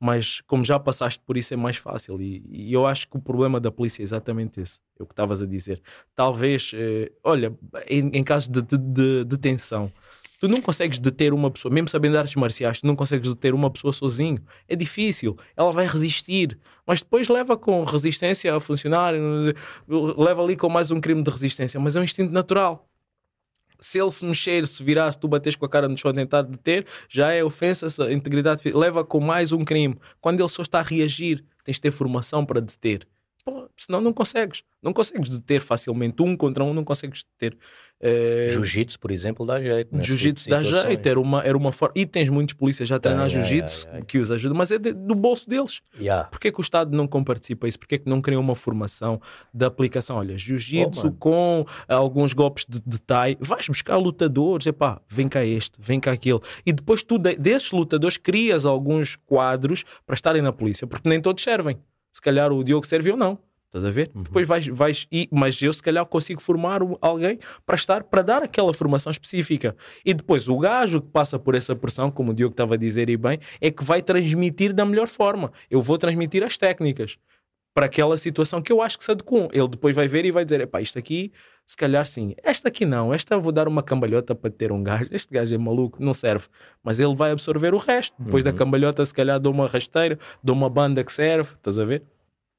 mas 0.00 0.40
como 0.42 0.64
já 0.64 0.78
passaste 0.78 1.22
por 1.24 1.36
isso 1.36 1.54
é 1.54 1.56
mais 1.56 1.76
fácil. 1.76 2.20
E, 2.20 2.44
e 2.48 2.72
eu 2.72 2.86
acho 2.86 3.08
que 3.08 3.16
o 3.16 3.20
problema 3.20 3.60
da 3.60 3.70
polícia 3.70 4.02
é 4.02 4.04
exatamente 4.04 4.60
esse, 4.60 4.78
é 4.98 5.02
o 5.02 5.06
que 5.06 5.12
estavas 5.12 5.40
a 5.40 5.46
dizer. 5.46 5.80
Talvez, 6.14 6.72
eh, 6.74 7.10
olha 7.22 7.56
em, 7.88 8.08
em 8.08 8.24
caso 8.24 8.50
de, 8.50 8.62
de, 8.62 8.78
de, 8.78 9.24
detenção 9.24 9.90
tu 10.40 10.48
não 10.48 10.60
consegues 10.60 10.98
deter 10.98 11.32
uma 11.32 11.50
pessoa, 11.50 11.72
mesmo 11.72 11.88
sabendo 11.88 12.18
artes 12.18 12.34
marciais 12.34 12.80
tu 12.80 12.86
não 12.86 12.94
consegues 12.94 13.30
deter 13.30 13.54
uma 13.54 13.70
pessoa 13.70 13.92
sozinho. 13.94 14.38
É 14.68 14.76
difícil, 14.76 15.38
ela 15.56 15.72
vai 15.72 15.86
resistir 15.86 16.58
mas 16.86 17.00
depois 17.00 17.28
leva 17.28 17.56
com 17.56 17.82
resistência 17.84 18.54
a 18.54 18.60
funcionar 18.60 19.14
leva 19.88 20.42
ali 20.42 20.56
com 20.56 20.68
mais 20.68 20.90
um 20.90 21.00
crime 21.00 21.22
de 21.22 21.30
resistência, 21.30 21.80
mas 21.80 21.96
é 21.96 22.00
um 22.00 22.04
instinto 22.04 22.32
natural 22.32 22.86
se 23.80 23.98
ele 23.98 24.10
se 24.10 24.24
mexer, 24.24 24.66
se 24.66 24.82
virar, 24.82 25.12
se 25.12 25.18
tu 25.18 25.28
bateres 25.28 25.56
com 25.56 25.66
a 25.66 25.68
cara 25.68 25.88
no 25.88 25.96
chão 25.96 26.12
tentar 26.12 26.42
deter, 26.42 26.86
já 27.08 27.32
é 27.32 27.42
ofensa 27.42 27.86
à 28.04 28.12
integridade, 28.12 28.62
leva 28.72 29.04
com 29.04 29.20
mais 29.20 29.52
um 29.52 29.64
crime. 29.64 29.98
Quando 30.20 30.40
ele 30.40 30.48
só 30.48 30.62
está 30.62 30.80
a 30.80 30.82
reagir, 30.82 31.44
tens 31.64 31.74
de 31.74 31.80
ter 31.80 31.90
formação 31.90 32.44
para 32.44 32.60
deter. 32.60 33.06
Pô, 33.44 33.68
senão 33.76 34.00
não 34.00 34.12
consegues. 34.12 34.62
Não 34.82 34.92
consegues 34.92 35.28
deter 35.28 35.60
facilmente. 35.60 36.22
Um 36.22 36.34
contra 36.34 36.64
um 36.64 36.72
não 36.72 36.82
consegues 36.82 37.24
deter. 37.24 37.58
É... 38.00 38.48
Jiu-jitsu, 38.48 38.98
por 38.98 39.10
exemplo, 39.10 39.44
dá 39.44 39.60
jeito. 39.60 40.02
Jiu-jitsu 40.02 40.48
dá 40.48 40.62
jeito. 40.62 41.06
Era 41.06 41.20
uma, 41.20 41.42
era 41.42 41.56
uma 41.56 41.70
forma. 41.70 41.92
E 41.94 42.06
tens 42.06 42.30
muitos 42.30 42.54
polícias 42.54 42.88
já 42.88 42.96
a 42.96 42.98
treinar 42.98 43.28
jiu-jitsu 43.28 43.86
que 44.06 44.18
os 44.18 44.30
ajudam, 44.30 44.56
mas 44.56 44.70
é 44.70 44.78
de, 44.78 44.92
do 44.92 45.14
bolso 45.14 45.48
deles. 45.48 45.82
Yeah. 45.98 46.24
Porquê 46.28 46.50
que 46.50 46.58
o 46.58 46.62
Estado 46.62 46.96
não 46.96 47.06
comparticipa 47.06 47.68
isso? 47.68 47.78
Porquê 47.78 47.98
que 47.98 48.08
não 48.08 48.22
cria 48.22 48.40
uma 48.40 48.54
formação 48.54 49.20
de 49.52 49.64
aplicação? 49.66 50.16
Olha, 50.16 50.38
jiu-jitsu 50.38 51.08
oh, 51.08 51.12
com 51.12 51.66
alguns 51.86 52.32
golpes 52.32 52.64
de 52.66 52.80
detalhe. 52.80 53.36
Vais 53.40 53.68
buscar 53.68 53.98
lutadores. 53.98 54.66
Epá, 54.66 55.02
vem 55.06 55.28
cá 55.28 55.44
este, 55.44 55.78
vem 55.78 56.00
cá 56.00 56.12
aquele. 56.12 56.40
E 56.64 56.72
depois 56.72 57.02
tu, 57.02 57.18
desses 57.18 57.70
lutadores, 57.72 58.16
crias 58.16 58.64
alguns 58.64 59.16
quadros 59.16 59.84
para 60.06 60.14
estarem 60.14 60.40
na 60.40 60.52
polícia, 60.52 60.86
porque 60.86 61.06
nem 61.06 61.20
todos 61.20 61.42
servem 61.42 61.78
se 62.14 62.22
calhar 62.22 62.52
o 62.52 62.62
Diogo 62.62 62.86
serve 62.86 63.10
ou 63.10 63.16
não. 63.16 63.38
Estás 63.66 63.84
a 63.84 63.90
ver? 63.90 64.08
Uhum. 64.14 64.22
Depois 64.22 64.46
vais, 64.46 64.68
vais 64.68 65.06
e, 65.10 65.28
mas 65.32 65.60
eu 65.60 65.72
se 65.72 65.82
calhar 65.82 66.06
consigo 66.06 66.40
formar 66.40 66.80
alguém 67.00 67.40
para 67.66 67.74
estar, 67.74 68.04
para 68.04 68.22
dar 68.22 68.40
aquela 68.40 68.72
formação 68.72 69.10
específica. 69.10 69.74
E 70.04 70.14
depois 70.14 70.48
o 70.48 70.56
gajo 70.56 71.00
que 71.00 71.08
passa 71.08 71.40
por 71.40 71.56
essa 71.56 71.74
pressão, 71.74 72.08
como 72.08 72.30
o 72.30 72.34
Diogo 72.34 72.52
estava 72.52 72.74
a 72.74 72.76
dizer 72.76 73.10
e 73.10 73.16
bem, 73.16 73.40
é 73.60 73.72
que 73.72 73.82
vai 73.82 74.00
transmitir 74.00 74.72
da 74.72 74.86
melhor 74.86 75.08
forma. 75.08 75.52
Eu 75.68 75.82
vou 75.82 75.98
transmitir 75.98 76.44
as 76.44 76.56
técnicas 76.56 77.18
para 77.74 77.86
aquela 77.86 78.16
situação 78.16 78.62
que 78.62 78.72
eu 78.72 78.80
acho 78.80 78.96
que 78.96 79.04
se 79.04 79.10
adequam. 79.10 79.48
Ele 79.52 79.68
depois 79.68 79.94
vai 79.94 80.06
ver 80.06 80.24
e 80.24 80.30
vai 80.30 80.44
dizer: 80.44 80.60
epá, 80.60 80.80
isto 80.80 80.98
aqui, 80.98 81.32
se 81.66 81.76
calhar 81.76 82.06
sim. 82.06 82.34
Esta 82.42 82.68
aqui 82.68 82.86
não. 82.86 83.12
Esta 83.12 83.36
vou 83.36 83.50
dar 83.50 83.66
uma 83.66 83.82
cambalhota 83.82 84.34
para 84.34 84.50
ter 84.50 84.70
um 84.70 84.82
gajo. 84.82 85.08
Este 85.10 85.34
gajo 85.34 85.52
é 85.52 85.58
maluco, 85.58 86.02
não 86.02 86.14
serve. 86.14 86.46
Mas 86.82 87.00
ele 87.00 87.14
vai 87.14 87.32
absorver 87.32 87.74
o 87.74 87.78
resto. 87.78 88.14
Depois 88.18 88.44
uhum. 88.44 88.52
da 88.52 88.56
cambalhota, 88.56 89.04
se 89.04 89.12
calhar 89.12 89.40
dou 89.40 89.52
uma 89.52 89.66
rasteira, 89.66 90.18
dou 90.42 90.54
uma 90.54 90.70
banda 90.70 91.02
que 91.02 91.12
serve. 91.12 91.54
Estás 91.54 91.78
a 91.78 91.84
ver? 91.84 92.04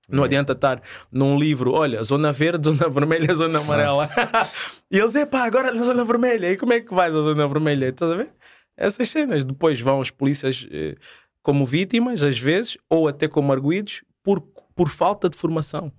Não 0.07 0.19
uhum. 0.19 0.25
adianta 0.25 0.53
estar 0.53 0.83
num 1.11 1.39
livro, 1.39 1.71
olha, 1.71 2.03
zona 2.03 2.31
verde, 2.31 2.69
zona 2.69 2.89
vermelha, 2.89 3.33
zona 3.33 3.59
amarela. 3.59 4.09
e 4.91 4.99
eles, 4.99 5.15
epá, 5.15 5.45
agora 5.45 5.71
na 5.71 5.81
zona 5.81 6.03
vermelha. 6.03 6.51
E 6.51 6.57
como 6.57 6.73
é 6.73 6.81
que 6.81 6.93
vais 6.93 7.15
a 7.15 7.21
zona 7.21 7.47
vermelha? 7.47 7.87
Estás 7.87 8.11
a 8.11 8.15
ver? 8.15 8.29
Essas 8.77 9.09
cenas. 9.09 9.43
Depois 9.43 9.79
vão 9.79 9.99
os 9.99 10.11
polícias 10.11 10.67
eh, 10.69 10.95
como 11.41 11.65
vítimas, 11.65 12.21
às 12.21 12.37
vezes, 12.39 12.77
ou 12.89 13.07
até 13.07 13.27
como 13.27 13.51
arguídos, 13.51 14.03
por, 14.23 14.43
por 14.75 14.89
falta 14.89 15.29
de 15.29 15.37
formação. 15.37 15.91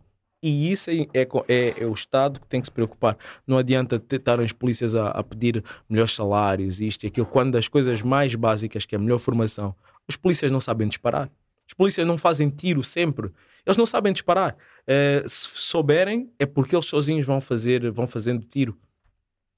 E 0.43 0.71
isso 0.71 0.91
é, 0.91 1.07
é, 1.15 1.29
é, 1.49 1.75
é, 1.83 1.87
o 1.87 1.93
Estado 1.95 2.39
que 2.39 2.47
tem 2.47 2.61
que 2.61 2.67
se 2.67 2.73
preocupar. 2.73 3.17
Não 3.47 3.57
adianta 3.57 4.01
estarem 4.11 4.45
as 4.45 4.53
polícias 4.53 4.95
a, 4.95 5.09
a, 5.09 5.23
pedir 5.23 5.65
melhores 5.89 6.15
salários, 6.15 6.81
isto 6.81 7.05
e 7.05 7.07
aquilo, 7.09 7.27
quando 7.27 7.57
as 7.57 7.69
coisas 7.69 8.03
mais 8.03 8.35
básicas, 8.35 8.85
que 8.85 8.95
é 8.95 8.99
a 8.99 9.01
melhor 9.01 9.19
formação, 9.19 9.75
os 10.07 10.15
polícias 10.15 10.53
não 10.53 10.61
sabem 10.61 10.87
disparar. 10.87 11.31
Os 11.67 11.75
polícias 11.75 12.07
não 12.07 12.17
fazem 12.17 12.49
tiro 12.49 12.85
sempre. 12.85 13.33
Eles 13.65 13.77
não 13.77 13.87
sabem 13.87 14.13
disparar. 14.13 14.57
Uh, 14.87 15.29
se 15.29 15.49
souberem, 15.53 16.31
é 16.39 16.47
porque 16.47 16.77
eles 16.77 16.87
sozinhos 16.87 17.27
vão 17.27 17.41
fazer, 17.41 17.91
vão 17.91 18.07
fazendo 18.07 18.47
tiro. 18.47 18.77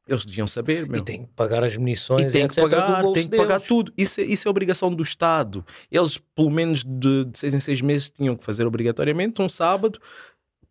Eles 0.09 0.24
deviam 0.24 0.46
saber, 0.46 0.88
meu. 0.88 1.00
E 1.00 1.04
têm 1.04 1.26
que 1.26 1.32
pagar 1.34 1.62
as 1.62 1.76
munições 1.76 2.24
e 2.24 2.30
têm 2.30 2.48
que 2.48 2.61
pagar, 2.61 3.04
têm 3.12 3.28
que 3.28 3.36
pagar 3.36 3.61
tudo. 3.61 3.92
Isso 3.96 4.20
é, 4.20 4.24
isso 4.24 4.48
é 4.48 4.50
obrigação 4.50 4.92
do 4.92 5.02
Estado. 5.02 5.64
Eles, 5.90 6.16
pelo 6.34 6.50
menos 6.50 6.82
de, 6.82 7.26
de 7.26 7.38
seis 7.38 7.52
em 7.52 7.61
seis 7.61 7.82
meses, 7.82 8.11
tinham 8.11 8.34
que 8.34 8.42
fazer 8.42 8.66
obrigatoriamente 8.66 9.42
um 9.42 9.48
sábado 9.48 10.00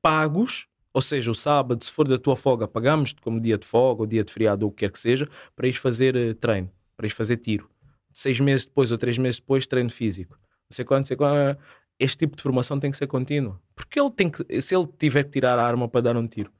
pagos 0.02 0.68
ou 0.98 1.02
seja, 1.02 1.30
o 1.30 1.36
sábado, 1.36 1.84
se 1.84 1.92
for 1.92 2.08
da 2.08 2.18
tua 2.18 2.36
folga, 2.36 2.68
pagamos 2.68 3.14
como 3.22 3.40
dia 3.40 3.56
de 3.56 3.68
folga 3.68 4.02
ou 4.02 4.08
dia 4.08 4.24
de 4.24 4.34
feriado 4.34 4.66
ou 4.66 4.72
o 4.72 4.74
que 4.74 4.80
quer 4.80 4.92
que 4.92 5.00
seja, 5.00 5.30
para 5.56 5.68
ir 5.68 5.74
fazer 5.74 6.16
uh, 6.16 6.34
treino, 6.34 6.72
para 6.96 7.06
ir 7.06 7.12
fazer 7.12 7.38
tiro. 7.38 7.70
Seis 8.12 8.40
meses 8.40 8.66
depois 8.66 8.92
ou 8.92 8.98
três 8.98 9.16
meses 9.20 9.40
depois, 9.40 9.68
treino 9.68 9.92
físico. 9.92 10.40
Não 10.68 10.76
sei 10.76 10.84
quanto, 10.84 11.02
não 11.02 11.06
sei 11.06 11.16
quanto 11.16 11.60
este 12.00 12.18
tipo 12.18 12.36
de 12.36 12.42
formação 12.42 12.80
tem 12.80 12.90
que 12.90 12.98
ser 12.98 13.06
contínua. 13.06 13.62
Porque 13.76 14.00
ele 14.00 14.10
tem 14.10 14.28
que, 14.28 14.60
se 14.60 14.76
ele 14.76 14.88
tiver 14.98 15.24
que 15.26 15.30
tirar 15.30 15.60
a 15.60 15.64
arma 15.64 15.88
para 15.88 16.02
dar 16.02 16.18
um 16.18 16.28
tiro, 16.28 16.52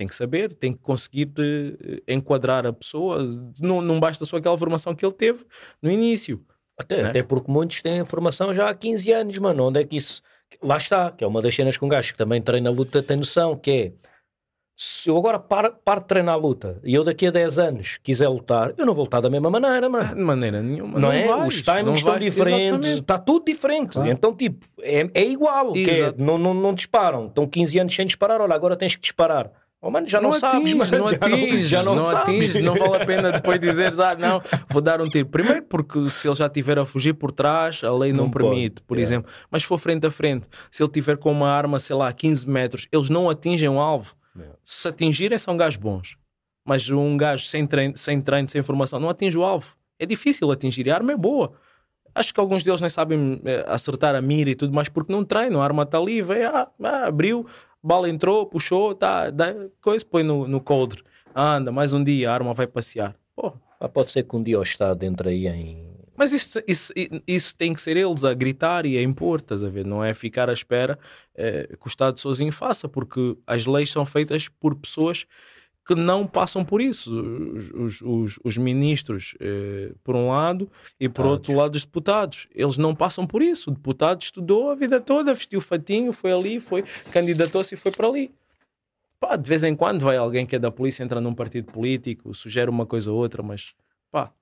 tem 0.00 0.06
que 0.06 0.14
saber, 0.14 0.54
tem 0.54 0.72
que 0.72 0.78
conseguir 0.78 1.28
uh, 1.28 2.02
enquadrar 2.08 2.64
a 2.64 2.72
pessoa. 2.72 3.18
Não, 3.60 3.82
não 3.82 4.00
basta 4.00 4.24
só 4.24 4.38
aquela 4.38 4.56
formação 4.56 4.94
que 4.94 5.04
ele 5.04 5.12
teve 5.12 5.44
no 5.82 5.90
início. 5.90 6.42
Até, 6.78 7.02
né? 7.02 7.10
até 7.10 7.22
porque 7.22 7.52
muitos 7.52 7.82
têm 7.82 8.02
formação 8.06 8.54
já 8.54 8.70
há 8.70 8.74
15 8.74 9.12
anos, 9.12 9.36
mano. 9.36 9.64
Onde 9.64 9.80
é 9.80 9.84
que 9.84 9.96
isso. 9.96 10.22
Lá 10.62 10.78
está, 10.78 11.12
que 11.12 11.22
é 11.22 11.26
uma 11.26 11.42
das 11.42 11.54
cenas 11.54 11.76
com 11.76 11.84
um 11.84 11.88
gajo 11.90 12.12
que 12.12 12.18
também 12.18 12.40
treina 12.40 12.70
luta, 12.70 13.02
tem 13.02 13.18
noção, 13.18 13.54
que 13.56 13.70
é 13.70 13.92
se 14.74 15.10
eu 15.10 15.18
agora 15.18 15.38
paro, 15.38 15.76
paro 15.84 16.00
de 16.00 16.06
treinar 16.06 16.34
a 16.34 16.38
luta 16.38 16.80
e 16.82 16.94
eu 16.94 17.04
daqui 17.04 17.26
a 17.26 17.30
10 17.30 17.58
anos 17.58 17.98
quiser 18.02 18.28
lutar, 18.28 18.72
eu 18.78 18.86
não 18.86 18.94
vou 18.94 19.04
lutar 19.04 19.20
da 19.20 19.28
mesma 19.28 19.50
maneira, 19.50 19.90
mano. 19.90 20.14
De 20.14 20.22
maneira 20.22 20.62
nenhuma. 20.62 20.98
Não, 20.98 21.10
não 21.10 21.12
é? 21.12 21.26
Vais, 21.26 21.54
Os 21.54 21.62
timings 21.62 21.98
estão 21.98 22.12
vais, 22.12 22.24
diferentes, 22.24 22.90
está 22.92 23.18
tudo 23.18 23.44
diferente. 23.44 23.92
Claro. 23.92 24.08
Então, 24.08 24.34
tipo, 24.34 24.66
é, 24.80 25.06
é 25.12 25.24
igual. 25.24 25.74
É, 25.76 26.14
não, 26.16 26.38
não, 26.38 26.54
não 26.54 26.72
disparam. 26.72 27.26
Estão 27.26 27.46
15 27.46 27.78
anos 27.78 27.94
sem 27.94 28.06
disparar, 28.06 28.40
olha, 28.40 28.54
agora 28.54 28.74
tens 28.74 28.96
que 28.96 29.02
disparar. 29.02 29.52
Oh, 29.82 29.90
mano, 29.90 30.06
já 30.06 30.20
não, 30.20 30.30
não 30.30 30.38
sabes, 30.38 30.60
atinges, 30.60 30.90
não 30.90 31.06
atinges, 31.06 31.68
já 31.68 31.82
não, 31.82 31.94
não 31.94 32.08
atinges, 32.10 32.62
não 32.62 32.74
vale 32.74 32.96
a 32.96 33.06
pena 33.06 33.32
depois 33.32 33.58
dizeres, 33.58 33.98
ah, 33.98 34.14
não, 34.14 34.42
vou 34.68 34.82
dar 34.82 35.00
um 35.00 35.08
tiro. 35.08 35.26
Primeiro, 35.26 35.62
porque 35.62 36.10
se 36.10 36.28
ele 36.28 36.34
já 36.34 36.46
estiver 36.46 36.78
a 36.78 36.84
fugir 36.84 37.14
por 37.14 37.32
trás, 37.32 37.82
a 37.82 37.90
lei 37.90 38.12
não, 38.12 38.24
não 38.24 38.30
permite, 38.30 38.74
pode. 38.74 38.86
por 38.86 38.98
yeah. 38.98 39.14
exemplo. 39.14 39.32
Mas 39.50 39.62
se 39.62 39.68
for 39.68 39.78
frente 39.78 40.06
a 40.06 40.10
frente, 40.10 40.46
se 40.70 40.82
ele 40.82 40.90
tiver 40.90 41.16
com 41.16 41.32
uma 41.32 41.48
arma, 41.48 41.80
sei 41.80 41.96
lá, 41.96 42.08
a 42.08 42.12
15 42.12 42.46
metros, 42.46 42.88
eles 42.92 43.08
não 43.08 43.30
atingem 43.30 43.70
o 43.70 43.80
alvo. 43.80 44.14
Se 44.64 44.86
atingirem, 44.86 45.38
são 45.38 45.56
gajos 45.56 45.76
bons. 45.76 46.16
Mas 46.64 46.88
um 46.90 47.16
gajo 47.16 47.44
sem 47.46 47.66
treino, 47.66 47.96
sem 47.96 48.20
treino, 48.20 48.48
sem 48.48 48.62
formação, 48.62 49.00
não 49.00 49.08
atinge 49.08 49.36
o 49.36 49.42
alvo. 49.42 49.74
É 49.98 50.06
difícil 50.06 50.50
atingir. 50.50 50.86
E 50.86 50.90
a 50.90 50.94
arma 50.94 51.12
é 51.12 51.16
boa. 51.16 51.52
Acho 52.14 52.34
que 52.34 52.40
alguns 52.40 52.62
deles 52.62 52.80
nem 52.80 52.90
sabem 52.90 53.40
eh, 53.44 53.64
acertar 53.68 54.14
a 54.14 54.20
mira 54.20 54.50
e 54.50 54.54
tudo 54.54 54.74
mais 54.74 54.88
porque 54.88 55.12
não 55.12 55.24
treinam. 55.24 55.60
A 55.60 55.64
arma 55.64 55.84
está 55.84 55.98
ali, 55.98 56.20
vem, 56.20 56.44
ah, 56.44 56.68
ah, 56.82 57.06
abriu, 57.06 57.46
bala 57.82 58.08
entrou, 58.08 58.46
puxou, 58.46 58.94
tá, 58.94 59.30
dá, 59.30 59.54
coisa, 59.80 60.04
põe 60.04 60.22
no, 60.22 60.46
no 60.46 60.60
coldre. 60.60 61.02
Anda, 61.34 61.70
mais 61.70 61.92
um 61.92 62.02
dia, 62.02 62.30
a 62.30 62.34
arma 62.34 62.54
vai 62.54 62.66
passear. 62.66 63.14
Pô, 63.34 63.52
ah, 63.78 63.88
pode 63.88 64.12
ser 64.12 64.24
que 64.24 64.36
um 64.36 64.42
dia 64.42 64.58
o 64.58 64.62
Estado 64.62 65.02
entre 65.04 65.30
aí 65.30 65.46
em. 65.46 65.90
Mas 66.16 66.32
isso, 66.32 66.60
isso, 66.66 66.92
isso 67.26 67.56
tem 67.56 67.72
que 67.72 67.80
ser 67.80 67.96
eles 67.96 68.24
a 68.24 68.34
gritar 68.34 68.84
e 68.84 68.98
a 68.98 69.02
impor, 69.02 69.38
estás 69.38 69.64
a 69.64 69.70
ver? 69.70 69.86
Não 69.86 70.04
é 70.04 70.12
ficar 70.12 70.50
à 70.50 70.52
espera 70.52 70.98
é, 71.34 71.66
que 71.66 71.86
o 71.86 71.88
Estado 71.88 72.20
sozinho 72.20 72.52
faça, 72.52 72.86
porque 72.86 73.38
as 73.46 73.64
leis 73.64 73.90
são 73.90 74.04
feitas 74.04 74.46
por 74.46 74.74
pessoas 74.74 75.24
que 75.90 75.94
não 75.96 76.24
passam 76.24 76.64
por 76.64 76.80
isso. 76.80 77.12
Os, 77.74 78.00
os, 78.00 78.38
os 78.44 78.56
ministros, 78.56 79.34
eh, 79.40 79.92
por 80.04 80.14
um 80.14 80.28
lado, 80.28 80.70
e 81.00 81.08
por 81.08 81.26
outro 81.26 81.52
lado, 81.52 81.74
os 81.74 81.84
deputados. 81.84 82.46
Eles 82.54 82.76
não 82.76 82.94
passam 82.94 83.26
por 83.26 83.42
isso. 83.42 83.70
O 83.70 83.74
deputado 83.74 84.22
estudou 84.22 84.70
a 84.70 84.76
vida 84.76 85.00
toda, 85.00 85.34
vestiu 85.34 85.60
fatinho, 85.60 86.12
foi 86.12 86.32
ali, 86.32 86.60
foi 86.60 86.84
candidatou-se 87.10 87.74
e 87.74 87.78
foi 87.78 87.90
para 87.90 88.06
ali. 88.06 88.32
Pá, 89.18 89.34
de 89.34 89.48
vez 89.48 89.64
em 89.64 89.74
quando 89.74 90.02
vai 90.02 90.16
alguém 90.16 90.46
que 90.46 90.54
é 90.54 90.60
da 90.60 90.70
polícia, 90.70 91.02
entra 91.02 91.20
num 91.20 91.34
partido 91.34 91.72
político, 91.72 92.32
sugere 92.34 92.70
uma 92.70 92.86
coisa 92.86 93.10
ou 93.10 93.18
outra, 93.18 93.42
mas 93.42 93.74
pá, 94.12 94.32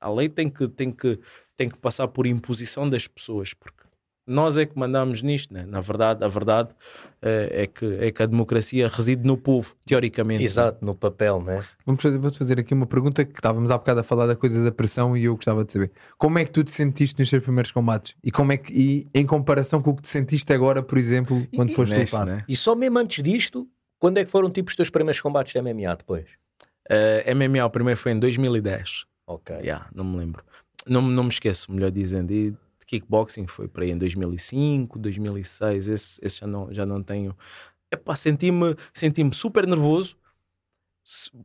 A 0.00 0.10
lei 0.10 0.28
tem 0.28 0.50
que, 0.50 0.66
tem 0.66 0.90
que, 0.90 1.20
tem 1.56 1.68
que 1.68 1.78
passar 1.78 2.08
por 2.08 2.26
imposição 2.26 2.90
das 2.90 3.06
pessoas, 3.06 3.54
porque 3.54 3.84
nós 4.28 4.56
é 4.56 4.66
que 4.66 4.78
mandamos 4.78 5.22
nisto, 5.22 5.52
né? 5.54 5.64
na 5.66 5.80
verdade, 5.80 6.22
a 6.22 6.28
verdade 6.28 6.68
é, 7.20 7.62
é, 7.62 7.66
que, 7.66 7.84
é 8.00 8.12
que 8.12 8.22
a 8.22 8.26
democracia 8.26 8.88
reside 8.88 9.26
no 9.26 9.36
povo, 9.36 9.74
teoricamente. 9.84 10.44
Exato, 10.44 10.84
no 10.84 10.94
papel, 10.94 11.42
né? 11.42 11.64
Vamos 11.84 12.02
fazer, 12.02 12.18
vou-te 12.18 12.38
fazer 12.38 12.60
aqui 12.60 12.74
uma 12.74 12.86
pergunta 12.86 13.24
que 13.24 13.32
estávamos 13.32 13.70
há 13.70 13.78
bocado 13.78 14.00
a 14.00 14.02
falar 14.02 14.26
da 14.26 14.36
coisa 14.36 14.62
da 14.62 14.70
pressão 14.70 15.16
e 15.16 15.24
eu 15.24 15.34
gostava 15.34 15.64
de 15.64 15.72
saber. 15.72 15.90
Como 16.16 16.38
é 16.38 16.44
que 16.44 16.50
tu 16.50 16.62
te 16.62 16.70
sentiste 16.70 17.18
nos 17.18 17.30
teus 17.30 17.42
primeiros 17.42 17.72
combates? 17.72 18.14
E 18.22 18.30
como 18.30 18.52
é 18.52 18.56
que, 18.56 18.72
e 18.72 19.08
em 19.14 19.26
comparação 19.26 19.80
com 19.80 19.90
o 19.90 19.96
que 19.96 20.02
te 20.02 20.08
sentiste 20.08 20.52
agora, 20.52 20.82
por 20.82 20.98
exemplo, 20.98 21.46
quando 21.54 21.70
e, 21.70 21.74
foste 21.74 21.96
neste, 21.96 22.14
lutar? 22.14 22.26
Né? 22.26 22.44
E 22.46 22.54
só 22.54 22.74
mesmo 22.74 22.98
antes 22.98 23.22
disto, 23.22 23.66
quando 23.98 24.18
é 24.18 24.24
que 24.24 24.30
foram 24.30 24.50
tipo 24.50 24.68
os 24.68 24.76
teus 24.76 24.90
primeiros 24.90 25.20
combates 25.20 25.52
de 25.52 25.60
MMA 25.60 25.96
depois? 25.96 26.26
Uh, 26.90 27.24
eh, 27.24 27.34
MMA, 27.34 27.64
o 27.64 27.70
primeiro 27.70 27.98
foi 27.98 28.12
em 28.12 28.18
2010. 28.18 29.04
Ok. 29.26 29.56
Yeah, 29.56 29.88
não 29.94 30.04
me 30.04 30.18
lembro. 30.18 30.44
Não, 30.86 31.02
não 31.02 31.24
me 31.24 31.30
esqueço, 31.30 31.70
melhor 31.72 31.90
dizendo. 31.90 32.32
E 32.32 32.54
kickboxing 32.88 33.46
foi 33.46 33.68
para 33.68 33.84
aí 33.84 33.90
em 33.90 33.98
2005, 33.98 34.98
2006, 34.98 35.88
esse, 35.88 36.20
esse 36.24 36.38
já, 36.40 36.46
não, 36.46 36.72
já 36.72 36.86
não 36.86 37.02
tenho. 37.02 37.36
Epá, 37.92 38.16
senti-me 38.16 38.74
senti 38.92 39.22
super 39.32 39.66
nervoso, 39.66 40.16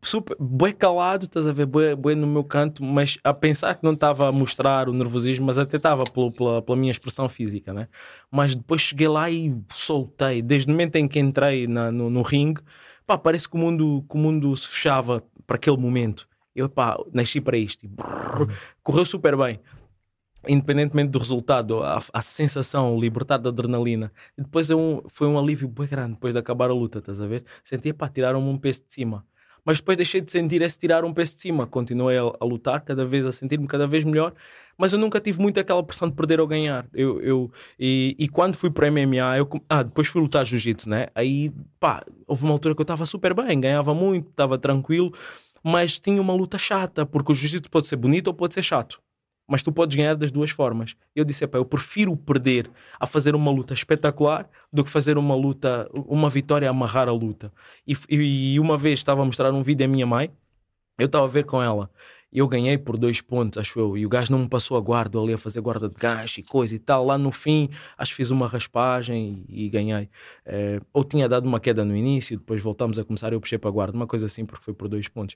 super, 0.02 0.36
bem 0.40 0.74
calado, 0.74 1.26
estás 1.26 1.48
a 1.48 1.54
ver, 1.54 1.66
bem, 1.66 1.96
bem 1.96 2.16
no 2.16 2.28
meu 2.28 2.44
canto, 2.44 2.84
mas 2.84 3.18
a 3.24 3.34
pensar 3.34 3.76
que 3.76 3.84
não 3.84 3.94
estava 3.94 4.28
a 4.28 4.32
mostrar 4.32 4.90
o 4.90 4.94
nervosismo, 4.94 5.46
mas 5.46 5.60
até 5.60 5.78
estava 5.78 6.04
pela, 6.06 6.62
pela 6.62 6.78
minha 6.78 6.92
expressão 6.92 7.28
física, 7.30 7.74
né? 7.74 7.88
Mas 8.32 8.56
depois 8.56 8.82
cheguei 8.82 9.08
lá 9.08 9.30
e 9.30 9.56
soltei, 9.72 10.42
desde 10.42 10.68
o 10.70 10.72
momento 10.72 10.96
em 10.96 11.08
que 11.08 11.20
entrei 11.20 11.68
na, 11.68 11.92
no, 11.92 12.10
no 12.10 12.22
ringue, 12.22 12.62
pá, 13.06 13.18
parece 13.18 13.50
que 13.50 13.56
o, 13.56 13.60
mundo, 13.60 14.06
que 14.10 14.16
o 14.16 14.20
mundo 14.20 14.56
se 14.56 14.68
fechava 14.68 15.24
para 15.46 15.58
aquele 15.58 15.78
momento. 15.78 16.28
Eu, 16.56 16.70
pá, 16.70 16.98
nasci 17.14 17.42
para 17.42 17.58
isto. 17.58 17.86
E, 17.86 17.88
brrr, 17.88 18.54
correu 18.84 19.06
super 19.06 19.36
bem 19.36 19.60
independentemente 20.48 21.10
do 21.10 21.20
resultado, 21.20 21.84
a, 21.84 22.02
a 22.12 22.22
sensação, 22.22 23.00
libertar 23.00 23.38
da 23.38 23.50
adrenalina. 23.50 24.12
E 24.38 24.42
depois 24.42 24.70
é 24.70 24.74
foi 25.08 25.28
um 25.28 25.38
alívio 25.40 25.68
bem 25.68 25.88
grande 25.88 26.14
depois 26.14 26.34
de 26.34 26.40
acabar 26.40 26.70
a 26.70 26.74
luta, 26.74 27.00
estás 27.00 27.22
a 27.22 27.28
ver? 27.28 27.44
Sentia, 27.64 27.94
pá, 27.94 28.10
tiraram-me 28.10 28.50
um 28.50 28.58
peso 28.58 28.84
de 28.88 28.94
cima. 28.94 29.26
Mas 29.66 29.80
depois 29.80 29.96
deixei 29.96 30.20
de 30.20 30.30
sentir 30.30 30.62
esse 30.62 30.78
tirar 30.78 31.06
um 31.06 31.14
peso 31.14 31.36
de 31.36 31.42
cima. 31.42 31.66
Continuei 31.66 32.18
a, 32.18 32.22
a 32.22 32.46
lutar, 32.46 32.82
cada 32.82 33.06
vez 33.06 33.26
a 33.26 33.32
sentir-me 33.32 33.66
cada 33.66 33.88
vez 33.88 34.04
melhor, 34.04 34.34
mas 34.78 34.92
eu 34.92 35.00
nunca 35.00 35.22
tive 35.22 35.40
muito 35.40 35.60
aquela 35.60 35.82
pressão 35.82 36.10
de 36.10 36.16
perder 36.16 36.40
ou 36.42 36.48
ganhar. 36.48 36.86
Eu, 36.94 37.22
eu, 37.22 37.52
e, 37.80 38.16
e 38.20 38.28
quando 38.28 38.56
fui 38.56 38.70
para 38.70 38.92
MMA, 38.92 39.38
eu, 39.38 39.50
ah, 39.70 39.84
depois 39.84 40.08
fui 40.08 40.22
lutar 40.22 40.46
jiu-jitsu, 40.46 40.90
né? 40.90 41.08
Aí, 41.16 41.52
pá, 41.80 42.04
houve 42.28 42.44
uma 42.44 42.54
altura 42.54 42.76
que 42.76 42.82
eu 42.82 42.84
estava 42.84 43.06
super 43.06 43.34
bem, 43.34 43.60
ganhava 43.60 43.94
muito, 43.94 44.30
estava 44.30 44.58
tranquilo, 44.58 45.14
mas 45.64 45.98
tinha 45.98 46.22
uma 46.22 46.34
luta 46.34 46.58
chata, 46.58 47.06
porque 47.06 47.32
o 47.32 47.36
jiu-jitsu 47.36 47.70
pode 47.70 47.88
ser 47.88 47.96
bonito 47.96 48.28
ou 48.28 48.34
pode 48.34 48.54
ser 48.54 48.64
chato 48.64 49.02
mas 49.48 49.62
tu 49.62 49.72
podes 49.72 49.96
ganhar 49.96 50.16
das 50.16 50.32
duas 50.32 50.52
formas. 50.52 50.96
Eu 51.16 51.26
disse, 51.26 51.44
eu 51.44 51.66
prefiro 51.66 52.16
perder 52.16 52.70
a 53.00 53.06
fazer 53.06 53.36
uma 53.36 53.52
luta 53.52 53.74
espetacular 53.74 54.50
do 54.72 54.84
que 54.84 54.90
fazer 54.90 55.18
uma 55.18 55.36
luta, 55.36 55.90
uma 55.94 56.30
vitória 56.30 56.70
amarrar 56.70 57.08
a 57.08 57.12
luta. 57.12 57.52
E, 57.88 57.96
e 58.10 58.60
uma 58.60 58.78
vez 58.78 59.00
estava 59.00 59.22
a 59.22 59.26
mostrar 59.26 59.52
um 59.54 59.64
vídeo 59.64 59.86
à 59.86 59.88
minha 59.88 60.06
mãe, 60.06 60.32
eu 60.98 61.08
estava 61.08 61.26
a 61.26 61.28
ver 61.28 61.44
com 61.44 61.62
ela, 61.62 61.90
eu 62.32 62.48
ganhei 62.48 62.78
por 62.78 62.98
dois 62.98 63.22
pontos, 63.22 63.60
acho 63.60 63.80
eu, 63.80 63.96
e 63.96 64.06
o 64.06 64.10
gajo 64.10 64.32
não 64.32 64.40
me 64.40 64.50
passou 64.50 64.76
a 64.76 64.82
guarda, 64.82 65.20
ali 65.20 65.34
a 65.34 65.38
fazer 65.38 65.62
guarda 65.62 65.88
de 65.88 65.96
gancho 65.96 66.40
e 66.40 66.44
coisa 66.44 66.76
e 66.76 66.80
tal. 66.80 67.06
Lá 67.06 67.18
no 67.18 67.32
fim, 67.32 67.70
acho 67.96 68.12
que 68.12 68.18
fiz 68.18 68.32
uma 68.32 68.48
raspagem 68.48 69.46
e, 69.48 69.66
e 69.66 69.70
ganhei. 69.70 70.10
É, 70.46 70.82
ou 70.92 71.04
tinha 71.04 71.30
dado 71.30 71.46
uma 71.46 71.60
queda 71.60 71.86
no 71.86 71.96
início, 71.96 72.38
depois 72.38 72.62
voltámos 72.62 72.98
a 72.98 73.04
começar, 73.04 73.32
eu 73.34 73.40
puxei 73.40 73.60
para 73.60 73.70
a 73.70 73.74
guarda, 73.74 73.96
uma 73.96 74.08
coisa 74.08 74.26
assim, 74.26 74.46
porque 74.46 74.64
foi 74.64 74.74
por 74.74 74.88
dois 74.88 75.08
pontos. 75.08 75.36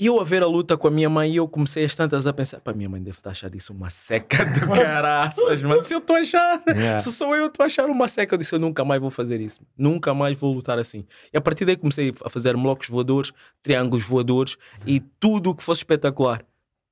E 0.00 0.06
eu 0.06 0.18
a 0.18 0.24
ver 0.24 0.42
a 0.42 0.46
luta 0.46 0.78
com 0.78 0.88
a 0.88 0.90
minha 0.90 1.10
mãe, 1.10 1.36
eu 1.36 1.46
comecei 1.46 1.84
as 1.84 1.94
tantas 1.94 2.26
a 2.26 2.32
pensar: 2.32 2.58
pá, 2.60 2.72
minha 2.72 2.88
mãe 2.88 3.02
deve 3.02 3.18
estar 3.18 3.28
a 3.28 3.32
achar 3.32 3.54
isso 3.54 3.70
uma 3.74 3.90
seca 3.90 4.46
do 4.46 4.66
caraças, 4.72 5.60
mano. 5.60 5.84
Se 5.84 5.92
eu 5.92 5.98
estou 5.98 6.16
a 6.16 6.20
achar, 6.20 6.62
yeah. 6.68 6.98
se 6.98 7.12
sou 7.12 7.36
eu, 7.36 7.48
estou 7.48 7.62
a 7.62 7.66
achar 7.66 7.84
uma 7.84 8.08
seca. 8.08 8.34
Eu 8.34 8.38
disse: 8.38 8.54
eu 8.54 8.58
nunca 8.58 8.82
mais 8.82 8.98
vou 8.98 9.10
fazer 9.10 9.42
isso, 9.42 9.60
nunca 9.76 10.14
mais 10.14 10.38
vou 10.38 10.54
lutar 10.54 10.78
assim. 10.78 11.04
E 11.30 11.36
a 11.36 11.40
partir 11.40 11.66
daí 11.66 11.76
comecei 11.76 12.14
a 12.24 12.30
fazer 12.30 12.56
blocos 12.56 12.88
voadores, 12.88 13.30
triângulos 13.62 14.02
voadores 14.04 14.56
e 14.86 15.00
tudo 15.00 15.50
o 15.50 15.54
que 15.54 15.62
fosse 15.62 15.80
espetacular 15.80 16.42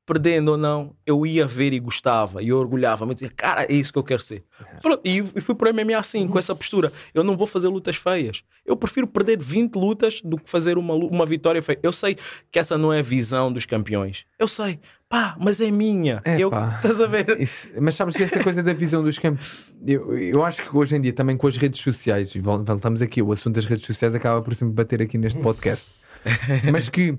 perdendo 0.09 0.53
ou 0.53 0.57
não, 0.57 0.97
eu 1.05 1.27
ia 1.27 1.47
ver 1.47 1.75
e 1.75 1.79
gostava, 1.79 2.43
e 2.43 2.49
eu 2.49 2.57
orgulhava-me, 2.57 3.13
dizia, 3.13 3.29
cara, 3.29 3.65
é 3.65 3.75
isso 3.75 3.93
que 3.93 3.99
eu 3.99 4.03
quero 4.03 4.23
ser. 4.23 4.43
Pronto, 4.81 5.03
e, 5.05 5.19
e 5.19 5.41
fui 5.43 5.55
para 5.55 5.71
o 5.71 5.75
MMA 5.75 5.99
assim, 5.99 6.27
com 6.27 6.39
essa 6.39 6.55
postura. 6.55 6.91
Eu 7.13 7.23
não 7.23 7.37
vou 7.37 7.47
fazer 7.47 7.69
lutas 7.69 7.97
feias. 7.97 8.43
Eu 8.65 8.75
prefiro 8.75 9.07
perder 9.07 9.39
20 9.39 9.75
lutas 9.75 10.23
do 10.23 10.39
que 10.39 10.49
fazer 10.49 10.79
uma, 10.79 10.95
uma 10.95 11.27
vitória 11.27 11.63
feia. 11.63 11.79
Eu 11.83 11.93
sei 11.93 12.17
que 12.51 12.59
essa 12.59 12.79
não 12.79 12.91
é 12.91 13.01
a 13.01 13.03
visão 13.03 13.53
dos 13.53 13.67
campeões. 13.67 14.25
Eu 14.39 14.49
sei, 14.49 14.81
pá, 15.11 15.37
mas 15.39 15.61
é 15.61 15.71
minha. 15.71 16.23
É, 16.25 16.41
eu, 16.41 16.49
pá. 16.49 16.77
Estás 16.77 17.03
a 17.03 17.07
ver? 17.07 17.39
Isso, 17.39 17.69
mas 17.79 17.95
sabes 17.95 18.17
que 18.17 18.23
essa 18.23 18.43
coisa 18.43 18.63
da 18.63 18.73
visão 18.73 19.03
dos 19.03 19.19
campeões, 19.19 19.75
eu, 19.87 20.17
eu 20.17 20.43
acho 20.43 20.67
que 20.67 20.75
hoje 20.75 20.97
em 20.97 21.03
dia 21.03 21.13
também 21.13 21.37
com 21.37 21.47
as 21.47 21.59
redes 21.59 21.83
sociais, 21.83 22.35
e 22.35 22.41
voltamos 22.41 23.03
aqui, 23.03 23.21
o 23.21 23.31
assunto 23.31 23.57
das 23.57 23.67
redes 23.67 23.85
sociais 23.85 24.15
acaba 24.15 24.41
por 24.41 24.55
sempre 24.55 24.73
bater 24.73 25.03
aqui 25.03 25.19
neste 25.19 25.39
podcast, 25.39 25.91
mas 26.73 26.89
que 26.89 27.15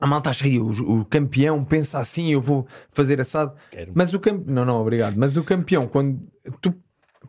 a 0.00 0.06
malta 0.06 0.30
acha 0.30 0.44
aí, 0.44 0.58
o, 0.58 0.68
o, 0.68 1.04
campeão 1.04 1.64
pensa 1.64 1.98
assim, 1.98 2.32
eu 2.32 2.40
vou 2.40 2.66
fazer 2.92 3.20
assado. 3.20 3.52
Quero. 3.70 3.92
Mas 3.94 4.14
o 4.14 4.20
campeão, 4.20 4.54
não, 4.54 4.64
não, 4.64 4.80
obrigado. 4.80 5.16
Mas 5.16 5.36
o 5.36 5.42
campeão, 5.42 5.88
quando 5.88 6.20
tu, 6.60 6.72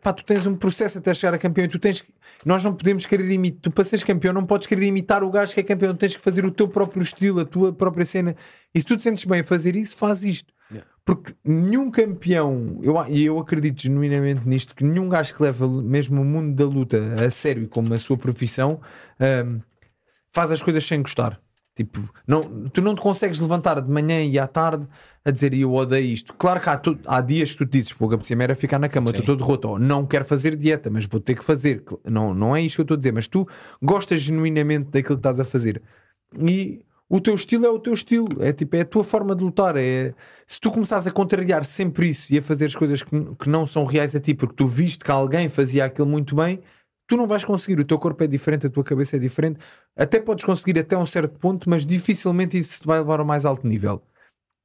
pá, 0.00 0.12
tu 0.12 0.24
tens 0.24 0.46
um 0.46 0.54
processo 0.54 0.98
até 0.98 1.12
chegar 1.12 1.34
a 1.34 1.38
campeão 1.38 1.64
e 1.64 1.68
tu 1.68 1.78
tens 1.78 2.04
nós 2.44 2.64
não 2.64 2.74
podemos 2.74 3.04
querer 3.06 3.30
imitar, 3.30 3.60
tu 3.62 3.70
para 3.70 3.84
seres 3.84 4.04
campeão 4.04 4.32
não 4.32 4.46
podes 4.46 4.66
querer 4.66 4.86
imitar 4.86 5.22
o 5.22 5.30
gajo 5.30 5.52
que 5.52 5.60
é 5.60 5.62
campeão, 5.62 5.94
tens 5.94 6.16
que 6.16 6.22
fazer 6.22 6.44
o 6.44 6.50
teu 6.50 6.68
próprio 6.68 7.02
estilo, 7.02 7.40
a 7.40 7.44
tua 7.44 7.72
própria 7.72 8.04
cena. 8.04 8.34
E 8.74 8.80
se 8.80 8.86
tu 8.86 8.96
te 8.96 9.02
sentes 9.02 9.24
bem 9.24 9.40
a 9.40 9.44
fazer 9.44 9.76
isso, 9.76 9.96
faz 9.96 10.24
isto. 10.24 10.52
Yeah. 10.70 10.88
Porque 11.04 11.34
nenhum 11.44 11.90
campeão, 11.90 12.78
eu, 12.82 12.94
e 13.08 13.24
eu 13.24 13.38
acredito 13.38 13.82
genuinamente 13.82 14.48
nisto, 14.48 14.74
que 14.74 14.84
nenhum 14.84 15.08
gajo 15.08 15.34
que 15.34 15.42
leva 15.42 15.68
mesmo 15.68 16.22
o 16.22 16.24
mundo 16.24 16.54
da 16.54 16.64
luta 16.64 16.98
a 17.26 17.30
sério 17.30 17.68
como 17.68 17.92
a 17.92 17.98
sua 17.98 18.16
profissão 18.16 18.80
um, 19.20 19.60
faz 20.32 20.50
as 20.50 20.62
coisas 20.62 20.84
sem 20.86 21.02
gostar. 21.02 21.38
Tipo, 21.80 22.06
não, 22.26 22.68
tu 22.68 22.82
não 22.82 22.94
te 22.94 23.00
consegues 23.00 23.40
levantar 23.40 23.80
de 23.80 23.90
manhã 23.90 24.22
e 24.22 24.38
à 24.38 24.46
tarde 24.46 24.86
a 25.24 25.30
dizer 25.30 25.54
eu 25.54 25.72
odeio 25.72 26.12
isto. 26.12 26.34
Claro 26.34 26.60
que 26.60 26.68
há, 26.68 26.76
tu, 26.76 26.98
há 27.06 27.22
dias 27.22 27.52
que 27.52 27.56
tu 27.56 27.64
dizes, 27.64 27.90
fogo 27.90 28.16
a 28.16 28.42
era 28.42 28.54
ficar 28.54 28.78
na 28.78 28.86
cama, 28.86 29.08
estou 29.08 29.24
todo 29.24 29.42
roto, 29.42 29.66
ou 29.66 29.78
não 29.78 30.04
quero 30.04 30.26
fazer 30.26 30.56
dieta, 30.56 30.90
mas 30.90 31.06
vou 31.06 31.18
ter 31.18 31.36
que 31.36 31.42
fazer. 31.42 31.82
Não, 32.04 32.34
não 32.34 32.54
é 32.54 32.60
isto 32.60 32.76
que 32.76 32.80
eu 32.82 32.84
estou 32.84 32.96
a 32.96 32.98
dizer, 32.98 33.12
mas 33.12 33.26
tu 33.26 33.48
gostas 33.80 34.20
genuinamente 34.20 34.90
daquilo 34.90 35.16
que 35.16 35.20
estás 35.20 35.40
a 35.40 35.44
fazer. 35.46 35.80
E 36.38 36.84
o 37.08 37.18
teu 37.18 37.34
estilo 37.34 37.64
é 37.64 37.70
o 37.70 37.78
teu 37.78 37.94
estilo, 37.94 38.28
é 38.40 38.52
tipo, 38.52 38.76
é 38.76 38.82
a 38.82 38.84
tua 38.84 39.02
forma 39.02 39.34
de 39.34 39.42
lutar. 39.42 39.74
É... 39.78 40.12
Se 40.46 40.60
tu 40.60 40.70
começares 40.70 41.06
a 41.06 41.10
contrariar 41.10 41.64
sempre 41.64 42.10
isso 42.10 42.30
e 42.30 42.36
a 42.36 42.42
fazer 42.42 42.66
as 42.66 42.74
coisas 42.74 43.02
que, 43.02 43.10
que 43.36 43.48
não 43.48 43.66
são 43.66 43.86
reais 43.86 44.14
a 44.14 44.20
ti, 44.20 44.34
porque 44.34 44.54
tu 44.54 44.68
viste 44.68 45.02
que 45.02 45.10
alguém 45.10 45.48
fazia 45.48 45.86
aquilo 45.86 46.06
muito 46.06 46.36
bem, 46.36 46.60
tu 47.10 47.16
não 47.16 47.26
vais 47.26 47.44
conseguir. 47.44 47.80
O 47.80 47.84
teu 47.86 47.98
corpo 47.98 48.22
é 48.22 48.26
diferente, 48.26 48.66
a 48.66 48.70
tua 48.70 48.84
cabeça 48.84 49.16
é 49.16 49.18
diferente. 49.18 49.58
Até 49.96 50.20
podes 50.20 50.44
conseguir 50.44 50.78
até 50.78 50.96
um 50.96 51.06
certo 51.06 51.38
ponto, 51.38 51.68
mas 51.68 51.84
dificilmente 51.84 52.58
isso 52.58 52.80
te 52.80 52.86
vai 52.86 52.98
levar 52.98 53.20
ao 53.20 53.26
mais 53.26 53.44
alto 53.44 53.66
nível. 53.66 54.02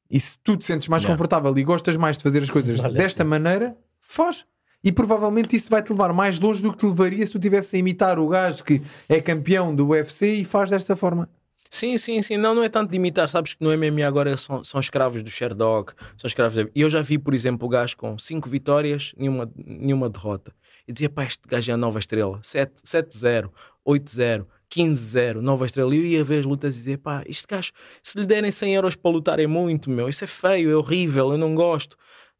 E 0.09 0.19
se 0.19 0.37
tu 0.39 0.55
te 0.55 0.65
sentes 0.65 0.87
mais 0.87 1.05
confortável 1.05 1.57
e 1.57 1.63
gostas 1.63 1.97
mais 1.97 2.17
de 2.17 2.23
fazer 2.23 2.43
as 2.43 2.49
coisas 2.49 2.79
vale 2.79 2.97
desta 2.97 3.23
assim. 3.23 3.29
maneira, 3.29 3.75
faz. 3.99 4.45
E 4.83 4.91
provavelmente 4.91 5.55
isso 5.55 5.69
vai 5.69 5.81
te 5.81 5.91
levar 5.91 6.13
mais 6.13 6.39
longe 6.39 6.61
do 6.61 6.71
que 6.71 6.77
te 6.77 6.85
levaria 6.85 7.25
se 7.25 7.31
tu 7.31 7.39
estivesse 7.39 7.75
a 7.75 7.79
imitar 7.79 8.19
o 8.19 8.27
gajo 8.27 8.63
que 8.63 8.83
é 9.09 9.19
campeão 9.19 9.75
do 9.75 9.87
UFC 9.87 10.35
e 10.35 10.45
faz 10.45 10.69
desta 10.69 10.95
forma. 10.95 11.27
Sim, 11.71 11.97
sim, 11.97 12.21
sim. 12.21 12.37
Não, 12.37 12.53
não 12.53 12.63
é 12.63 12.69
tanto 12.69 12.91
de 12.91 12.95
imitar. 12.95 13.27
Sabes 13.27 13.55
que 13.55 13.63
no 13.63 13.75
MMA 13.75 14.07
agora 14.07 14.37
são, 14.37 14.63
são 14.63 14.79
escravos 14.79 15.23
do 15.23 15.29
Sherdog, 15.29 15.91
são 16.15 16.27
escravos. 16.27 16.55
De... 16.55 16.71
E 16.73 16.81
eu 16.81 16.89
já 16.89 17.01
vi, 17.01 17.17
por 17.17 17.33
exemplo, 17.33 17.65
o 17.65 17.69
gajo 17.69 17.97
com 17.97 18.17
5 18.17 18.47
vitórias, 18.47 19.13
nenhuma, 19.17 19.51
nenhuma 19.57 20.09
derrota. 20.09 20.53
E 20.87 20.93
dizia, 20.93 21.09
pá, 21.09 21.25
este 21.25 21.41
gajo 21.47 21.71
é 21.71 21.73
a 21.73 21.77
nova 21.77 21.97
estrela. 21.97 22.39
7-0, 22.41 23.49
8-0, 23.85 24.45
15-0, 24.75 25.35
nova 25.35 25.65
estrela. 25.65 25.95
E 25.95 25.99
eu 25.99 26.05
ia 26.05 26.23
ver 26.23 26.39
as 26.39 26.45
lutas 26.45 26.75
e 26.75 26.79
dizer, 26.79 26.97
pá, 26.97 27.23
este 27.27 27.45
gajo, 27.47 27.71
se 28.03 28.19
lhe 28.19 28.25
derem 28.25 28.51
100 28.51 28.75
euros 28.75 28.95
para 28.95 29.11
lutar 29.11 29.39
é 29.39 29.47
muito, 29.47 29.89
meu. 29.89 30.09
Isso 30.09 30.23
é 30.23 30.27
feio, 30.27 30.71
é 30.71 30.75
horrível, 30.75 31.31
eu 31.31 31.37
não 31.37 31.55
gosto. 31.55 31.97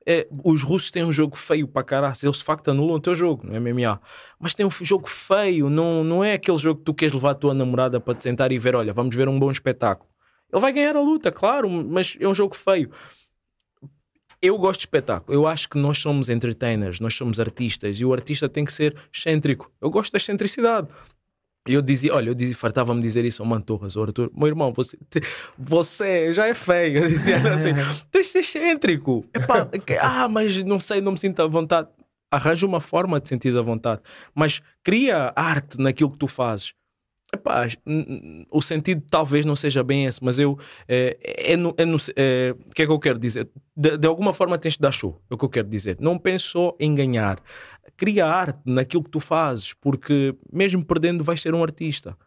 É, 0.07 0.27
os 0.43 0.61
russos 0.61 0.91
têm 0.91 1.03
um 1.03 1.11
jogo 1.11 1.35
feio 1.35 1.67
para 1.67 1.83
caralho. 1.83 2.15
Eles 2.21 2.37
de 2.37 2.43
facto 2.43 2.69
anulam 2.69 2.97
o 2.97 2.99
teu 2.99 3.15
jogo 3.15 3.47
no 3.47 3.59
MMA. 3.59 3.99
Mas 4.39 4.53
tem 4.53 4.65
um 4.65 4.69
jogo 4.69 5.09
feio, 5.09 5.69
não, 5.69 6.03
não 6.03 6.23
é 6.23 6.33
aquele 6.33 6.57
jogo 6.57 6.79
que 6.79 6.85
tu 6.85 6.93
queres 6.93 7.13
levar 7.13 7.31
a 7.31 7.35
tua 7.35 7.53
namorada 7.53 7.99
para 7.99 8.13
te 8.13 8.23
sentar 8.23 8.51
e 8.51 8.59
ver, 8.59 8.75
olha, 8.75 8.93
vamos 8.93 9.15
ver 9.15 9.27
um 9.27 9.39
bom 9.39 9.49
espetáculo. 9.49 10.09
Ele 10.51 10.61
vai 10.61 10.71
ganhar 10.71 10.95
a 10.95 11.01
luta, 11.01 11.31
claro, 11.31 11.69
mas 11.69 12.15
é 12.19 12.27
um 12.27 12.35
jogo 12.35 12.55
feio 12.55 12.91
eu 14.41 14.57
gosto 14.57 14.81
de 14.81 14.83
espetáculo. 14.83 15.35
Eu 15.35 15.47
acho 15.47 15.67
que 15.67 15.77
nós 15.77 15.97
somos 15.97 16.29
entertainers, 16.29 16.99
nós 16.99 17.15
somos 17.15 17.39
artistas 17.39 17.99
e 17.99 18.05
o 18.05 18.13
artista 18.13 18.47
tem 18.47 18.63
que 18.63 18.73
ser 18.73 18.95
excêntrico. 19.13 19.71
Eu 19.81 19.89
gosto 19.89 20.11
da 20.11 20.17
excentricidade. 20.17 20.87
Eu 21.67 21.81
dizia, 21.81 22.13
olha, 22.13 22.29
eu 22.29 22.35
dizia, 22.35 22.55
fartava-me 22.55 23.01
dizer 23.01 23.25
isso 23.25 23.41
ao 23.41 23.47
Mantorras, 23.47 23.97
ao 23.97 24.03
Arthur, 24.03 24.31
meu 24.35 24.47
irmão, 24.47 24.71
você, 24.71 24.97
você 25.57 26.31
já 26.31 26.45
é 26.45 26.53
feio. 26.53 26.99
Eu 27.03 27.09
dizia 27.09 27.37
assim, 27.37 27.69
tens 28.11 28.27
de 28.27 28.31
ser 28.31 28.39
excêntrico. 28.39 29.25
Epá, 29.33 29.67
ah, 29.99 30.27
mas 30.27 30.61
não 30.63 30.79
sei, 30.79 31.01
não 31.01 31.13
me 31.13 31.17
sinto 31.17 31.41
à 31.41 31.47
vontade. 31.47 31.89
Arranja 32.31 32.67
uma 32.67 32.79
forma 32.79 33.19
de 33.19 33.29
sentir 33.29 33.55
à 33.57 33.61
vontade, 33.61 34.01
mas 34.33 34.61
cria 34.83 35.31
arte 35.35 35.79
naquilo 35.79 36.11
que 36.11 36.17
tu 36.17 36.27
fazes. 36.27 36.73
Epá, 37.33 37.67
o 38.51 38.61
sentido 38.61 39.03
talvez 39.09 39.45
não 39.45 39.55
seja 39.55 39.83
bem 39.83 40.05
esse, 40.05 40.23
mas 40.23 40.37
eu 40.37 40.57
é, 40.87 41.17
é, 41.21 41.57
no, 41.57 41.75
é, 41.77 41.83
é, 42.15 42.55
que 42.73 42.83
é 42.83 42.85
que 42.85 42.91
eu 42.91 42.99
quero 42.99 43.17
dizer? 43.17 43.49
De, 43.75 43.97
de, 43.97 44.07
alguma 44.07 44.31
forma 44.31 44.57
tens 44.57 44.73
de 44.73 44.79
dar 44.79 44.91
show, 44.91 45.19
é 45.29 45.33
o 45.33 45.37
que 45.37 45.43
eu 45.43 45.49
quero 45.49 45.67
dizer. 45.67 45.97
Não 45.99 46.19
penso 46.19 46.49
só 46.49 46.75
em 46.79 46.93
ganhar, 46.93 47.39
cria 47.97 48.25
arte 48.25 48.59
naquilo 48.65 49.03
que 49.03 49.09
tu 49.09 49.19
fazes, 49.19 49.73
porque 49.73 50.35
mesmo 50.51 50.83
perdendo 50.83 51.23
vais 51.23 51.41
ser 51.41 51.53
um 51.53 51.63
artista 51.63 52.17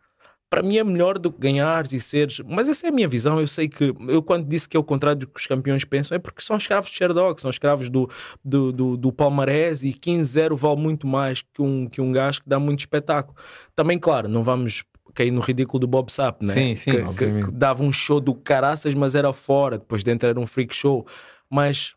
para 0.51 0.63
mim 0.63 0.79
é 0.79 0.85
melhor 0.85 1.19
do 1.19 1.31
que 1.31 1.39
ganhares 1.39 1.93
e 1.93 2.01
seres. 2.01 2.41
Mas 2.47 2.69
essa 2.69 2.87
é 2.87 2.91
a 2.91 2.93
minha 2.93 3.09
visão. 3.09 3.41
Eu 3.41 3.47
sei 3.47 3.69
que, 3.69 3.95
eu 4.09 4.23
quando 4.23 4.47
disse 4.47 4.69
que 4.69 4.77
é 4.77 4.81
o 4.81 4.85
contrário 4.85 5.21
do 5.21 5.27
que 5.27 5.39
os 5.39 5.47
campeões 5.47 5.85
pensam, 5.85 6.17
é 6.17 6.19
porque 6.19 6.41
são 6.41 6.57
escravos 6.57 6.91
de 6.91 6.97
Sherdog, 6.97 7.41
são 7.41 7.51
escravos 7.51 7.89
do, 7.89 8.09
do, 8.45 8.73
do, 8.73 8.97
do 8.97 9.13
Palmarés 9.13 9.83
e 9.83 9.93
15-0 9.93 10.57
vale 10.57 10.81
muito 10.81 11.07
mais 11.07 11.43
que 11.43 11.61
um, 11.61 11.87
que 11.89 12.01
um 12.01 12.13
gajo 12.13 12.43
que 12.43 12.49
dá 12.49 12.59
muito 12.59 12.81
espetáculo. 12.81 13.37
Também, 13.77 13.99
claro, 13.99 14.29
não 14.29 14.43
vamos 14.43 14.85
cair 15.15 15.31
no 15.31 15.41
ridículo 15.41 15.81
do 15.81 15.87
Bob 15.87 16.11
Sapp, 16.11 16.45
né? 16.45 16.55
Sim, 16.55 16.75
sim. 16.75 16.91
Que, 16.91 17.15
que, 17.15 17.45
que 17.45 17.51
dava 17.51 17.83
um 17.83 17.93
show 17.93 18.21
do 18.21 18.35
caraças, 18.35 18.95
mas 18.95 19.15
era 19.15 19.33
fora, 19.33 19.79
depois 19.79 20.03
dentro 20.03 20.29
era 20.29 20.39
um 20.39 20.47
freak 20.47 20.75
show. 20.75 21.07
Mas 21.51 21.95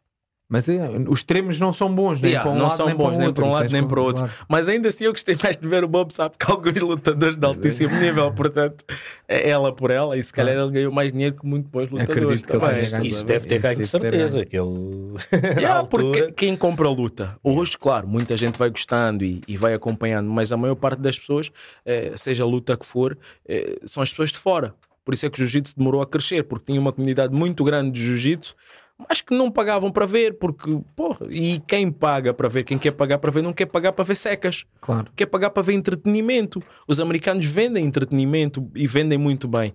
mas 0.51 0.67
é, 0.67 0.89
os 1.07 1.19
extremos 1.19 1.57
não 1.61 1.71
são 1.71 1.95
bons, 1.95 2.21
nem 2.21 2.31
yeah, 2.31 2.43
para 2.43 2.51
um 2.51 2.59
não 2.59 2.67
lado, 2.67 2.75
são 2.75 2.85
nem 2.85 2.93
bons, 2.93 3.05
para 3.05 3.15
um 3.15 3.17
nem 3.17 3.27
outro, 3.27 3.41
para 3.41 3.49
um 3.49 3.53
lado, 3.53 3.71
nem 3.71 3.87
para 3.87 3.99
o 4.01 4.03
outro. 4.03 4.29
Mas 4.49 4.67
ainda 4.67 4.89
assim 4.89 5.05
eu 5.05 5.13
gostei 5.13 5.37
mais 5.41 5.55
de 5.55 5.65
ver 5.65 5.81
o 5.81 5.87
Bob 5.87 6.13
sabe 6.13 6.35
que 6.37 6.51
alguns 6.51 6.81
lutadores 6.81 7.37
de 7.37 7.45
altíssimo 7.45 7.95
nível, 7.95 8.29
portanto, 8.33 8.83
é 9.29 9.49
ela 9.49 9.71
por 9.71 9.89
ela, 9.89 10.17
e 10.17 10.21
se 10.21 10.33
calhar 10.33 10.53
ele 10.57 10.69
ganhou 10.69 10.91
mais 10.91 11.13
dinheiro 11.13 11.37
que 11.37 11.45
muito 11.45 11.69
bons 11.69 11.89
lutadores. 11.89 12.43
Que 12.43 12.97
ele 12.97 13.07
isso 13.07 13.25
deve 13.25 13.47
ter 13.47 13.59
ganho 13.59 13.77
de 13.77 13.87
certeza. 13.87 14.45
Que 14.45 14.57
ele... 14.57 15.15
yeah, 15.57 15.85
porque 15.85 16.33
quem 16.33 16.57
compra 16.57 16.85
a 16.85 16.91
luta, 16.91 17.39
hoje, 17.41 17.77
claro, 17.77 18.05
muita 18.05 18.35
gente 18.35 18.59
vai 18.59 18.69
gostando 18.69 19.23
e, 19.23 19.41
e 19.47 19.55
vai 19.55 19.73
acompanhando, 19.73 20.29
mas 20.29 20.51
a 20.51 20.57
maior 20.57 20.75
parte 20.75 20.99
das 20.99 21.17
pessoas, 21.17 21.49
eh, 21.85 22.11
seja 22.17 22.43
a 22.43 22.45
luta 22.45 22.75
que 22.75 22.85
for, 22.85 23.17
eh, 23.47 23.79
são 23.85 24.03
as 24.03 24.09
pessoas 24.09 24.31
de 24.31 24.37
fora. 24.37 24.75
Por 25.05 25.13
isso 25.13 25.25
é 25.25 25.29
que 25.29 25.37
o 25.37 25.39
jiu-jitsu 25.39 25.75
demorou 25.77 26.01
a 26.01 26.05
crescer, 26.05 26.43
porque 26.43 26.65
tinha 26.65 26.81
uma 26.81 26.91
comunidade 26.91 27.33
muito 27.33 27.63
grande 27.63 27.91
de 27.91 28.05
jiu-jitsu 28.05 28.53
mas 29.07 29.21
que 29.21 29.35
não 29.35 29.51
pagavam 29.51 29.91
para 29.91 30.05
ver, 30.05 30.37
porque, 30.37 30.79
porra, 30.95 31.27
e 31.29 31.59
quem 31.67 31.91
paga 31.91 32.33
para 32.33 32.47
ver, 32.47 32.63
quem 32.63 32.77
quer 32.77 32.91
pagar 32.91 33.17
para 33.17 33.31
ver, 33.31 33.41
não 33.41 33.53
quer 33.53 33.65
pagar 33.65 33.91
para 33.91 34.03
ver 34.03 34.15
secas. 34.15 34.65
Claro. 34.79 35.11
Quer 35.15 35.25
pagar 35.25 35.49
para 35.49 35.63
ver 35.63 35.73
entretenimento. 35.73 36.61
Os 36.87 36.99
americanos 36.99 37.45
vendem 37.45 37.85
entretenimento 37.85 38.69
e 38.75 38.87
vendem 38.87 39.17
muito 39.17 39.47
bem. 39.47 39.73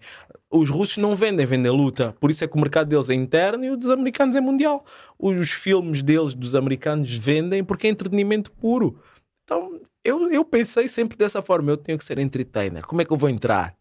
Os 0.50 0.70
russos 0.70 0.96
não 0.98 1.16
vendem, 1.16 1.44
vendem 1.44 1.72
luta. 1.72 2.14
Por 2.20 2.30
isso 2.30 2.44
é 2.44 2.46
que 2.48 2.56
o 2.56 2.60
mercado 2.60 2.88
deles 2.88 3.10
é 3.10 3.14
interno 3.14 3.64
e 3.64 3.70
o 3.70 3.76
dos 3.76 3.90
americanos 3.90 4.36
é 4.36 4.40
mundial. 4.40 4.84
Os 5.18 5.50
filmes 5.50 6.02
deles, 6.02 6.34
dos 6.34 6.54
americanos, 6.54 7.10
vendem 7.16 7.64
porque 7.64 7.86
é 7.86 7.90
entretenimento 7.90 8.50
puro. 8.52 8.98
Então, 9.44 9.80
eu, 10.04 10.30
eu 10.30 10.44
pensei 10.44 10.88
sempre 10.88 11.16
dessa 11.16 11.42
forma. 11.42 11.72
Eu 11.72 11.76
tenho 11.76 11.98
que 11.98 12.04
ser 12.04 12.18
entertainer. 12.18 12.86
Como 12.86 13.02
é 13.02 13.04
que 13.04 13.12
eu 13.12 13.16
vou 13.16 13.28
entrar? 13.28 13.76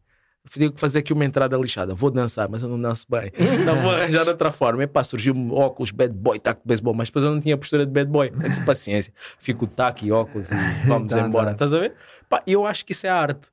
Tenho 0.52 0.72
que 0.72 0.80
fazer 0.80 1.00
aqui 1.00 1.12
uma 1.12 1.26
entrada 1.26 1.58
lixada. 1.58 1.94
Vou 1.94 2.12
dançar, 2.12 2.48
mas 2.50 2.62
eu 2.62 2.70
não 2.70 2.80
danço 2.80 3.06
bem. 3.10 3.32
Não 3.66 3.82
vou 3.82 3.92
arranjar 3.92 4.24
de 4.24 4.30
outra 4.30 4.52
forma. 4.52 4.84
E 4.84 4.88
pá, 4.88 5.04
surgiu 5.04 5.36
óculos, 5.52 5.92
bad 5.92 6.14
boy, 6.14 6.40
taco 6.40 6.62
de 6.62 6.68
beisebol. 6.68 6.94
Mas 6.94 7.10
depois 7.10 7.26
eu 7.26 7.32
não 7.32 7.40
tinha 7.40 7.58
postura 7.58 7.86
de 7.86 7.92
bad 7.92 8.10
boy. 8.10 8.32
Eu 8.32 8.50
disse 8.50 8.62
paciência. 8.62 9.14
Fico 9.40 9.66
taco 9.68 10.06
e 10.06 10.12
óculos 10.12 10.52
e 10.52 10.56
vamos 10.88 11.14
tá, 11.14 11.22
embora. 11.22 11.48
Tá. 11.48 11.52
Estás 11.54 11.74
a 11.74 11.80
ver? 11.80 11.94
Pá, 12.30 12.44
eu 12.46 12.66
acho 12.66 12.86
que 12.86 12.92
isso 12.92 13.08
é 13.08 13.10
arte. 13.10 13.48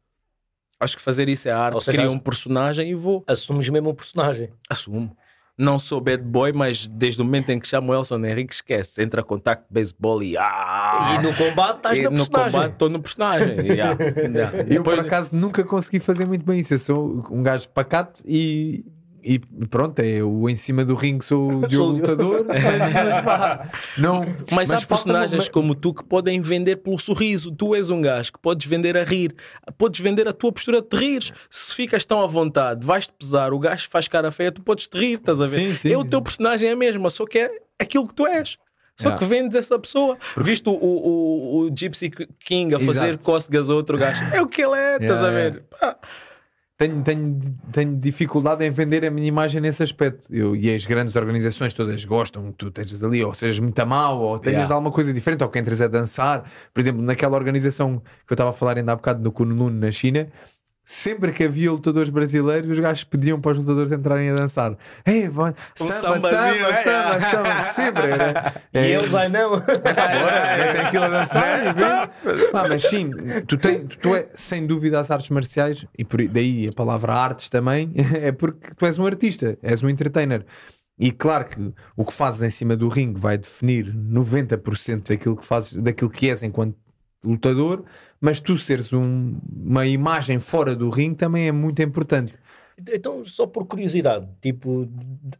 Acho 0.78 0.96
que 0.96 1.02
fazer 1.02 1.28
isso 1.28 1.48
é 1.48 1.52
arte. 1.52 1.82
Seja, 1.82 1.98
Cria 1.98 2.10
um 2.10 2.18
personagem 2.18 2.90
e 2.90 2.94
vou. 2.94 3.24
Assumes 3.26 3.68
mesmo 3.68 3.90
um 3.90 3.94
personagem. 3.94 4.50
Assumo 4.68 5.16
não 5.56 5.78
sou 5.78 6.00
bad 6.00 6.22
boy, 6.22 6.52
mas 6.52 6.88
desde 6.88 7.20
o 7.20 7.24
momento 7.24 7.50
em 7.50 7.60
que 7.60 7.68
chamo 7.68 7.92
Elson 7.92 8.24
Henrique, 8.24 8.54
esquece. 8.54 9.02
Entra 9.02 9.22
contato 9.22 9.60
de 9.60 9.72
beisebol 9.72 10.22
e. 10.22 10.36
Ah, 10.36 11.18
e 11.18 11.22
no 11.22 11.34
combate 11.34 11.76
estás 11.76 11.98
no 11.98 12.10
personagem. 12.10 12.18
No 12.18 12.26
combate 12.26 12.72
estou 12.72 12.88
no 12.88 13.02
personagem. 13.02 13.66
yeah, 13.66 13.96
yeah. 14.02 14.58
Eu, 14.58 14.64
Depois... 14.64 14.96
por 14.96 15.06
acaso, 15.06 15.34
nunca 15.34 15.62
consegui 15.62 16.00
fazer 16.00 16.26
muito 16.26 16.44
bem 16.44 16.60
isso. 16.60 16.74
Eu 16.74 16.78
sou 16.78 17.26
um 17.30 17.42
gajo 17.42 17.68
pacato 17.68 18.22
e 18.24 18.84
e 19.22 19.38
pronto, 19.66 19.98
é 20.00 20.22
o 20.22 20.48
em 20.48 20.56
cima 20.56 20.84
do 20.84 20.94
ringue 20.94 21.24
sou 21.24 21.62
o 21.62 21.66
Diogo 21.68 21.92
Lutador, 21.92 22.44
mas, 22.46 22.58
pá, 23.24 23.70
não, 23.96 24.20
mas, 24.50 24.68
mas 24.68 24.72
há 24.72 24.86
personagens 24.86 25.48
como 25.48 25.74
tu 25.74 25.94
que 25.94 26.04
podem 26.04 26.40
vender 26.40 26.76
pelo 26.76 26.98
sorriso. 26.98 27.52
Tu 27.52 27.74
és 27.74 27.90
um 27.90 28.00
gajo 28.00 28.32
que 28.32 28.38
podes 28.38 28.66
vender 28.66 28.96
a 28.96 29.04
rir, 29.04 29.34
podes 29.78 30.00
vender 30.00 30.26
a 30.26 30.32
tua 30.32 30.52
postura 30.52 30.82
de 30.82 30.96
rir. 30.96 31.32
Se 31.50 31.74
ficas 31.74 32.04
tão 32.04 32.20
à 32.20 32.26
vontade, 32.26 32.84
vais-te 32.84 33.12
pesar, 33.12 33.52
o 33.52 33.58
gajo 33.58 33.88
faz 33.88 34.08
cara 34.08 34.30
feia, 34.30 34.50
tu 34.50 34.62
podes 34.62 34.86
te 34.86 34.98
rir, 34.98 35.18
estás 35.18 35.40
a 35.40 35.46
ver? 35.46 35.70
Sim, 35.70 35.74
sim. 35.76 35.92
É 35.92 35.96
o 35.96 36.04
teu 36.04 36.20
personagem 36.20 36.68
é 36.68 36.72
a 36.72 36.76
mesma, 36.76 37.08
só 37.08 37.24
que 37.24 37.38
é 37.38 37.50
aquilo 37.78 38.06
que 38.08 38.14
tu 38.14 38.26
és. 38.26 38.58
Só 38.94 39.08
yeah. 39.08 39.18
que 39.18 39.24
vendes 39.24 39.56
essa 39.56 39.78
pessoa. 39.78 40.18
Porque... 40.34 40.50
Viste 40.50 40.68
o, 40.68 40.72
o, 40.72 41.60
o, 41.60 41.70
Gypsy 41.74 42.10
King 42.44 42.74
a 42.74 42.78
fazer 42.78 43.08
Exato. 43.08 43.24
cócegas 43.24 43.70
a 43.70 43.74
outro 43.74 43.96
gajo. 43.96 44.22
É 44.34 44.42
o 44.42 44.46
que 44.46 44.62
ele 44.62 44.76
é, 44.76 44.96
estás 44.96 45.20
yeah, 45.20 45.28
a 45.28 45.30
ver? 45.30 45.64
Yeah 45.82 45.98
tenho, 46.82 47.02
tenho, 47.02 47.40
tenho 47.70 47.96
dificuldade 47.96 48.64
em 48.64 48.70
vender 48.70 49.04
a 49.04 49.10
minha 49.10 49.26
imagem 49.26 49.60
nesse 49.60 49.82
aspecto. 49.82 50.26
Eu, 50.34 50.56
e 50.56 50.74
as 50.74 50.84
grandes 50.84 51.14
organizações 51.14 51.72
todas 51.72 52.04
gostam 52.04 52.50
que 52.50 52.58
tu 52.58 52.68
estejas 52.68 53.04
ali, 53.04 53.22
ou 53.22 53.32
sejas 53.34 53.60
muito 53.60 53.86
mal, 53.86 54.20
ou 54.20 54.38
tenhas 54.38 54.62
yeah. 54.62 54.74
alguma 54.74 54.90
coisa 54.90 55.12
diferente, 55.12 55.44
ou 55.44 55.48
que 55.48 55.58
entres 55.58 55.80
a 55.80 55.86
dançar. 55.86 56.50
Por 56.74 56.80
exemplo, 56.80 57.00
naquela 57.00 57.36
organização 57.36 57.98
que 58.26 58.32
eu 58.32 58.34
estava 58.34 58.50
a 58.50 58.52
falar 58.52 58.78
ainda 58.78 58.92
há 58.92 58.96
bocado 58.96 59.22
no 59.22 59.30
Kunlun, 59.30 59.70
na 59.70 59.92
China, 59.92 60.28
sempre 60.84 61.32
que 61.32 61.44
havia 61.44 61.70
lutadores 61.70 62.10
brasileiros, 62.10 62.70
os 62.70 62.78
gajos 62.78 63.04
pediam 63.04 63.40
para 63.40 63.52
os 63.52 63.58
lutadores 63.58 63.92
entrarem 63.92 64.30
a 64.30 64.34
dançar. 64.34 64.76
Ei, 65.06 65.28
um 65.28 65.32
samba, 65.32 65.94
samba, 65.96 66.30
samba, 66.30 66.68
é. 66.68 67.30
samba, 67.30 67.62
sempre 67.72 68.02
era. 68.10 68.62
E 68.72 68.78
é, 68.78 68.90
eles, 68.90 69.14
ai 69.14 69.28
não. 69.28 69.54
Agora, 69.54 70.72
tem 70.72 70.80
aquilo 70.82 71.04
a 71.04 71.08
dançar 71.08 71.66
e. 71.66 71.82
Ah, 72.52 72.68
mas 72.68 72.82
sim, 72.82 73.10
tu, 73.46 73.56
tem, 73.56 73.86
tu 73.86 74.14
é 74.14 74.28
sem 74.34 74.66
dúvida 74.66 75.00
as 75.00 75.10
artes 75.10 75.30
marciais, 75.30 75.86
e 75.96 76.04
por 76.04 76.26
daí 76.28 76.68
a 76.68 76.72
palavra 76.72 77.14
artes 77.14 77.48
também, 77.48 77.92
é 78.20 78.32
porque 78.32 78.74
tu 78.76 78.86
és 78.86 78.98
um 78.98 79.06
artista, 79.06 79.58
és 79.62 79.82
um 79.82 79.88
entertainer. 79.88 80.44
E 80.98 81.10
claro 81.10 81.46
que 81.46 81.72
o 81.96 82.04
que 82.04 82.12
fazes 82.12 82.42
em 82.42 82.50
cima 82.50 82.76
do 82.76 82.88
ringue 82.88 83.18
vai 83.18 83.38
definir 83.38 83.92
90% 83.92 85.08
daquilo 85.08 85.36
que 85.36 85.46
fazes, 85.46 85.74
daquilo 85.74 86.10
que 86.10 86.28
és 86.28 86.42
enquanto 86.42 86.76
lutador, 87.24 87.84
mas 88.22 88.40
tu 88.40 88.56
seres 88.56 88.92
um, 88.92 89.36
uma 89.52 89.84
imagem 89.84 90.38
fora 90.38 90.76
do 90.76 90.88
ringue 90.88 91.16
também 91.16 91.48
é 91.48 91.52
muito 91.52 91.82
importante. 91.82 92.34
Então, 92.78 93.24
só 93.26 93.48
por 93.48 93.66
curiosidade, 93.66 94.28
tipo, 94.40 94.88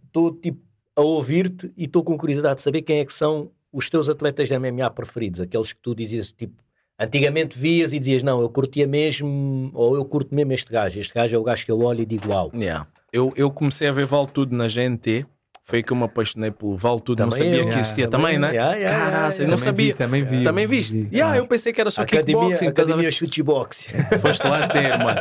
estou 0.04 0.34
tipo, 0.34 0.60
a 0.96 1.00
ouvir-te 1.00 1.72
e 1.76 1.84
estou 1.84 2.02
com 2.02 2.18
curiosidade 2.18 2.56
de 2.56 2.64
saber 2.64 2.82
quem 2.82 2.98
é 2.98 3.04
que 3.04 3.12
são 3.12 3.52
os 3.72 3.88
teus 3.88 4.08
atletas 4.08 4.48
de 4.48 4.58
MMA 4.58 4.90
preferidos, 4.90 5.40
aqueles 5.40 5.72
que 5.72 5.78
tu 5.80 5.94
dizias, 5.94 6.32
tipo, 6.32 6.60
antigamente 6.98 7.56
vias 7.56 7.92
e 7.92 8.00
dizias, 8.00 8.24
não, 8.24 8.40
eu 8.40 8.48
curtia 8.48 8.86
mesmo, 8.86 9.70
ou 9.72 9.94
eu 9.94 10.04
curto 10.04 10.34
mesmo 10.34 10.52
este 10.52 10.70
gajo, 10.70 10.98
este 10.98 11.14
gajo 11.14 11.36
é 11.36 11.38
o 11.38 11.44
gajo 11.44 11.64
que 11.64 11.70
eu 11.70 11.78
olho 11.78 12.02
e 12.02 12.06
digo, 12.06 12.32
uau. 12.32 12.50
Yeah. 12.52 12.88
Eu, 13.12 13.32
eu 13.36 13.48
comecei 13.52 13.86
a 13.86 13.92
ver 13.92 14.06
Vale 14.06 14.26
Tudo 14.26 14.56
na 14.56 14.66
GNT, 14.66 15.24
foi 15.64 15.82
que 15.82 15.92
eu 15.92 15.96
me 15.96 16.02
apaixonei 16.02 16.50
pelo 16.50 16.76
Vale 16.76 17.00
Tudo, 17.00 17.18
também 17.18 17.38
não 17.38 17.46
sabia 17.46 17.60
eu, 17.60 17.68
que 17.68 17.78
existia 17.78 18.08
também, 18.08 18.34
também 18.34 18.38
né? 18.40 18.56
Yeah, 18.56 18.74
yeah, 18.74 18.98
Caraca, 18.98 19.34
yeah, 19.34 19.50
não 19.50 19.58
sabia. 19.58 19.86
Vi, 19.86 19.94
também 19.94 20.24
vi. 20.24 20.44
Também 20.44 20.66
viste? 20.66 21.02
Vi. 21.02 21.08
Yeah, 21.16 21.38
eu 21.38 21.46
pensei 21.46 21.72
que 21.72 21.80
era 21.80 21.90
só 21.90 22.02
Academia, 22.02 22.34
kickboxing. 22.34 22.66
Academia 22.66 23.12
Shootbox. 23.12 23.86
Foste 24.20 24.46
lá 24.46 24.66
ter, 24.66 24.98
mano. 24.98 25.20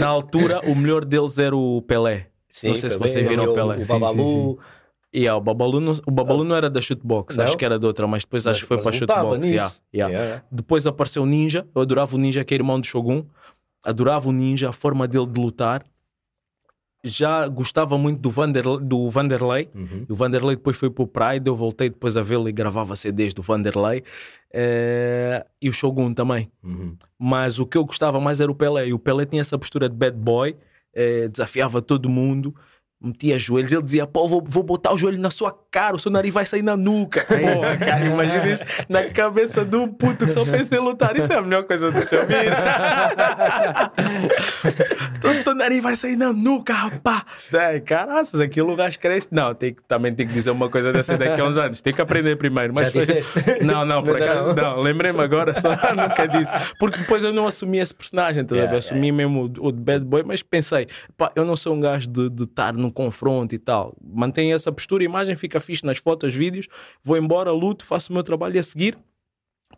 Na 0.00 0.06
altura, 0.06 0.60
o 0.60 0.74
melhor 0.74 1.04
deles 1.04 1.36
era 1.38 1.54
o 1.54 1.82
Pelé. 1.82 2.28
Sim, 2.48 2.68
não 2.68 2.74
sei 2.74 2.90
se 2.90 2.96
vocês 2.96 3.28
viram 3.28 3.44
o 3.44 3.54
Pelé. 3.54 3.76
O 3.76 3.86
Babalu. 3.86 4.58
E 5.12 5.20
yeah, 5.20 5.36
o 5.36 5.40
Babalu, 5.40 5.80
não, 5.80 5.92
o 6.06 6.10
Babalu 6.10 6.44
não 6.44 6.56
era 6.56 6.68
da 6.68 6.80
Shootbox, 6.80 7.36
não? 7.36 7.44
acho 7.44 7.56
que 7.56 7.64
era 7.64 7.78
de 7.78 7.86
outra, 7.86 8.04
mas 8.06 8.24
depois 8.24 8.46
acho 8.48 8.62
que 8.62 8.66
foi 8.66 8.78
para 8.78 8.90
a 8.90 8.92
Shootbox. 8.92 9.48
Yeah, 9.48 9.72
yeah. 9.94 10.42
Depois 10.50 10.86
apareceu 10.86 11.22
o 11.22 11.26
Ninja, 11.26 11.64
eu 11.74 11.82
adorava 11.82 12.16
o 12.16 12.18
Ninja, 12.18 12.42
que 12.42 12.54
é 12.54 12.56
irmão 12.56 12.80
do 12.80 12.86
Shogun. 12.86 13.24
Adorava 13.84 14.28
o 14.30 14.32
Ninja, 14.32 14.70
a 14.70 14.72
forma 14.72 15.06
dele 15.06 15.26
de 15.26 15.38
lutar 15.38 15.84
já 17.04 17.46
gostava 17.46 17.98
muito 17.98 18.20
do, 18.20 18.30
Vander, 18.30 18.64
do 18.78 19.10
Vanderlei. 19.10 19.68
Uhum. 19.74 20.06
O 20.08 20.14
Vanderlei 20.14 20.56
depois 20.56 20.76
foi 20.76 20.88
para 20.88 21.04
o 21.04 21.06
Pride. 21.06 21.46
Eu 21.46 21.54
voltei 21.54 21.90
depois 21.90 22.16
a 22.16 22.22
vê-lo 22.22 22.48
e 22.48 22.52
gravava 22.52 22.96
CDs 22.96 23.34
do 23.34 23.42
Vanderlei. 23.42 24.02
É... 24.50 25.44
E 25.60 25.68
o 25.68 25.72
Shogun 25.72 26.14
também. 26.14 26.50
Uhum. 26.62 26.96
Mas 27.18 27.58
o 27.58 27.66
que 27.66 27.76
eu 27.76 27.84
gostava 27.84 28.18
mais 28.18 28.40
era 28.40 28.50
o 28.50 28.54
Pelé. 28.54 28.88
E 28.88 28.94
o 28.94 28.98
Pelé 28.98 29.26
tinha 29.26 29.42
essa 29.42 29.58
postura 29.58 29.88
de 29.88 29.94
bad 29.94 30.16
boy, 30.16 30.56
é... 30.94 31.28
desafiava 31.28 31.82
todo 31.82 32.08
mundo 32.08 32.54
metia 33.04 33.38
joelhos, 33.38 33.72
ele 33.72 33.82
dizia, 33.82 34.06
pô, 34.06 34.26
vou, 34.26 34.42
vou 34.46 34.62
botar 34.62 34.92
o 34.92 34.98
joelho 34.98 35.18
na 35.18 35.30
sua 35.30 35.54
cara, 35.70 35.96
o 35.96 35.98
seu 35.98 36.10
nariz 36.10 36.32
vai 36.32 36.46
sair 36.46 36.62
na 36.62 36.76
nuca. 36.76 37.24
Porra, 37.28 37.76
cara, 37.76 38.04
imagina 38.04 38.48
isso 38.48 38.64
na 38.88 39.04
cabeça 39.10 39.64
de 39.64 39.76
um 39.76 39.88
puto 39.88 40.26
que 40.26 40.32
só 40.32 40.44
pensa 40.44 40.76
em 40.76 40.78
lutar. 40.78 41.16
Isso 41.16 41.32
é 41.32 41.36
a 41.36 41.42
melhor 41.42 41.64
coisa 41.64 41.90
do 41.90 42.06
seu 42.08 42.26
vida. 42.26 42.56
Todo 45.20 45.54
nariz 45.54 45.82
vai 45.82 45.96
sair 45.96 46.16
na 46.16 46.32
nuca, 46.32 46.72
rapá. 46.72 47.24
É, 47.52 47.80
caraças, 47.80 48.40
aquilo 48.40 48.72
o 48.72 48.76
gajo 48.76 48.98
cresce. 48.98 49.28
Não, 49.30 49.54
tem, 49.54 49.76
também 49.86 50.14
tem 50.14 50.26
que 50.26 50.32
dizer 50.32 50.50
uma 50.50 50.68
coisa 50.68 50.92
dessa 50.92 51.16
daqui 51.16 51.40
a 51.40 51.44
uns 51.44 51.56
anos. 51.56 51.80
Tem 51.80 51.92
que 51.92 52.00
aprender 52.00 52.36
primeiro. 52.36 52.72
Mas 52.72 52.90
foi... 52.90 53.04
Não, 53.62 53.84
não, 53.84 54.02
por 54.02 54.20
acaso, 54.20 54.54
não. 54.54 54.80
Lembrei-me 54.80 55.20
agora, 55.20 55.54
só 55.58 55.70
nunca 55.70 56.26
disse. 56.26 56.52
Porque 56.78 56.98
depois 56.98 57.24
eu 57.24 57.32
não 57.32 57.46
assumi 57.46 57.78
esse 57.78 57.94
personagem, 57.94 58.44
tá 58.44 58.54
yeah, 58.54 58.76
assumi 58.76 59.08
yeah. 59.08 59.16
mesmo 59.16 59.52
o, 59.58 59.68
o 59.68 59.72
de 59.72 59.80
bad 59.80 60.04
boy, 60.04 60.22
mas 60.22 60.42
pensei, 60.42 60.86
pá, 61.16 61.32
eu 61.34 61.44
não 61.44 61.56
sou 61.56 61.74
um 61.74 61.80
gajo 61.80 62.08
de 62.08 62.44
estar 62.44 62.72
num 62.72 62.90
confronto 62.94 63.54
e 63.54 63.58
tal. 63.58 63.94
Mantenho 64.02 64.54
essa 64.54 64.72
postura, 64.72 65.02
a 65.02 65.06
imagem 65.06 65.36
fica 65.36 65.60
fixe 65.60 65.84
nas 65.84 65.98
fotos, 65.98 66.34
vídeos, 66.34 66.66
vou 67.02 67.16
embora, 67.16 67.50
luto, 67.50 67.84
faço 67.84 68.10
o 68.10 68.14
meu 68.14 68.22
trabalho 68.22 68.56
e 68.56 68.58
a 68.58 68.62
seguir 68.62 68.96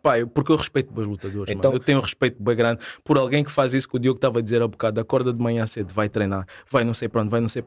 Pá, 0.01 0.19
eu, 0.19 0.27
porque 0.27 0.51
eu 0.51 0.55
respeito 0.55 0.93
bem 0.93 1.05
lutadores, 1.05 1.51
então... 1.53 1.73
eu 1.73 1.79
tenho 1.79 1.97
um 1.97 2.01
respeito 2.01 2.41
bem 2.41 2.55
grande 2.55 2.81
por 3.03 3.17
alguém 3.17 3.43
que 3.43 3.51
faz 3.51 3.73
isso 3.73 3.89
que 3.89 3.95
o 3.95 3.99
Diogo 3.99 4.17
estava 4.17 4.39
a 4.39 4.41
dizer 4.41 4.61
há 4.61 4.67
bocado, 4.67 4.99
acorda 4.99 5.33
de 5.33 5.41
manhã 5.41 5.65
cedo, 5.65 5.93
vai 5.93 6.07
treinar, 6.07 6.45
vai 6.69 6.83
não 6.83 6.93
sei 6.93 7.09
para 7.09 7.21
onde, 7.21 7.29
vai 7.31 7.41
não 7.41 7.49
sei 7.49 7.63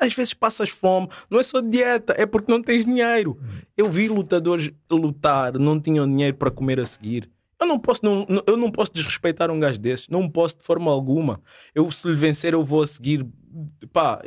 às 0.00 0.14
vezes 0.14 0.32
passas 0.32 0.70
fome, 0.70 1.08
não 1.28 1.38
é 1.38 1.42
só 1.42 1.60
dieta, 1.60 2.14
é 2.16 2.24
porque 2.24 2.50
não 2.50 2.62
tens 2.62 2.86
dinheiro. 2.86 3.38
Eu 3.76 3.90
vi 3.90 4.08
lutadores 4.08 4.70
lutar, 4.90 5.58
não 5.58 5.78
tinham 5.78 6.08
dinheiro 6.08 6.38
para 6.38 6.50
comer 6.50 6.80
a 6.80 6.86
seguir. 6.86 7.28
Eu 7.60 7.66
não 7.66 7.78
posso, 7.78 8.04
não, 8.04 8.26
eu 8.46 8.56
não 8.56 8.70
posso 8.72 8.90
desrespeitar 8.92 9.50
um 9.50 9.60
gajo 9.60 9.78
desses, 9.78 10.08
não 10.08 10.28
posso 10.28 10.56
de 10.56 10.64
forma 10.64 10.90
alguma. 10.90 11.42
Eu, 11.74 11.90
se 11.90 12.08
lhe 12.08 12.14
vencer, 12.14 12.54
eu 12.54 12.64
vou 12.64 12.86
seguir. 12.86 13.26
Pá, 13.92 14.22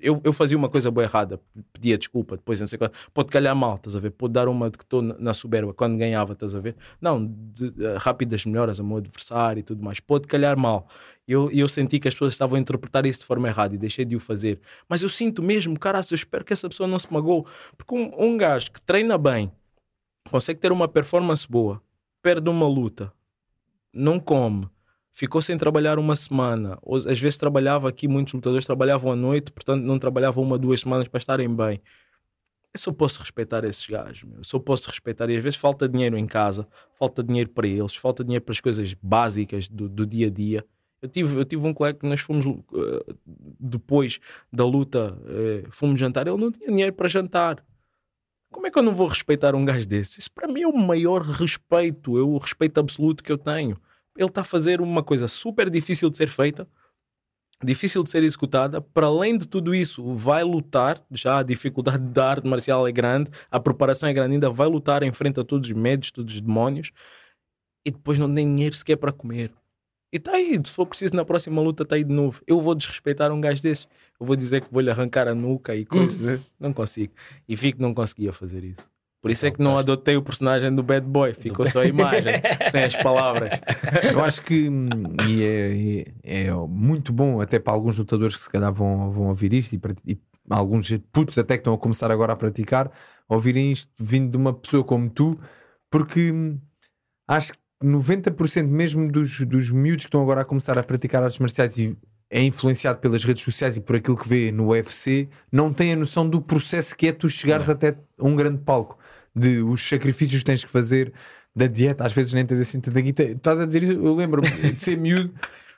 eu, 0.00 0.20
eu 0.24 0.32
fazia 0.32 0.56
uma 0.56 0.68
coisa 0.68 0.90
boa 0.90 1.04
errada, 1.04 1.40
pedia 1.72 1.98
desculpa, 1.98 2.36
depois 2.36 2.60
não 2.60 2.66
sei 2.66 2.78
qual. 2.78 2.90
Pode 3.12 3.30
calhar 3.30 3.54
mal, 3.54 3.76
estás 3.76 3.94
a 3.96 4.00
ver? 4.00 4.10
Pode 4.10 4.32
dar 4.32 4.48
uma 4.48 4.70
de 4.70 4.78
que 4.78 4.84
estou 4.84 5.02
na 5.02 5.34
soberba 5.34 5.74
quando 5.74 5.96
ganhava, 5.98 6.32
estás 6.34 6.54
a 6.54 6.60
ver? 6.60 6.74
Não, 7.00 7.26
de, 7.26 7.72
rápidas 7.98 8.46
melhoras 8.46 8.80
ao 8.80 8.86
meu 8.86 8.98
adversário 8.98 9.60
e 9.60 9.62
tudo 9.62 9.82
mais. 9.82 10.00
Pode 10.00 10.26
calhar 10.26 10.56
mal. 10.58 10.88
Eu, 11.26 11.50
eu 11.50 11.68
senti 11.68 11.98
que 11.98 12.08
as 12.08 12.14
pessoas 12.14 12.34
estavam 12.34 12.56
a 12.56 12.60
interpretar 12.60 13.04
isso 13.06 13.20
de 13.20 13.26
forma 13.26 13.48
errada 13.48 13.74
e 13.74 13.78
deixei 13.78 14.04
de 14.04 14.14
o 14.16 14.20
fazer. 14.20 14.60
Mas 14.88 15.02
eu 15.02 15.08
sinto 15.08 15.42
mesmo, 15.42 15.78
cara, 15.78 16.00
eu 16.10 16.14
espero 16.14 16.44
que 16.44 16.52
essa 16.52 16.68
pessoa 16.68 16.86
não 16.86 16.98
se 16.98 17.10
magoe. 17.12 17.44
Porque 17.76 17.94
um, 17.94 18.12
um 18.18 18.36
gajo 18.36 18.72
que 18.72 18.82
treina 18.82 19.16
bem, 19.16 19.50
consegue 20.30 20.60
ter 20.60 20.72
uma 20.72 20.86
performance 20.86 21.48
boa, 21.48 21.82
perde 22.24 22.48
uma 22.48 22.66
luta, 22.66 23.12
não 23.92 24.18
come, 24.18 24.66
ficou 25.12 25.42
sem 25.42 25.58
trabalhar 25.58 25.98
uma 25.98 26.16
semana, 26.16 26.78
às 27.06 27.20
vezes 27.20 27.36
trabalhava 27.36 27.86
aqui, 27.86 28.08
muitos 28.08 28.32
lutadores 28.32 28.64
trabalhavam 28.64 29.12
à 29.12 29.16
noite, 29.16 29.52
portanto 29.52 29.82
não 29.82 29.98
trabalhavam 29.98 30.42
uma, 30.42 30.58
duas 30.58 30.80
semanas 30.80 31.06
para 31.06 31.18
estarem 31.18 31.54
bem. 31.54 31.82
Eu 32.72 32.80
só 32.80 32.90
posso 32.92 33.20
respeitar 33.20 33.62
esses 33.64 33.86
gajos, 33.86 34.24
meu. 34.24 34.38
eu 34.38 34.44
só 34.44 34.58
posso 34.58 34.88
respeitar. 34.88 35.28
E 35.28 35.36
às 35.36 35.42
vezes 35.42 35.58
falta 35.58 35.86
dinheiro 35.86 36.16
em 36.16 36.26
casa, 36.26 36.66
falta 36.98 37.22
dinheiro 37.22 37.50
para 37.50 37.68
eles, 37.68 37.94
falta 37.94 38.24
dinheiro 38.24 38.42
para 38.42 38.52
as 38.52 38.60
coisas 38.60 38.94
básicas 38.94 39.68
do, 39.68 39.86
do 39.86 40.06
dia 40.06 40.28
a 40.28 40.30
dia. 40.30 40.64
Eu 41.02 41.08
tive, 41.10 41.36
eu 41.36 41.44
tive 41.44 41.64
um 41.66 41.74
colega 41.74 41.98
que 41.98 42.06
nós 42.06 42.22
fomos 42.22 42.46
uh, 42.46 42.64
depois 43.60 44.18
da 44.50 44.64
luta, 44.64 45.12
uh, 45.12 45.70
fomos 45.70 46.00
jantar, 46.00 46.26
ele 46.26 46.38
não 46.38 46.50
tinha 46.50 46.68
dinheiro 46.68 46.94
para 46.94 47.06
jantar. 47.06 47.62
Como 48.54 48.68
é 48.68 48.70
que 48.70 48.78
eu 48.78 48.84
não 48.84 48.94
vou 48.94 49.08
respeitar 49.08 49.52
um 49.56 49.64
gajo 49.64 49.84
desse? 49.84 50.20
Isso 50.20 50.30
para 50.30 50.46
mim 50.46 50.62
é 50.62 50.68
o 50.68 50.72
maior 50.72 51.22
respeito, 51.22 52.16
é 52.16 52.22
o 52.22 52.38
respeito 52.38 52.78
absoluto 52.78 53.24
que 53.24 53.32
eu 53.32 53.36
tenho. 53.36 53.76
Ele 54.16 54.28
está 54.28 54.42
a 54.42 54.44
fazer 54.44 54.80
uma 54.80 55.02
coisa 55.02 55.26
super 55.26 55.68
difícil 55.68 56.08
de 56.08 56.16
ser 56.16 56.28
feita, 56.28 56.68
difícil 57.64 58.04
de 58.04 58.10
ser 58.10 58.22
executada. 58.22 58.80
Para 58.80 59.08
além 59.08 59.36
de 59.36 59.48
tudo 59.48 59.74
isso, 59.74 60.14
vai 60.14 60.44
lutar. 60.44 61.04
Já 61.10 61.40
a 61.40 61.42
dificuldade 61.42 62.06
da 62.12 62.30
arte 62.30 62.46
marcial 62.46 62.86
é 62.86 62.92
grande, 62.92 63.28
a 63.50 63.58
preparação 63.58 64.08
é 64.08 64.12
grande, 64.12 64.34
ainda 64.34 64.50
vai 64.50 64.68
lutar 64.68 65.02
em 65.02 65.12
frente 65.12 65.40
a 65.40 65.44
todos 65.44 65.68
os 65.68 65.74
médios, 65.74 66.12
todos 66.12 66.32
os 66.32 66.40
demónios, 66.40 66.92
e 67.84 67.90
depois 67.90 68.20
não 68.20 68.32
tem 68.32 68.46
dinheiro 68.46 68.76
sequer 68.76 68.96
para 68.96 69.10
comer. 69.10 69.52
E 70.14 70.16
está 70.16 70.30
aí, 70.30 70.60
se 70.62 70.70
for 70.70 70.86
preciso 70.86 71.12
na 71.16 71.24
próxima 71.24 71.60
luta, 71.60 71.82
está 71.82 71.96
aí 71.96 72.04
de 72.04 72.12
novo. 72.12 72.40
Eu 72.46 72.60
vou 72.60 72.72
desrespeitar 72.76 73.32
um 73.32 73.40
gajo 73.40 73.60
desses. 73.60 73.88
Eu 74.20 74.24
vou 74.24 74.36
dizer 74.36 74.60
que 74.60 74.68
vou-lhe 74.70 74.88
arrancar 74.88 75.26
a 75.26 75.34
nuca 75.34 75.74
e 75.74 75.84
coisa. 75.84 76.22
Né? 76.22 76.40
Não 76.60 76.72
consigo. 76.72 77.12
E 77.48 77.56
vi 77.56 77.72
que 77.72 77.82
não 77.82 77.92
conseguia 77.92 78.32
fazer 78.32 78.62
isso. 78.62 78.88
Por 79.20 79.32
isso 79.32 79.44
é 79.44 79.50
que 79.50 79.60
não 79.60 79.76
adotei 79.76 80.16
o 80.16 80.22
personagem 80.22 80.72
do 80.72 80.84
Bad 80.84 81.04
Boy, 81.04 81.34
ficou 81.34 81.66
só 81.66 81.80
a 81.80 81.86
imagem, 81.86 82.34
sem 82.70 82.84
as 82.84 82.94
palavras. 82.94 83.58
Eu 84.08 84.22
acho 84.22 84.40
que 84.42 84.68
hum, 84.68 84.88
e 85.26 85.42
é, 85.42 86.02
é, 86.22 86.46
é, 86.46 86.52
muito 86.52 87.12
bom, 87.12 87.40
até 87.40 87.58
para 87.58 87.72
alguns 87.72 87.98
lutadores 87.98 88.36
que 88.36 88.42
se 88.42 88.50
calhar 88.50 88.72
vão, 88.72 89.10
vão 89.10 89.28
ouvir 89.30 89.52
isto 89.52 89.74
e, 89.74 89.80
e 90.12 90.18
alguns 90.48 90.92
putos 91.10 91.38
até 91.38 91.56
que 91.56 91.62
estão 91.62 91.74
a 91.74 91.78
começar 91.78 92.10
agora 92.12 92.34
a 92.34 92.36
praticar, 92.36 92.92
ouvirem 93.28 93.72
isto 93.72 93.90
vindo 93.98 94.30
de 94.30 94.36
uma 94.36 94.52
pessoa 94.52 94.84
como 94.84 95.10
tu, 95.10 95.40
porque 95.90 96.30
hum, 96.30 96.60
acho 97.26 97.54
que 97.54 97.63
90% 97.82 98.66
mesmo 98.66 99.10
dos, 99.10 99.40
dos 99.40 99.70
miúdos 99.70 100.04
que 100.04 100.08
estão 100.08 100.22
agora 100.22 100.42
a 100.42 100.44
começar 100.44 100.78
a 100.78 100.82
praticar 100.82 101.22
artes 101.22 101.38
marciais 101.38 101.76
e 101.78 101.96
é 102.30 102.42
influenciado 102.42 102.98
pelas 102.98 103.22
redes 103.22 103.42
sociais 103.42 103.76
e 103.76 103.80
por 103.80 103.96
aquilo 103.96 104.16
que 104.16 104.28
vê 104.28 104.50
no 104.50 104.68
UFC, 104.68 105.28
não 105.52 105.72
tem 105.72 105.92
a 105.92 105.96
noção 105.96 106.28
do 106.28 106.40
processo 106.40 106.96
que 106.96 107.08
é 107.08 107.12
tu 107.12 107.28
chegares 107.28 107.68
não. 107.68 107.74
até 107.74 107.96
um 108.18 108.34
grande 108.34 108.58
palco, 108.58 108.98
de 109.34 109.60
os 109.60 109.86
sacrifícios 109.86 110.40
que 110.40 110.44
tens 110.44 110.64
que 110.64 110.70
fazer, 110.70 111.12
da 111.54 111.66
dieta, 111.66 112.04
às 112.04 112.12
vezes 112.12 112.32
nem 112.32 112.44
tens 112.44 112.60
assim 112.60 112.80
tanta 112.80 113.00
guita. 113.00 113.22
Estás 113.22 113.60
a 113.60 113.66
dizer 113.66 113.82
isso, 113.84 113.92
eu 113.92 114.14
lembro-me 114.14 114.48
de 114.72 114.82
ser 114.82 114.96
miúdo. 114.96 115.32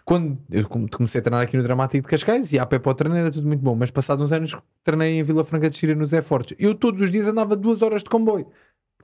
Quando 0.05 0.39
eu 0.51 0.69
comecei 0.69 1.19
a 1.19 1.23
treinar 1.23 1.43
aqui 1.43 1.57
no 1.57 1.65
Dramático 1.65 2.07
de 2.07 2.09
Cascais 2.09 2.53
e 2.53 2.59
a 2.61 2.65
pé 2.65 2.79
para 2.79 2.93
o 2.93 2.95
treino 2.95 3.17
era 3.17 3.31
tudo 3.31 3.47
muito 3.47 3.61
bom, 3.61 3.75
mas 3.75 3.91
passados 3.91 4.25
uns 4.25 4.33
anos 4.33 4.57
treinei 4.85 5.19
em 5.19 5.23
Vila 5.25 5.45
Franca 5.45 5.69
de 5.69 5.77
Xira 5.77 5.97
no 5.97 6.07
Zé 6.07 6.23
Fortes. 6.23 6.57
Eu 6.61 6.77
todos 6.77 7.03
os 7.03 7.11
dias 7.11 7.27
andava 7.27 7.57
duas 7.57 7.83
horas 7.83 8.05
de 8.05 8.09
comboio 8.09 8.47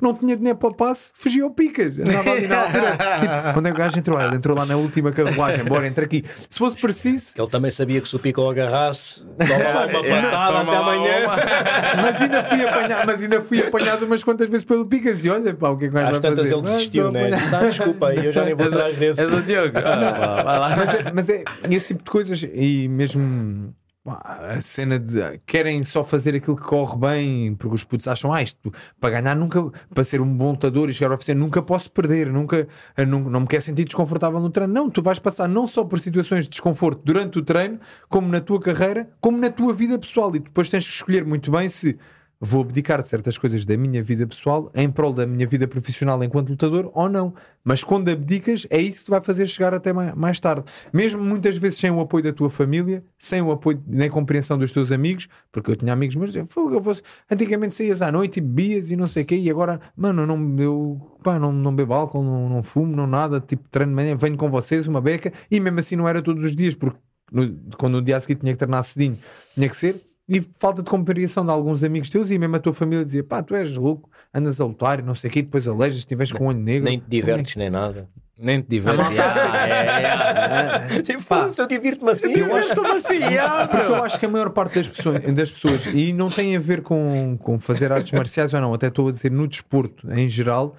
não 0.01 0.15
tinha 0.15 0.37
dinheiro 0.37 0.59
para 0.59 0.69
o 0.69 0.75
passe, 0.75 1.13
fugia 1.15 1.45
ao 1.45 1.51
picas. 1.51 1.99
Andava 1.99 2.33
ali 2.33 2.49
na 2.49 2.63
altura. 2.63 2.91
tipo, 3.47 3.59
onde 3.59 3.69
é 3.69 3.73
que 3.73 3.77
o 3.77 3.79
gajo 3.79 3.99
entrou? 3.99 4.21
Ele 4.21 4.37
entrou 4.37 4.57
lá 4.57 4.67
na 4.67 4.77
última 4.77 5.13
carruagem, 5.13 5.65
bora, 5.65 5.87
entra 5.87 6.05
aqui. 6.05 6.25
Se 6.51 6.59
fosse 6.59 6.77
preciso. 6.77 7.33
Ele 7.37 7.49
também 7.49 7.71
sabia 7.71 8.01
que 8.01 8.09
se 8.09 8.17
o 8.17 8.19
pico 8.19 8.49
agarrasse, 8.49 9.21
toma 9.21 9.59
lá 9.59 9.87
uma 9.87 10.03
patada 10.03 10.59
até 10.59 10.77
amanhã. 10.77 11.13
mas, 12.03 12.21
ainda 12.21 12.43
fui 12.43 12.67
apanhado, 12.67 13.07
mas 13.07 13.23
ainda 13.23 13.41
fui 13.43 13.61
apanhado 13.61 14.07
umas 14.07 14.25
quantas 14.25 14.49
vezes 14.49 14.65
pelo 14.65 14.87
picas 14.87 15.25
e 15.25 15.31
olha, 15.31 15.55
pá, 15.55 15.71
o 15.71 15.77
que 15.77 15.85
é 15.85 15.89
que 15.89 15.95
vai 15.95 16.05
fazer? 16.07 16.21
tantas 16.21 16.51
ele 16.51 16.63
desistiu, 16.63 17.13
né? 17.13 17.31
Ah, 17.53 17.67
desculpa 17.67 18.09
aí, 18.09 18.27
eu 18.27 18.33
já 18.33 18.45
nem 18.45 18.55
vou 18.55 18.67
atrás 18.67 18.97
vezes. 18.97 19.19
És 19.19 19.33
o 19.33 19.43
Diogo. 19.43 19.79
Ah, 19.79 20.43
vai 20.43 20.59
lá. 20.59 20.77
Mas 20.77 20.95
é, 20.95 21.13
mas 21.13 21.29
é 21.29 21.45
esse 21.71 21.87
tipo 21.89 22.03
de 22.03 22.11
coisas 22.11 22.43
e 22.43 22.89
mesmo 22.89 23.73
a 24.05 24.61
cena 24.61 24.99
de 24.99 25.39
querem 25.47 25.85
só 25.85 26.03
fazer 26.03 26.35
aquilo 26.35 26.57
que 26.57 26.63
corre 26.63 26.97
bem, 26.97 27.55
porque 27.55 27.75
os 27.77 27.85
putos 27.85 28.09
acham, 28.09 28.33
ah, 28.33 28.43
isto 28.43 28.73
para 29.01 29.21
ganhar 29.21 29.37
nunca, 29.37 29.71
para 29.95 30.03
ser 30.03 30.21
um 30.21 30.37
bom 30.37 30.51
lutador 30.51 30.91
e 30.91 30.93
chegar 30.93 31.11
ao 31.11 31.15
oficina, 31.15 31.39
nunca 31.39 31.63
posso 31.63 31.89
perder, 31.91 32.27
nunca 32.33 32.67
não, 33.07 33.21
não 33.21 33.41
me 33.41 33.47
quero 33.47 33.63
sentir 33.63 33.85
desconfortável 33.85 34.41
no 34.41 34.51
treino. 34.51 34.73
Não, 34.73 34.91
tu 34.91 35.03
vais 35.03 35.21
passar 35.21 35.49
não 35.49 35.69
só 35.69 35.85
por 35.85 36.01
situações 36.01 36.45
de 36.45 36.51
desconforto 36.51 37.05
durante 37.05 37.39
o 37.39 37.43
treino, 37.43 37.79
como 38.09 38.27
na 38.27 38.41
tua 38.41 38.61
carreira, 38.61 39.09
como 39.21 39.39
na 39.39 39.51
tua 39.51 39.73
vida 39.73 39.97
pessoal, 39.99 40.35
e 40.35 40.41
depois 40.41 40.69
tens 40.69 40.85
que 40.85 40.93
escolher 40.93 41.25
muito 41.25 41.51
bem 41.53 41.69
se 41.69 41.97
vou 42.45 42.63
abdicar 42.63 43.01
de 43.01 43.07
certas 43.07 43.39
coisas 43.39 43.65
da 43.65 43.77
minha 43.77 44.03
vida 44.03 44.27
pessoal 44.27 44.69
em 44.75 44.91
prol 44.91 45.13
da 45.13 45.25
minha 45.25 45.47
vida 45.47 45.69
profissional 45.69 46.23
enquanto 46.25 46.49
lutador 46.49 46.91
ou 46.93 47.09
não. 47.09 47.33
Mas 47.63 47.85
quando 47.85 48.09
abdicas, 48.09 48.67
é 48.69 48.81
isso 48.81 49.05
que 49.05 49.11
vai 49.13 49.21
fazer 49.21 49.47
chegar 49.47 49.73
até 49.73 49.93
mais 49.93 50.41
tarde. 50.41 50.65
Mesmo 50.93 51.23
muitas 51.23 51.57
vezes 51.57 51.79
sem 51.79 51.89
o 51.93 52.01
apoio 52.01 52.25
da 52.25 52.33
tua 52.33 52.51
família, 52.51 53.05
sem 53.17 53.41
o 53.41 53.53
apoio 53.53 53.81
nem 53.87 54.11
compreensão 54.11 54.59
dos 54.59 54.73
teus 54.73 54.91
amigos, 54.91 55.29
porque 55.53 55.71
eu 55.71 55.77
tinha 55.77 55.93
amigos, 55.93 56.17
mas 56.17 56.35
eu 56.35 56.49
vou, 56.81 56.97
antigamente 57.31 57.77
saías 57.77 58.03
à 58.03 58.11
noite 58.11 58.39
e 58.39 58.41
bebias 58.41 58.91
e 58.91 58.97
não 58.97 59.07
sei 59.07 59.23
o 59.23 59.27
quê, 59.27 59.37
e 59.37 59.49
agora, 59.49 59.81
mano, 59.97 60.27
não, 60.27 60.59
eu 60.59 61.17
pá, 61.23 61.39
não, 61.39 61.53
não 61.53 61.73
bebo 61.73 61.95
álcool, 61.95 62.25
não, 62.25 62.49
não 62.49 62.63
fumo, 62.65 62.97
não 62.97 63.07
nada, 63.07 63.41
tipo 63.41 63.69
treino 63.71 63.93
de 63.93 63.95
manhã, 63.95 64.17
venho 64.17 64.37
com 64.37 64.51
vocês, 64.51 64.89
uma 64.89 65.01
beca, 65.01 65.33
e 65.49 65.61
mesmo 65.61 65.79
assim 65.79 65.95
não 65.95 66.09
era 66.09 66.21
todos 66.21 66.45
os 66.45 66.57
dias, 66.57 66.75
porque 66.75 66.99
no, 67.31 67.57
quando 67.79 67.93
no 67.93 68.03
dia 68.03 68.21
seguinte 68.21 68.41
tinha 68.41 68.53
que 68.53 68.59
treinar 68.59 68.83
cedinho, 68.83 69.17
tinha 69.55 69.69
que 69.69 69.77
ser 69.77 70.12
e 70.33 70.41
falta 70.59 70.83
de 70.83 70.89
compreensão 70.89 71.45
de 71.45 71.51
alguns 71.51 71.85
amigos 71.85 72.09
teus 72.09 72.31
e 72.31 72.39
mesmo 72.39 72.57
a 72.57 72.59
tua 72.59 72.73
família 72.73 73.05
dizia 73.05 73.23
pá, 73.23 73.43
tu 73.43 73.55
és 73.55 73.75
louco, 73.75 74.09
andas 74.33 74.59
a 74.63 74.65
lutar 74.65 74.99
e 74.99 75.03
não 75.03 75.15
sei 75.15 75.29
o 75.29 75.33
quê, 75.33 75.43
depois 75.43 75.69
alejas, 75.69 76.07
te 76.07 76.15
vês 76.15 76.33
com 76.33 76.45
o 76.45 76.49
olho 76.49 76.59
negro. 76.59 76.85
Nem 76.85 76.99
te 76.99 77.05
divertes, 77.07 77.57
nem 77.57 77.69
nada. 77.69 78.09
Nem 78.39 78.63
te 78.63 78.69
divertes. 78.69 79.07
Ah, 79.19 79.69
é, 79.69 80.97
é. 80.97 81.03
Tipo, 81.05 81.23
pá, 81.23 81.51
eu 81.57 81.67
divirto-me 81.67 82.13
assim. 82.13 82.33
Eu 82.33 82.57
acho, 82.57 82.73
assim, 82.73 83.21
porque 83.71 83.87
eu 83.87 84.03
acho 84.03 84.19
que 84.19 84.25
a 84.25 84.29
maior 84.29 84.49
parte 84.51 84.77
das 84.77 84.89
pessoas, 84.89 85.35
das 85.35 85.53
pessoas, 85.53 85.85
e 85.87 86.15
não 86.15 86.31
tem 86.31 86.57
a 86.57 86.59
ver 86.59 86.81
com, 86.81 87.37
com 87.39 87.61
fazer 87.61 87.93
artes 87.93 88.13
marciais 88.13 88.55
ou 88.55 88.61
não, 88.63 88.73
até 88.73 88.87
estou 88.89 89.09
a 89.09 89.13
dizer 89.13 89.31
no 89.31 89.47
desporto 89.47 90.11
em 90.11 90.31
geral, 90.31 90.75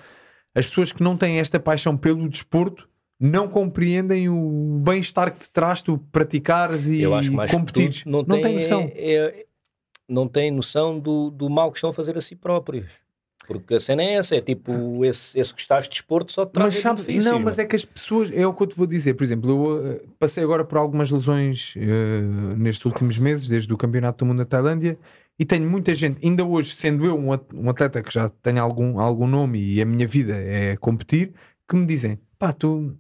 as 0.56 0.68
pessoas 0.68 0.92
que 0.92 1.04
não 1.04 1.16
têm 1.16 1.40
esta 1.40 1.60
paixão 1.60 1.96
pelo 1.96 2.28
desporto 2.28 2.90
não 3.24 3.48
compreendem 3.48 4.28
o 4.28 4.82
bem-estar 4.84 5.32
que 5.32 5.40
te 5.40 5.50
traz 5.50 5.82
tu 5.82 5.98
praticares 6.12 6.88
e 6.88 7.04
competir. 7.50 8.04
Não, 8.06 8.22
não 8.22 8.42
tem 8.42 8.56
noção. 8.56 8.92
É, 8.94 9.14
é, 9.14 9.46
não 10.10 10.28
tem 10.28 10.52
noção 10.52 11.00
do, 11.00 11.32
do 11.32 11.50
mal 11.50 11.72
que 11.72 11.78
estão 11.78 11.92
a 11.92 11.94
fazer 11.94 12.18
a 12.18 12.22
si 12.22 12.36
próprios. 12.36 12.86
Porque 13.48 13.76
a 13.76 13.80
cena 13.80 14.04
é 14.04 14.16
essa, 14.16 14.36
é 14.36 14.42
tipo, 14.42 15.06
esse, 15.06 15.40
esse 15.40 15.54
que 15.54 15.62
estás 15.62 15.86
de 15.86 15.92
desporto 15.92 16.34
só 16.34 16.46
te 16.46 16.52
traz 16.52 16.76
mas 16.76 16.84
sabe, 16.84 17.18
Não, 17.20 17.40
mas 17.40 17.58
é 17.58 17.66
que 17.66 17.78
as 17.78 17.86
pessoas, 17.86 18.30
é 18.34 18.46
o 18.46 18.54
que 18.54 18.64
eu 18.64 18.68
te 18.68 18.76
vou 18.76 18.88
dizer, 18.88 19.14
por 19.14 19.24
exemplo, 19.24 19.50
eu 19.50 19.96
uh, 19.96 20.08
passei 20.20 20.44
agora 20.44 20.66
por 20.66 20.78
algumas 20.78 21.10
lesões 21.10 21.76
uh, 21.76 22.58
nestes 22.58 22.86
últimos 22.86 23.18
meses, 23.18 23.48
desde 23.48 23.74
o 23.74 23.78
Campeonato 23.78 24.24
do 24.24 24.28
Mundo 24.28 24.40
da 24.40 24.46
Tailândia, 24.46 24.98
e 25.38 25.46
tenho 25.46 25.70
muita 25.70 25.96
gente, 25.96 26.26
ainda 26.26 26.46
hoje, 26.46 26.76
sendo 26.76 27.06
eu 27.06 27.18
um 27.18 27.70
atleta 27.70 28.02
que 28.02 28.14
já 28.14 28.30
tem 28.30 28.60
algum, 28.60 29.00
algum 29.00 29.28
nome 29.28 29.60
e 29.62 29.82
a 29.82 29.86
minha 29.86 30.08
vida 30.08 30.36
é 30.36 30.78
competir, 30.78 31.34
que 31.68 31.76
me 31.76 31.86
dizem, 31.86 32.20
pá, 32.38 32.54
tu 32.54 32.98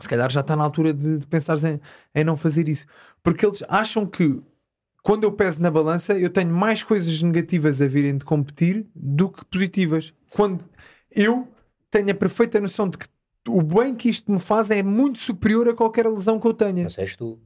se 0.00 0.08
calhar 0.08 0.30
já 0.30 0.40
está 0.40 0.56
na 0.56 0.64
altura 0.64 0.92
de, 0.92 1.18
de 1.18 1.26
pensar 1.26 1.56
em, 1.64 1.80
em 2.14 2.24
não 2.24 2.36
fazer 2.36 2.68
isso. 2.68 2.86
Porque 3.22 3.44
eles 3.44 3.62
acham 3.68 4.06
que 4.06 4.40
quando 5.02 5.24
eu 5.24 5.32
peso 5.32 5.62
na 5.62 5.70
balança, 5.70 6.18
eu 6.18 6.30
tenho 6.30 6.52
mais 6.52 6.82
coisas 6.82 7.22
negativas 7.22 7.80
a 7.80 7.86
virem 7.86 8.18
de 8.18 8.24
competir 8.24 8.86
do 8.94 9.30
que 9.30 9.44
positivas. 9.46 10.12
Quando 10.30 10.64
eu 11.10 11.48
tenho 11.90 12.10
a 12.10 12.14
perfeita 12.14 12.60
noção 12.60 12.88
de 12.88 12.98
que 12.98 13.06
o 13.48 13.62
bem 13.62 13.94
que 13.94 14.10
isto 14.10 14.30
me 14.30 14.38
faz 14.38 14.70
é 14.70 14.82
muito 14.82 15.18
superior 15.18 15.68
a 15.68 15.74
qualquer 15.74 16.06
lesão 16.06 16.38
que 16.38 16.46
eu 16.46 16.54
tenha. 16.54 16.84
Mas 16.84 16.98
és 16.98 17.16
tu. 17.16 17.40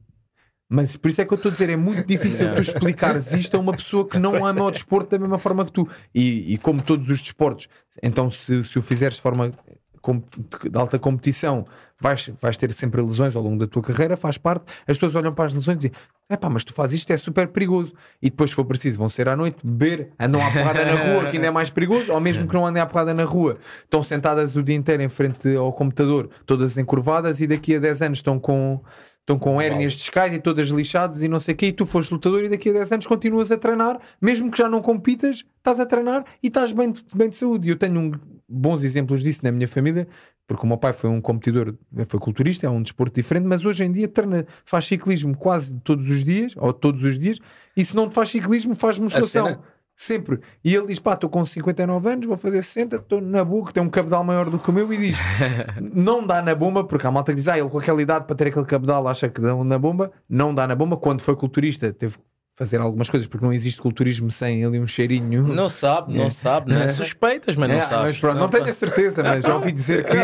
Mas 0.67 0.95
por 0.97 1.11
isso 1.11 1.21
é 1.21 1.25
que 1.25 1.33
eu 1.33 1.35
estou 1.35 1.49
a 1.49 1.53
dizer, 1.53 1.69
é 1.69 1.75
muito 1.75 2.05
difícil 2.05 2.53
tu 2.53 2.59
explicares 2.61 3.31
isto 3.33 3.55
a 3.55 3.59
uma 3.59 3.73
pessoa 3.73 4.07
que 4.07 4.17
não 4.17 4.45
ama 4.45 4.65
o 4.65 4.71
desporto 4.71 5.11
da 5.11 5.19
mesma 5.19 5.37
forma 5.37 5.63
que 5.63 5.71
tu. 5.71 5.87
E, 6.13 6.53
e 6.53 6.57
como 6.57 6.81
todos 6.81 7.09
os 7.09 7.21
desportos, 7.21 7.67
então 8.01 8.29
se, 8.29 8.63
se 8.65 8.79
o 8.79 8.81
fizeres 8.81 9.15
de 9.15 9.21
forma 9.21 9.49
de 9.49 10.77
alta 10.77 10.99
competição, 10.99 11.65
vais, 11.99 12.29
vais 12.41 12.57
ter 12.57 12.71
sempre 12.73 13.01
lesões 13.01 13.35
ao 13.35 13.41
longo 13.41 13.57
da 13.57 13.67
tua 13.67 13.81
carreira, 13.81 14.17
faz 14.17 14.37
parte. 14.37 14.65
As 14.87 14.97
pessoas 14.97 15.15
olham 15.15 15.33
para 15.33 15.45
as 15.45 15.53
lesões 15.53 15.75
e 15.75 15.79
dizem: 15.79 15.91
é 16.29 16.35
pá, 16.35 16.49
mas 16.49 16.63
tu 16.63 16.73
fazes 16.73 16.99
isto, 16.99 17.11
é 17.11 17.17
super 17.17 17.47
perigoso. 17.47 17.93
E 18.21 18.29
depois, 18.29 18.49
se 18.49 18.55
for 18.55 18.65
preciso, 18.65 18.97
vão 18.97 19.09
ser 19.09 19.29
à 19.29 19.35
noite, 19.35 19.57
beber, 19.63 20.11
andam 20.19 20.41
à 20.41 20.51
porrada 20.51 20.83
na 20.83 20.95
rua, 20.95 21.29
que 21.29 21.37
ainda 21.37 21.47
é 21.47 21.51
mais 21.51 21.69
perigoso, 21.69 22.11
ou 22.11 22.19
mesmo 22.19 22.47
que 22.47 22.53
não 22.53 22.65
andem 22.65 22.81
à 22.81 22.85
porrada 22.85 23.13
na 23.13 23.23
rua, 23.23 23.57
estão 23.83 24.01
sentadas 24.01 24.55
o 24.55 24.63
dia 24.63 24.75
inteiro 24.75 25.03
em 25.03 25.09
frente 25.09 25.55
ao 25.55 25.71
computador, 25.71 26.29
todas 26.45 26.77
encurvadas, 26.77 27.39
e 27.39 27.47
daqui 27.47 27.75
a 27.75 27.79
10 27.79 28.01
anos 28.01 28.19
estão 28.19 28.39
com 28.39 28.81
estão 29.25 29.39
com 29.39 29.59
hérnias 29.59 29.93
discais 29.93 30.31
e 30.33 30.39
todas 30.39 30.69
lixadas 30.69 31.23
e 31.23 31.27
não 31.27 31.39
sei 31.39 31.55
o 31.55 31.57
quê, 31.57 31.67
e 31.67 31.71
tu 31.71 31.87
foste 31.87 32.11
lutador 32.11 32.43
e 32.43 32.49
daqui 32.49 32.69
a 32.69 32.73
10 32.73 32.91
anos 32.91 33.07
continuas 33.07 33.51
a 33.51 33.57
treinar, 33.57 33.99
mesmo 34.21 34.51
que 34.51 34.57
já 34.59 34.69
não 34.69 34.83
compitas, 34.83 35.43
estás 35.57 35.79
a 35.79 35.85
treinar 35.85 36.23
e 36.43 36.47
estás 36.47 36.71
bem, 36.71 36.93
bem 37.11 37.29
de 37.29 37.35
saúde. 37.35 37.67
E 37.67 37.71
eu 37.71 37.75
tenho 37.75 37.99
um, 37.99 38.11
bons 38.47 38.83
exemplos 38.83 39.23
disso 39.23 39.39
na 39.43 39.51
minha 39.51 39.67
família, 39.67 40.07
porque 40.47 40.63
o 40.63 40.67
meu 40.67 40.77
pai 40.77 40.93
foi 40.93 41.09
um 41.09 41.19
competidor, 41.19 41.73
foi 42.07 42.19
culturista, 42.19 42.67
é 42.67 42.69
um 42.69 42.81
desporto 42.81 43.15
diferente, 43.15 43.45
mas 43.45 43.65
hoje 43.65 43.83
em 43.83 43.91
dia 43.91 44.07
treina, 44.07 44.45
faz 44.65 44.85
ciclismo 44.85 45.35
quase 45.35 45.75
todos 45.79 46.09
os 46.09 46.23
dias, 46.23 46.53
ou 46.57 46.71
todos 46.71 47.03
os 47.03 47.17
dias, 47.17 47.39
e 47.75 47.83
se 47.83 47.95
não 47.95 48.09
faz 48.11 48.29
ciclismo, 48.29 48.75
faz 48.75 48.99
musculação. 48.99 49.59
Sempre. 49.97 50.41
E 50.61 50.75
ele 50.75 50.87
diz: 50.87 50.99
pá, 50.99 51.13
estou 51.13 51.29
com 51.29 51.45
59 51.45 52.09
anos, 52.09 52.25
vou 52.25 52.35
fazer 52.35 52.61
60, 52.61 52.97
estou 52.97 53.21
na 53.21 53.45
boca, 53.45 53.71
tem 53.71 53.81
um 53.81 53.89
cabedal 53.89 54.25
maior 54.25 54.49
do 54.49 54.59
que 54.59 54.69
o 54.69 54.73
meu. 54.73 54.91
E 54.91 54.97
diz: 54.97 55.17
não 55.79 56.25
dá 56.25 56.41
na 56.41 56.53
bomba, 56.53 56.83
porque 56.83 57.07
a 57.07 57.11
malta 57.11 57.33
diz: 57.33 57.47
ah, 57.47 57.57
ele 57.57 57.69
com 57.69 57.79
aquela 57.79 58.01
idade 58.01 58.25
para 58.25 58.35
ter 58.35 58.47
aquele 58.47 58.65
cabedal 58.65 59.07
acha 59.07 59.29
que 59.29 59.39
dá 59.39 59.55
na 59.55 59.79
bomba. 59.79 60.11
Não 60.27 60.53
dá 60.53 60.67
na 60.67 60.75
bomba. 60.75 60.97
Quando 60.97 61.21
foi 61.21 61.35
culturista, 61.37 61.93
teve 61.93 62.17
fazer 62.55 62.79
algumas 62.79 63.09
coisas, 63.09 63.27
porque 63.27 63.45
não 63.45 63.51
existe 63.51 63.81
culturismo 63.81 64.31
sem 64.31 64.63
ali 64.63 64.79
um 64.79 64.87
cheirinho. 64.87 65.43
Não 65.43 65.67
sabe, 65.67 66.13
não 66.17 66.25
é. 66.25 66.29
sabe, 66.29 66.73
né? 66.73 66.87
Suspeitas, 66.87 67.55
mas 67.55 67.69
não 67.69 67.77
é, 67.77 67.81
sabe. 67.81 68.03
Mas 68.05 68.19
pronto, 68.19 68.39
não 68.39 68.49
tenho 68.49 68.65
a 68.65 68.73
certeza, 68.73 69.21
mas 69.21 69.43
já 69.43 69.55
ouvi 69.55 69.71
dizer 69.71 70.05
que. 70.05 70.15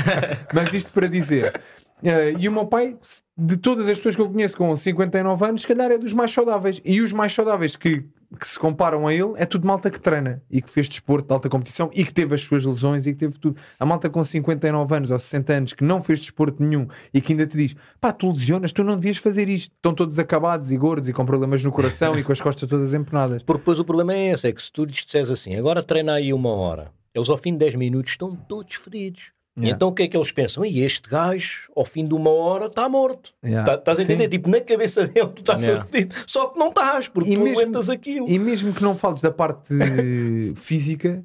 mas 0.54 0.72
isto 0.72 0.90
para 0.92 1.06
dizer. 1.06 1.60
Uh, 2.02 2.38
e 2.38 2.48
o 2.48 2.52
meu 2.52 2.66
pai, 2.66 2.96
de 3.36 3.56
todas 3.56 3.88
as 3.88 3.96
pessoas 3.96 4.16
que 4.16 4.22
eu 4.22 4.30
conheço 4.30 4.56
com 4.56 4.76
59 4.76 5.44
anos, 5.44 5.62
se 5.62 5.68
calhar 5.68 5.90
é 5.90 5.98
dos 5.98 6.12
mais 6.12 6.32
saudáveis. 6.32 6.80
E 6.84 7.00
os 7.00 7.12
mais 7.12 7.32
saudáveis 7.32 7.76
que 7.76 8.04
que 8.36 8.46
se 8.46 8.58
comparam 8.58 9.06
a 9.06 9.14
ele 9.14 9.32
é 9.36 9.46
tudo 9.46 9.66
malta 9.66 9.90
que 9.90 10.00
treina 10.00 10.42
e 10.50 10.60
que 10.60 10.70
fez 10.70 10.88
desporto 10.88 11.28
de 11.28 11.32
alta 11.34 11.48
competição 11.48 11.90
e 11.94 12.04
que 12.04 12.12
teve 12.12 12.34
as 12.34 12.42
suas 12.42 12.64
lesões 12.64 13.06
e 13.06 13.12
que 13.12 13.18
teve 13.18 13.38
tudo. 13.38 13.56
A 13.78 13.86
malta 13.86 14.08
com 14.10 14.24
59 14.24 14.94
anos 14.94 15.10
ou 15.10 15.18
60 15.18 15.52
anos 15.52 15.72
que 15.72 15.84
não 15.84 16.02
fez 16.02 16.20
desporto 16.20 16.62
nenhum 16.62 16.88
e 17.12 17.20
que 17.20 17.32
ainda 17.32 17.46
te 17.46 17.56
diz 17.56 17.76
pá, 18.00 18.12
tu 18.12 18.30
lesionas, 18.30 18.72
tu 18.72 18.84
não 18.84 18.96
devias 18.96 19.16
fazer 19.16 19.48
isto. 19.48 19.72
Estão 19.74 19.94
todos 19.94 20.18
acabados 20.18 20.72
e 20.72 20.76
gordos 20.76 21.08
e 21.08 21.12
com 21.12 21.24
problemas 21.26 21.64
no 21.64 21.72
coração 21.72 22.18
e 22.18 22.22
com 22.22 22.32
as 22.32 22.40
costas 22.40 22.68
todas 22.68 22.94
empenadas. 22.94 23.42
Porque 23.42 23.60
depois 23.60 23.78
o 23.78 23.84
problema 23.84 24.14
é 24.14 24.32
esse: 24.32 24.48
é 24.48 24.52
que 24.52 24.62
se 24.62 24.72
tu 24.72 24.84
lhes 24.84 25.04
disseres 25.04 25.30
assim, 25.30 25.56
agora 25.56 25.82
treina 25.82 26.14
aí 26.14 26.32
uma 26.32 26.50
hora, 26.50 26.90
eles 27.14 27.28
ao 27.28 27.38
fim 27.38 27.52
de 27.52 27.58
10 27.58 27.74
minutos 27.76 28.12
estão 28.12 28.34
todos 28.34 28.74
feridos. 28.76 29.33
Yeah. 29.56 29.76
Então 29.76 29.88
o 29.88 29.92
que 29.92 30.02
é 30.02 30.08
que 30.08 30.16
eles 30.16 30.32
pensam? 30.32 30.64
E 30.64 30.82
este 30.82 31.08
gajo, 31.08 31.70
ao 31.76 31.84
fim 31.84 32.04
de 32.04 32.12
uma 32.12 32.30
hora, 32.30 32.66
está 32.66 32.88
morto. 32.88 33.32
Yeah. 33.44 33.70
Tá, 33.70 33.78
estás 33.78 33.98
a 34.00 34.02
entender? 34.02 34.24
Sim. 34.24 34.30
Tipo, 34.30 34.50
na 34.50 34.60
cabeça 34.60 35.06
dele, 35.06 35.28
tu 35.28 35.40
estás 35.40 35.60
yeah. 35.60 35.86
Só 36.26 36.48
que 36.48 36.58
não 36.58 36.68
estás, 36.68 37.06
porque 37.06 37.30
e 37.30 37.34
tu 37.36 37.40
mesmo, 37.40 37.60
aguentas 37.60 37.88
aquilo. 37.88 38.28
E 38.28 38.38
mesmo 38.38 38.72
que 38.74 38.82
não 38.82 38.96
fales 38.96 39.20
da 39.20 39.30
parte 39.30 39.72
física, 40.56 41.22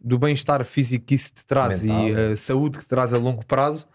do 0.00 0.16
bem-estar 0.16 0.64
físico 0.64 1.06
que 1.06 1.16
isso 1.16 1.32
te 1.34 1.44
traz 1.44 1.82
Mental. 1.82 2.08
e 2.08 2.32
a 2.32 2.36
saúde 2.36 2.78
que 2.78 2.84
te 2.84 2.88
traz 2.88 3.12
a 3.12 3.18
longo 3.18 3.44
prazo, 3.44 3.86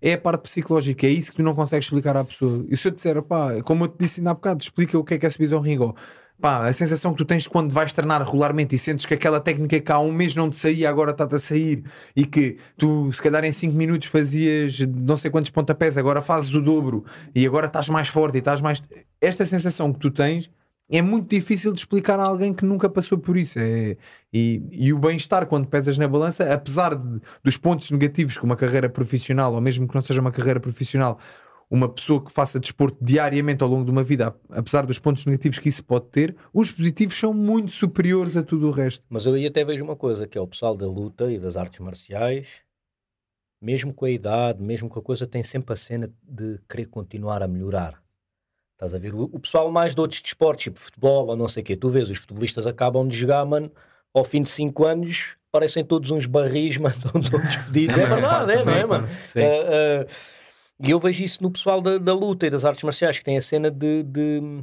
é 0.00 0.12
a 0.12 0.18
parte 0.18 0.42
psicológica. 0.42 1.06
É 1.06 1.10
isso 1.10 1.30
que 1.32 1.38
tu 1.38 1.42
não 1.42 1.56
consegues 1.56 1.86
explicar 1.86 2.16
à 2.16 2.22
pessoa. 2.22 2.64
E 2.68 2.76
se 2.76 2.86
eu 2.86 2.92
te 2.92 2.96
disser, 2.96 3.20
pá, 3.22 3.60
como 3.62 3.84
eu 3.84 3.88
te 3.88 3.96
disse 3.98 4.20
ainda 4.20 4.30
há 4.30 4.34
bocado, 4.34 4.62
explica 4.62 4.96
o 4.96 5.02
que 5.02 5.14
é 5.14 5.18
que 5.18 5.26
é 5.26 5.30
subir 5.30 5.52
ao 5.52 5.60
ringue 5.60 5.92
pá, 6.40 6.66
a 6.66 6.72
sensação 6.72 7.12
que 7.12 7.18
tu 7.18 7.24
tens 7.24 7.46
quando 7.46 7.72
vais 7.72 7.92
treinar 7.92 8.22
regularmente 8.22 8.74
e 8.74 8.78
sentes 8.78 9.06
que 9.06 9.14
aquela 9.14 9.40
técnica 9.40 9.80
que 9.80 9.92
há 9.92 9.98
um 9.98 10.12
mês 10.12 10.34
não 10.34 10.50
te 10.50 10.56
saía, 10.56 10.88
agora 10.88 11.12
está-te 11.12 11.34
a 11.34 11.38
sair 11.38 11.84
e 12.14 12.26
que 12.26 12.58
tu, 12.76 13.12
se 13.12 13.22
calhar, 13.22 13.44
em 13.44 13.52
5 13.52 13.74
minutos 13.74 14.08
fazias 14.08 14.78
não 14.80 15.16
sei 15.16 15.30
quantos 15.30 15.50
pontapés, 15.50 15.96
agora 15.96 16.20
fazes 16.20 16.52
o 16.54 16.60
dobro 16.60 17.04
e 17.34 17.46
agora 17.46 17.66
estás 17.66 17.88
mais 17.88 18.08
forte 18.08 18.36
e 18.36 18.38
estás 18.38 18.60
mais. 18.60 18.82
Esta 19.20 19.46
sensação 19.46 19.92
que 19.92 19.98
tu 19.98 20.10
tens 20.10 20.50
é 20.90 21.00
muito 21.00 21.28
difícil 21.28 21.72
de 21.72 21.80
explicar 21.80 22.20
a 22.20 22.24
alguém 22.24 22.52
que 22.52 22.64
nunca 22.64 22.88
passou 22.88 23.16
por 23.18 23.36
isso. 23.36 23.58
É, 23.58 23.96
e, 24.32 24.62
e 24.70 24.92
o 24.92 24.98
bem-estar, 24.98 25.46
quando 25.46 25.66
pesas 25.66 25.96
na 25.96 26.06
balança, 26.06 26.52
apesar 26.52 26.94
de, 26.94 27.20
dos 27.42 27.56
pontos 27.56 27.90
negativos 27.90 28.36
que 28.36 28.44
uma 28.44 28.56
carreira 28.56 28.88
profissional, 28.88 29.54
ou 29.54 29.60
mesmo 29.60 29.88
que 29.88 29.94
não 29.94 30.02
seja 30.02 30.20
uma 30.20 30.32
carreira 30.32 30.60
profissional, 30.60 31.18
uma 31.70 31.88
pessoa 31.88 32.22
que 32.24 32.30
faça 32.30 32.60
desporto 32.60 32.96
diariamente 33.02 33.62
ao 33.62 33.68
longo 33.68 33.84
de 33.84 33.90
uma 33.90 34.04
vida, 34.04 34.34
apesar 34.50 34.86
dos 34.86 34.98
pontos 34.98 35.24
negativos 35.24 35.58
que 35.58 35.68
isso 35.68 35.84
pode 35.84 36.06
ter, 36.06 36.36
os 36.52 36.70
positivos 36.70 37.18
são 37.18 37.32
muito 37.32 37.72
superiores 37.72 38.36
a 38.36 38.42
tudo 38.42 38.68
o 38.68 38.70
resto. 38.70 39.04
Mas 39.08 39.26
eu 39.26 39.34
aí 39.34 39.46
até 39.46 39.64
vejo 39.64 39.82
uma 39.82 39.96
coisa, 39.96 40.26
que 40.26 40.38
é 40.38 40.40
o 40.40 40.46
pessoal 40.46 40.76
da 40.76 40.86
luta 40.86 41.30
e 41.30 41.38
das 41.38 41.56
artes 41.56 41.80
marciais, 41.80 42.46
mesmo 43.60 43.94
com 43.94 44.04
a 44.04 44.10
idade, 44.10 44.62
mesmo 44.62 44.88
com 44.88 44.98
a 44.98 45.02
coisa, 45.02 45.26
tem 45.26 45.42
sempre 45.42 45.72
a 45.72 45.76
cena 45.76 46.10
de 46.22 46.58
querer 46.68 46.86
continuar 46.86 47.42
a 47.42 47.48
melhorar. 47.48 48.02
Estás 48.74 48.94
a 48.94 48.98
ver? 48.98 49.14
O, 49.14 49.22
o 49.24 49.40
pessoal 49.40 49.70
mais 49.70 49.94
de 49.94 50.00
outros 50.00 50.20
desportos, 50.20 50.64
tipo 50.64 50.78
futebol 50.78 51.28
ou 51.28 51.36
não 51.36 51.48
sei 51.48 51.62
o 51.62 51.66
quê, 51.66 51.76
tu 51.76 51.88
vês, 51.88 52.10
os 52.10 52.18
futebolistas 52.18 52.66
acabam 52.66 53.08
de 53.08 53.16
jogar, 53.16 53.44
mano, 53.46 53.72
ao 54.12 54.24
fim 54.24 54.42
de 54.42 54.50
5 54.50 54.84
anos, 54.84 55.36
parecem 55.50 55.84
todos 55.84 56.10
uns 56.10 56.26
barris, 56.26 56.76
mano, 56.78 56.96
todos 57.10 57.54
fedidos. 57.54 57.96
É 57.96 58.06
verdade, 58.06 58.52
é, 58.52 58.64
não 58.64 58.72
é, 58.72 58.86
mano? 58.86 59.08
Sim. 59.24 59.40
Uh, 59.40 59.44
uh, 59.44 60.33
e 60.82 60.90
eu 60.90 60.98
vejo 60.98 61.22
isso 61.22 61.42
no 61.42 61.50
pessoal 61.50 61.80
da, 61.80 61.98
da 61.98 62.12
luta 62.12 62.46
e 62.46 62.50
das 62.50 62.64
artes 62.64 62.82
marciais, 62.82 63.18
que 63.18 63.24
tem 63.24 63.36
a 63.36 63.42
cena 63.42 63.70
de. 63.70 64.02
de... 64.02 64.62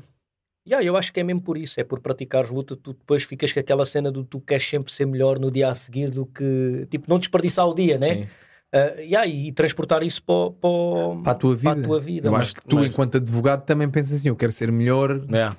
Yeah, 0.67 0.85
eu 0.85 0.95
acho 0.95 1.11
que 1.11 1.19
é 1.19 1.23
mesmo 1.23 1.41
por 1.41 1.57
isso, 1.57 1.79
é 1.79 1.83
por 1.83 1.99
praticares 1.99 2.51
luta, 2.51 2.75
tu 2.75 2.93
depois 2.93 3.23
ficas 3.23 3.51
com 3.51 3.59
aquela 3.59 3.83
cena 3.85 4.11
do 4.11 4.23
tu 4.23 4.39
queres 4.39 4.67
sempre 4.67 4.93
ser 4.93 5.07
melhor 5.07 5.39
no 5.39 5.49
dia 5.49 5.69
a 5.69 5.75
seguir 5.75 6.11
do 6.11 6.25
que. 6.25 6.87
Tipo, 6.89 7.09
não 7.09 7.17
desperdiçar 7.17 7.67
o 7.67 7.73
dia, 7.73 7.97
né? 7.97 8.15
Sim. 8.15 8.27
Uh, 8.73 9.01
yeah, 9.01 9.27
e 9.27 9.51
transportar 9.51 10.01
isso 10.01 10.23
para, 10.23 10.51
para, 10.51 11.23
para, 11.23 11.31
a 11.31 11.35
tua 11.35 11.55
vida. 11.55 11.73
Para 11.73 11.81
a 11.81 11.83
tua 11.83 11.99
vida 11.99 12.27
eu 12.27 12.31
mas, 12.31 12.41
acho 12.41 12.55
que 12.55 12.61
tu, 12.61 12.77
mas... 12.77 12.85
enquanto 12.85 13.17
advogado, 13.17 13.65
também 13.65 13.89
pensas 13.89 14.17
assim: 14.17 14.29
eu 14.29 14.35
quero 14.35 14.51
ser 14.51 14.71
melhor 14.71 15.25
yeah, 15.29 15.55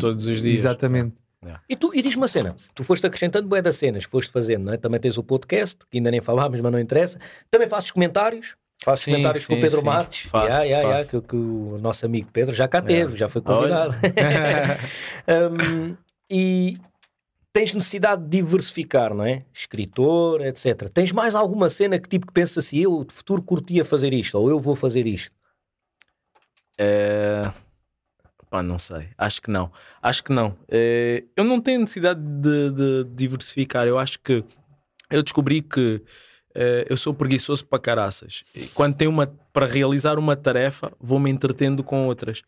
todos 0.00 0.26
os 0.26 0.42
dias. 0.42 0.56
Exatamente. 0.56 1.14
Yeah. 1.44 1.62
E, 1.68 1.76
tu, 1.76 1.92
e 1.94 2.02
diz-me 2.02 2.22
uma 2.22 2.28
cena: 2.28 2.56
tu 2.74 2.82
foste 2.82 3.06
acrescentando 3.06 3.46
bué 3.46 3.62
das 3.62 3.76
cenas 3.76 4.04
que 4.04 4.10
foste 4.10 4.32
fazendo, 4.32 4.64
não 4.64 4.72
é? 4.72 4.76
Também 4.76 4.98
tens 4.98 5.16
o 5.16 5.22
podcast, 5.22 5.78
que 5.88 5.98
ainda 5.98 6.10
nem 6.10 6.20
falámos, 6.22 6.60
mas 6.60 6.72
não 6.72 6.80
interessa. 6.80 7.18
Também 7.50 7.68
fazes 7.68 7.90
comentários. 7.90 8.56
Faço 8.84 9.04
sim, 9.04 9.12
comentários 9.12 9.44
sim, 9.44 9.48
com 9.48 9.54
o 9.54 9.60
Pedro 9.60 9.78
sim. 9.80 9.86
Matos, 9.86 10.20
faço, 10.20 10.46
yeah, 10.46 10.64
yeah, 10.64 10.88
yeah, 10.88 11.10
que, 11.10 11.20
que, 11.20 11.36
o 11.36 11.78
nosso 11.78 12.04
amigo 12.04 12.28
Pedro 12.32 12.54
já 12.54 12.68
cá 12.68 12.82
teve, 12.82 13.16
já 13.16 13.28
foi 13.28 13.40
convidado. 13.40 13.94
um, 15.28 15.96
e 16.30 16.78
tens 17.52 17.72
necessidade 17.72 18.22
de 18.22 18.28
diversificar, 18.28 19.14
não 19.14 19.24
é? 19.24 19.42
Escritor, 19.52 20.42
etc. 20.42 20.90
Tens 20.92 21.10
mais 21.10 21.34
alguma 21.34 21.70
cena 21.70 21.98
que 21.98 22.06
tipo 22.06 22.26
que 22.26 22.32
pensa 22.32 22.60
assim, 22.60 22.78
eu 22.78 23.02
de 23.02 23.14
futuro 23.14 23.40
curtia 23.42 23.82
fazer 23.82 24.12
isto, 24.12 24.38
ou 24.38 24.50
eu 24.50 24.60
vou 24.60 24.76
fazer 24.76 25.06
isto? 25.06 25.32
É... 26.76 27.50
Pá, 28.50 28.62
não 28.62 28.78
sei, 28.78 29.08
acho 29.16 29.40
que 29.40 29.50
não. 29.50 29.72
Acho 30.02 30.22
que 30.22 30.32
não. 30.32 30.54
É... 30.68 31.24
Eu 31.34 31.44
não 31.44 31.58
tenho 31.58 31.80
necessidade 31.80 32.20
de, 32.20 32.70
de 32.70 33.04
diversificar, 33.14 33.86
eu 33.86 33.98
acho 33.98 34.20
que 34.20 34.44
eu 35.10 35.22
descobri 35.22 35.62
que 35.62 36.02
eu 36.88 36.96
sou 36.96 37.12
preguiçoso 37.12 37.64
para 37.66 37.78
caraças. 37.78 38.44
E 38.54 38.66
quando 38.68 38.96
tenho 38.96 39.10
uma 39.10 39.26
para 39.52 39.66
realizar 39.66 40.18
uma 40.18 40.36
tarefa, 40.36 40.92
vou-me 41.00 41.30
entretendo 41.30 41.82
com 41.82 42.06
outras 42.06 42.42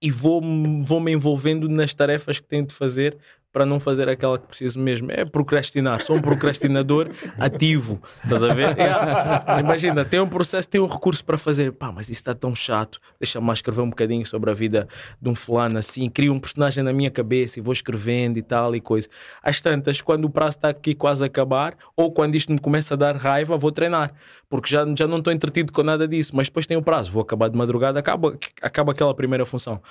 e 0.00 0.10
vou, 0.10 0.40
vou 0.80 1.08
envolvendo 1.08 1.68
nas 1.68 1.92
tarefas 1.92 2.38
que 2.38 2.46
tenho 2.46 2.66
de 2.66 2.74
fazer 2.74 3.16
para 3.58 3.66
não 3.66 3.80
fazer 3.80 4.08
aquela 4.08 4.38
que 4.38 4.46
preciso 4.46 4.78
mesmo. 4.78 5.10
É 5.10 5.24
procrastinar, 5.24 6.00
sou 6.00 6.14
um 6.14 6.20
procrastinador 6.20 7.10
ativo. 7.36 8.00
Estás 8.22 8.44
a 8.44 8.54
ver? 8.54 8.76
É, 8.78 9.58
imagina, 9.58 10.04
tem 10.04 10.20
um 10.20 10.28
processo, 10.28 10.68
tem 10.68 10.80
um 10.80 10.86
recurso 10.86 11.24
para 11.24 11.36
fazer. 11.36 11.72
Pá, 11.72 11.90
mas 11.90 12.06
isso 12.08 12.20
está 12.20 12.36
tão 12.36 12.54
chato. 12.54 13.00
Deixa-me 13.18 13.44
lá 13.48 13.52
escrever 13.52 13.80
um 13.80 13.90
bocadinho 13.90 14.24
sobre 14.24 14.48
a 14.48 14.54
vida 14.54 14.86
de 15.20 15.28
um 15.28 15.34
fulano 15.34 15.76
assim. 15.76 16.08
Crio 16.08 16.32
um 16.32 16.38
personagem 16.38 16.84
na 16.84 16.92
minha 16.92 17.10
cabeça 17.10 17.58
e 17.58 17.62
vou 17.62 17.72
escrevendo 17.72 18.38
e 18.38 18.42
tal 18.42 18.76
e 18.76 18.80
coisa. 18.80 19.08
Às 19.42 19.60
tantas, 19.60 20.00
quando 20.00 20.26
o 20.26 20.30
prazo 20.30 20.58
está 20.58 20.68
aqui 20.68 20.94
quase 20.94 21.24
a 21.24 21.26
acabar, 21.26 21.74
ou 21.96 22.12
quando 22.12 22.36
isto 22.36 22.52
me 22.52 22.60
começa 22.60 22.94
a 22.94 22.96
dar 22.96 23.16
raiva, 23.16 23.58
vou 23.58 23.72
treinar. 23.72 24.12
Porque 24.48 24.70
já, 24.70 24.86
já 24.96 25.08
não 25.08 25.18
estou 25.18 25.32
entretido 25.32 25.72
com 25.72 25.82
nada 25.82 26.06
disso. 26.06 26.30
Mas 26.36 26.46
depois 26.46 26.64
tem 26.64 26.76
o 26.76 26.82
prazo. 26.82 27.10
Vou 27.10 27.22
acabar 27.22 27.48
de 27.48 27.58
madrugada, 27.58 27.98
acaba, 27.98 28.38
acaba 28.62 28.92
aquela 28.92 29.12
primeira 29.12 29.44
função 29.44 29.82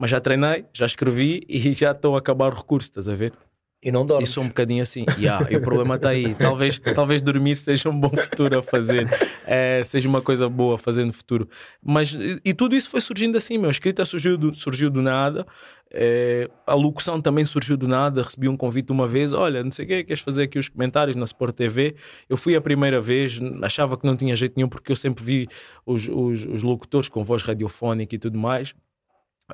mas 0.00 0.10
já 0.10 0.18
treinei, 0.18 0.64
já 0.72 0.86
escrevi 0.86 1.44
e 1.46 1.60
já 1.76 1.90
estou 1.90 2.14
a 2.14 2.18
acabar 2.18 2.50
o 2.54 2.56
recurso, 2.56 2.88
estás 2.88 3.06
a 3.06 3.14
ver? 3.14 3.34
E 3.82 3.92
não 3.92 4.04
dormes. 4.04 4.28
E 4.28 4.32
sou 4.32 4.42
um 4.42 4.48
bocadinho 4.48 4.82
assim. 4.82 5.04
Yeah, 5.18 5.46
e 5.50 5.56
o 5.56 5.60
problema 5.60 5.96
está 5.96 6.10
aí. 6.10 6.34
Talvez, 6.34 6.78
talvez 6.94 7.22
dormir 7.22 7.56
seja 7.56 7.88
um 7.88 7.98
bom 7.98 8.10
futuro 8.10 8.58
a 8.58 8.62
fazer. 8.62 9.08
É, 9.46 9.82
seja 9.84 10.06
uma 10.06 10.20
coisa 10.20 10.48
boa 10.48 10.74
a 10.74 10.78
fazer 10.78 11.04
no 11.04 11.12
futuro. 11.12 11.48
Mas, 11.82 12.16
e 12.44 12.52
tudo 12.52 12.74
isso 12.74 12.90
foi 12.90 13.00
surgindo 13.00 13.38
assim, 13.38 13.56
meu. 13.56 13.68
A 13.68 13.70
escrita 13.70 14.04
surgiu 14.04 14.36
do, 14.36 14.54
surgiu 14.54 14.90
do 14.90 15.00
nada. 15.00 15.46
É, 15.92 16.50
a 16.66 16.74
locução 16.74 17.22
também 17.22 17.46
surgiu 17.46 17.74
do 17.74 17.88
nada. 17.88 18.22
Recebi 18.22 18.48
um 18.48 18.56
convite 18.56 18.92
uma 18.92 19.06
vez. 19.06 19.32
Olha, 19.32 19.64
não 19.64 19.72
sei 19.72 19.86
o 19.86 19.88
que, 19.88 20.04
queres 20.04 20.22
fazer 20.22 20.42
aqui 20.42 20.58
os 20.58 20.68
comentários 20.68 21.16
na 21.16 21.24
Sport 21.24 21.56
TV? 21.56 21.94
Eu 22.28 22.36
fui 22.36 22.54
a 22.54 22.60
primeira 22.60 23.00
vez. 23.00 23.40
Achava 23.62 23.96
que 23.96 24.06
não 24.06 24.14
tinha 24.14 24.36
jeito 24.36 24.54
nenhum 24.56 24.68
porque 24.68 24.92
eu 24.92 24.96
sempre 24.96 25.24
vi 25.24 25.48
os, 25.86 26.06
os, 26.06 26.44
os 26.44 26.62
locutores 26.62 27.08
com 27.08 27.24
voz 27.24 27.42
radiofónica 27.42 28.14
e 28.14 28.18
tudo 28.18 28.38
mais 28.38 28.74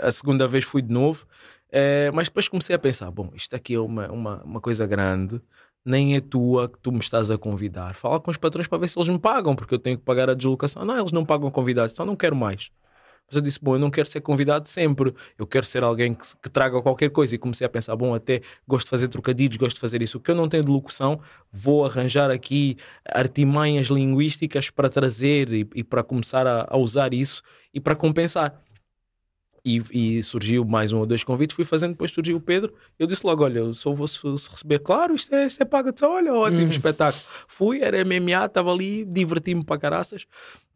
A 0.02 0.10
segunda 0.10 0.46
vez 0.46 0.64
fui 0.64 0.82
de 0.82 0.92
novo, 0.92 1.26
é, 1.70 2.10
mas 2.12 2.28
depois 2.28 2.48
comecei 2.48 2.74
a 2.74 2.78
pensar: 2.78 3.10
bom, 3.10 3.30
isto 3.34 3.54
aqui 3.54 3.74
é 3.74 3.80
uma, 3.80 4.10
uma, 4.10 4.42
uma 4.42 4.60
coisa 4.60 4.86
grande, 4.86 5.40
nem 5.84 6.16
é 6.16 6.20
tua 6.20 6.68
que 6.68 6.78
tu 6.80 6.92
me 6.92 6.98
estás 6.98 7.30
a 7.30 7.38
convidar. 7.38 7.94
Fala 7.94 8.20
com 8.20 8.30
os 8.30 8.36
patrões 8.36 8.66
para 8.66 8.78
ver 8.78 8.88
se 8.88 8.98
eles 8.98 9.08
me 9.08 9.18
pagam, 9.18 9.54
porque 9.54 9.74
eu 9.74 9.78
tenho 9.78 9.98
que 9.98 10.04
pagar 10.04 10.28
a 10.30 10.34
deslocação. 10.34 10.84
Não, 10.84 10.98
eles 10.98 11.12
não 11.12 11.24
pagam 11.24 11.50
convidados, 11.50 11.92
então 11.92 12.04
não 12.06 12.16
quero 12.16 12.34
mais. 12.34 12.70
Mas 13.28 13.34
eu 13.36 13.42
disse, 13.42 13.58
bom, 13.60 13.74
eu 13.74 13.78
não 13.78 13.90
quero 13.90 14.08
ser 14.08 14.20
convidado 14.20 14.68
sempre, 14.68 15.12
eu 15.36 15.46
quero 15.46 15.66
ser 15.66 15.82
alguém 15.82 16.14
que, 16.14 16.24
que, 16.40 16.48
traga 16.48 16.80
qualquer 16.80 17.10
coisa. 17.10 17.34
E 17.34 17.38
comecei 17.38 17.66
a 17.66 17.70
pensar, 17.70 17.96
bom, 17.96 18.14
até 18.14 18.40
gosto 18.68 18.86
de 18.86 18.90
fazer 18.90 19.08
trocadilhos, 19.08 19.56
gosto 19.56 19.74
de 19.74 19.80
fazer 19.80 20.00
isso. 20.00 20.18
O 20.18 20.20
que 20.20 20.30
eu 20.30 20.34
não 20.34 20.48
tenho 20.48 20.64
de 20.64 20.70
locução, 20.70 21.20
vou 21.52 21.84
arranjar 21.84 22.30
aqui 22.30 22.76
artimanhas 23.04 23.88
linguísticas 23.88 24.70
para 24.70 24.88
trazer 24.88 25.52
e, 25.52 25.68
e 25.74 25.84
para 25.84 26.04
começar 26.04 26.46
a, 26.46 26.66
a 26.70 26.76
usar 26.76 27.12
isso 27.12 27.42
e 27.74 27.80
para 27.80 27.96
compensar 27.96 28.62
e, 29.66 29.82
e, 29.90 30.22
surgiu 30.22 30.64
mais 30.64 30.92
um 30.92 31.00
ou 31.00 31.06
dois 31.06 31.24
convites, 31.24 31.56
fui 31.56 31.64
fazendo, 31.64 31.90
depois 31.90 32.12
surgiu 32.12 32.36
o 32.36 32.40
Pedro. 32.40 32.72
Eu 32.96 33.06
disse 33.06 33.26
logo: 33.26 33.42
Olha, 33.42 33.58
eu 33.58 33.74
só 33.74 33.92
vou 33.92 34.06
se, 34.06 34.20
receber, 34.48 34.78
claro, 34.78 35.16
isto 35.16 35.34
é, 35.34 35.46
isto 35.46 35.60
é 35.60 35.64
pago. 35.64 35.90
Disse, 35.90 36.04
Olha, 36.04 36.32
ótimo 36.32 36.66
hum. 36.66 36.68
espetáculo. 36.68 37.24
Fui, 37.48 37.80
era 37.80 38.04
MMA, 38.04 38.44
estava 38.46 38.72
ali, 38.72 39.04
diverti-me 39.04 39.64
para 39.64 39.76
caraças. 39.76 40.24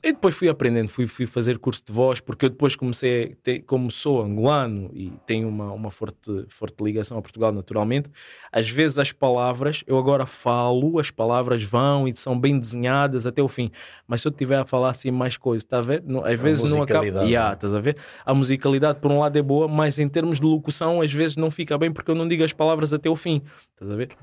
E 0.03 0.13
depois 0.13 0.35
fui 0.35 0.49
aprendendo, 0.49 0.89
fui, 0.89 1.07
fui 1.07 1.27
fazer 1.27 1.59
curso 1.59 1.85
de 1.85 1.93
voz, 1.93 2.21
porque 2.21 2.47
eu 2.47 2.49
depois 2.49 2.75
comecei, 2.75 3.37
ter, 3.43 3.61
como 3.61 3.91
sou 3.91 4.23
angolano 4.23 4.91
e 4.95 5.13
tenho 5.27 5.47
uma, 5.47 5.73
uma 5.73 5.91
forte, 5.91 6.47
forte 6.49 6.83
ligação 6.83 7.19
a 7.19 7.23
Portugal 7.23 7.53
naturalmente, 7.53 8.11
às 8.51 8.71
vezes 8.71 8.99
as 8.99 9.13
palavras, 9.13 9.85
eu 9.87 9.99
agora 9.99 10.25
falo, 10.25 10.99
as 10.99 11.11
palavras 11.11 11.63
vão 11.63 12.09
e 12.09 12.17
são 12.17 12.39
bem 12.39 12.59
desenhadas 12.59 13.27
até 13.27 13.43
o 13.43 13.49
fim, 13.49 13.71
mas 14.07 14.23
se 14.23 14.29
eu 14.29 14.31
estiver 14.31 14.59
a 14.59 14.65
falar 14.65 14.91
assim 14.91 15.11
mais 15.11 15.37
coisas, 15.37 15.65
está 15.65 15.79
a 15.79 15.83
ver? 15.83 16.03
Não, 16.03 16.25
às 16.25 16.41
a 16.41 16.43
vezes 16.43 16.71
não 16.71 16.83
acaba. 16.83 17.25
Yeah, 17.25 17.53
estás 17.53 17.75
a 17.75 17.81
ver? 17.81 17.99
A 18.25 18.33
musicalidade 18.33 19.01
por 19.01 19.11
um 19.11 19.19
lado 19.19 19.39
é 19.39 19.43
boa, 19.43 19.69
mas 19.69 19.99
em 19.99 20.09
termos 20.09 20.41
de 20.41 20.47
locução 20.47 21.03
às 21.03 21.13
vezes 21.13 21.37
não 21.37 21.51
fica 21.51 21.77
bem 21.77 21.93
porque 21.93 22.11
eu 22.11 22.15
não 22.15 22.27
digo 22.27 22.43
as 22.43 22.55
palavras 22.55 22.95
até 22.95 23.11
o 23.11 23.17
fim, 23.17 23.43
estás 23.75 23.91
a 23.91 23.97
ver? 23.97 24.17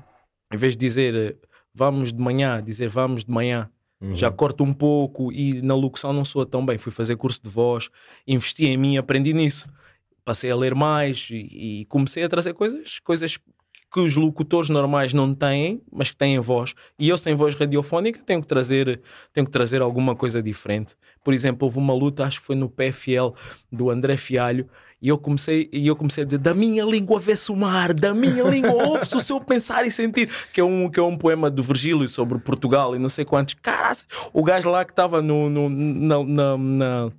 Em 0.52 0.56
vez 0.56 0.72
de 0.72 0.80
dizer 0.80 1.14
eh, 1.14 1.36
vamos 1.72 2.12
de 2.12 2.20
manhã, 2.20 2.60
dizer 2.60 2.88
vamos 2.88 3.24
de 3.24 3.30
manhã 3.30 3.70
Uhum. 4.00 4.14
Já 4.14 4.30
corto 4.30 4.62
um 4.62 4.72
pouco 4.72 5.32
e 5.32 5.60
na 5.60 5.74
locução 5.74 6.12
não 6.12 6.24
soa 6.24 6.46
tão 6.46 6.64
bem. 6.64 6.78
Fui 6.78 6.92
fazer 6.92 7.16
curso 7.16 7.42
de 7.42 7.48
voz, 7.48 7.90
investi 8.26 8.66
em 8.66 8.76
mim, 8.76 8.96
aprendi 8.96 9.32
nisso. 9.32 9.68
Passei 10.24 10.50
a 10.50 10.56
ler 10.56 10.74
mais 10.74 11.28
e, 11.30 11.80
e 11.80 11.84
comecei 11.86 12.22
a 12.22 12.28
trazer 12.28 12.54
coisas, 12.54 12.98
coisas 12.98 13.38
que 13.90 14.00
os 14.00 14.14
locutores 14.16 14.68
normais 14.68 15.12
não 15.14 15.34
têm, 15.34 15.80
mas 15.90 16.10
que 16.10 16.16
têm 16.16 16.38
voz. 16.38 16.74
E 16.98 17.08
eu 17.08 17.16
sem 17.16 17.34
voz 17.34 17.54
radiofónica 17.54 18.20
tenho 18.24 18.40
que 18.42 18.46
trazer, 18.46 19.00
tenho 19.32 19.46
que 19.46 19.52
trazer 19.52 19.80
alguma 19.80 20.14
coisa 20.14 20.42
diferente. 20.42 20.94
Por 21.24 21.32
exemplo, 21.32 21.64
houve 21.64 21.78
uma 21.78 21.94
luta, 21.94 22.24
acho 22.24 22.40
que 22.40 22.46
foi 22.46 22.56
no 22.56 22.68
PFL 22.68 23.32
do 23.72 23.90
André 23.90 24.16
Fialho, 24.16 24.68
e 25.00 25.08
eu 25.08 25.16
comecei, 25.16 25.68
e 25.72 25.86
eu 25.86 25.94
comecei 25.94 26.22
a 26.24 26.26
dizer: 26.26 26.38
da 26.38 26.52
minha 26.52 26.84
língua 26.84 27.18
vê-se 27.18 27.52
o 27.52 27.56
mar, 27.56 27.94
da 27.94 28.12
minha 28.12 28.42
língua 28.44 28.72
ouve-se 28.72 29.16
o 29.16 29.20
seu 29.20 29.40
pensar 29.40 29.86
e 29.86 29.90
sentir. 29.90 30.28
Que 30.52 30.60
é, 30.60 30.64
um, 30.64 30.90
que 30.90 30.98
é 30.98 31.02
um 31.02 31.16
poema 31.16 31.48
do 31.48 31.62
Virgílio 31.62 32.08
sobre 32.08 32.38
Portugal 32.38 32.96
e 32.96 32.98
não 32.98 33.08
sei 33.08 33.24
quantos. 33.24 33.54
Caras, 33.54 34.04
o 34.32 34.42
gajo 34.42 34.68
lá 34.68 34.84
que 34.84 34.92
estava 34.92 35.22
no, 35.22 35.48
no, 35.48 35.68
na, 35.68 36.24
na, 36.24 36.58
na 36.58 37.12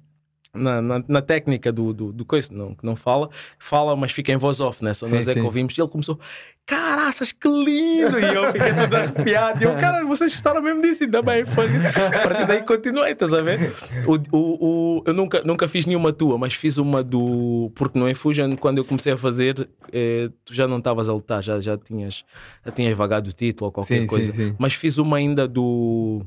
na, 0.54 0.82
na, 0.82 1.04
na, 1.08 1.22
técnica 1.22 1.72
do, 1.72 1.94
do, 1.94 2.12
do 2.12 2.26
coisa, 2.26 2.52
não, 2.52 2.74
que 2.74 2.86
não 2.86 2.96
fala, 2.96 3.30
fala, 3.58 3.96
mas 3.96 4.12
fica 4.12 4.32
em 4.32 4.38
voz 4.38 4.60
off, 4.60 4.84
né? 4.84 4.94
Só 4.94 5.06
sim, 5.06 5.16
nós 5.16 5.28
é 5.28 5.34
que 5.34 5.40
ouvimos. 5.40 5.78
E 5.78 5.82
ele 5.82 5.88
começou, 5.88 6.20
caraças, 6.66 7.32
que 7.32 7.48
lindo! 7.48 8.20
E 8.20 8.36
eu 8.36 8.52
fiquei 8.52 8.74
todo 8.74 8.96
arrepiado. 8.96 9.64
E 9.64 9.66
eu, 9.66 9.76
cara, 9.78 10.04
vocês 10.06 10.32
gostaram 10.34 10.62
mesmo 10.62 10.82
disso? 10.82 11.04
Ainda 11.04 11.22
bem, 11.22 11.46
foi. 11.46 11.68
A 11.68 12.28
partir 12.28 12.48
daí 12.48 12.62
continuei, 12.64 13.12
estás 13.12 13.34
a 13.34 13.42
ver? 13.42 13.74
O, 14.06 14.38
o, 14.38 14.66
o, 14.98 15.04
eu 15.06 15.14
nunca, 15.14 15.42
nunca 15.44 15.68
fiz 15.68 15.86
nenhuma 15.86 16.14
tua, 16.14 16.38
mas 16.38 16.54
fiz 16.54 16.78
uma 16.78 17.04
do. 17.04 17.72
Porque 17.76 17.98
no 17.98 18.10
Infusion, 18.10 18.56
quando 18.56 18.80
eu 18.80 18.86
comecei 18.86 19.14
a 19.14 19.18
fazer, 19.18 19.70
eh, 19.92 20.30
tu 20.46 20.54
já 20.54 20.68
não 20.68 20.78
estavas 20.78 21.10
a 21.10 21.14
lutar, 21.14 21.44
já, 21.44 21.60
já, 21.60 21.78
tinhas, 21.78 22.24
já 22.66 22.72
tinhas 22.72 22.96
vagado 22.96 23.30
o 23.30 23.34
título 23.34 23.68
ou 23.68 23.72
qualquer 23.72 24.02
sim, 24.02 24.08
coisa. 24.08 24.34
Mas 24.58 24.74
fiz 24.74 24.98
uma 24.98 25.18
ainda 25.18 25.48
do 25.48 26.26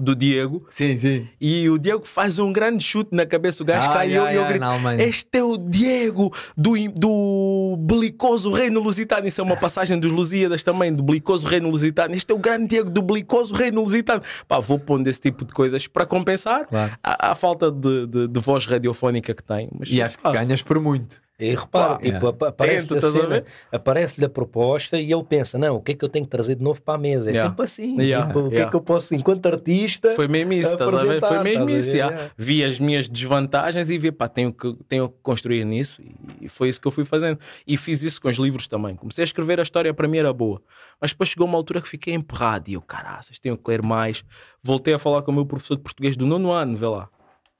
do 0.00 0.14
Diego. 0.14 0.66
Sim, 0.70 0.96
sim. 0.98 1.28
E 1.40 1.68
o 1.68 1.78
Diego 1.78 2.06
faz 2.06 2.38
um 2.38 2.52
grande 2.52 2.84
chute 2.84 3.14
na 3.14 3.26
cabeça, 3.26 3.62
o 3.62 3.66
gajo 3.66 3.88
ah, 3.90 3.92
caiu 3.92 4.10
yeah, 4.10 4.32
e 4.32 4.36
eu 4.36 4.46
grito: 4.46 4.64
yeah, 4.64 5.04
Este 5.04 5.38
é 5.38 5.42
o 5.42 5.56
Diego 5.56 6.32
do, 6.56 6.72
do 6.92 7.76
Belicoso 7.78 8.50
Reino 8.52 8.80
Lusitano. 8.80 9.26
Isso 9.26 9.40
é 9.40 9.44
uma 9.44 9.56
passagem 9.56 9.98
dos 9.98 10.10
Lusíadas 10.10 10.62
também, 10.62 10.92
do 10.92 11.02
Belicoso 11.02 11.46
Reino 11.46 11.68
Lusitano. 11.70 12.14
Este 12.14 12.30
é 12.32 12.34
o 12.34 12.38
grande 12.38 12.68
Diego 12.68 12.90
do 12.90 13.02
Belicoso 13.02 13.54
Reino 13.54 13.80
Lusitano. 13.80 14.22
Pá, 14.46 14.58
vou 14.58 14.78
pondo 14.78 15.06
esse 15.08 15.20
tipo 15.20 15.44
de 15.44 15.52
coisas 15.52 15.86
para 15.86 16.06
compensar 16.06 16.66
claro. 16.66 16.92
a, 17.02 17.32
a, 17.32 17.34
falta 17.34 17.70
de, 17.70 18.06
de, 18.06 18.28
de, 18.28 18.40
voz 18.40 18.66
radiofónica 18.66 19.34
que 19.34 19.42
tem. 19.42 19.68
Mas, 19.78 19.90
e 19.90 20.00
acho 20.00 20.18
que 20.18 20.30
ganhas 20.30 20.62
por 20.62 20.80
muito. 20.80 21.20
E 21.40 21.54
repara, 21.54 21.96
tipo, 21.96 22.26
é. 22.26 22.48
aparece-lhe 22.48 22.98
a, 22.98 23.02
cena, 23.02 23.44
aparece 23.72 24.22
a 24.22 24.28
proposta 24.28 25.00
e 25.00 25.10
ele 25.10 25.24
pensa: 25.24 25.56
não, 25.56 25.76
o 25.76 25.80
que 25.80 25.92
é 25.92 25.94
que 25.94 26.04
eu 26.04 26.08
tenho 26.08 26.26
que 26.26 26.30
trazer 26.30 26.54
de 26.54 26.62
novo 26.62 26.82
para 26.82 26.94
a 26.94 26.98
mesa? 26.98 27.30
É 27.30 27.32
yeah. 27.32 27.48
sempre 27.48 27.64
assim. 27.64 27.98
Yeah. 27.98 28.26
Tipo, 28.26 28.40
o 28.40 28.50
que 28.50 28.56
é 28.56 28.66
que 28.68 28.76
eu 28.76 28.80
posso, 28.80 29.14
enquanto 29.14 29.46
artista. 29.46 30.10
Foi 30.10 30.28
mesmo 30.28 30.52
isso, 30.52 30.72
estás 30.72 30.94
a 30.94 31.04
ver? 31.04 31.20
Foi 31.20 31.42
mesmo 31.42 31.70
isso. 31.70 31.92
Vi 32.36 32.62
as 32.62 32.78
minhas 32.78 33.08
desvantagens 33.08 33.88
e 33.88 33.96
vi, 33.96 34.12
pá, 34.12 34.28
tenho 34.28 34.52
que, 34.52 34.74
tenho 34.86 35.08
que 35.08 35.16
construir 35.22 35.64
nisso. 35.64 36.02
E 36.40 36.48
foi 36.48 36.68
isso 36.68 36.80
que 36.80 36.86
eu 36.86 36.92
fui 36.92 37.06
fazendo. 37.06 37.38
E 37.66 37.76
fiz 37.76 38.02
isso 38.02 38.20
com 38.20 38.28
os 38.28 38.36
livros 38.36 38.66
também. 38.66 38.94
Comecei 38.94 39.22
a 39.22 39.24
escrever 39.24 39.58
a 39.58 39.62
história, 39.62 39.94
para 39.94 40.06
mim 40.06 40.18
era 40.18 40.32
boa. 40.32 40.60
Mas 41.00 41.12
depois 41.12 41.30
chegou 41.30 41.46
uma 41.46 41.56
altura 41.56 41.80
que 41.80 41.88
fiquei 41.88 42.12
emperrado 42.12 42.68
e 42.68 42.74
eu, 42.74 42.82
caraças, 42.82 43.38
tenho 43.38 43.56
que 43.56 43.70
ler 43.70 43.82
mais. 43.82 44.22
Voltei 44.62 44.92
a 44.92 44.98
falar 44.98 45.22
com 45.22 45.30
o 45.30 45.34
meu 45.34 45.46
professor 45.46 45.76
de 45.76 45.82
português 45.82 46.16
do 46.16 46.26
nono 46.26 46.50
ano, 46.50 46.76
vê 46.76 46.86
lá 46.86 47.08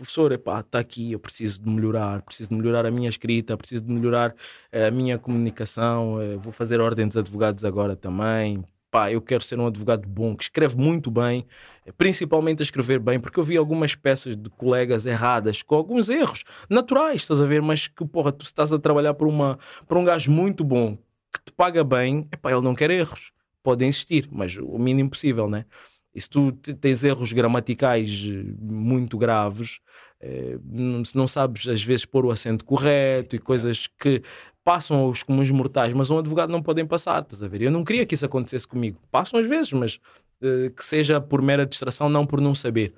professor, 0.00 0.32
epá, 0.32 0.60
está 0.60 0.78
aqui, 0.78 1.12
eu 1.12 1.18
preciso 1.18 1.62
de 1.62 1.68
melhorar, 1.68 2.22
preciso 2.22 2.50
de 2.50 2.56
melhorar 2.56 2.86
a 2.86 2.90
minha 2.90 3.08
escrita, 3.08 3.56
preciso 3.56 3.84
de 3.84 3.92
melhorar 3.92 4.34
eh, 4.72 4.86
a 4.86 4.90
minha 4.90 5.18
comunicação, 5.18 6.20
eh, 6.20 6.36
vou 6.36 6.52
fazer 6.52 6.80
ordem 6.80 7.06
dos 7.06 7.18
advogados 7.18 7.64
agora 7.64 7.94
também. 7.94 8.64
Pá, 8.90 9.12
eu 9.12 9.20
quero 9.20 9.44
ser 9.44 9.58
um 9.60 9.66
advogado 9.66 10.08
bom, 10.08 10.34
que 10.34 10.44
escreve 10.44 10.76
muito 10.76 11.10
bem, 11.10 11.46
eh, 11.84 11.92
principalmente 11.92 12.62
a 12.62 12.64
escrever 12.64 12.98
bem, 12.98 13.20
porque 13.20 13.38
eu 13.38 13.44
vi 13.44 13.58
algumas 13.58 13.94
peças 13.94 14.36
de 14.36 14.48
colegas 14.50 15.04
erradas, 15.04 15.60
com 15.62 15.74
alguns 15.74 16.08
erros 16.08 16.44
naturais, 16.68 17.20
estás 17.20 17.42
a 17.42 17.46
ver, 17.46 17.60
mas 17.60 17.86
que, 17.86 18.04
porra, 18.06 18.32
tu 18.32 18.44
estás 18.44 18.72
a 18.72 18.78
trabalhar 18.78 19.12
por, 19.14 19.28
uma, 19.28 19.58
por 19.86 19.98
um 19.98 20.04
gajo 20.04 20.30
muito 20.30 20.64
bom, 20.64 20.96
que 21.32 21.44
te 21.44 21.52
paga 21.52 21.84
bem, 21.84 22.26
epá, 22.32 22.50
ele 22.50 22.62
não 22.62 22.74
quer 22.74 22.90
erros. 22.90 23.32
Pode 23.62 23.84
insistir, 23.84 24.26
mas 24.32 24.56
o 24.56 24.78
mínimo 24.78 25.10
possível, 25.10 25.46
né? 25.46 25.66
E 26.14 26.20
se 26.20 26.28
tu 26.28 26.52
tens 26.52 27.04
erros 27.04 27.32
gramaticais 27.32 28.24
eh, 28.26 28.52
muito 28.60 29.16
graves, 29.16 29.78
eh, 30.20 30.58
se 31.04 31.16
não 31.16 31.26
sabes 31.26 31.68
às 31.68 31.82
vezes 31.82 32.04
pôr 32.04 32.26
o 32.26 32.30
acento 32.30 32.64
correto 32.64 33.36
e 33.36 33.38
coisas 33.38 33.86
que 33.86 34.22
passam 34.64 34.98
aos 34.98 35.22
comuns 35.22 35.50
mortais, 35.50 35.92
mas 35.94 36.10
um 36.10 36.18
advogado 36.18 36.50
não 36.50 36.62
podem 36.62 36.86
passar, 36.86 37.22
estás 37.22 37.42
a 37.42 37.48
ver? 37.48 37.62
Eu 37.62 37.70
não 37.70 37.84
queria 37.84 38.04
que 38.04 38.14
isso 38.14 38.26
acontecesse 38.26 38.66
comigo. 38.66 39.00
Passam 39.10 39.40
às 39.40 39.48
vezes, 39.48 39.72
mas 39.72 39.98
eh, 40.42 40.70
que 40.74 40.84
seja 40.84 41.20
por 41.20 41.42
mera 41.42 41.66
distração, 41.66 42.08
não 42.08 42.26
por 42.26 42.40
não 42.40 42.54
saber 42.54 42.94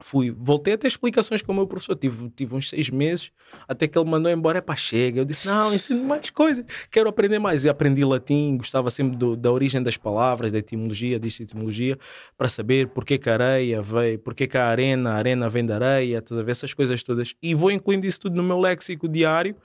fui, 0.00 0.30
voltei 0.30 0.74
a 0.74 0.78
ter 0.78 0.86
explicações 0.86 1.40
com 1.40 1.52
o 1.52 1.54
meu 1.54 1.66
professor. 1.66 1.96
Tive, 1.96 2.30
tive 2.30 2.54
uns 2.54 2.68
seis 2.68 2.90
meses 2.90 3.32
até 3.66 3.88
que 3.88 3.98
ele 3.98 4.08
mandou 4.08 4.30
embora. 4.30 4.58
É 4.58 4.60
para 4.60 4.76
chega. 4.76 5.20
Eu 5.20 5.24
disse: 5.24 5.46
Não, 5.46 5.72
ensino 5.72 6.02
mais 6.04 6.30
coisas, 6.30 6.64
quero 6.90 7.08
aprender 7.08 7.38
mais. 7.38 7.64
E 7.64 7.68
aprendi 7.68 8.04
latim, 8.04 8.56
gostava 8.56 8.90
sempre 8.90 9.16
do, 9.16 9.36
da 9.36 9.50
origem 9.50 9.82
das 9.82 9.96
palavras, 9.96 10.52
da 10.52 10.58
etimologia, 10.58 11.18
disto 11.18 11.42
etimologia, 11.42 11.98
para 12.36 12.48
saber 12.48 12.88
porque 12.88 13.18
que 13.18 13.28
a 13.28 13.34
areia 13.34 13.82
veio, 13.82 14.18
porque 14.18 14.46
que 14.46 14.58
a 14.58 14.66
arena, 14.66 15.12
a 15.12 15.14
arena 15.14 15.48
vem 15.48 15.64
da 15.64 15.74
areia, 15.76 16.22
essas 16.46 16.74
coisas 16.74 17.02
todas. 17.02 17.34
E 17.42 17.54
vou 17.54 17.70
incluindo 17.70 18.06
isso 18.06 18.20
tudo 18.20 18.36
no 18.36 18.42
meu 18.42 18.58
léxico 18.58 19.08
diário. 19.08 19.56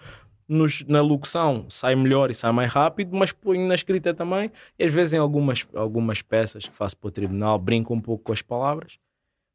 Nos, 0.47 0.83
na 0.85 0.99
locução 0.99 1.65
sai 1.69 1.95
melhor 1.95 2.29
e 2.29 2.35
sai 2.35 2.51
mais 2.51 2.69
rápido, 2.69 3.15
mas 3.15 3.31
ponho 3.31 3.65
na 3.65 3.73
escrita 3.75 4.13
também. 4.13 4.51
E 4.77 4.83
às 4.83 4.91
vezes 4.91 5.13
em 5.13 5.17
algumas, 5.17 5.65
algumas 5.73 6.21
peças 6.21 6.65
que 6.65 6.75
faço 6.75 6.97
para 6.97 7.07
o 7.07 7.11
tribunal, 7.11 7.57
brinco 7.57 7.93
um 7.93 8.01
pouco 8.01 8.25
com 8.25 8.33
as 8.33 8.41
palavras 8.41 8.99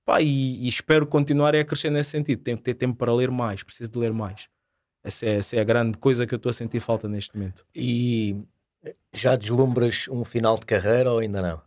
Pá, 0.07 0.23
e, 0.23 0.65
e, 0.65 0.69
espero 0.69 1.05
continuar 1.05 1.57
a 1.57 1.65
crescer 1.65 1.91
nesse 1.91 2.11
sentido. 2.11 2.41
Tenho 2.41 2.57
que 2.57 2.63
ter 2.63 2.75
tempo 2.75 2.97
para 2.97 3.13
ler 3.13 3.29
mais, 3.29 3.65
preciso 3.65 3.91
de 3.91 3.99
ler 3.99 4.13
mais. 4.13 4.49
Essa 5.03 5.27
é, 5.27 5.39
essa 5.39 5.57
é 5.57 5.61
a 5.61 5.65
grande 5.65 5.99
coisa 5.99 6.25
que 6.25 6.33
eu 6.33 6.37
estou 6.37 6.51
a 6.51 6.53
sentir 6.53 6.79
falta 6.79 7.09
neste 7.09 7.37
momento. 7.37 7.67
E 7.75 8.37
já 9.13 9.35
deslumbras 9.35 10.07
um 10.09 10.25
final 10.25 10.57
de 10.57 10.65
carreira 10.65 11.11
ou 11.11 11.19
ainda 11.19 11.43
não? 11.43 11.61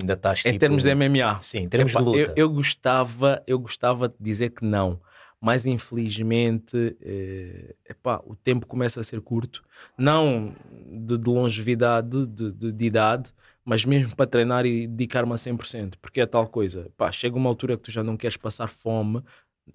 Ainda 0.00 0.14
estás 0.14 0.40
tipo... 0.40 0.48
Em 0.48 0.58
termos 0.58 0.82
de 0.82 0.92
MMA? 0.94 1.40
Sim, 1.42 1.58
em 1.58 1.68
termos 1.68 1.92
Epá, 1.92 2.00
de 2.00 2.04
luta. 2.04 2.18
Eu, 2.18 2.32
eu, 2.36 2.50
gostava, 2.50 3.42
eu 3.46 3.58
gostava 3.58 4.08
de 4.08 4.16
dizer 4.20 4.50
que 4.50 4.64
não, 4.64 5.00
mas 5.40 5.64
infelizmente 5.64 6.96
eh, 7.00 7.74
epá, 7.88 8.20
o 8.26 8.34
tempo 8.34 8.66
começa 8.66 9.00
a 9.00 9.04
ser 9.04 9.20
curto. 9.20 9.62
Não 9.96 10.52
de, 10.84 11.16
de 11.16 11.30
longevidade, 11.30 12.26
de, 12.26 12.50
de, 12.50 12.72
de 12.72 12.84
idade, 12.84 13.32
mas 13.66 13.84
mesmo 13.84 14.14
para 14.14 14.28
treinar 14.28 14.64
e 14.64 14.86
dedicar-me 14.86 15.32
a 15.32 15.36
100%, 15.36 15.94
porque 16.00 16.20
é 16.20 16.26
tal 16.26 16.46
coisa, 16.46 16.88
pá, 16.96 17.10
chega 17.10 17.36
uma 17.36 17.50
altura 17.50 17.76
que 17.76 17.82
tu 17.82 17.90
já 17.90 18.02
não 18.02 18.16
queres 18.16 18.36
passar 18.36 18.68
fome 18.68 19.20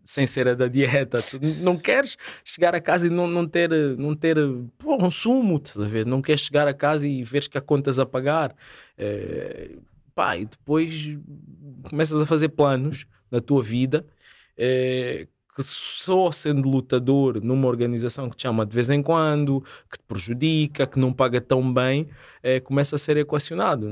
sem 0.05 0.25
ser 0.25 0.47
a 0.47 0.53
da 0.55 0.69
dieta, 0.69 1.17
tu 1.21 1.37
não 1.59 1.77
queres 1.77 2.17
chegar 2.45 2.73
a 2.73 2.79
casa 2.79 3.07
e 3.07 3.09
não, 3.09 3.27
não 3.27 3.45
ter, 3.45 3.69
não 3.97 4.15
ter 4.15 4.37
pô, 4.77 4.95
um 5.03 5.11
sumo, 5.11 5.57
estás 5.57 5.81
a 5.81 5.89
ver? 5.89 6.05
não 6.05 6.21
queres 6.21 6.41
chegar 6.41 6.65
a 6.69 6.73
casa 6.73 7.05
e 7.05 7.21
veres 7.25 7.49
que 7.49 7.57
há 7.57 7.61
contas 7.61 7.99
a 7.99 8.05
pagar, 8.05 8.55
é, 8.97 9.71
pá, 10.15 10.37
e 10.37 10.45
depois 10.45 11.17
começas 11.83 12.21
a 12.21 12.25
fazer 12.25 12.47
planos 12.49 13.05
na 13.29 13.41
tua 13.41 13.61
vida 13.61 14.05
é, 14.57 15.27
que 15.55 15.63
só 15.63 16.31
sendo 16.31 16.69
lutador 16.69 17.43
numa 17.43 17.67
organização 17.67 18.29
que 18.29 18.37
te 18.37 18.43
chama 18.43 18.65
de 18.65 18.73
vez 18.73 18.89
em 18.89 19.01
quando, 19.03 19.61
que 19.89 19.97
te 19.97 20.03
prejudica, 20.07 20.87
que 20.87 20.99
não 20.99 21.11
paga 21.11 21.41
tão 21.41 21.73
bem, 21.73 22.07
é, 22.41 22.59
começa 22.59 22.95
a 22.95 22.99
ser 22.99 23.17
equacionado. 23.17 23.87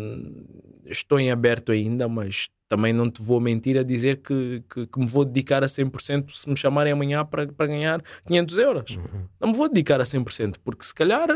Estou 0.86 1.20
em 1.20 1.32
aberto 1.32 1.72
ainda, 1.72 2.08
mas 2.08 2.50
também 2.70 2.94
não 2.94 3.10
te 3.10 3.22
vou 3.22 3.42
mentir 3.42 3.78
a 3.78 3.84
dizer 3.84 4.18
que, 4.18 4.64
que, 4.72 4.88
que 4.88 5.00
me 5.00 5.08
vou 5.08 5.26
dedicar 5.26 5.64
a 5.64 5.68
100% 5.68 6.32
se 6.32 6.48
me 6.48 6.56
chamarem 6.56 6.94
amanhã 6.94 7.26
para, 7.26 7.46
ganhar 7.46 8.02
500 8.28 8.58
euros. 8.60 8.96
Uhum. 8.96 9.26
Não 9.40 9.50
me 9.50 9.56
vou 9.56 9.68
dedicar 9.68 10.00
a 10.00 10.04
100%, 10.04 10.58
porque 10.64 10.86
se 10.86 10.94
calhar 10.94 11.28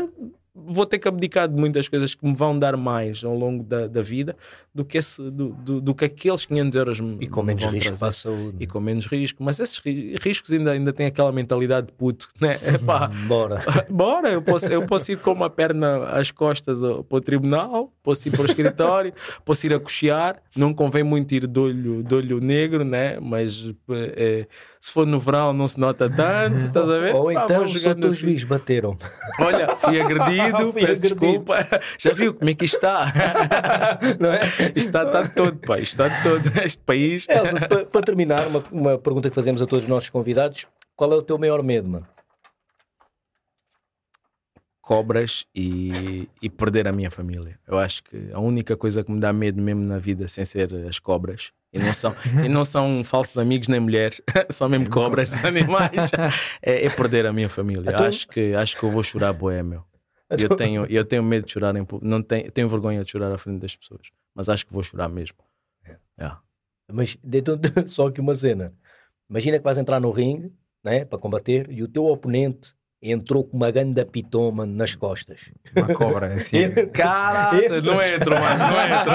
vou 0.54 0.86
ter 0.86 0.98
que 1.00 1.08
abdicar 1.08 1.48
de 1.48 1.54
muitas 1.54 1.88
coisas 1.88 2.14
que 2.14 2.24
me 2.24 2.34
vão 2.34 2.56
dar 2.56 2.76
mais 2.76 3.24
ao 3.24 3.34
longo 3.34 3.64
da, 3.64 3.88
da 3.88 4.02
vida 4.02 4.36
do 4.72 4.84
que, 4.84 4.98
esse, 4.98 5.20
do, 5.30 5.48
do, 5.50 5.80
do, 5.80 5.94
que 5.94 6.04
aqueles 6.04 6.44
500 6.44 6.76
euros 6.76 7.00
me 7.00 7.16
E 7.20 7.26
com 7.26 7.42
menos 7.42 7.64
risco 7.64 7.96
para 7.98 8.08
a 8.08 8.12
saúde. 8.12 8.56
E 8.60 8.66
com 8.66 8.80
menos 8.80 9.06
risco. 9.06 9.42
Mas 9.42 9.58
esses 9.58 9.80
riscos 10.20 10.52
ainda, 10.52 10.70
ainda 10.70 10.92
têm 10.92 11.06
aquela 11.06 11.32
mentalidade 11.32 11.88
de 11.88 11.92
puto, 11.92 12.28
né? 12.40 12.58
Epá, 12.74 13.08
bora. 13.26 13.64
bora, 13.90 14.30
eu 14.30 14.42
posso, 14.42 14.66
eu 14.66 14.86
posso 14.86 15.10
ir 15.12 15.18
com 15.18 15.32
uma 15.32 15.50
perna 15.50 16.08
às 16.08 16.30
costas 16.30 16.78
para 16.78 17.16
o 17.18 17.20
tribunal, 17.20 17.92
posso 18.02 18.28
ir 18.28 18.30
para 18.30 18.42
o 18.42 18.46
escritório, 18.46 19.12
posso 19.44 19.66
ir 19.66 19.74
a 19.74 19.80
cochear. 19.80 20.40
Não 20.56 20.72
convém 20.72 21.02
muito 21.02 21.34
ir 21.34 21.46
de 21.46 21.58
olho, 21.58 22.02
de 22.02 22.14
olho 22.14 22.40
negro, 22.40 22.84
né? 22.84 23.18
Mas 23.20 23.72
é, 23.90 24.46
se 24.84 24.92
for 24.92 25.06
no 25.06 25.18
verão 25.18 25.54
não 25.54 25.66
se 25.66 25.80
nota 25.80 26.10
tanto, 26.10 26.66
estás 26.66 26.90
a 26.90 26.98
ver? 26.98 27.14
Ou 27.14 27.32
então 27.32 27.64
os 27.64 27.86
outros 27.86 28.12
assim. 28.12 28.20
juiz 28.20 28.44
bateram. 28.44 28.98
Olha, 29.40 29.66
fui 29.78 29.96
agredido, 29.98 30.72
fui 30.72 30.82
peço 30.82 31.06
agredido. 31.06 31.20
desculpa. 31.20 31.68
Já 31.98 32.12
viu 32.12 32.34
como 32.34 32.50
é 32.50 32.54
que 32.54 32.66
isto 32.66 32.74
está? 32.74 33.10
Não 34.20 34.30
é? 34.30 34.44
Isto 34.76 34.76
está, 34.76 35.04
está 35.04 35.26
todo, 35.26 35.56
pá, 35.56 35.78
isto 35.78 36.02
está 36.02 36.22
todo 36.22 36.46
este 36.62 36.82
país. 36.82 37.26
Elsa, 37.30 37.66
para, 37.66 37.86
para 37.86 38.02
terminar, 38.02 38.46
uma, 38.46 38.62
uma 38.70 38.98
pergunta 38.98 39.30
que 39.30 39.34
fazemos 39.34 39.62
a 39.62 39.66
todos 39.66 39.84
os 39.84 39.88
nossos 39.88 40.10
convidados: 40.10 40.66
qual 40.94 41.10
é 41.14 41.16
o 41.16 41.22
teu 41.22 41.38
maior 41.38 41.62
medo, 41.62 41.88
mano? 41.88 42.06
cobras 44.82 45.46
e, 45.54 46.28
e, 46.42 46.50
perder 46.50 46.86
a 46.86 46.92
minha 46.92 47.10
família. 47.10 47.58
Eu 47.66 47.78
acho 47.78 48.04
que 48.04 48.28
a 48.34 48.38
única 48.38 48.76
coisa 48.76 49.02
que 49.02 49.10
me 49.10 49.18
dá 49.18 49.32
medo 49.32 49.62
mesmo 49.62 49.82
na 49.82 49.96
vida, 49.96 50.28
sem 50.28 50.44
ser 50.44 50.74
as 50.86 50.98
cobras, 50.98 51.52
e 51.74 51.78
não 51.78 51.92
são, 51.92 52.14
e 52.44 52.48
não 52.48 52.64
são 52.64 53.02
falsos 53.04 53.36
amigos 53.36 53.66
nem 53.66 53.80
mulheres, 53.80 54.22
são 54.50 54.68
mesmo 54.68 54.88
cobras, 54.88 55.32
esses 55.32 55.44
animais, 55.44 56.12
é, 56.62 56.86
é, 56.86 56.90
perder 56.90 57.26
a 57.26 57.32
minha 57.32 57.50
família. 57.50 57.90
Então... 57.90 58.06
Acho, 58.06 58.28
que, 58.28 58.54
acho 58.54 58.76
que 58.78 58.84
eu 58.84 58.90
vou 58.90 59.02
chorar 59.02 59.32
boé, 59.32 59.62
meu. 59.62 59.84
Então... 60.30 60.46
Eu, 60.48 60.56
tenho, 60.56 60.86
eu 60.86 61.04
tenho 61.04 61.22
medo 61.22 61.46
de 61.46 61.52
chorar 61.52 61.74
em 61.74 61.86
não 62.00 62.22
tenho, 62.22 62.50
tenho 62.52 62.68
vergonha 62.68 63.04
de 63.04 63.10
chorar 63.10 63.32
à 63.32 63.38
frente 63.38 63.60
das 63.60 63.74
pessoas, 63.74 64.08
mas 64.34 64.48
acho 64.48 64.64
que 64.64 64.72
vou 64.72 64.84
chorar 64.84 65.08
mesmo. 65.08 65.36
É. 65.84 65.96
Yeah. 66.18 66.40
Mas 66.92 67.18
então, 67.24 67.58
só 67.88 68.10
que 68.10 68.20
uma 68.20 68.34
cena. 68.34 68.72
Imagina 69.28 69.58
que 69.58 69.64
vais 69.64 69.78
entrar 69.78 70.00
no 70.00 70.10
ringue 70.10 70.52
né, 70.82 71.04
para 71.04 71.18
combater 71.18 71.70
e 71.70 71.82
o 71.82 71.88
teu 71.88 72.04
oponente 72.06 72.74
entrou 73.04 73.44
com 73.44 73.56
uma 73.56 73.70
ganda 73.70 74.04
pitoma 74.04 74.64
nas 74.64 74.94
costas. 74.94 75.38
Uma 75.76 75.94
cobra, 75.94 76.28
é 76.28 76.34
assim. 76.36 76.70
Caralho, 76.92 77.82
não 77.82 78.02
entra, 78.02 78.40
mano, 78.40 78.58
não 78.58 78.84
entra. 78.84 79.14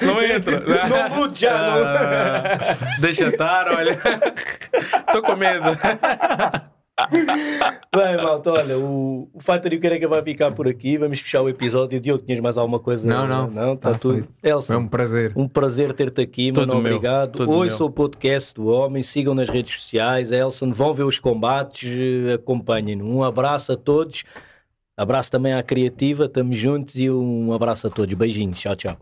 Não 0.06 0.22
entra. 0.22 0.88
Não 0.88 1.20
lute 1.20 1.40
já, 1.40 1.52
não. 1.52 1.82
Ah, 1.84 2.98
deixa 3.00 3.28
estar, 3.28 3.68
olha. 3.68 3.98
Estou 5.06 5.22
com 5.22 5.36
medo. 5.36 5.64
Bem, 7.94 8.16
malta, 8.16 8.52
olha, 8.52 8.78
o, 8.78 9.28
o 9.32 9.40
e 9.70 9.76
o 9.76 9.80
Careca 9.80 10.08
vai 10.08 10.22
ficar 10.22 10.50
por 10.52 10.68
aqui. 10.68 10.96
Vamos 10.98 11.20
fechar 11.20 11.42
o 11.42 11.48
episódio. 11.48 12.00
Diogo, 12.00 12.24
tinhas 12.24 12.40
mais 12.40 12.56
alguma 12.56 12.78
coisa? 12.78 13.06
Não, 13.06 13.26
não. 13.26 13.50
Não, 13.50 13.74
está 13.74 13.90
ah, 13.90 13.98
tudo. 13.98 14.26
É 14.42 14.54
um 14.76 14.86
prazer. 14.86 15.32
Um 15.36 15.48
prazer 15.48 15.92
ter-te 15.92 16.20
aqui, 16.20 16.52
mano. 16.52 16.76
Obrigado. 16.76 17.48
Hoje 17.50 17.74
sou 17.76 17.88
o 17.88 17.92
podcast 17.92 18.54
do 18.54 18.66
Homem. 18.68 19.02
Sigam 19.02 19.34
nas 19.34 19.48
redes 19.48 19.72
sociais. 19.74 20.32
Elson, 20.32 20.72
vão 20.72 20.94
ver 20.94 21.04
os 21.04 21.18
combates. 21.18 21.90
Acompanhem. 22.34 23.00
Um 23.02 23.22
abraço 23.22 23.72
a 23.72 23.76
todos. 23.76 24.24
Abraço 24.96 25.30
também 25.30 25.54
à 25.54 25.62
Criativa. 25.62 26.26
Estamos 26.26 26.58
juntos 26.58 26.94
e 26.96 27.10
um 27.10 27.52
abraço 27.52 27.86
a 27.86 27.90
todos. 27.90 28.14
Beijinhos. 28.14 28.58
Tchau, 28.58 28.76
tchau. 28.76 28.96